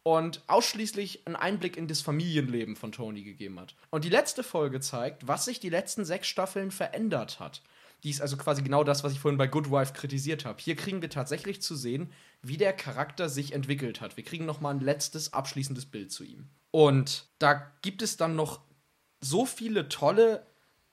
und 0.03 0.41
ausschließlich 0.47 1.27
einen 1.27 1.35
Einblick 1.35 1.77
in 1.77 1.87
das 1.87 2.01
Familienleben 2.01 2.75
von 2.75 2.91
Tony 2.91 3.23
gegeben 3.23 3.59
hat. 3.59 3.75
Und 3.89 4.03
die 4.03 4.09
letzte 4.09 4.43
Folge 4.43 4.79
zeigt, 4.79 5.27
was 5.27 5.45
sich 5.45 5.59
die 5.59 5.69
letzten 5.69 6.05
sechs 6.05 6.27
Staffeln 6.27 6.71
verändert 6.71 7.39
hat. 7.39 7.61
Die 8.03 8.09
ist 8.09 8.21
also 8.21 8.35
quasi 8.35 8.63
genau 8.63 8.83
das, 8.83 9.03
was 9.03 9.13
ich 9.13 9.19
vorhin 9.19 9.37
bei 9.37 9.47
Good 9.47 9.69
Wife 9.69 9.93
kritisiert 9.93 10.43
habe. 10.45 10.59
Hier 10.59 10.75
kriegen 10.75 11.03
wir 11.03 11.09
tatsächlich 11.09 11.61
zu 11.61 11.75
sehen, 11.75 12.11
wie 12.41 12.57
der 12.57 12.73
Charakter 12.73 13.29
sich 13.29 13.53
entwickelt 13.53 14.01
hat. 14.01 14.17
Wir 14.17 14.23
kriegen 14.23 14.45
noch 14.45 14.59
mal 14.59 14.71
ein 14.71 14.79
letztes 14.79 15.33
abschließendes 15.33 15.85
Bild 15.85 16.11
zu 16.11 16.23
ihm. 16.23 16.49
Und 16.71 17.27
da 17.37 17.71
gibt 17.83 18.01
es 18.01 18.17
dann 18.17 18.35
noch 18.35 18.61
so 19.19 19.45
viele 19.45 19.87
tolle 19.87 20.47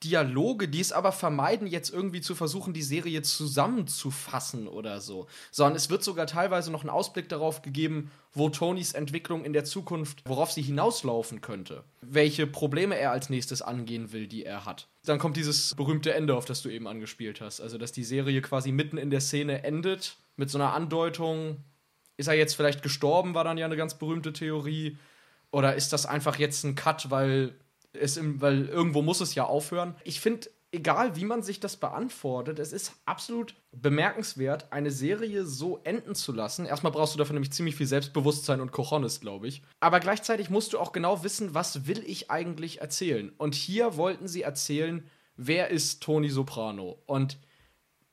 Dialoge, 0.05 0.69
die 0.69 0.81
es 0.81 0.93
aber 0.93 1.11
vermeiden, 1.11 1.67
jetzt 1.67 1.91
irgendwie 1.93 2.21
zu 2.21 2.35
versuchen, 2.35 2.73
die 2.73 2.83
Serie 2.83 3.23
zusammenzufassen 3.23 4.69
oder 4.69 5.01
so. 5.01 5.27
Sondern 5.51 5.77
es 5.77 5.91
wird 5.91 6.05
sogar 6.05 6.27
teilweise 6.27 6.71
noch 6.71 6.85
ein 6.85 6.91
Ausblick 6.91 7.29
darauf 7.29 7.63
gegeben, 7.63 8.11
wo 8.33 8.49
Tonys 8.49 8.93
Entwicklung 8.93 9.45
in 9.45 9.53
der 9.53 9.65
Zukunft, 9.65 10.23
worauf 10.25 10.53
sie 10.53 10.63
hinauslaufen 10.63 11.41
könnte. 11.41 11.83
Welche 12.01 12.47
Probleme 12.47 12.97
er 12.97 13.11
als 13.11 13.29
nächstes 13.29 13.61
angehen 13.61 14.13
will, 14.13 14.29
die 14.29 14.45
er 14.45 14.65
hat. 14.65 14.87
Dann 15.05 15.19
kommt 15.19 15.37
dieses 15.37 15.75
berühmte 15.75 16.15
Ende, 16.15 16.37
auf 16.37 16.45
das 16.45 16.63
du 16.63 16.69
eben 16.69 16.87
angespielt 16.87 17.41
hast. 17.41 17.61
Also, 17.61 17.77
dass 17.77 17.91
die 17.91 18.05
Serie 18.05 18.41
quasi 18.41 18.71
mitten 18.71 18.99
in 18.99 19.11
der 19.11 19.21
Szene 19.21 19.65
endet, 19.65 20.17
mit 20.37 20.51
so 20.51 20.59
einer 20.59 20.75
Andeutung, 20.75 21.65
ist 22.17 22.29
er 22.29 22.35
jetzt 22.35 22.55
vielleicht 22.55 22.83
gestorben, 22.83 23.35
war 23.35 23.45
dann 23.45 23.59
ja 23.59 23.67
eine 23.67 23.77
ganz 23.77 23.95
berühmte 23.95 24.33
Theorie. 24.33 24.97
Oder 25.51 25.75
ist 25.75 25.93
das 25.93 26.07
einfach 26.07 26.39
jetzt 26.39 26.65
ein 26.65 26.75
Cut, 26.75 27.11
weil 27.11 27.55
es 27.93 28.17
im, 28.17 28.41
weil 28.41 28.67
irgendwo 28.67 29.03
muss 29.03 29.21
es 29.21 29.35
ja 29.35 29.45
aufhören. 29.45 29.95
Ich 30.05 30.21
finde, 30.21 30.49
egal 30.73 31.17
wie 31.17 31.25
man 31.25 31.43
sich 31.43 31.61
das 31.61 31.77
beantwortet, 31.77 32.59
es 32.59 32.73
ist 32.73 32.93
absolut 33.07 33.55
bemerkenswert, 33.73 34.73
eine 34.73 34.91
Serie 34.91 35.45
so 35.45 35.81
enden 35.85 36.15
zu 36.15 36.33
lassen. 36.33 36.67
Erstmal 36.67 36.93
brauchst 36.93 37.15
du 37.15 37.19
dafür 37.19 37.35
nämlich 37.35 37.53
ziemlich 37.53 37.77
viel 37.77 37.87
Selbstbewusstsein 37.87 38.61
und 38.61 38.73
Cojones, 38.73 39.21
glaube 39.21 39.49
ich. 39.49 39.63
Aber 39.81 40.01
gleichzeitig 40.01 40.51
musst 40.51 40.73
du 40.73 40.79
auch 40.79 40.93
genau 40.93 41.23
wissen, 41.25 41.55
was 41.55 41.87
will 41.87 42.03
ich 42.07 42.31
eigentlich 42.31 42.81
erzählen. 42.81 43.33
Und 43.39 43.55
hier 43.55 43.97
wollten 43.97 44.29
sie 44.29 44.43
erzählen, 44.43 45.09
wer 45.37 45.71
ist 45.71 46.03
Tony 46.03 46.29
Soprano. 46.29 47.03
Und 47.07 47.39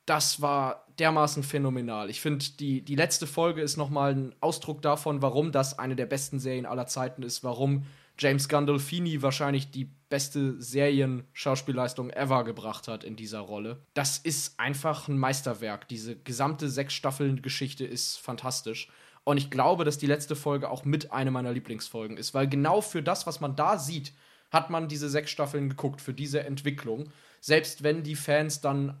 das 0.06 0.40
war 0.40 0.86
dermaßen 0.98 1.42
phänomenal. 1.42 2.08
Ich 2.08 2.20
finde, 2.20 2.44
die, 2.58 2.82
die 2.82 2.94
letzte 2.94 3.26
Folge 3.26 3.60
ist 3.60 3.76
nochmal 3.76 4.14
ein 4.14 4.34
Ausdruck 4.40 4.80
davon, 4.80 5.20
warum 5.20 5.52
das 5.52 5.78
eine 5.78 5.96
der 5.96 6.06
besten 6.06 6.38
Serien 6.38 6.64
aller 6.64 6.86
Zeiten 6.86 7.22
ist, 7.22 7.44
warum 7.44 7.84
James 8.18 8.48
Gandolfini 8.48 9.22
wahrscheinlich 9.22 9.70
die 9.70 9.90
beste 10.08 10.60
Serien-Schauspielleistung 10.60 12.10
ever 12.10 12.44
gebracht 12.44 12.88
hat 12.88 13.04
in 13.04 13.16
dieser 13.16 13.40
Rolle. 13.40 13.82
Das 13.94 14.18
ist 14.18 14.58
einfach 14.58 15.08
ein 15.08 15.18
Meisterwerk. 15.18 15.88
Diese 15.88 16.16
gesamte 16.16 16.68
sechs 16.68 16.94
Staffeln 16.94 17.42
Geschichte 17.42 17.84
ist 17.84 18.18
fantastisch. 18.18 18.88
Und 19.24 19.38
ich 19.38 19.50
glaube, 19.50 19.84
dass 19.84 19.98
die 19.98 20.06
letzte 20.06 20.36
Folge 20.36 20.70
auch 20.70 20.84
mit 20.84 21.10
eine 21.10 21.32
meiner 21.32 21.52
Lieblingsfolgen 21.52 22.16
ist, 22.16 22.32
weil 22.32 22.48
genau 22.48 22.80
für 22.80 23.02
das, 23.02 23.26
was 23.26 23.40
man 23.40 23.56
da 23.56 23.78
sieht, 23.78 24.12
hat 24.52 24.70
man 24.70 24.86
diese 24.86 25.08
sechs 25.08 25.30
Staffeln 25.30 25.68
geguckt, 25.68 26.00
für 26.00 26.14
diese 26.14 26.44
Entwicklung. 26.44 27.10
Selbst 27.40 27.82
wenn 27.82 28.04
die 28.04 28.14
Fans 28.14 28.60
dann 28.60 28.96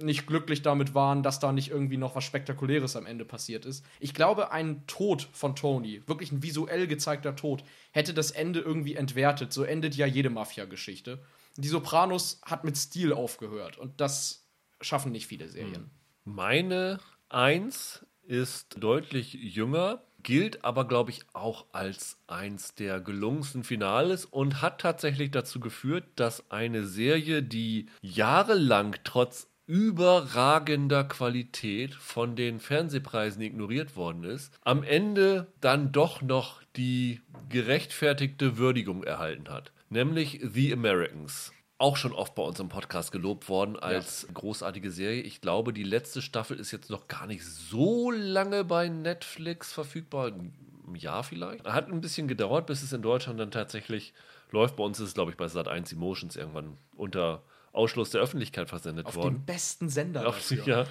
nicht 0.00 0.26
glücklich 0.26 0.62
damit 0.62 0.94
waren, 0.94 1.22
dass 1.22 1.40
da 1.40 1.52
nicht 1.52 1.70
irgendwie 1.70 1.96
noch 1.96 2.14
was 2.14 2.24
Spektakuläres 2.24 2.96
am 2.96 3.06
Ende 3.06 3.24
passiert 3.24 3.64
ist. 3.64 3.84
Ich 4.00 4.14
glaube, 4.14 4.50
ein 4.52 4.86
Tod 4.86 5.28
von 5.32 5.56
Tony, 5.56 6.02
wirklich 6.06 6.32
ein 6.32 6.42
visuell 6.42 6.86
gezeigter 6.86 7.36
Tod, 7.36 7.64
hätte 7.92 8.14
das 8.14 8.30
Ende 8.30 8.60
irgendwie 8.60 8.94
entwertet. 8.94 9.52
So 9.52 9.64
endet 9.64 9.94
ja 9.94 10.06
jede 10.06 10.30
Mafia-Geschichte. 10.30 11.22
Die 11.56 11.68
Sopranos 11.68 12.40
hat 12.44 12.64
mit 12.64 12.76
Stil 12.76 13.12
aufgehört 13.12 13.78
und 13.78 14.00
das 14.00 14.46
schaffen 14.80 15.12
nicht 15.12 15.26
viele 15.26 15.48
Serien. 15.48 15.90
Meine 16.24 17.00
Eins 17.28 18.06
ist 18.22 18.76
deutlich 18.78 19.34
jünger, 19.34 20.02
gilt 20.22 20.64
aber, 20.64 20.86
glaube 20.86 21.10
ich, 21.10 21.22
auch 21.32 21.66
als 21.72 22.18
eins 22.26 22.74
der 22.74 23.00
gelungensten 23.00 23.64
Finales 23.64 24.24
und 24.24 24.62
hat 24.62 24.80
tatsächlich 24.80 25.30
dazu 25.30 25.60
geführt, 25.60 26.04
dass 26.16 26.50
eine 26.50 26.84
Serie, 26.84 27.42
die 27.42 27.86
jahrelang 28.02 28.96
trotz 29.04 29.48
überragender 29.68 31.04
Qualität 31.04 31.94
von 31.94 32.36
den 32.36 32.58
Fernsehpreisen 32.58 33.42
ignoriert 33.42 33.96
worden 33.96 34.24
ist, 34.24 34.58
am 34.64 34.82
Ende 34.82 35.46
dann 35.60 35.92
doch 35.92 36.22
noch 36.22 36.62
die 36.74 37.20
gerechtfertigte 37.50 38.56
Würdigung 38.56 39.04
erhalten 39.04 39.50
hat, 39.50 39.72
nämlich 39.90 40.40
The 40.42 40.72
Americans. 40.72 41.52
Auch 41.76 41.98
schon 41.98 42.12
oft 42.12 42.34
bei 42.34 42.42
uns 42.42 42.58
im 42.58 42.70
Podcast 42.70 43.12
gelobt 43.12 43.50
worden 43.50 43.78
als 43.78 44.22
ja. 44.22 44.32
großartige 44.32 44.90
Serie. 44.90 45.20
Ich 45.20 45.42
glaube, 45.42 45.74
die 45.74 45.84
letzte 45.84 46.22
Staffel 46.22 46.58
ist 46.58 46.72
jetzt 46.72 46.88
noch 46.88 47.06
gar 47.06 47.26
nicht 47.26 47.44
so 47.44 48.10
lange 48.10 48.64
bei 48.64 48.88
Netflix 48.88 49.72
verfügbar. 49.72 50.28
Ein 50.28 50.94
Jahr 50.94 51.22
vielleicht. 51.22 51.66
Hat 51.66 51.88
ein 51.88 52.00
bisschen 52.00 52.26
gedauert, 52.26 52.66
bis 52.66 52.82
es 52.82 52.92
in 52.94 53.02
Deutschland 53.02 53.38
dann 53.38 53.50
tatsächlich 53.50 54.14
läuft. 54.50 54.76
Bei 54.76 54.82
uns 54.82 54.98
ist 54.98 55.08
es, 55.08 55.14
glaube 55.14 55.30
ich, 55.30 55.36
bei 55.36 55.44
Sat1 55.44 55.92
Emotions 55.92 56.34
irgendwann 56.36 56.78
unter 56.96 57.42
Ausschluss 57.78 58.10
der 58.10 58.20
Öffentlichkeit 58.20 58.68
versendet 58.68 59.06
Auf 59.06 59.16
worden. 59.16 59.36
Auf 59.36 59.42
dem 59.42 59.46
besten 59.46 59.88
Sender. 59.88 60.26
Auf, 60.26 60.50
ja. 60.66 60.84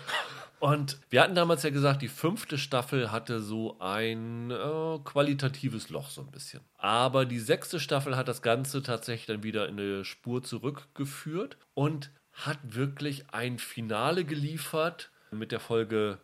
Und 0.59 0.99
wir 1.09 1.21
hatten 1.21 1.35
damals 1.35 1.61
ja 1.61 1.69
gesagt, 1.69 2.01
die 2.01 2.07
fünfte 2.07 2.57
Staffel 2.57 3.11
hatte 3.11 3.41
so 3.41 3.77
ein 3.79 4.49
äh, 4.49 4.99
qualitatives 5.03 5.89
Loch 5.89 6.09
so 6.09 6.21
ein 6.21 6.31
bisschen. 6.31 6.61
Aber 6.77 7.25
die 7.25 7.39
sechste 7.39 7.79
Staffel 7.79 8.15
hat 8.15 8.27
das 8.27 8.41
Ganze 8.41 8.81
tatsächlich 8.81 9.27
dann 9.27 9.43
wieder 9.43 9.67
in 9.67 9.79
eine 9.79 10.03
Spur 10.03 10.41
zurückgeführt 10.41 11.57
und 11.75 12.09
hat 12.31 12.57
wirklich 12.63 13.25
ein 13.31 13.59
Finale 13.59 14.25
geliefert 14.25 15.11
mit 15.31 15.51
der 15.51 15.59
Folge 15.59 16.17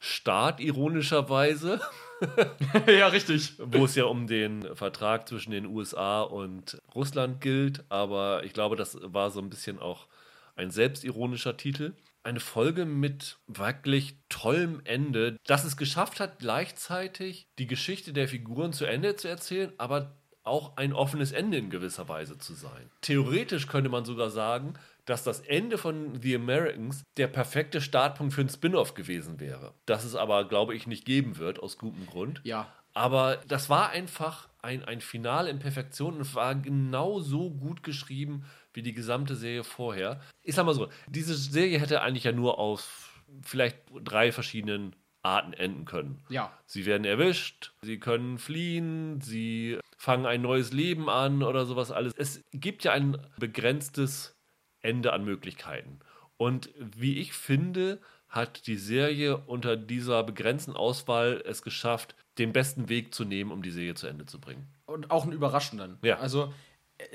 Start, 0.00 0.60
ironischerweise. 0.60 1.80
ja, 2.86 3.08
richtig. 3.08 3.52
Wo 3.58 3.84
es 3.84 3.94
ja 3.94 4.04
um 4.04 4.26
den 4.26 4.74
Vertrag 4.74 5.28
zwischen 5.28 5.50
den 5.50 5.66
USA 5.66 6.22
und 6.22 6.80
Russland 6.94 7.40
gilt. 7.40 7.84
Aber 7.90 8.42
ich 8.44 8.54
glaube, 8.54 8.76
das 8.76 8.98
war 9.02 9.30
so 9.30 9.40
ein 9.40 9.50
bisschen 9.50 9.78
auch 9.78 10.08
ein 10.56 10.70
selbstironischer 10.70 11.56
Titel. 11.56 11.92
Eine 12.22 12.40
Folge 12.40 12.86
mit 12.86 13.38
wirklich 13.46 14.16
tollem 14.28 14.80
Ende, 14.84 15.36
dass 15.46 15.64
es 15.64 15.76
geschafft 15.76 16.18
hat, 16.18 16.38
gleichzeitig 16.38 17.48
die 17.58 17.66
Geschichte 17.66 18.12
der 18.12 18.28
Figuren 18.28 18.72
zu 18.72 18.86
Ende 18.86 19.16
zu 19.16 19.28
erzählen, 19.28 19.72
aber 19.78 20.16
auch 20.42 20.76
ein 20.76 20.92
offenes 20.92 21.32
Ende 21.32 21.58
in 21.58 21.70
gewisser 21.70 22.08
Weise 22.08 22.38
zu 22.38 22.54
sein. 22.54 22.90
Theoretisch 23.02 23.66
könnte 23.66 23.90
man 23.90 24.04
sogar 24.04 24.30
sagen, 24.30 24.74
dass 25.04 25.24
das 25.24 25.40
Ende 25.40 25.78
von 25.78 26.20
The 26.20 26.34
Americans 26.36 27.02
der 27.16 27.28
perfekte 27.28 27.80
Startpunkt 27.80 28.34
für 28.34 28.40
ein 28.40 28.48
Spin-off 28.48 28.94
gewesen 28.94 29.40
wäre. 29.40 29.74
Das 29.86 30.04
es 30.04 30.14
aber, 30.14 30.46
glaube 30.46 30.74
ich, 30.74 30.86
nicht 30.86 31.04
geben 31.04 31.38
wird, 31.38 31.60
aus 31.60 31.78
gutem 31.78 32.06
Grund. 32.06 32.40
Ja. 32.44 32.72
Aber 32.92 33.38
das 33.48 33.70
war 33.70 33.90
einfach 33.90 34.48
ein, 34.62 34.84
ein 34.84 35.00
Finale 35.00 35.50
in 35.50 35.58
Perfektion 35.58 36.16
und 36.16 36.34
war 36.34 36.54
genau 36.54 37.20
so 37.20 37.50
gut 37.50 37.82
geschrieben, 37.82 38.44
wie 38.72 38.82
die 38.82 38.92
gesamte 38.92 39.36
Serie 39.36 39.64
vorher. 39.64 40.20
Ich 40.42 40.54
sag 40.54 40.66
mal 40.66 40.74
so, 40.74 40.88
diese 41.06 41.34
Serie 41.34 41.78
hätte 41.78 42.02
eigentlich 42.02 42.24
ja 42.24 42.32
nur 42.32 42.58
aus 42.58 42.88
vielleicht 43.42 43.78
drei 44.02 44.32
verschiedenen 44.32 44.94
Arten 45.22 45.52
enden 45.52 45.84
können. 45.84 46.22
Ja. 46.28 46.52
Sie 46.66 46.86
werden 46.86 47.04
erwischt, 47.04 47.72
sie 47.82 47.98
können 47.98 48.38
fliehen, 48.38 49.20
sie 49.20 49.78
fangen 49.96 50.26
ein 50.26 50.42
neues 50.42 50.72
Leben 50.72 51.10
an 51.10 51.42
oder 51.42 51.66
sowas 51.66 51.90
alles. 51.90 52.14
Es 52.16 52.42
gibt 52.52 52.84
ja 52.84 52.92
ein 52.92 53.18
begrenztes 53.38 54.39
Ende 54.80 55.12
an 55.12 55.24
Möglichkeiten. 55.24 56.00
Und 56.36 56.70
wie 56.78 57.18
ich 57.18 57.32
finde, 57.32 58.00
hat 58.28 58.66
die 58.66 58.76
Serie 58.76 59.36
unter 59.36 59.76
dieser 59.76 60.22
begrenzten 60.22 60.74
Auswahl 60.74 61.42
es 61.44 61.62
geschafft, 61.62 62.14
den 62.38 62.52
besten 62.52 62.88
Weg 62.88 63.12
zu 63.12 63.24
nehmen, 63.24 63.50
um 63.50 63.62
die 63.62 63.72
Serie 63.72 63.94
zu 63.94 64.06
Ende 64.06 64.24
zu 64.24 64.40
bringen. 64.40 64.68
Und 64.86 65.10
auch 65.10 65.24
einen 65.24 65.32
überraschenden. 65.32 65.98
Ja. 66.02 66.18
Also 66.18 66.52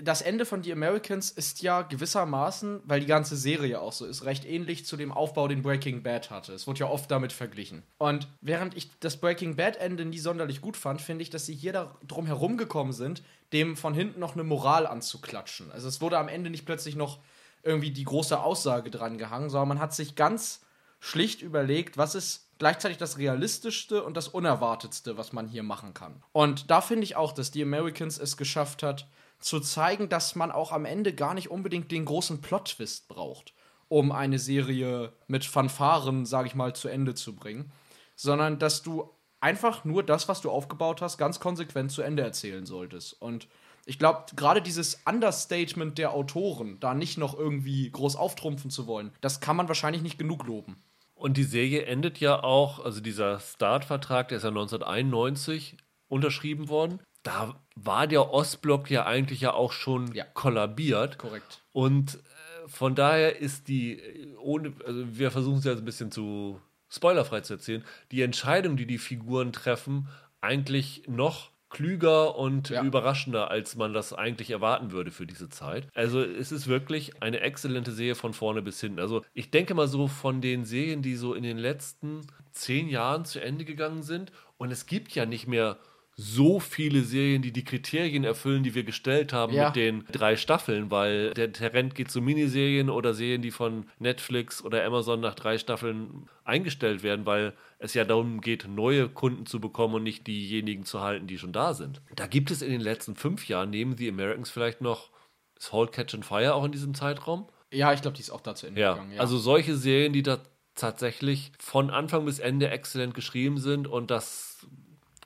das 0.02 0.22
Ende 0.22 0.46
von 0.46 0.64
The 0.64 0.74
Americans 0.74 1.32
ist 1.32 1.62
ja 1.62 1.82
gewissermaßen, 1.82 2.82
weil 2.86 3.00
die 3.00 3.06
ganze 3.06 3.36
Serie 3.36 3.80
auch 3.80 3.94
so 3.94 4.06
ist, 4.06 4.26
recht 4.26 4.46
ähnlich 4.46 4.86
zu 4.86 4.98
dem 4.98 5.12
Aufbau, 5.12 5.48
den 5.48 5.62
Breaking 5.62 6.04
Bad 6.04 6.30
hatte. 6.30 6.54
Es 6.54 6.68
wurde 6.68 6.82
ja 6.82 6.88
oft 6.88 7.10
damit 7.12 7.34
verglichen. 7.34 7.84
Und 7.98 8.28
während 8.42 8.76
ich 8.76 8.90
das 9.00 9.18
Breaking 9.18 9.56
Bad 9.56 9.78
Ende 9.78 10.06
nie 10.06 10.20
sonderlich 10.20 10.62
gut 10.62 10.78
fand, 10.78 11.02
finde 11.02 11.24
ich, 11.24 11.30
dass 11.30 11.46
sie 11.46 11.56
hier 11.56 11.92
darum 12.04 12.26
herumgekommen 12.26 12.94
sind, 12.94 13.24
dem 13.54 13.76
von 13.78 13.94
hinten 13.94 14.20
noch 14.20 14.34
eine 14.34 14.44
Moral 14.44 14.88
anzuklatschen. 14.88 15.72
Also 15.72 15.88
es 15.88 16.02
wurde 16.02 16.18
am 16.18 16.28
Ende 16.28 16.50
nicht 16.50 16.66
plötzlich 16.66 16.96
noch 16.96 17.20
irgendwie 17.66 17.92
die 17.92 18.04
große 18.04 18.40
Aussage 18.40 18.92
dran 18.92 19.18
gehangen, 19.18 19.50
sondern 19.50 19.70
man 19.70 19.80
hat 19.80 19.94
sich 19.94 20.16
ganz 20.16 20.62
schlicht 21.00 21.42
überlegt, 21.42 21.98
was 21.98 22.16
ist 22.16 22.50
gleichzeitig 22.58 22.98
das 22.98 23.18
Realistischste 23.18 24.04
und 24.04 24.16
das 24.16 24.28
Unerwartetste, 24.28 25.18
was 25.18 25.34
man 25.34 25.48
hier 25.48 25.64
machen 25.64 25.94
kann. 25.94 26.24
Und 26.32 26.72
da 26.72 26.80
finde 26.80 27.04
ich 27.04 27.16
auch, 27.16 27.34
dass 27.34 27.52
die 27.52 27.64
Americans 27.64 28.18
es 28.18 28.38
geschafft 28.38 28.84
hat, 28.84 29.08
zu 29.40 29.60
zeigen, 29.60 30.08
dass 30.08 30.36
man 30.36 30.52
auch 30.52 30.72
am 30.72 30.86
Ende 30.86 31.14
gar 31.14 31.34
nicht 31.34 31.52
unbedingt 31.52 31.92
den 31.92 32.06
großen 32.06 32.40
Plot-Twist 32.40 33.08
braucht, 33.08 33.54
um 33.90 34.12
eine 34.12 34.40
Serie 34.40 35.12
mit 35.28 35.44
Fanfaren, 35.44 36.26
sage 36.26 36.48
ich 36.48 36.56
mal, 36.56 36.74
zu 36.74 36.88
Ende 36.88 37.14
zu 37.14 37.36
bringen, 37.36 37.72
sondern 38.16 38.58
dass 38.60 38.82
du 38.82 39.10
einfach 39.42 39.84
nur 39.84 40.04
das, 40.04 40.28
was 40.28 40.42
du 40.42 40.50
aufgebaut 40.50 41.02
hast, 41.02 41.18
ganz 41.18 41.40
konsequent 41.40 41.92
zu 41.92 42.02
Ende 42.02 42.24
erzählen 42.24 42.66
solltest. 42.66 43.22
Und 43.22 43.48
ich 43.86 44.00
glaube, 44.00 44.26
gerade 44.36 44.62
dieses 44.62 45.02
Understatement 45.06 45.98
der 45.98 46.12
Autoren, 46.12 46.80
da 46.80 46.94
nicht 46.94 47.18
noch 47.18 47.38
irgendwie 47.38 47.90
groß 47.92 48.16
auftrumpfen 48.16 48.72
zu 48.72 48.88
wollen, 48.88 49.12
das 49.22 49.40
kann 49.40 49.56
man 49.56 49.68
wahrscheinlich 49.68 50.02
nicht 50.02 50.18
genug 50.18 50.46
loben. 50.46 50.78
Und 51.14 51.38
die 51.38 51.44
Serie 51.44 51.84
endet 51.86 52.20
ja 52.20 52.44
auch, 52.44 52.84
also 52.84 53.00
dieser 53.00 53.40
Startvertrag, 53.40 54.28
der 54.28 54.38
ist 54.38 54.44
ja 54.44 54.50
1991 54.50 55.78
unterschrieben 56.08 56.68
worden. 56.70 57.00
Da 57.24 57.60
war 57.76 58.08
der 58.08 58.32
Ostblock 58.32 58.90
ja 58.92 59.06
eigentlich 59.06 59.42
ja 59.42 59.54
auch 59.54 59.72
schon 59.72 60.14
Ja. 60.14 60.26
kollabiert. 60.26 61.18
Korrekt. 61.18 61.64
Und 61.72 62.16
äh, 62.16 62.68
von 62.68 62.96
daher 62.96 63.38
ist 63.40 63.68
die, 63.68 64.00
äh, 64.00 64.36
ohne, 64.38 64.74
also 64.86 65.06
wir 65.18 65.32
versuchen 65.32 65.60
es 65.60 65.66
jetzt 65.66 65.80
ein 65.80 65.86
bisschen 65.86 66.12
zu 66.12 66.60
spoilerfrei 66.90 67.42
zu 67.42 67.54
erzählen, 67.54 67.84
die 68.12 68.22
Entscheidung, 68.22 68.78
die 68.78 68.86
die 68.86 68.98
Figuren 69.00 69.52
treffen, 69.54 70.08
eigentlich 70.42 71.04
noch 71.08 71.50
klüger 71.76 72.38
und 72.38 72.70
Ja. 72.70 72.82
überraschender, 72.84 73.52
als 73.52 73.76
man 73.76 73.94
das 73.94 74.14
eigentlich 74.14 74.50
erwarten 74.50 74.92
würde 74.94 75.12
für 75.12 75.28
diese 75.28 75.50
Zeit. 75.50 75.88
Also 75.94 76.22
es 76.22 76.54
ist 76.54 76.68
wirklich 76.68 77.22
eine 77.22 77.42
exzellente 77.42 77.92
Serie 77.92 78.16
von 78.16 78.34
vorne 78.34 78.62
bis 78.62 78.80
hinten. 78.80 79.00
Also 79.00 79.24
ich 79.34 79.52
denke 79.52 79.74
mal 79.74 79.88
so 79.90 80.08
von 80.08 80.40
den 80.40 80.64
Serien, 80.64 81.02
die 81.02 81.16
so 81.16 81.34
in 81.34 81.44
den 81.44 81.58
letzten 81.58 82.22
zehn 82.52 82.88
Jahren 82.88 83.26
zu 83.26 83.42
Ende 83.42 83.66
gegangen 83.66 84.04
sind 84.04 84.32
und 84.58 84.72
es 84.72 84.86
gibt 84.86 85.14
ja 85.16 85.26
nicht 85.26 85.48
mehr 85.48 85.78
so 86.18 86.62
viele 86.62 87.02
Serien, 87.02 87.42
die 87.42 87.52
die 87.52 87.66
Kriterien 87.66 88.24
erfüllen, 88.24 88.64
die 88.64 88.74
wir 88.74 88.84
gestellt 88.86 89.34
haben 89.34 89.54
Ja. 89.54 89.68
mit 89.68 89.76
den 89.76 90.06
drei 90.12 90.38
Staffeln, 90.38 90.90
weil 90.90 91.34
der 91.34 91.52
Trend 91.52 91.94
geht 91.94 92.10
zu 92.10 92.22
Miniserien 92.22 92.90
oder 92.90 93.14
Serien, 93.14 93.42
die 93.42 93.52
von 93.52 93.88
Netflix 94.00 94.64
oder 94.64 94.86
Amazon 94.86 95.20
nach 95.20 95.36
drei 95.36 95.58
Staffeln 95.58 96.30
eingestellt 96.46 97.04
werden, 97.04 97.26
weil 97.26 97.54
es 97.80 97.94
ja 97.94 98.06
darum 98.06 98.40
geht, 98.40 98.66
neue 98.68 99.10
Kunden 99.10 99.46
zu 99.46 99.60
bekommen 99.60 99.96
und 99.96 100.04
nicht 100.04 100.26
diejenigen 100.26 100.86
zu 100.86 101.02
halten, 101.02 101.28
die 101.28 101.38
schon 101.38 101.52
da 101.52 101.74
sind. 101.74 102.02
Da 102.16 102.28
gibt 102.28 102.50
es 102.50 102.62
in 102.62 102.72
den 102.72 102.82
letzten 102.82 103.16
fünf 103.16 103.48
Jahren 103.50 103.70
neben 103.72 103.98
The 103.98 104.08
Americans 104.10 104.50
vielleicht 104.50 104.80
noch 104.80 105.10
ist 105.58 105.74
Halt 105.74 105.92
Catch 105.92 106.14
and 106.16 106.26
Fire 106.26 106.54
auch 106.56 106.64
in 106.66 106.72
diesem 106.72 106.94
Zeitraum. 106.94 107.48
Ja, 107.74 107.92
ich 107.92 108.02
glaube, 108.02 108.16
die 108.16 108.22
ist 108.22 108.30
auch 108.30 108.42
da 108.42 108.56
zu 108.56 108.68
Ende 108.68 108.80
Ja, 108.80 108.94
gegangen. 108.94 109.20
also 109.20 109.38
solche 109.38 109.76
Serien, 109.76 110.14
die 110.14 110.24
da 110.24 110.40
tatsächlich 110.76 111.52
von 111.60 111.90
Anfang 111.90 112.26
bis 112.26 112.40
Ende 112.40 112.70
exzellent 112.70 113.14
geschrieben 113.14 113.58
sind 113.58 113.88
und 113.88 114.12
das 114.12 114.66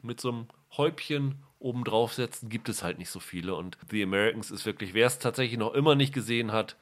mit 0.02 0.20
so 0.22 0.30
einem 0.30 0.48
Häubchen 0.78 1.44
obendrauf 1.60 2.14
setzen, 2.14 2.50
gibt 2.50 2.70
es 2.70 2.84
halt 2.84 2.98
nicht 2.98 3.10
so 3.10 3.20
viele. 3.20 3.56
Und 3.56 3.78
The 3.90 4.04
Americans 4.04 4.52
ist 4.52 4.66
wirklich, 4.66 4.94
wer 4.94 5.08
es 5.08 5.20
tatsächlich 5.20 5.60
noch 5.60 5.74
immer 5.74 5.96
nicht 5.96 6.14
gesehen 6.14 6.52
hat, 6.52 6.78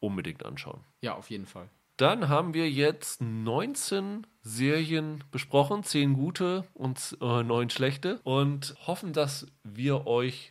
unbedingt 0.00 0.44
anschauen. 0.44 0.80
ja, 1.00 1.14
auf 1.14 1.30
jeden 1.30 1.46
Fall. 1.46 1.68
Dann 1.98 2.28
haben 2.28 2.54
wir 2.54 2.68
jetzt 2.70 3.20
19 3.20 4.26
Serien 4.40 5.22
besprochen, 5.30 5.84
10 5.84 6.14
gute 6.14 6.64
und 6.74 7.16
äh, 7.20 7.42
9 7.42 7.70
schlechte 7.70 8.18
und 8.24 8.74
hoffen, 8.86 9.12
dass 9.12 9.46
wir 9.62 10.06
euch 10.06 10.50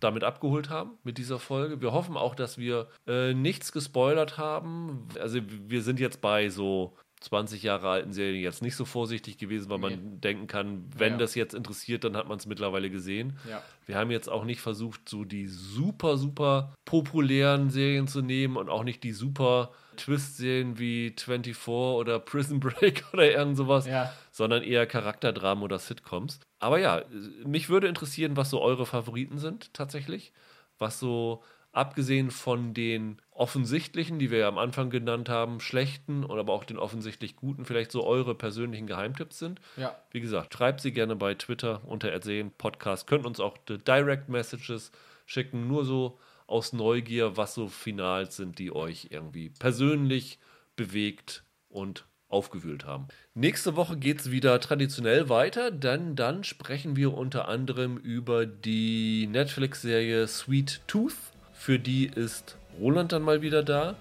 damit 0.00 0.24
abgeholt 0.24 0.70
haben 0.70 0.92
mit 1.02 1.18
dieser 1.18 1.38
Folge. 1.38 1.80
Wir 1.80 1.92
hoffen 1.92 2.16
auch, 2.16 2.34
dass 2.34 2.56
wir 2.56 2.88
äh, 3.06 3.34
nichts 3.34 3.72
gespoilert 3.72 4.38
haben. 4.38 5.08
Also 5.20 5.40
wir 5.44 5.82
sind 5.82 6.00
jetzt 6.00 6.20
bei 6.20 6.48
so 6.48 6.94
20 7.26 7.62
Jahre 7.64 7.88
alten 7.88 8.12
Serien 8.12 8.40
jetzt 8.42 8.62
nicht 8.62 8.76
so 8.76 8.84
vorsichtig 8.84 9.36
gewesen, 9.36 9.68
weil 9.68 9.78
man 9.78 9.92
Nee. 9.92 10.20
denken 10.20 10.46
kann, 10.46 10.84
wenn 10.96 11.12
Ja. 11.14 11.18
das 11.18 11.34
jetzt 11.34 11.54
interessiert, 11.54 12.04
dann 12.04 12.16
hat 12.16 12.28
man 12.28 12.38
es 12.38 12.46
mittlerweile 12.46 12.88
gesehen. 12.88 13.36
Ja. 13.50 13.62
Wir 13.84 13.96
haben 13.98 14.10
jetzt 14.12 14.28
auch 14.28 14.44
nicht 14.44 14.60
versucht, 14.60 15.08
so 15.08 15.24
die 15.24 15.48
super, 15.48 16.16
super 16.18 16.74
populären 16.84 17.70
Serien 17.70 18.06
zu 18.06 18.22
nehmen 18.22 18.56
und 18.56 18.68
auch 18.68 18.84
nicht 18.84 19.02
die 19.02 19.12
super 19.12 19.72
Twist-Serien 19.96 20.78
wie 20.78 21.12
24 21.18 21.66
oder 21.68 22.18
Prison 22.20 22.60
Break 22.60 23.04
oder 23.12 23.30
irgend 23.30 23.56
sowas, 23.56 23.86
Ja. 23.86 24.12
sondern 24.30 24.62
eher 24.62 24.86
Charakterdramen 24.86 25.64
oder 25.64 25.78
Sitcoms. 25.78 26.38
Aber 26.60 26.78
ja, 26.78 27.02
mich 27.44 27.68
würde 27.68 27.88
interessieren, 27.88 28.36
was 28.36 28.50
so 28.50 28.60
eure 28.62 28.86
Favoriten 28.86 29.38
sind 29.38 29.74
tatsächlich. 29.74 30.32
Was 30.78 31.00
so, 31.00 31.42
abgesehen 31.72 32.30
von 32.30 32.72
den 32.72 33.20
offensichtlichen, 33.36 34.18
die 34.18 34.30
wir 34.30 34.38
ja 34.38 34.48
am 34.48 34.58
Anfang 34.58 34.90
genannt 34.90 35.28
haben, 35.28 35.60
schlechten 35.60 36.24
und 36.24 36.38
aber 36.38 36.52
auch 36.52 36.64
den 36.64 36.78
offensichtlich 36.78 37.36
guten, 37.36 37.64
vielleicht 37.64 37.92
so 37.92 38.04
eure 38.04 38.34
persönlichen 38.34 38.86
Geheimtipps 38.86 39.38
sind. 39.38 39.60
Ja. 39.76 39.96
Wie 40.10 40.20
gesagt, 40.20 40.54
schreibt 40.54 40.80
sie 40.80 40.92
gerne 40.92 41.16
bei 41.16 41.34
Twitter 41.34 41.82
unter 41.86 42.10
Ersehen 42.10 42.50
Podcast. 42.56 43.06
Könnt 43.06 43.26
uns 43.26 43.40
auch 43.40 43.58
die 43.58 43.78
Direct 43.78 44.28
Messages 44.28 44.90
schicken, 45.26 45.68
nur 45.68 45.84
so 45.84 46.18
aus 46.46 46.72
Neugier, 46.72 47.36
was 47.36 47.54
so 47.54 47.68
Finals 47.68 48.36
sind, 48.36 48.58
die 48.58 48.74
euch 48.74 49.08
irgendwie 49.10 49.50
persönlich 49.50 50.38
bewegt 50.76 51.44
und 51.68 52.06
aufgewühlt 52.28 52.84
haben. 52.84 53.08
Nächste 53.34 53.76
Woche 53.76 53.96
geht 53.96 54.20
es 54.20 54.30
wieder 54.30 54.58
traditionell 54.60 55.28
weiter, 55.28 55.70
denn 55.70 56.16
dann 56.16 56.44
sprechen 56.44 56.96
wir 56.96 57.14
unter 57.14 57.48
anderem 57.48 57.96
über 57.98 58.46
die 58.46 59.28
Netflix-Serie 59.30 60.26
Sweet 60.26 60.80
Tooth. 60.86 61.14
Für 61.52 61.78
die 61.78 62.06
ist 62.06 62.56
Roland 62.80 63.12
dann 63.12 63.22
mal 63.22 63.42
wieder 63.42 63.62
da. 63.62 63.94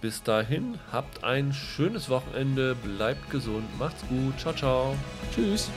Bis 0.00 0.22
dahin, 0.22 0.78
habt 0.92 1.24
ein 1.24 1.52
schönes 1.52 2.10
Wochenende, 2.10 2.74
bleibt 2.74 3.30
gesund, 3.30 3.64
macht's 3.78 4.06
gut, 4.08 4.38
ciao, 4.38 4.52
ciao. 4.52 4.96
Tschüss. 5.34 5.70